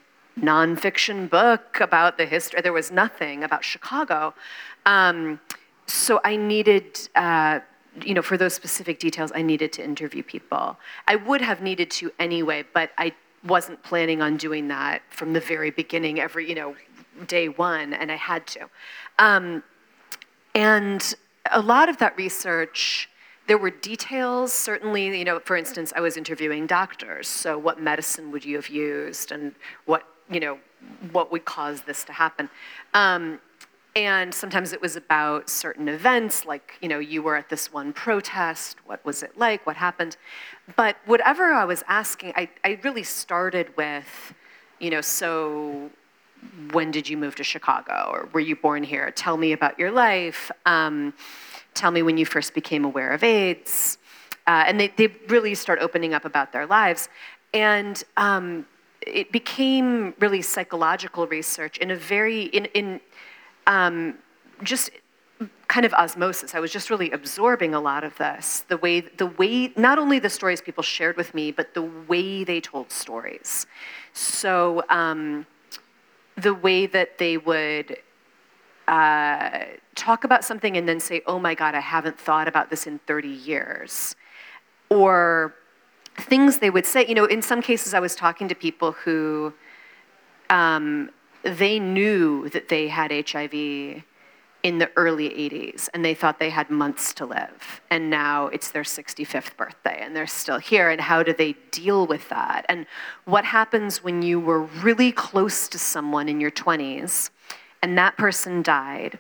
nonfiction 0.41 1.29
book 1.29 1.81
about 1.81 2.19
the 2.19 2.27
history. 2.27 2.61
There 2.61 2.73
was 2.73 2.91
nothing 2.91 3.45
about 3.45 3.65
Chicago. 3.65 4.35
Um, 4.87 5.41
so 5.87 6.21
I 6.25 6.37
needed, 6.37 7.09
uh, 7.15 7.61
you 8.05 8.15
know, 8.15 8.23
for 8.23 8.37
those 8.37 8.55
specific 8.55 8.99
details, 8.99 9.33
I 9.35 9.43
needed 9.43 9.73
to 9.75 9.85
interview 9.85 10.23
people. 10.23 10.77
I 11.07 11.17
would 11.17 11.41
have 11.41 11.63
needed 11.63 11.91
to 11.93 12.13
anyway, 12.19 12.65
but 12.73 12.91
I 12.99 13.13
wasn't 13.45 13.83
planning 13.83 14.21
on 14.21 14.37
doing 14.37 14.69
that 14.69 15.03
from 15.11 15.33
the 15.33 15.41
very 15.41 15.71
beginning, 15.71 16.21
every, 16.21 16.49
you 16.49 16.55
know, 16.55 16.75
day 17.27 17.49
one, 17.49 17.95
and 17.95 18.13
I 18.13 18.17
had 18.17 18.47
to. 18.49 18.69
Um, 19.19 19.63
and 20.55 21.15
a 21.51 21.61
lot 21.61 21.89
of 21.89 21.99
that 21.99 22.17
research, 22.17 23.09
there 23.47 23.59
were 23.59 23.71
details, 23.71 24.53
certainly, 24.53 25.19
you 25.19 25.25
know, 25.25 25.41
for 25.41 25.57
instance, 25.57 25.93
I 25.97 26.01
was 26.01 26.17
interviewing 26.17 26.67
doctors. 26.67 27.29
So 27.29 27.59
what 27.59 27.81
medicine 27.81 28.31
would 28.31 28.45
you 28.45 28.57
have 28.57 28.69
used 28.69 29.33
and 29.33 29.55
what, 29.87 30.07
you 30.31 30.41
know, 30.41 30.59
what 31.13 31.33
would 31.33 31.45
cause 31.45 31.83
this 31.83 32.05
to 32.05 32.13
happen? 32.13 32.51
Um, 32.95 33.41
and 33.97 34.33
sometimes 34.33 34.73
it 34.73 34.81
was 34.81 34.95
about 34.97 35.49
certain 35.51 35.89
events, 35.89 36.45
like, 36.45 36.75
you 36.81 36.89
know, 36.89 36.99
you 36.99 37.23
were 37.23 37.37
at 37.37 37.49
this 37.49 37.73
one 37.73 37.93
protest, 37.93 38.77
what 38.87 39.05
was 39.05 39.23
it 39.23 39.37
like, 39.37 39.67
what 39.67 39.77
happened? 39.77 40.17
But 40.77 40.97
whatever 41.07 41.53
I 41.53 41.65
was 41.65 41.83
asking, 41.89 42.33
I, 42.37 42.49
I 42.65 42.79
really 42.85 43.03
started 43.03 43.77
with, 43.77 44.35
you 44.79 44.91
know, 44.91 45.01
so 45.01 45.91
when 46.73 46.91
did 46.91 47.09
you 47.09 47.17
move 47.17 47.35
to 47.37 47.45
Chicago 47.45 48.11
or 48.13 48.29
were 48.33 48.41
you 48.41 48.57
born 48.57 48.83
here? 48.83 49.11
Tell 49.11 49.37
me 49.37 49.53
about 49.53 49.79
your 49.79 49.91
life. 49.91 50.51
Um, 50.67 51.15
tell 51.75 51.91
me 51.91 52.03
when 52.03 52.19
you 52.19 52.27
first 52.27 52.55
became 52.55 52.85
aware 52.85 53.11
of 53.11 53.23
AIDS. 53.23 53.99
Uh, 54.47 54.65
and 54.67 54.81
they, 54.81 54.89
they 54.97 55.09
really 55.29 55.55
start 55.55 55.79
opening 55.81 56.15
up 56.15 56.25
about 56.25 56.53
their 56.53 56.67
lives. 56.67 57.09
And 57.53 58.03
um, 58.17 58.67
it 59.03 59.31
became 59.31 60.15
really 60.19 60.43
psychological 60.43 61.27
research 61.27 61.79
in 61.79 61.91
a 61.91 61.97
very, 61.97 62.45
in, 62.45 62.65
in 62.67 63.01
um, 63.67 64.15
just 64.63 64.91
kind 65.69 65.85
of 65.85 65.93
osmosis. 65.95 66.55
I 66.55 66.61
was 66.61 66.73
just 66.73 66.91
really 66.91 67.11
absorbing 67.11 67.75
a 67.75 67.81
lot 67.81 68.05
of 68.05 68.17
this. 68.17 68.65
The 68.69 68.79
way, 68.79 69.01
the 69.01 69.27
way, 69.27 69.73
not 69.77 69.99
only 69.99 70.19
the 70.19 70.31
stories 70.31 70.61
people 70.61 70.83
shared 70.83 71.17
with 71.17 71.35
me, 71.35 71.53
but 71.53 71.75
the 71.75 71.83
way 71.83 72.43
they 72.43 72.61
told 72.61 72.91
stories. 72.91 73.67
So, 74.15 74.83
um, 74.89 75.47
the 76.39 76.55
way 76.55 76.87
that 76.87 77.19
they 77.19 77.37
would 77.37 77.99
uh, 78.87 79.65
talk 79.95 80.25
about 80.25 80.45
something 80.45 80.77
and 80.77 80.89
then 80.89 81.01
say, 81.01 81.23
oh 81.27 81.39
my 81.39 81.55
God, 81.55 81.75
I 81.75 81.81
haven't 81.81 82.19
thought 82.19 82.49
about 82.49 82.71
this 82.71 82.87
in 82.87 83.01
30 83.01 83.29
years. 83.29 84.15
Or 84.89 85.55
things 86.17 86.59
they 86.59 86.71
would 86.71 86.87
say, 86.87 87.07
you 87.07 87.15
know, 87.15 87.27
in 87.27 87.43
some 87.43 87.61
cases 87.61 87.93
I 87.93 88.01
was 88.01 88.15
talking 88.15 88.49
to 88.49 88.55
people 88.55 88.93
who 88.93 89.53
um, 90.51 91.11
they 91.43 91.79
knew 91.79 92.49
that 92.51 92.69
they 92.69 92.89
had 92.89 93.13
HIV 93.13 94.05
in 94.63 94.79
the 94.79 94.91
early 94.97 95.29
80s 95.31 95.89
and 95.95 96.05
they 96.05 96.15
thought 96.15 96.39
they 96.39 96.51
had 96.51 96.69
months 96.71 97.15
to 97.15 97.27
live. 97.27 97.81
And 97.91 98.11
now 98.11 98.47
it's 98.49 98.71
their 98.71 98.83
65th 98.83 99.57
birthday 99.57 100.01
and 100.03 100.15
they're 100.17 100.27
still 100.27 100.59
here. 100.59 100.91
And 100.91 101.01
how 101.01 101.23
do 101.23 101.33
they 101.33 101.55
deal 101.71 102.07
with 102.07 102.29
that? 102.29 102.67
And 102.69 102.87
what 103.25 103.45
happens 103.45 104.03
when 104.03 104.23
you 104.23 104.41
were 104.41 104.63
really 104.63 105.13
close 105.13 105.69
to 105.69 105.79
someone 105.79 106.29
in 106.29 106.41
your 106.41 106.51
20s 106.51 107.31
and 107.83 107.97
that 107.97 108.17
person 108.17 108.63
died? 108.63 109.19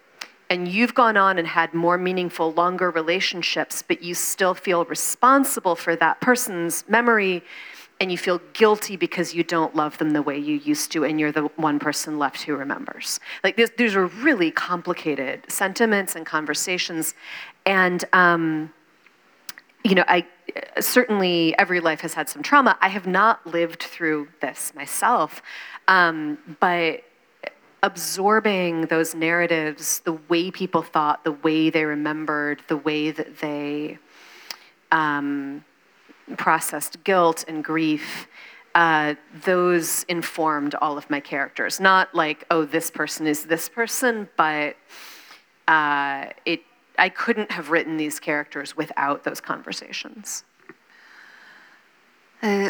And 0.51 0.67
you've 0.67 0.95
gone 0.95 1.17
on 1.17 1.39
and 1.39 1.47
had 1.47 1.75
more 1.75 1.99
meaningful, 1.99 2.53
longer 2.53 2.91
relationships, 2.91 3.85
but 3.87 4.03
you 4.03 4.15
still 4.15 4.55
feel 4.55 4.87
responsible 4.87 5.77
for 5.77 5.95
that 5.97 6.21
person's 6.21 6.85
memory 6.89 7.43
and 8.01 8.13
you 8.13 8.19
feel 8.19 8.41
guilty 8.53 8.97
because 8.97 9.35
you 9.35 9.43
don't 9.43 9.75
love 9.75 9.99
them 9.99 10.11
the 10.11 10.23
way 10.23 10.39
you 10.39 10.57
used 10.59 10.93
to 10.93 11.05
and 11.05 11.19
you're 11.19 11.33
the 11.33 11.43
one 11.57 11.79
person 11.79 12.19
left 12.19 12.43
who 12.43 12.55
remembers. 12.55 13.19
Like 13.43 13.57
these, 13.57 13.71
these 13.77 13.97
are 13.97 14.07
really 14.07 14.51
complicated 14.51 15.43
sentiments 15.49 16.15
and 16.15 16.25
conversations 16.25 17.15
and 17.67 18.05
um, 18.13 18.73
you 19.85 19.95
know 19.95 20.05
i 20.09 20.27
certainly 20.81 21.57
every 21.59 21.81
life 21.81 22.01
has 22.01 22.15
had 22.15 22.29
some 22.29 22.43
trauma. 22.43 22.77
I 22.81 22.89
have 22.89 23.07
not 23.07 23.47
lived 23.47 23.83
through 23.83 24.29
this 24.41 24.73
myself 24.75 25.43
um, 25.89 26.39
but 26.61 27.03
absorbing 27.83 28.83
those 28.87 29.15
narratives 29.15 30.01
the 30.01 30.15
way 30.29 30.51
people 30.51 30.83
thought 30.83 31.23
the 31.23 31.33
way 31.33 31.71
they 31.71 31.85
remembered 31.85 32.61
the 32.69 32.77
way 32.77 33.11
that 33.11 33.39
they 33.39 33.99
um, 34.91 35.65
processed 36.37 37.03
guilt 37.05 37.45
and 37.49 37.65
grief, 37.65 38.29
uh, 38.75 39.15
those 39.45 40.05
informed 40.09 40.75
all 40.75 40.99
of 40.99 41.11
my 41.11 41.21
characters. 41.21 41.81
Not 41.81 42.15
like, 42.15 42.45
oh, 42.51 42.65
this 42.65 42.91
person 42.91 43.27
is 43.27 43.45
this 43.45 43.69
person, 43.69 44.29
but 44.37 44.77
uh, 45.69 46.27
it, 46.45 46.61
I 46.99 47.11
couldn't 47.11 47.51
have 47.51 47.71
written 47.71 47.97
these 47.97 48.21
characters 48.21 48.77
without 48.77 49.25
those 49.25 49.41
conversations. 49.41 50.45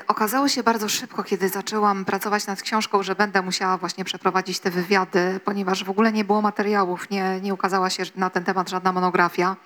Okazało 0.07 0.49
się 0.49 0.63
bardzo 0.63 0.89
szybko, 0.89 1.23
kiedy 1.25 1.49
zaczęłam 1.49 2.05
pracować 2.05 2.47
nad 2.47 2.63
książką, 2.63 3.03
że 3.03 3.15
będę 3.15 3.43
musiała 3.43 3.79
właśnie 3.79 4.05
przeprowadzić 4.05 4.61
te 4.61 4.71
wywiady, 4.71 5.41
ponieważ 5.45 5.85
w 5.85 5.91
ogóle 5.91 6.13
nie 6.13 6.25
było 6.25 6.43
materiałów, 6.43 7.11
nie, 7.11 7.41
nie 7.41 7.55
ukazała 7.55 7.91
się 7.91 8.03
na 8.17 8.31
ten 8.31 8.45
temat 8.45 8.71
żadna 8.71 8.93
monografia 8.93 9.57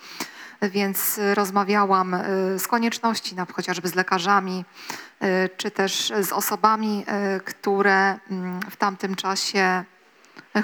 więc 0.70 1.20
rozmawiałam 1.34 2.14
y, 2.14 2.58
z 2.58 2.66
konieczności, 2.66 3.34
na, 3.34 3.46
chociażby 3.52 3.88
z 3.88 3.94
lekarzami, 3.94 4.64
y, 5.22 5.50
czy 5.56 5.70
też 5.70 6.12
z 6.20 6.32
osobami, 6.32 7.04
y, 7.36 7.40
które 7.40 8.18
mm, 8.30 8.60
w 8.70 8.76
tamtym 8.76 9.14
czasie 9.14 9.84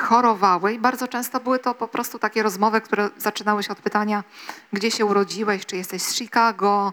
chorowały 0.00 0.72
i 0.72 0.78
bardzo 0.78 1.08
często 1.08 1.40
były 1.40 1.58
to 1.58 1.74
po 1.74 1.88
prostu 1.88 2.18
takie 2.18 2.42
rozmowy, 2.42 2.80
które 2.80 3.10
zaczynały 3.16 3.62
się 3.62 3.72
od 3.72 3.80
pytania, 3.80 4.24
gdzie 4.72 4.90
się 4.90 5.04
urodziłeś, 5.04 5.66
czy 5.66 5.76
jesteś 5.76 6.02
z 6.02 6.14
Chicago, 6.14 6.92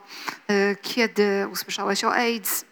kiedy 0.81 1.47
usłyszałeś 1.51 2.03
o 2.03 2.13
AIDS. 2.13 2.65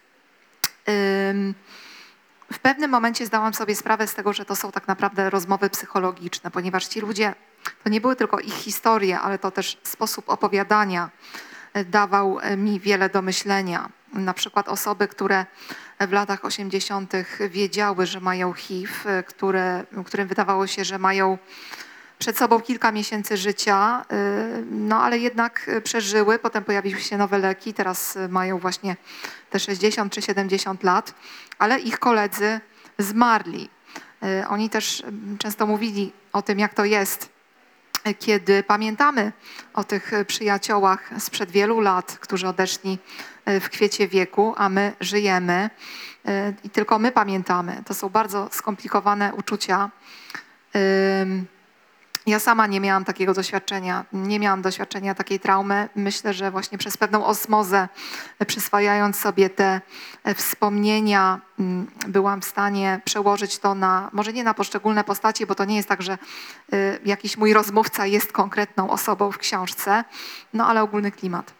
W 2.54 2.60
pewnym 2.62 2.92
momencie 2.92 3.26
zdałam 3.26 3.54
sobie 3.54 3.76
sprawę 3.76 4.08
z 4.08 4.14
tego, 4.14 4.34
że 4.34 4.46
to 4.46 4.56
są 4.56 4.72
tak 4.72 4.88
naprawdę 4.88 5.30
rozmowy 5.30 5.70
psychologiczne, 5.70 6.52
ponieważ 6.52 6.88
ci 6.88 7.00
ludzie 7.00 7.36
to 7.84 7.90
nie 7.90 8.02
były 8.02 8.16
tylko 8.16 8.40
ich 8.40 8.54
historie, 8.54 9.20
ale 9.20 9.40
to 9.40 9.52
też 9.52 9.78
sposób 9.84 10.30
opowiadania 10.30 11.10
e, 11.74 11.86
dawał 11.86 12.40
e, 12.40 12.58
mi 12.58 12.80
wiele 12.80 13.10
do 13.10 13.22
myślenia. 13.22 13.90
Na 14.14 14.34
przykład 14.34 14.68
osoby, 14.68 15.08
które 15.08 15.46
w 16.00 16.12
latach 16.12 16.46
80. 16.46 17.14
wiedziały, 17.50 18.06
że 18.06 18.20
mają 18.20 18.54
HIV, 18.54 18.94
e, 19.06 19.24
które, 19.24 19.86
którym 20.06 20.28
wydawało 20.28 20.68
się, 20.68 20.86
że 20.86 21.00
mają 21.00 21.38
przed 22.20 22.38
sobą 22.38 22.62
kilka 22.62 22.92
miesięcy 22.92 23.38
życia, 23.38 24.06
no 24.72 25.04
ale 25.04 25.18
jednak 25.18 25.70
przeżyły, 25.84 26.40
potem 26.40 26.64
pojawiły 26.64 27.02
się 27.02 27.18
nowe 27.18 27.38
leki, 27.38 27.74
teraz 27.74 28.18
mają 28.30 28.60
właśnie 28.60 28.96
te 29.50 29.60
60 29.60 30.14
czy 30.14 30.22
70 30.22 30.84
lat, 30.84 31.14
ale 31.60 31.80
ich 31.80 32.00
koledzy 32.00 32.60
zmarli. 32.98 33.70
Oni 34.50 34.70
też 34.70 35.04
często 35.40 35.68
mówili 35.68 36.14
o 36.34 36.42
tym, 36.42 36.60
jak 36.60 36.74
to 36.74 36.86
jest, 36.86 37.33
kiedy 38.20 38.64
pamiętamy 38.64 39.32
o 39.74 39.84
tych 39.84 40.12
przyjaciołach 40.28 41.10
sprzed 41.20 41.52
wielu 41.52 41.80
lat, 41.80 42.18
którzy 42.20 42.48
odeszli 42.48 42.98
e, 43.46 43.60
w 43.60 43.70
kwiecie 43.70 44.08
wieku, 44.08 44.54
a 44.58 44.70
my 44.70 44.94
żyjemy 45.00 45.70
e, 46.26 46.54
i 46.64 46.70
tylko 46.70 47.00
my 47.00 47.12
pamiętamy. 47.12 47.84
To 47.86 47.94
są 47.94 48.10
bardzo 48.10 48.50
skomplikowane 48.52 49.34
uczucia. 49.34 49.90
Ja 52.26 52.40
sama 52.40 52.68
nie 52.68 52.80
miałam 52.80 53.06
takiego 53.06 53.34
doświadczenia, 53.34 54.06
nie 54.14 54.40
miałam 54.40 54.62
doświadczenia 54.62 55.16
takiej 55.16 55.40
traumy. 55.40 55.90
Myślę, 55.96 56.34
że 56.34 56.52
właśnie 56.52 56.78
przez 56.78 56.98
pewną 56.98 57.26
osmozę, 57.26 57.88
przyswajając 58.48 59.20
sobie 59.20 59.50
te 59.50 59.82
e, 60.24 60.36
wspomnienia, 60.36 61.42
mm, 61.60 61.88
byłam 62.08 62.42
w 62.42 62.46
stanie 62.46 63.02
przełożyć 63.06 63.60
to 63.60 63.76
na, 63.76 64.10
może 64.14 64.34
nie 64.34 64.44
na 64.44 64.54
poszczególne 64.54 65.04
postacie, 65.04 65.48
bo 65.48 65.56
to 65.56 65.66
nie 65.66 65.76
jest 65.76 65.90
tak, 65.90 66.02
że 66.02 66.18
y, 66.74 67.00
jakiś 67.06 67.38
mój 67.38 67.54
rozmówca 67.54 68.06
jest 68.06 68.32
konkretną 68.32 68.90
osobą 68.90 69.32
w 69.32 69.38
książce, 69.38 70.04
no 70.54 70.68
ale 70.68 70.82
ogólny 70.82 71.12
klimat. 71.12 71.54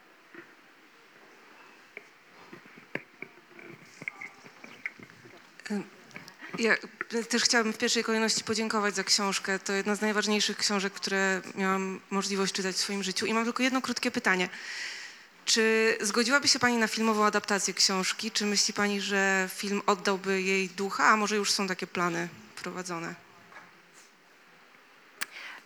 Ja 6.60 6.74
też 7.30 7.44
chciałabym 7.44 7.74
w 7.74 7.78
pierwszej 7.78 8.04
kolejności 8.04 8.44
podziękować 8.44 8.96
za 8.96 9.04
książkę. 9.04 9.60
To 9.60 9.74
jedna 9.74 9.96
z 9.96 10.02
najważniejszych 10.02 10.58
książek, 10.58 10.94
które 10.94 11.42
miałam 11.56 12.00
możliwość 12.10 12.54
czytać 12.54 12.76
w 12.76 12.80
swoim 12.80 13.04
życiu. 13.04 13.26
I 13.26 13.34
mam 13.34 13.44
tylko 13.44 13.64
jedno 13.64 13.82
krótkie 13.82 14.12
pytanie. 14.12 14.50
Czy 15.46 15.98
zgodziłaby 16.02 16.48
się 16.48 16.60
Pani 16.60 16.78
na 16.78 16.88
filmową 16.88 17.26
adaptację 17.26 17.74
książki? 17.74 18.32
Czy 18.32 18.46
myśli 18.46 18.74
Pani, 18.74 19.02
że 19.02 19.50
film 19.56 19.82
oddałby 19.86 20.42
jej 20.42 20.70
ducha, 20.70 21.04
a 21.06 21.18
może 21.18 21.36
już 21.36 21.52
są 21.52 21.68
takie 21.68 21.88
plany 21.88 22.28
prowadzone? 22.64 23.16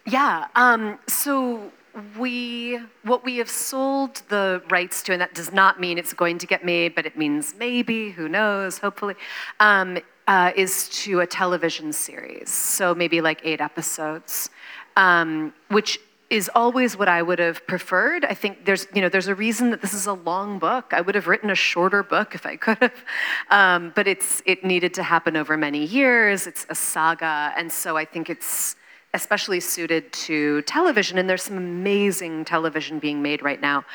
Yeah. 0.06 0.50
Um, 0.56 0.98
so 1.08 1.60
we 1.94 2.80
what 3.04 3.24
we 3.26 3.38
have 3.38 3.50
sold 3.50 4.28
the 4.30 4.62
rights 4.72 5.04
to, 5.04 5.14
and 5.14 5.22
that 5.22 5.34
does 5.34 5.52
not 5.52 5.80
mean 5.80 5.98
it's 5.98 6.14
going 6.14 6.40
to 6.40 6.48
get 6.48 6.64
made, 6.64 6.96
but 6.96 7.06
it 7.06 7.18
means 7.18 7.56
maybe. 7.60 8.12
Who 8.18 8.30
knows? 8.30 8.80
Hopefully. 8.80 9.16
Um, 9.60 9.98
uh, 10.28 10.52
is 10.56 10.90
to 10.90 11.22
a 11.22 11.28
television 11.28 11.92
series, 11.94 12.50
so 12.50 12.94
maybe 12.94 13.22
like 13.22 13.40
eight 13.44 13.62
episodes, 13.62 14.50
um, 14.96 15.54
which 15.70 16.00
is 16.30 16.50
always 16.54 16.98
what 16.98 17.08
I 17.08 17.22
would 17.22 17.40
have 17.40 17.66
preferred. 17.68 18.26
I 18.26 18.34
think 18.34 18.66
there's, 18.66 18.86
you 18.94 19.02
know, 19.02 19.08
there's 19.08 19.30
a 19.30 19.36
reason 19.36 19.70
that 19.70 19.82
this 19.82 19.94
is 19.94 20.08
a 20.08 20.14
long 20.14 20.60
book. 20.60 20.92
I 20.92 21.00
would 21.00 21.16
have 21.16 21.28
written 21.28 21.50
a 21.50 21.56
shorter 21.56 22.04
book 22.04 22.36
if 22.36 22.46
I 22.46 22.58
could 22.58 22.78
have, 22.80 22.94
um, 23.50 23.94
but 23.96 24.08
it's 24.08 24.42
it 24.46 24.64
needed 24.66 24.94
to 24.96 25.04
happen 25.04 25.38
over 25.38 25.56
many 25.56 25.86
years. 25.86 26.46
It's 26.46 26.66
a 26.70 26.76
saga, 26.76 27.54
and 27.56 27.72
so 27.72 27.96
I 27.96 28.04
think 28.04 28.30
it's 28.30 28.76
especially 29.14 29.62
suited 29.62 30.12
to 30.12 30.62
television. 30.64 31.18
And 31.18 31.30
there's 31.30 31.44
some 31.44 31.58
amazing 31.58 32.44
television 32.44 33.00
being 33.00 33.22
made 33.22 33.42
right 33.42 33.62
now. 33.62 33.86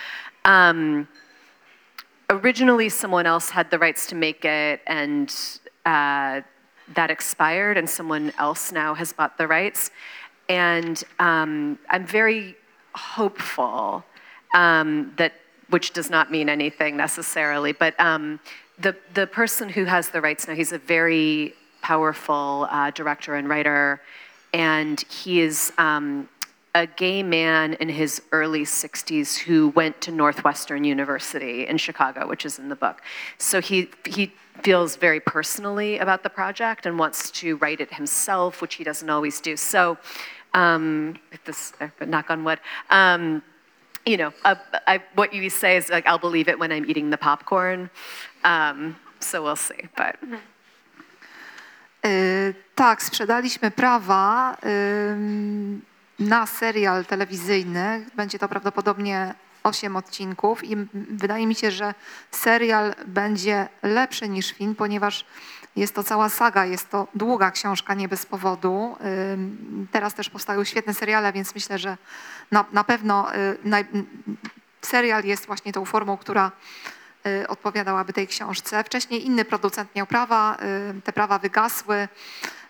Um, 0.46 1.06
originally, 2.30 2.88
someone 2.88 3.26
else 3.26 3.50
had 3.50 3.70
the 3.70 3.78
rights 3.78 4.06
to 4.06 4.14
make 4.14 4.44
it, 4.46 4.80
and 4.86 5.32
uh, 5.84 6.40
that 6.94 7.10
expired, 7.10 7.76
and 7.76 7.88
someone 7.88 8.32
else 8.38 8.72
now 8.72 8.94
has 8.94 9.12
bought 9.12 9.38
the 9.38 9.46
rights. 9.46 9.90
And 10.48 11.02
um, 11.18 11.78
I'm 11.88 12.06
very 12.06 12.56
hopeful 12.94 14.04
um, 14.54 15.12
that, 15.16 15.32
which 15.70 15.92
does 15.92 16.10
not 16.10 16.30
mean 16.30 16.48
anything 16.48 16.96
necessarily, 16.96 17.72
but 17.72 17.98
um, 17.98 18.40
the, 18.78 18.96
the 19.14 19.26
person 19.26 19.68
who 19.68 19.84
has 19.84 20.10
the 20.10 20.20
rights 20.20 20.46
now, 20.48 20.54
he's 20.54 20.72
a 20.72 20.78
very 20.78 21.54
powerful 21.80 22.66
uh, 22.70 22.90
director 22.90 23.34
and 23.34 23.48
writer, 23.48 24.00
and 24.52 25.00
he 25.08 25.40
is 25.40 25.72
um, 25.78 26.28
a 26.74 26.86
gay 26.86 27.22
man 27.22 27.74
in 27.74 27.88
his 27.88 28.22
early 28.32 28.64
60s 28.64 29.36
who 29.38 29.68
went 29.68 30.00
to 30.00 30.10
Northwestern 30.10 30.84
University 30.84 31.66
in 31.66 31.76
Chicago, 31.76 32.26
which 32.26 32.46
is 32.46 32.58
in 32.58 32.68
the 32.68 32.76
book. 32.76 33.02
So 33.38 33.60
he, 33.60 33.90
he 34.06 34.32
feels 34.62 34.96
very 34.96 35.20
personally 35.20 35.98
about 35.98 36.22
the 36.22 36.30
project 36.30 36.86
and 36.86 36.98
wants 36.98 37.30
to 37.30 37.56
write 37.56 37.80
it 37.80 37.94
himself, 37.94 38.60
which 38.60 38.74
he 38.74 38.84
doesn't 38.84 39.10
always 39.10 39.40
do. 39.40 39.56
So, 39.56 39.96
um, 40.54 41.18
this, 41.44 41.72
knock 42.06 42.30
on 42.30 42.44
wood. 42.44 42.60
Um, 42.90 43.42
you 44.04 44.16
know, 44.16 44.32
uh, 44.44 44.56
I, 44.86 45.00
what 45.14 45.32
you 45.32 45.48
say 45.50 45.76
is 45.76 45.88
like, 45.88 46.06
I'll 46.06 46.18
believe 46.18 46.48
it 46.48 46.58
when 46.58 46.72
I'm 46.72 46.88
eating 46.90 47.10
the 47.10 47.16
popcorn. 47.16 47.90
Um, 48.44 48.96
so 49.20 49.42
we'll 49.42 49.56
see, 49.56 49.88
but. 49.96 50.16
Tak, 52.74 53.02
sprzedaliśmy 53.02 53.70
prawa 53.70 54.56
na 56.18 56.46
serial 56.46 57.04
telewizyjny. 57.04 58.06
Będzie 58.16 58.38
to 58.38 58.48
prawdopodobnie 58.48 59.34
8 59.62 59.96
odcinków 59.96 60.64
i 60.64 60.76
wydaje 60.94 61.46
mi 61.46 61.54
się, 61.54 61.70
że 61.70 61.94
serial 62.30 62.94
będzie 63.06 63.68
lepszy 63.82 64.28
niż 64.28 64.52
film, 64.52 64.74
ponieważ 64.74 65.24
jest 65.76 65.94
to 65.94 66.04
cała 66.04 66.28
saga, 66.28 66.64
jest 66.66 66.90
to 66.90 67.06
długa 67.14 67.50
książka, 67.50 67.94
nie 67.94 68.08
bez 68.08 68.26
powodu. 68.26 68.96
Teraz 69.92 70.14
też 70.14 70.30
powstają 70.30 70.64
świetne 70.64 70.94
seriale, 70.94 71.32
więc 71.32 71.54
myślę, 71.54 71.78
że 71.78 71.96
na, 72.50 72.64
na 72.72 72.84
pewno 72.84 73.34
y, 73.34 73.58
serial 74.82 75.24
jest 75.24 75.46
właśnie 75.46 75.72
tą 75.72 75.84
formą, 75.84 76.16
która 76.16 76.52
y, 77.26 77.48
odpowiadałaby 77.48 78.12
tej 78.12 78.28
książce. 78.28 78.84
Wcześniej 78.84 79.26
inny 79.26 79.44
producent 79.44 79.94
miał 79.94 80.06
prawa, 80.06 80.56
y, 80.96 81.00
te 81.02 81.12
prawa 81.12 81.38
wygasły, 81.38 82.08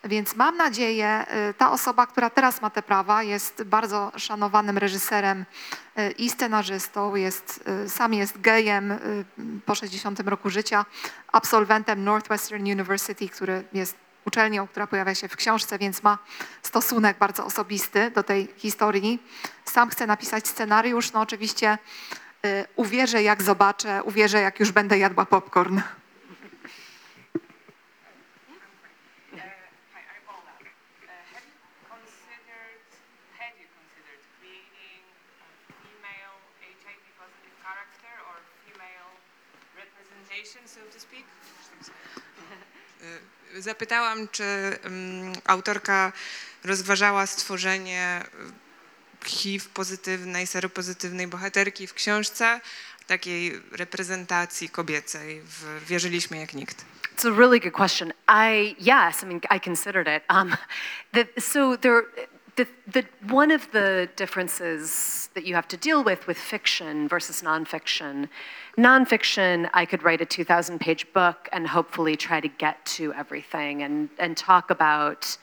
więc 0.05 0.37
mam 0.37 0.57
nadzieję, 0.57 1.27
y, 1.51 1.55
ta 1.55 1.71
osoba, 1.71 2.07
która 2.07 2.31
teraz 2.31 2.63
ma 2.63 2.71
te 2.71 2.83
prawa, 2.83 3.23
jest 3.23 3.63
bardzo 3.63 4.13
szanowanym 4.17 4.79
reżyserem 4.79 5.45
y, 5.99 6.11
i 6.11 6.31
scenarzystą, 6.31 7.15
jest, 7.15 7.65
y, 7.85 7.89
sam 7.89 8.15
jest 8.15 8.41
gejem 8.41 8.99
po 9.67 9.75
60 9.75 10.21
roku 10.21 10.51
życia, 10.51 10.85
absolwentem 11.33 12.05
Northwestern 12.05 12.63
University, 12.63 13.29
który 13.29 13.65
jest 13.73 13.97
uczelnią, 14.25 14.67
która 14.69 14.87
pojawia 14.87 15.15
się 15.15 15.29
w 15.29 15.37
książce, 15.37 15.79
więc 15.79 16.03
ma 16.03 16.19
stosunek 16.63 17.19
bardzo 17.19 17.45
osobisty 17.45 18.11
do 18.11 18.23
tej 18.23 18.49
historii. 18.57 19.23
Sam 19.65 19.89
chce 19.89 20.07
napisać 20.07 20.49
scenariusz, 20.49 21.13
no 21.13 21.21
oczywiście 21.21 21.79
uwierzę 22.77 23.23
jak 23.23 23.43
zobaczę, 23.43 24.03
uwierzę 24.03 24.41
jak 24.41 24.61
już 24.61 24.73
będę 24.73 24.99
jadła 24.99 25.27
popcorn. 25.27 25.81
Hi, 29.93 30.01
I'm 30.09 30.25
Ola. 30.29 30.57
Uh, 30.59 31.13
have 31.33 31.45
you 31.49 31.57
considered, 31.89 32.85
had 33.39 33.53
you 33.61 33.69
considered 33.77 34.21
creating 34.41 35.05
a 35.39 35.75
female 35.85 36.37
HIV 36.61 37.05
positive 37.21 37.57
character 37.61 38.15
or 38.29 38.37
female 38.65 39.13
representation, 39.79 40.65
so 40.65 40.81
to 40.91 40.99
Y, 43.57 43.63
Zapytałam, 43.63 44.29
czy 44.29 44.45
ym, 44.87 45.33
autorka 45.45 46.13
rozważała 46.65 47.27
stworzenie 47.27 48.23
y, 49.27 49.29
HIV 49.29 49.69
pozytywnej, 49.75 50.47
seropozytywnej 50.47 51.27
bohaterki 51.27 51.87
w 51.87 51.95
książce, 51.95 52.61
takiej 53.07 53.61
reprezentacji 53.73 54.69
kobiecej 54.69 55.43
w 55.45 55.85
Wierzyliśmy 55.87 56.39
jak 56.39 56.55
nikt. 56.55 56.85
It's 57.17 57.27
a 57.27 57.39
really 57.39 57.61
good 57.61 57.75
question. 57.75 58.13
I 58.29 58.77
yes, 58.81 59.23
I 59.23 59.27
mean 59.27 59.41
I 59.51 59.61
considered 59.61 60.09
it. 60.09 60.23
Um, 60.31 60.57
the, 61.13 61.41
so 61.41 61.77
there, 61.77 62.03
the, 62.57 62.67
the 62.87 63.05
one 63.29 63.51
of 63.51 63.71
the 63.73 64.09
differences 64.17 65.31
that 65.35 65.45
you 65.45 65.55
have 65.55 65.69
to 65.69 65.77
deal 65.77 66.05
with 66.05 66.27
with 66.27 66.37
fiction 66.37 67.09
versus 67.09 67.43
nonfiction. 67.43 68.29
Nonfiction, 68.77 69.71
I 69.73 69.87
could 69.87 70.03
write 70.03 70.21
a 70.21 70.27
2,000-page 70.27 71.13
book 71.13 71.49
and 71.53 71.67
hopefully 71.67 72.17
try 72.17 72.41
to 72.41 72.49
get 72.49 72.85
to 72.87 73.13
everything 73.15 73.83
and 73.83 74.09
and 74.19 74.37
talk 74.37 74.71
about 74.71 75.37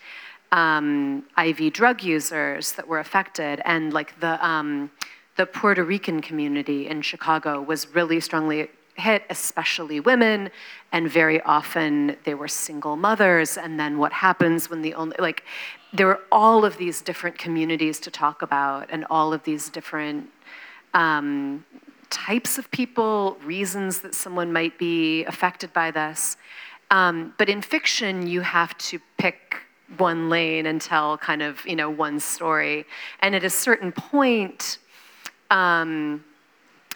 um, 0.51 1.23
IV 1.37 1.73
drug 1.73 2.03
users 2.03 2.73
that 2.73 2.87
were 2.87 2.99
affected 2.99 3.61
and 3.65 3.93
like 3.93 4.19
the 4.19 4.45
um, 4.45 4.91
the 5.39 5.45
Puerto 5.45 5.83
Rican 5.83 6.21
community 6.21 6.87
in 6.87 7.01
Chicago 7.01 7.61
was 7.61 7.87
really 7.95 8.19
strongly 8.19 8.69
hit, 8.99 9.23
especially 9.29 9.99
women, 9.99 10.49
and 10.91 11.09
very 11.09 11.41
often 11.43 12.17
they 12.25 12.33
were 12.33 12.47
single 12.47 12.95
mothers. 12.95 13.57
And 13.57 13.79
then 13.79 13.97
what 13.97 14.11
happens 14.11 14.69
when 14.69 14.81
the 14.81 14.93
only, 14.93 15.15
like, 15.17 15.43
there 15.93 16.07
were 16.07 16.21
all 16.31 16.65
of 16.65 16.77
these 16.77 17.01
different 17.01 17.37
communities 17.37 17.99
to 18.01 18.11
talk 18.11 18.41
about, 18.41 18.89
and 18.89 19.05
all 19.09 19.33
of 19.33 19.43
these 19.43 19.69
different 19.69 20.29
um, 20.93 21.65
types 22.09 22.57
of 22.57 22.69
people, 22.71 23.37
reasons 23.43 24.01
that 24.01 24.13
someone 24.15 24.51
might 24.51 24.77
be 24.77 25.23
affected 25.25 25.71
by 25.73 25.91
this. 25.91 26.37
Um, 26.91 27.33
but 27.37 27.49
in 27.49 27.61
fiction, 27.61 28.25
you 28.27 28.41
have 28.41 28.77
to 28.79 28.99
pick 29.17 29.57
one 29.97 30.29
lane 30.29 30.65
and 30.65 30.81
tell 30.81 31.17
kind 31.17 31.41
of, 31.41 31.65
you 31.65 31.75
know, 31.75 31.89
one 31.89 32.19
story. 32.19 32.85
And 33.21 33.35
at 33.35 33.43
a 33.43 33.49
certain 33.49 33.91
point, 33.91 34.79
um, 35.49 36.23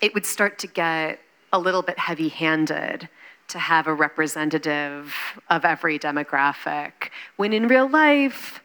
it 0.01 0.13
would 0.13 0.25
start 0.25 0.59
to 0.59 0.67
get 0.67 1.19
a 1.51 1.59
little 1.59 1.81
bit 1.81 1.97
heavy 1.97 2.29
handed 2.29 3.09
to 3.47 3.59
have 3.59 3.87
a 3.87 3.93
representative 3.93 5.13
of 5.49 5.65
every 5.65 5.99
demographic. 5.99 7.09
When 7.35 7.53
in 7.53 7.67
real 7.67 7.87
life, 7.87 8.62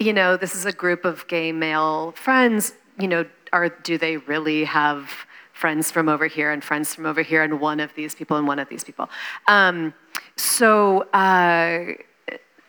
you 0.00 0.14
know, 0.14 0.36
this 0.36 0.56
is 0.56 0.64
a 0.64 0.72
group 0.72 1.04
of 1.04 1.26
gay 1.28 1.52
male 1.52 2.12
friends, 2.12 2.74
you 2.98 3.06
know, 3.06 3.26
are, 3.52 3.68
do 3.68 3.98
they 3.98 4.16
really 4.16 4.64
have 4.64 5.10
friends 5.52 5.90
from 5.90 6.08
over 6.08 6.26
here 6.26 6.50
and 6.50 6.64
friends 6.64 6.94
from 6.94 7.04
over 7.04 7.20
here 7.20 7.42
and 7.42 7.60
one 7.60 7.80
of 7.80 7.94
these 7.94 8.14
people 8.14 8.38
and 8.38 8.48
one 8.48 8.58
of 8.58 8.68
these 8.70 8.82
people? 8.82 9.10
Um, 9.46 9.92
so, 10.36 11.02
uh, 11.12 11.92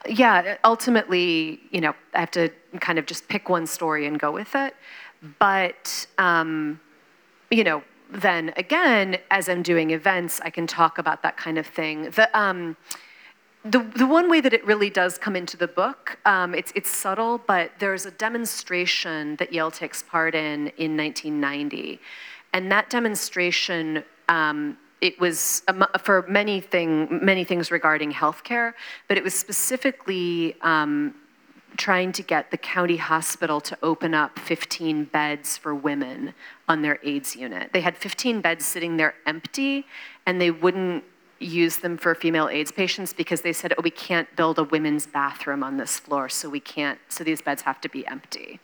yeah, 0.07 0.57
ultimately, 0.65 1.61
you 1.71 1.79
know, 1.79 1.95
I 2.13 2.19
have 2.19 2.31
to 2.31 2.49
kind 2.81 2.99
of 2.99 3.05
just 3.05 3.29
pick 3.29 3.47
one 3.47 3.65
story 3.65 4.05
and 4.07 4.19
go 4.19 4.31
with 4.31 4.53
it. 4.55 4.75
But, 5.39 6.05
um, 6.17 6.81
you 7.49 7.63
know, 7.63 7.81
then 8.09 8.51
again, 8.57 9.17
as 9.29 9.47
I'm 9.47 9.63
doing 9.63 9.91
events, 9.91 10.41
I 10.43 10.49
can 10.49 10.67
talk 10.67 10.97
about 10.97 11.23
that 11.23 11.37
kind 11.37 11.57
of 11.57 11.65
thing. 11.65 12.09
The, 12.11 12.29
um, 12.37 12.75
the, 13.63 13.79
the 13.95 14.07
one 14.07 14.29
way 14.29 14.41
that 14.41 14.53
it 14.53 14.65
really 14.65 14.89
does 14.89 15.17
come 15.17 15.35
into 15.35 15.55
the 15.55 15.67
book, 15.67 16.17
um, 16.25 16.55
it's, 16.55 16.71
it's 16.75 16.89
subtle, 16.89 17.39
but 17.45 17.71
there's 17.79 18.05
a 18.05 18.11
demonstration 18.11 19.35
that 19.35 19.53
Yale 19.53 19.69
takes 19.69 20.01
part 20.01 20.33
in 20.33 20.67
in 20.77 20.97
1990. 20.97 21.99
And 22.53 22.71
that 22.71 22.89
demonstration, 22.89 24.03
um, 24.29 24.77
it 24.99 25.19
was 25.19 25.63
for 25.99 26.25
many, 26.27 26.59
thing, 26.59 27.23
many 27.23 27.43
things 27.43 27.71
regarding 27.71 28.11
healthcare, 28.11 28.73
but 29.07 29.17
it 29.17 29.23
was 29.23 29.33
specifically 29.35 30.55
um, 30.61 31.13
trying 31.77 32.11
to 32.13 32.23
get 32.23 32.51
the 32.51 32.57
county 32.57 32.97
hospital 32.97 33.61
to 33.61 33.77
open 33.83 34.13
up 34.13 34.37
15 34.39 35.05
beds 35.05 35.57
for 35.57 35.73
women 35.73 36.33
on 36.67 36.81
their 36.81 36.99
AIDS 37.03 37.35
unit. 37.35 37.71
They 37.73 37.81
had 37.81 37.95
15 37.95 38.41
beds 38.41 38.65
sitting 38.65 38.97
there 38.97 39.13
empty, 39.25 39.85
and 40.25 40.41
they 40.41 40.51
wouldn't 40.51 41.03
use 41.41 41.77
them 41.77 41.97
for 41.97 42.13
female 42.15 42.47
AIDS 42.49 42.71
patients 42.71 43.13
because 43.13 43.41
they 43.41 43.53
said, 43.53 43.73
oh, 43.77 43.81
we 43.81 43.91
can't 43.91 44.33
build 44.35 44.59
a 44.59 44.63
women's 44.63 45.07
bathroom 45.07 45.63
on 45.63 45.77
this 45.77 45.99
floor, 45.99 46.29
so 46.29 46.49
we 46.49 46.59
can't, 46.59 46.99
so 47.09 47.23
these 47.23 47.41
beds 47.41 47.61
have 47.63 47.81
to 47.81 47.89
be 47.89 48.05
empty. 48.07 48.59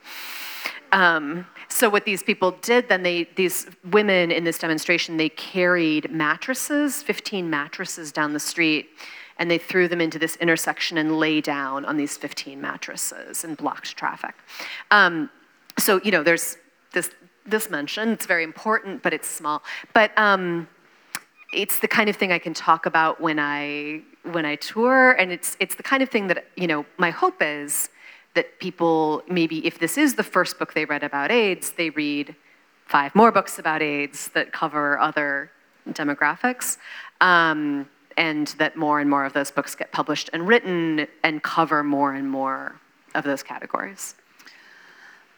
Um, 0.91 1.45
so 1.67 1.89
what 1.89 2.05
these 2.05 2.23
people 2.23 2.51
did 2.61 2.87
then 2.87 3.03
they 3.03 3.25
these 3.35 3.67
women 3.91 4.31
in 4.31 4.45
this 4.45 4.57
demonstration 4.57 5.17
they 5.17 5.29
carried 5.29 6.09
mattresses 6.09 7.03
15 7.03 7.49
mattresses 7.49 8.11
down 8.11 8.31
the 8.31 8.39
street 8.39 8.89
and 9.37 9.51
they 9.51 9.57
threw 9.57 9.87
them 9.87 9.99
into 9.99 10.17
this 10.17 10.37
intersection 10.37 10.97
and 10.97 11.17
lay 11.17 11.41
down 11.41 11.85
on 11.85 11.97
these 11.97 12.17
15 12.17 12.59
mattresses 12.59 13.43
and 13.43 13.57
blocked 13.57 13.95
traffic. 13.97 14.33
Um, 14.89 15.29
so 15.77 15.99
you 16.03 16.11
know 16.11 16.23
there's 16.23 16.57
this 16.93 17.11
this 17.45 17.69
mention. 17.69 18.09
It's 18.09 18.25
very 18.25 18.43
important 18.43 19.03
but 19.03 19.13
it's 19.13 19.27
small. 19.27 19.63
But 19.93 20.17
um, 20.17 20.67
it's 21.53 21.79
the 21.79 21.87
kind 21.87 22.09
of 22.09 22.15
thing 22.15 22.31
I 22.31 22.39
can 22.39 22.53
talk 22.53 22.85
about 22.85 23.21
when 23.21 23.39
I 23.39 24.01
when 24.23 24.45
I 24.45 24.55
tour, 24.55 25.11
and 25.11 25.31
it's 25.31 25.55
it's 25.59 25.75
the 25.75 25.83
kind 25.83 26.03
of 26.03 26.09
thing 26.09 26.27
that 26.27 26.45
you 26.55 26.67
know. 26.67 26.85
My 26.97 27.09
hope 27.09 27.41
is 27.41 27.89
that 28.33 28.59
people 28.59 29.23
maybe 29.29 29.65
if 29.65 29.79
this 29.79 29.97
is 29.97 30.15
the 30.15 30.23
first 30.23 30.59
book 30.59 30.73
they 30.73 30.85
read 30.85 31.03
about 31.03 31.31
AIDS, 31.31 31.71
they 31.71 31.89
read 31.91 32.35
five 32.85 33.13
more 33.15 33.31
books 33.31 33.59
about 33.59 33.81
AIDS 33.81 34.29
that 34.29 34.51
cover 34.51 34.99
other 34.99 35.51
demographics, 35.89 36.77
um, 37.21 37.87
and 38.17 38.47
that 38.57 38.75
more 38.75 38.99
and 38.99 39.09
more 39.09 39.25
of 39.25 39.33
those 39.33 39.51
books 39.51 39.75
get 39.75 39.91
published 39.91 40.29
and 40.33 40.47
written 40.47 41.07
and 41.23 41.43
cover 41.43 41.83
more 41.83 42.13
and 42.13 42.29
more 42.29 42.79
of 43.15 43.23
those 43.23 43.41
categories. 43.41 44.15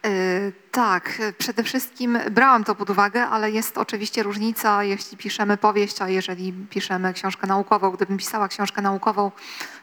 Y, 0.05 0.53
Tak, 0.71 1.19
y, 1.19 1.33
przede 1.33 1.63
wszystkim 1.63 2.19
brałam 2.31 2.63
to 2.63 2.75
pod 2.75 2.89
uwagę, 2.89 3.25
ale 3.25 3.51
jest 3.51 3.77
oczywiście 3.77 4.23
różnica, 4.23 4.83
jeśli 4.83 5.17
piszemy 5.17 5.57
powieść, 5.57 6.01
a 6.01 6.09
jeżeli 6.09 6.53
piszemy 6.53 7.13
książkę 7.13 7.47
naukową. 7.47 7.91
Gdybym 7.91 8.17
pisała 8.17 8.47
książkę 8.47 8.81
naukową, 8.81 9.31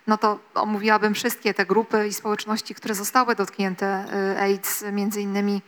no 0.07 0.19
to 0.19 0.39
omówiłabym 0.55 1.15
wszystkie 1.15 1.55
te 1.55 1.67
grupy 1.67 2.09
i 2.09 2.13
społeczności, 2.13 2.75
które 2.75 2.95
zostały 2.95 3.35
dotknięte 3.35 4.05
y, 4.35 4.41
AIDS, 4.41 4.85
między 4.93 5.21
innymi 5.21 5.63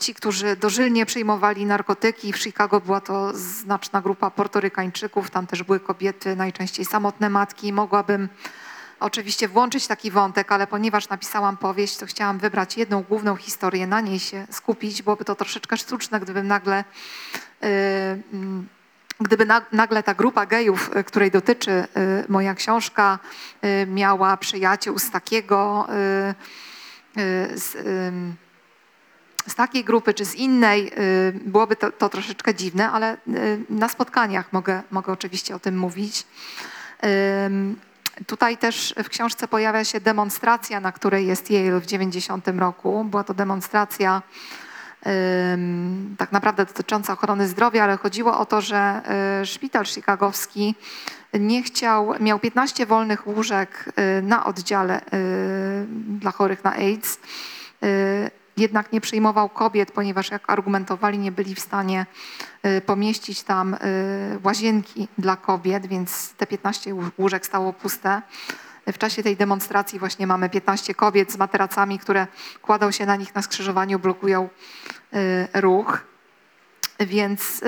ci, 0.00 0.14
którzy 0.14 0.56
dożylnie 0.56 1.06
przyjmowali 1.06 1.66
narkotyki. 1.66 2.32
W 2.32 2.38
Chicago 2.38 2.80
była 2.80 3.00
to 3.00 3.32
znaczna 3.34 4.00
grupa 4.00 4.30
portorykańczyków, 4.30 5.30
tam 5.30 5.46
też 5.46 5.62
były 5.62 5.80
kobiety, 5.80 6.36
najczęściej 6.36 6.84
samotne 6.84 7.30
matki. 7.30 7.72
Mogłabym 7.72 8.28
oczywiście 9.04 9.48
włączyć 9.48 9.86
taki 9.86 10.10
wątek, 10.10 10.52
ale 10.52 10.66
ponieważ 10.66 11.08
napisałam 11.08 11.56
powieść, 11.56 11.96
to 11.96 12.06
chciałam 12.06 12.38
wybrać 12.38 12.76
jedną 12.76 13.02
główną 13.02 13.36
historię, 13.36 13.86
na 13.86 14.00
niej 14.00 14.20
się 14.20 14.46
skupić. 14.50 15.02
Byłoby 15.02 15.24
to 15.24 15.34
troszeczkę 15.34 15.76
sztuczne, 15.76 16.20
gdybym 16.20 16.46
nagle 16.46 16.84
y, 17.64 17.66
mm, 18.32 18.68
gdyby 19.20 19.46
na, 19.46 19.62
nagle 19.72 20.02
ta 20.02 20.14
grupa 20.14 20.46
gejów, 20.46 20.96
y, 20.96 21.04
której 21.04 21.30
dotyczy 21.30 21.70
y, 21.70 21.86
moja 22.28 22.54
książka, 22.54 23.18
miała 23.86 24.36
przyjaciół 24.36 24.98
z 24.98 25.10
takiego, 25.10 25.86
z, 27.54 27.72
z 29.46 29.54
takiej 29.54 29.84
grupy 29.84 30.14
czy 30.14 30.24
z 30.24 30.34
innej, 30.34 30.92
byłoby 31.32 31.76
to, 31.76 31.92
to 31.92 32.08
troszeczkę 32.08 32.54
dziwne, 32.54 32.90
ale 32.90 33.16
na 33.70 33.88
spotkaniach 33.88 34.52
mogę, 34.52 34.82
mogę 34.90 35.12
oczywiście 35.12 35.54
o 35.54 35.58
tym 35.58 35.78
mówić. 35.78 36.26
Tutaj 38.26 38.56
też 38.56 38.94
w 39.04 39.08
książce 39.08 39.48
pojawia 39.48 39.84
się 39.84 40.00
demonstracja, 40.00 40.80
na 40.80 40.92
której 40.92 41.26
jest 41.26 41.50
Yale 41.50 41.80
w 41.80 41.86
90 41.86 42.48
roku. 42.48 43.04
Była 43.04 43.24
to 43.24 43.34
demonstracja 43.34 44.22
tak 46.18 46.32
naprawdę 46.32 46.66
dotycząca 46.66 47.12
ochrony 47.12 47.48
zdrowia, 47.48 47.84
ale 47.84 47.96
chodziło 47.96 48.38
o 48.38 48.46
to, 48.46 48.60
że 48.60 49.02
y, 49.42 49.46
szpital 49.46 49.84
chicagowski 49.84 50.74
nie 51.34 51.62
chciał, 51.62 52.14
miał 52.20 52.38
15 52.38 52.86
wolnych 52.86 53.26
łóżek 53.26 53.92
y, 54.18 54.22
na 54.22 54.44
oddziale 54.44 55.00
y, 55.00 55.02
dla 56.20 56.30
chorych 56.30 56.64
na 56.64 56.72
AIDS. 56.72 57.18
Jednak 58.56 58.92
nie 58.92 59.00
przyjmował 59.00 59.48
kobiet, 59.48 59.90
ponieważ 59.92 60.30
jak 60.30 60.50
argumentowali, 60.50 61.18
nie 61.18 61.32
byli 61.32 61.54
w 61.54 61.60
stanie 61.60 62.06
y, 62.66 62.80
pomieścić 62.80 63.42
tam 63.42 63.74
y, 63.74 63.78
łazienki 64.44 65.08
dla 65.18 65.36
kobiet, 65.36 65.86
więc 65.86 66.32
te 66.32 66.46
15 66.46 66.94
łó- 66.94 67.10
łóżek 67.18 67.46
stało 67.46 67.72
puste. 67.72 68.22
W 68.92 68.98
czasie 68.98 69.22
tej 69.22 69.36
demonstracji 69.36 69.98
właśnie 69.98 70.26
mamy 70.26 70.50
15 70.50 70.94
kobiet 70.94 71.32
z 71.32 71.36
materacami, 71.36 71.98
które 71.98 72.26
kładą 72.62 72.90
się 72.90 73.06
na 73.06 73.16
nich 73.16 73.34
na 73.34 73.42
skrzyżowaniu, 73.42 73.98
blokują 73.98 74.48
y, 75.14 75.60
ruch. 75.60 76.00
Więc 77.00 77.60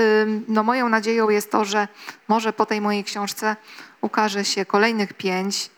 no, 0.49 0.63
moją 0.63 0.89
nadzieją 0.89 1.29
jest 1.29 1.51
to, 1.51 1.65
że 1.65 1.89
może 2.29 2.53
po 2.53 2.67
tej 2.67 2.81
mojej 2.81 3.05
książce 3.05 3.57
ukaże 4.01 4.45
się 4.45 4.67
kolejnych 4.67 5.13
pięć. 5.13 5.71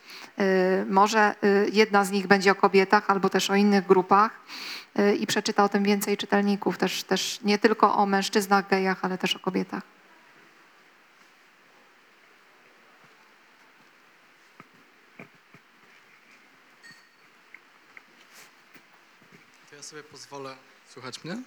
Może 0.90 1.34
jedna 1.72 2.04
z 2.04 2.10
nich 2.10 2.26
będzie 2.26 2.52
o 2.52 2.54
kobietach 2.54 3.10
albo 3.10 3.28
też 3.30 3.50
o 3.50 3.54
innych 3.54 3.86
grupach 3.86 4.30
i 5.18 5.26
przeczyta 5.26 5.64
o 5.64 5.68
tym 5.68 5.84
więcej 5.84 6.16
czytelników, 6.16 6.78
też, 6.78 7.04
też 7.04 7.40
nie 7.42 7.58
tylko 7.58 7.94
o 7.96 8.06
mężczyznach 8.06 8.68
gejach, 8.68 8.98
ale 9.04 9.18
też 9.18 9.36
o 9.36 9.38
kobietach. 9.38 9.82
To 19.70 19.76
ja 19.76 19.82
sobie 19.82 20.02
pozwolę. 20.02 20.56
Słuchać 20.92 21.24
mnie? 21.24 21.42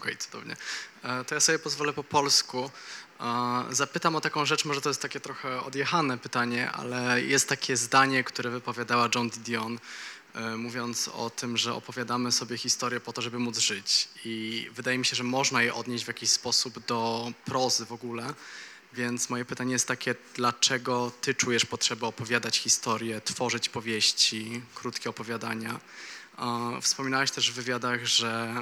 Okej, 0.00 0.16
cudownie. 0.16 0.56
E, 1.02 1.24
To 1.24 1.34
ja 1.34 1.40
sobie 1.40 1.58
pozwolę 1.58 1.92
po 1.92 2.04
polsku. 2.04 2.70
E, 3.20 3.64
Zapytam 3.70 4.16
o 4.16 4.20
taką 4.20 4.44
rzecz, 4.46 4.64
może 4.64 4.80
to 4.80 4.90
jest 4.90 5.02
takie 5.02 5.20
trochę 5.20 5.62
odjechane 5.62 6.18
pytanie, 6.18 6.70
ale 6.72 7.22
jest 7.22 7.48
takie 7.48 7.76
zdanie, 7.76 8.24
które 8.24 8.50
wypowiadała 8.50 9.08
John 9.14 9.30
Didion, 9.30 9.78
mówiąc 10.56 11.08
o 11.08 11.30
tym, 11.30 11.56
że 11.56 11.74
opowiadamy 11.74 12.32
sobie 12.32 12.58
historię 12.58 13.00
po 13.00 13.12
to, 13.12 13.22
żeby 13.22 13.38
móc 13.38 13.58
żyć. 13.58 14.08
I 14.24 14.66
wydaje 14.72 14.98
mi 14.98 15.06
się, 15.06 15.16
że 15.16 15.24
można 15.24 15.62
je 15.62 15.74
odnieść 15.74 16.04
w 16.04 16.08
jakiś 16.08 16.30
sposób 16.30 16.86
do 16.86 17.32
prozy 17.44 17.86
w 17.86 17.92
ogóle. 17.92 18.34
Więc 18.92 19.30
moje 19.30 19.44
pytanie 19.44 19.72
jest 19.72 19.88
takie, 19.88 20.14
dlaczego 20.34 21.12
ty 21.20 21.34
czujesz 21.34 21.64
potrzebę 21.66 22.06
opowiadać 22.06 22.56
historię, 22.58 23.20
tworzyć 23.20 23.68
powieści, 23.68 24.62
krótkie 24.74 25.10
opowiadania? 25.10 25.80
E, 26.38 26.80
Wspominałaś 26.80 27.30
też 27.30 27.50
w 27.50 27.54
wywiadach, 27.54 28.06
że 28.06 28.54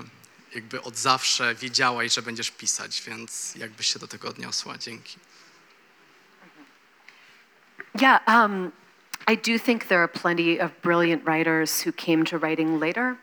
jakby 0.55 0.83
od 0.83 0.97
zawsze 0.97 1.55
wiedziałaś, 1.55 2.15
że 2.15 2.23
będziesz 2.23 2.51
pisać, 2.51 3.03
więc 3.03 3.55
jakbyś 3.55 3.87
się 3.87 3.99
do 3.99 4.09
tego 4.09 4.29
odniosła? 4.29 4.79
Dzięki. 4.79 5.19
Yeah, 8.01 8.21
um, 8.29 8.73
I 9.29 9.35
do 9.35 9.59
think 9.59 9.89
there 9.89 9.99
are 9.99 10.09
plenty 10.09 10.59
of 10.59 10.81
brilliant 10.83 11.25
writers 11.27 11.81
who 11.81 11.91
came 11.91 12.25
to 12.27 12.39
writing 12.39 12.79
later. 12.79 13.19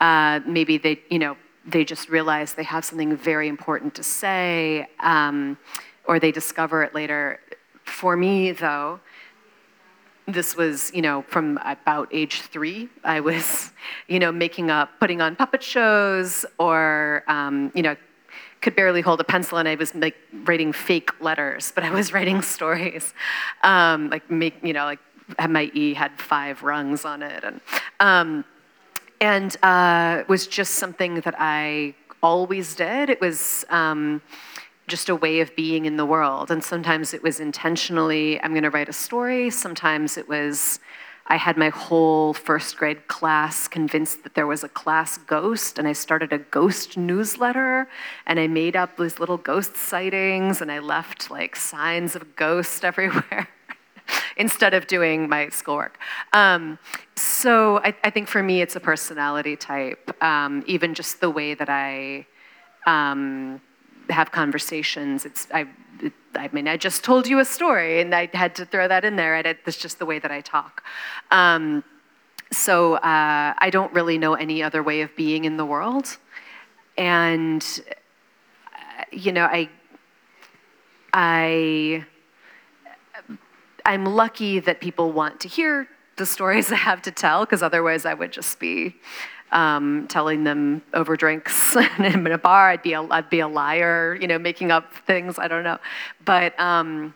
Uh, 0.00 0.38
maybe 0.46 0.78
they, 0.78 1.00
you 1.10 1.18
know, 1.18 1.36
they 1.66 1.84
just 1.84 2.08
realize 2.08 2.54
they 2.54 2.62
have 2.62 2.84
something 2.84 3.16
very 3.16 3.48
important 3.48 3.92
to 3.96 4.04
say, 4.04 4.86
um, 5.00 5.58
or 6.04 6.20
they 6.20 6.30
discover 6.30 6.84
it 6.84 6.94
later. 6.94 7.40
For 7.84 8.16
me, 8.16 8.52
though, 8.52 9.00
this 10.28 10.56
was, 10.56 10.92
you 10.94 11.02
know, 11.02 11.22
from 11.22 11.58
about 11.64 12.08
age 12.12 12.42
three. 12.42 12.88
I 13.02 13.18
was, 13.18 13.72
you 14.06 14.20
know, 14.20 14.30
making 14.30 14.70
up, 14.70 14.90
putting 15.00 15.20
on 15.20 15.34
puppet 15.34 15.62
shows, 15.62 16.46
or, 16.58 17.24
um, 17.26 17.72
you 17.74 17.82
know, 17.82 17.96
could 18.60 18.76
barely 18.76 19.00
hold 19.00 19.20
a 19.20 19.24
pencil, 19.24 19.58
and 19.58 19.68
I 19.68 19.74
was 19.74 19.92
like 19.92 20.16
writing 20.44 20.72
fake 20.72 21.20
letters, 21.20 21.72
but 21.74 21.82
I 21.82 21.90
was 21.90 22.12
writing 22.16 22.42
stories, 22.42 23.12
um, 23.64 24.08
like 24.08 24.30
make, 24.30 24.54
you 24.62 24.72
know, 24.72 24.84
like 24.84 25.00
my 25.48 25.70
E 25.74 25.94
had 25.94 26.18
five 26.20 26.62
rungs 26.62 27.04
on 27.04 27.22
it, 27.22 27.44
and 27.44 27.60
um, 28.00 28.44
and 29.20 29.56
uh, 29.62 30.24
was 30.28 30.46
just 30.46 30.74
something 30.74 31.20
that 31.20 31.36
I 31.38 31.94
always 32.22 32.74
did. 32.74 33.10
It 33.10 33.20
was 33.20 33.64
um, 33.70 34.22
just 34.88 35.08
a 35.08 35.16
way 35.16 35.40
of 35.40 35.54
being 35.56 35.84
in 35.86 35.96
the 35.96 36.06
world. 36.06 36.50
And 36.50 36.62
sometimes 36.62 37.14
it 37.14 37.22
was 37.22 37.40
intentionally, 37.40 38.40
I'm 38.40 38.52
going 38.52 38.62
to 38.62 38.70
write 38.70 38.88
a 38.88 38.92
story. 38.92 39.50
Sometimes 39.50 40.16
it 40.16 40.28
was, 40.28 40.80
I 41.26 41.36
had 41.36 41.56
my 41.56 41.68
whole 41.68 42.34
first 42.34 42.76
grade 42.76 43.06
class 43.08 43.68
convinced 43.68 44.22
that 44.24 44.34
there 44.34 44.46
was 44.46 44.64
a 44.64 44.68
class 44.68 45.18
ghost, 45.18 45.78
and 45.78 45.86
I 45.86 45.92
started 45.92 46.32
a 46.32 46.38
ghost 46.38 46.96
newsletter, 46.96 47.88
and 48.26 48.40
I 48.40 48.48
made 48.48 48.76
up 48.76 48.96
these 48.96 49.18
little 49.18 49.38
ghost 49.38 49.76
sightings, 49.76 50.60
and 50.60 50.70
I 50.70 50.80
left 50.80 51.30
like 51.30 51.56
signs 51.56 52.16
of 52.16 52.36
ghosts 52.36 52.82
everywhere. 52.90 53.48
instead 54.36 54.74
of 54.74 54.86
doing 54.86 55.28
my 55.28 55.48
schoolwork. 55.48 55.98
Um, 56.32 56.78
so 57.16 57.78
I, 57.78 57.94
I 58.04 58.10
think 58.10 58.28
for 58.28 58.42
me, 58.42 58.62
it's 58.62 58.76
a 58.76 58.80
personality 58.80 59.56
type. 59.56 60.22
Um, 60.22 60.62
even 60.66 60.94
just 60.94 61.20
the 61.20 61.30
way 61.30 61.54
that 61.54 61.68
I 61.68 62.26
um, 62.86 63.60
have 64.10 64.30
conversations. 64.32 65.24
It's 65.24 65.46
I. 65.52 65.66
I 66.34 66.48
mean, 66.50 66.66
I 66.66 66.78
just 66.78 67.04
told 67.04 67.26
you 67.26 67.40
a 67.40 67.44
story, 67.44 68.00
and 68.00 68.14
I 68.14 68.28
had 68.32 68.54
to 68.54 68.64
throw 68.64 68.88
that 68.88 69.04
in 69.04 69.16
there. 69.16 69.36
It's 69.36 69.76
just 69.76 69.98
the 69.98 70.06
way 70.06 70.18
that 70.18 70.30
I 70.30 70.40
talk. 70.40 70.82
Um, 71.30 71.84
so 72.50 72.94
uh, 72.94 73.54
I 73.56 73.68
don't 73.70 73.92
really 73.92 74.16
know 74.16 74.32
any 74.34 74.62
other 74.62 74.82
way 74.82 75.02
of 75.02 75.14
being 75.14 75.44
in 75.44 75.58
the 75.58 75.64
world, 75.66 76.16
and 76.96 77.64
uh, 78.74 79.04
you 79.10 79.32
know, 79.32 79.44
I. 79.44 79.68
I 81.14 82.06
I'm 83.84 84.06
lucky 84.06 84.58
that 84.60 84.80
people 84.80 85.12
want 85.12 85.40
to 85.40 85.48
hear 85.48 85.88
the 86.16 86.26
stories 86.26 86.72
I 86.72 86.76
have 86.76 87.02
to 87.02 87.10
tell, 87.10 87.44
because 87.44 87.62
otherwise 87.62 88.04
I 88.04 88.14
would 88.14 88.32
just 88.32 88.58
be 88.58 88.96
um, 89.50 90.06
telling 90.08 90.44
them 90.44 90.82
over 90.94 91.16
drinks 91.16 91.76
in 91.98 92.26
a 92.26 92.38
bar. 92.38 92.70
I'd 92.70 92.82
be 92.82 92.94
a, 92.94 93.02
I'd 93.02 93.30
be 93.30 93.40
a 93.40 93.48
liar, 93.48 94.16
you 94.20 94.26
know, 94.26 94.38
making 94.38 94.70
up 94.70 94.94
things. 95.06 95.38
I 95.38 95.48
don't 95.48 95.64
know, 95.64 95.78
but 96.24 96.58
um, 96.58 97.14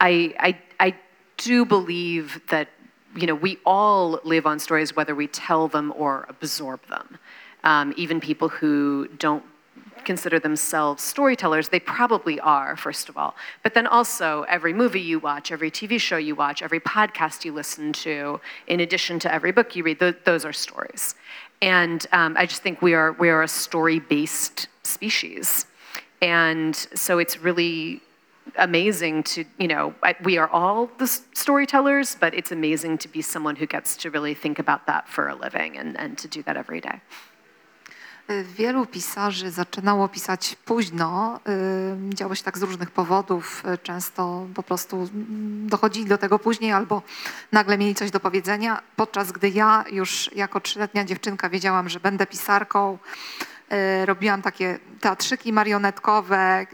I, 0.00 0.34
I 0.38 0.58
I 0.80 0.96
do 1.36 1.64
believe 1.64 2.40
that 2.48 2.68
you 3.14 3.26
know 3.26 3.34
we 3.34 3.58
all 3.64 4.20
live 4.24 4.46
on 4.46 4.58
stories 4.58 4.94
whether 4.96 5.14
we 5.14 5.26
tell 5.26 5.68
them 5.68 5.92
or 5.96 6.26
absorb 6.28 6.86
them. 6.88 7.18
Um, 7.62 7.92
even 7.96 8.20
people 8.20 8.48
who 8.48 9.08
don't 9.18 9.44
consider 10.10 10.40
themselves 10.40 11.04
storytellers, 11.04 11.68
they 11.68 11.78
probably 11.78 12.40
are, 12.40 12.74
first 12.74 13.08
of 13.08 13.16
all. 13.16 13.32
But 13.62 13.74
then 13.74 13.86
also, 13.86 14.42
every 14.56 14.74
movie 14.82 15.00
you 15.12 15.20
watch, 15.20 15.52
every 15.52 15.70
TV 15.70 16.00
show 16.00 16.16
you 16.16 16.34
watch, 16.34 16.62
every 16.62 16.80
podcast 16.80 17.44
you 17.44 17.52
listen 17.52 17.92
to, 18.06 18.40
in 18.66 18.80
addition 18.80 19.20
to 19.20 19.32
every 19.32 19.52
book 19.52 19.76
you 19.76 19.84
read, 19.84 20.00
th- 20.00 20.16
those 20.24 20.44
are 20.44 20.52
stories. 20.52 21.14
And 21.62 22.04
um, 22.10 22.36
I 22.36 22.44
just 22.44 22.60
think 22.60 22.82
we 22.82 22.92
are, 22.92 23.12
we 23.12 23.28
are 23.28 23.44
a 23.44 23.52
story 23.66 24.00
based 24.00 24.66
species. 24.82 25.66
And 26.20 26.74
so 26.74 27.20
it's 27.20 27.38
really 27.38 28.00
amazing 28.56 29.22
to, 29.22 29.44
you 29.60 29.68
know, 29.68 29.94
we 30.24 30.38
are 30.38 30.48
all 30.48 30.90
the 30.98 31.06
storytellers, 31.06 32.16
but 32.18 32.34
it's 32.34 32.50
amazing 32.50 32.98
to 32.98 33.08
be 33.08 33.22
someone 33.22 33.54
who 33.54 33.66
gets 33.66 33.96
to 33.98 34.10
really 34.10 34.34
think 34.34 34.58
about 34.58 34.88
that 34.88 35.08
for 35.08 35.28
a 35.28 35.36
living 35.36 35.78
and, 35.78 35.96
and 36.00 36.18
to 36.18 36.26
do 36.26 36.42
that 36.42 36.56
every 36.56 36.80
day. 36.80 37.00
Wielu 38.56 38.86
pisarzy 38.86 39.50
zaczynało 39.50 40.08
pisać 40.08 40.56
późno. 40.64 41.40
y, 42.10 42.14
Działo 42.14 42.34
się 42.34 42.42
tak 42.42 42.58
z 42.58 42.62
różnych 42.62 42.90
powodów. 42.90 43.62
y, 43.74 43.78
Często 43.78 44.46
po 44.54 44.62
prostu 44.62 44.96
mm, 44.96 45.68
dochodzili 45.68 46.06
do 46.06 46.18
tego 46.18 46.38
później 46.38 46.72
albo 46.72 47.02
nagle 47.52 47.78
mieli 47.78 47.94
coś 47.94 48.10
do 48.10 48.20
powiedzenia. 48.20 48.82
Podczas 48.96 49.32
gdy 49.32 49.48
ja 49.50 49.84
już 49.92 50.30
jako 50.34 50.60
trzyletnia 50.60 51.04
dziewczynka 51.04 51.48
wiedziałam, 51.48 51.88
że 51.88 52.00
będę 52.00 52.26
pisarką, 52.26 52.98
y, 54.02 54.06
robiłam 54.06 54.42
takie 54.42 54.78
teatrzyki 55.00 55.52
marionetkowe, 55.52 56.66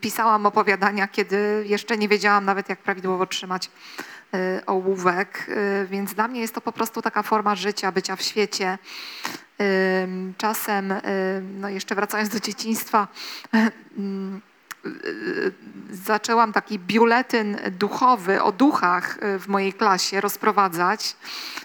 pisałam 0.00 0.46
opowiadania, 0.46 1.08
kiedy 1.08 1.64
jeszcze 1.66 1.98
nie 1.98 2.08
wiedziałam 2.08 2.44
nawet, 2.44 2.68
jak 2.68 2.78
prawidłowo 2.78 3.26
trzymać 3.26 3.70
ołówek. 4.66 5.46
Więc 5.90 6.14
dla 6.14 6.28
mnie 6.28 6.40
jest 6.40 6.54
to 6.54 6.60
po 6.60 6.72
prostu 6.72 7.02
taka 7.02 7.22
forma 7.22 7.54
życia, 7.54 7.92
bycia 7.92 8.16
w 8.16 8.22
świecie. 8.22 8.78
Czasem, 10.36 10.94
no 11.60 11.68
jeszcze 11.68 11.94
wracając 11.94 12.30
do 12.30 12.40
dzieciństwa, 12.40 13.08
zaczęłam 15.90 16.52
taki 16.52 16.78
biuletyn 16.78 17.56
duchowy 17.70 18.42
o 18.42 18.52
duchach 18.52 19.18
y, 19.22 19.38
w 19.38 19.48
mojej 19.48 19.72
klasie 19.72 20.20
rozprowadzać. 20.20 21.16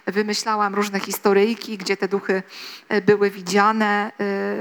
Wymyślałam 0.05 0.75
różne 0.75 0.99
historyjki, 0.99 1.77
gdzie 1.77 1.97
te 1.97 2.07
duchy 2.07 2.43
y, 2.93 3.01
były 3.01 3.29
widziane. 3.29 4.11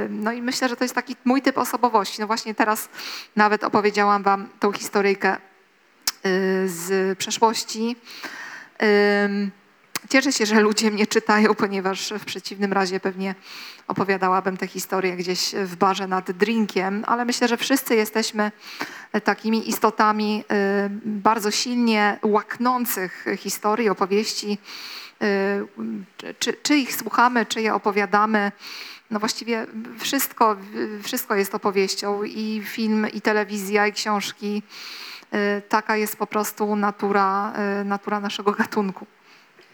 No 0.09 0.32
i 0.32 0.42
myślę, 0.42 0.68
że 0.68 0.76
to 0.76 0.84
jest 0.84 0.94
taki 0.94 1.16
mój 1.24 1.42
typ 1.42 1.59
osobowości. 1.59 2.20
No 2.20 2.26
właśnie 2.26 2.54
teraz 2.54 2.88
nawet 3.36 3.64
opowiedziałam 3.64 4.22
wam 4.22 4.48
tą 4.60 4.72
historyjkę 4.72 5.36
y, 5.36 5.38
z 6.68 7.18
przeszłości. 7.18 7.96
Cieszę 10.09 10.33
się, 10.33 10.47
że 10.47 10.61
ludzie 10.61 10.91
mnie 10.91 11.07
czytają, 11.07 11.55
ponieważ 11.55 12.12
w 12.19 12.24
przeciwnym 12.24 12.73
razie 12.73 13.01
pewnie 13.01 13.35
opowiadałabym 13.89 14.57
tę 14.57 14.66
historię 14.66 15.16
gdzieś 15.16 15.55
w 15.55 15.77
barze 15.77 16.07
nad 16.07 16.31
drinkiem, 16.31 17.05
ale 17.07 17.24
myślę, 17.24 17.49
że 17.49 17.57
wszyscy 17.57 17.95
jesteśmy 17.95 18.53
takimi 19.24 19.69
istotami 19.69 20.45
y, 20.87 20.91
bardzo 21.05 21.51
silnie 21.51 22.19
łaknących 22.23 23.27
historii, 23.39 23.89
opowieści. 23.89 24.59
Y, 25.23 25.66
Czy, 26.39 26.53
czy 26.62 26.77
ich 26.77 26.95
słuchamy, 26.95 27.47
czy 27.47 27.61
je 27.61 27.74
opowiadamy, 27.74 28.53
no 29.11 29.20
właściwie 29.20 29.66
wszystko, 29.99 30.57
wszystko 31.03 31.35
jest 31.35 31.55
opowieścią 31.55 32.23
i 32.23 32.62
film, 32.65 33.07
i 33.12 33.20
telewizja, 33.20 33.87
i 33.87 33.93
książki. 33.93 34.62
Y, 35.35 35.62
Taka 35.69 35.97
jest 35.97 36.16
po 36.16 36.27
prostu 36.27 36.77
natura, 36.77 37.53
natura 37.85 38.20
naszego 38.20 38.53
gatunku. 38.53 39.07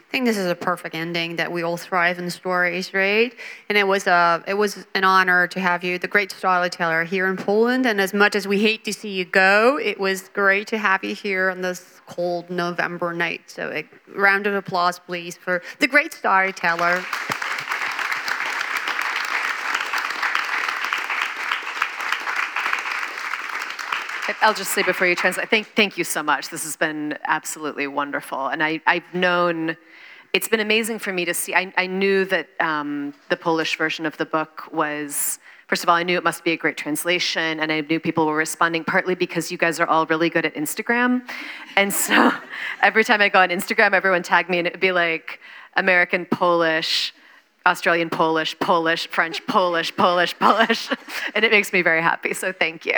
I 0.09 0.11
think 0.11 0.25
this 0.25 0.37
is 0.37 0.47
a 0.47 0.55
perfect 0.55 0.95
ending 0.95 1.35
that 1.35 1.51
we 1.51 1.61
all 1.61 1.77
thrive 1.77 2.17
in 2.17 2.31
stories, 2.31 2.95
right? 2.95 3.31
And 3.69 3.77
it 3.77 3.85
was 3.85 4.07
a 4.07 4.43
it 4.47 4.55
was 4.55 4.87
an 4.95 5.03
honor 5.03 5.45
to 5.45 5.59
have 5.59 5.83
you, 5.83 5.99
the 5.99 6.07
great 6.07 6.31
storyteller 6.31 7.03
here 7.03 7.27
in 7.27 7.37
Poland. 7.37 7.85
And 7.85 8.01
as 8.01 8.11
much 8.11 8.35
as 8.35 8.47
we 8.47 8.59
hate 8.59 8.83
to 8.85 8.91
see 8.91 9.09
you 9.09 9.23
go, 9.23 9.77
it 9.77 9.99
was 9.99 10.29
great 10.29 10.65
to 10.69 10.79
have 10.79 11.03
you 11.03 11.13
here 11.13 11.51
on 11.51 11.61
this 11.61 12.01
cold 12.07 12.49
November 12.49 13.13
night. 13.13 13.51
So 13.51 13.69
a 13.71 13.87
round 14.15 14.47
of 14.47 14.55
applause, 14.55 14.97
please, 14.97 15.37
for 15.37 15.61
the 15.77 15.85
great 15.85 16.11
storyteller. 16.11 17.05
I'll 24.41 24.53
just 24.53 24.71
say 24.71 24.83
before 24.83 25.07
you 25.07 25.15
translate, 25.15 25.49
thank, 25.49 25.67
thank 25.75 25.97
you 25.97 26.03
so 26.03 26.21
much. 26.21 26.49
This 26.49 26.63
has 26.63 26.75
been 26.75 27.17
absolutely 27.25 27.87
wonderful. 27.87 28.47
And 28.47 28.63
I, 28.63 28.81
I've 28.85 29.13
known, 29.13 29.75
it's 30.33 30.47
been 30.47 30.59
amazing 30.59 30.99
for 30.99 31.13
me 31.13 31.25
to 31.25 31.33
see. 31.33 31.53
I, 31.53 31.73
I 31.77 31.87
knew 31.87 32.25
that 32.25 32.49
um, 32.59 33.13
the 33.29 33.37
Polish 33.37 33.77
version 33.77 34.05
of 34.05 34.17
the 34.17 34.25
book 34.25 34.71
was, 34.71 35.39
first 35.67 35.83
of 35.83 35.89
all, 35.89 35.95
I 35.95 36.03
knew 36.03 36.17
it 36.17 36.23
must 36.23 36.43
be 36.43 36.51
a 36.51 36.57
great 36.57 36.77
translation. 36.77 37.59
And 37.59 37.71
I 37.71 37.81
knew 37.81 37.99
people 37.99 38.25
were 38.25 38.35
responding 38.35 38.83
partly 38.83 39.15
because 39.15 39.51
you 39.51 39.57
guys 39.57 39.79
are 39.79 39.87
all 39.87 40.05
really 40.05 40.29
good 40.29 40.45
at 40.45 40.53
Instagram. 40.55 41.27
And 41.75 41.93
so 41.93 42.31
every 42.81 43.03
time 43.03 43.21
I 43.21 43.29
go 43.29 43.39
on 43.39 43.49
Instagram, 43.49 43.93
everyone 43.93 44.23
tagged 44.23 44.49
me 44.49 44.59
and 44.59 44.67
it 44.67 44.73
would 44.73 44.79
be 44.79 44.91
like 44.91 45.39
American 45.75 46.25
Polish. 46.25 47.13
Australian 47.65 48.09
Polish, 48.09 48.57
Polish, 48.59 49.07
French, 49.09 49.45
Polish, 49.45 49.95
Polish, 49.95 50.33
Polish. 50.39 50.89
And 51.35 51.45
it 51.45 51.51
makes 51.51 51.71
me 51.71 51.81
very 51.81 52.01
happy. 52.01 52.33
So 52.33 52.51
thank 52.51 52.85
you. 52.85 52.95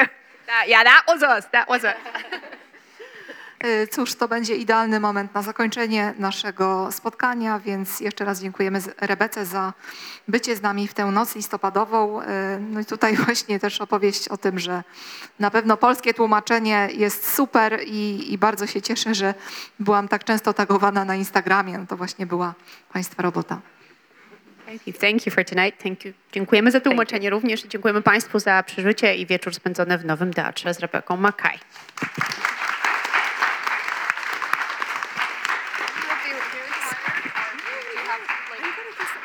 Yeah, 0.67 0.83
that 0.83 1.03
was 1.07 1.37
us. 1.37 1.45
That 1.51 1.67
was. 1.67 1.83
Y, 1.83 1.87
Cóż, 3.87 4.15
to 4.15 4.27
będzie 4.27 4.55
idealny 4.55 4.99
moment 4.99 5.33
na 5.33 5.41
zakończenie 5.41 6.13
naszego 6.17 6.91
spotkania, 6.91 7.59
więc 7.59 7.99
jeszcze 7.99 8.25
raz 8.25 8.41
dziękujemy 8.41 8.81
Rebece 9.01 9.45
za 9.45 9.73
bycie 10.27 10.55
z 10.55 10.61
nami 10.61 10.87
w 10.87 10.93
tę 10.93 11.05
noc 11.05 11.35
listopadową. 11.35 12.21
Y, 12.21 12.25
No 12.59 12.79
i 12.79 12.85
tutaj 12.85 13.15
właśnie 13.25 13.59
też 13.59 13.81
opowieść 13.81 14.27
o 14.27 14.37
tym, 14.37 14.59
że 14.59 14.83
na 15.39 15.51
pewno 15.51 15.77
polskie 15.77 16.13
tłumaczenie 16.13 16.89
jest 16.93 17.35
super 17.35 17.79
i, 17.85 18.33
i 18.33 18.37
bardzo 18.37 18.67
się 18.67 18.81
cieszę, 18.81 19.15
że 19.15 19.33
byłam 19.79 20.07
tak 20.07 20.23
często 20.23 20.53
tagowana 20.53 21.05
na 21.05 21.15
Instagramie. 21.15 21.77
No 21.77 21.85
to 21.87 21.97
właśnie 21.97 22.25
była 22.25 22.53
Państwa 22.93 23.23
robota. 23.23 23.61
Thank 24.79 25.25
you. 25.27 25.31
For 25.31 25.45
tonight. 25.45 25.83
Thank 25.83 26.05
you. 26.05 26.13
Dziękujemy 26.31 26.71
za 26.71 26.79
tłumaczenie 26.79 27.29
również 27.29 27.65
i 27.65 27.69
dziękujemy 27.69 28.01
Państwu 28.01 28.39
za 28.39 28.63
przeżycie 28.63 29.15
i 29.15 29.25
wieczór 29.25 29.55
spędzony 29.55 29.97
w 29.97 30.05
Nowym 30.05 30.33
Teatrze 30.33 30.73
z 30.73 30.79
Rebeką 30.79 31.17
Makaj. 31.17 31.59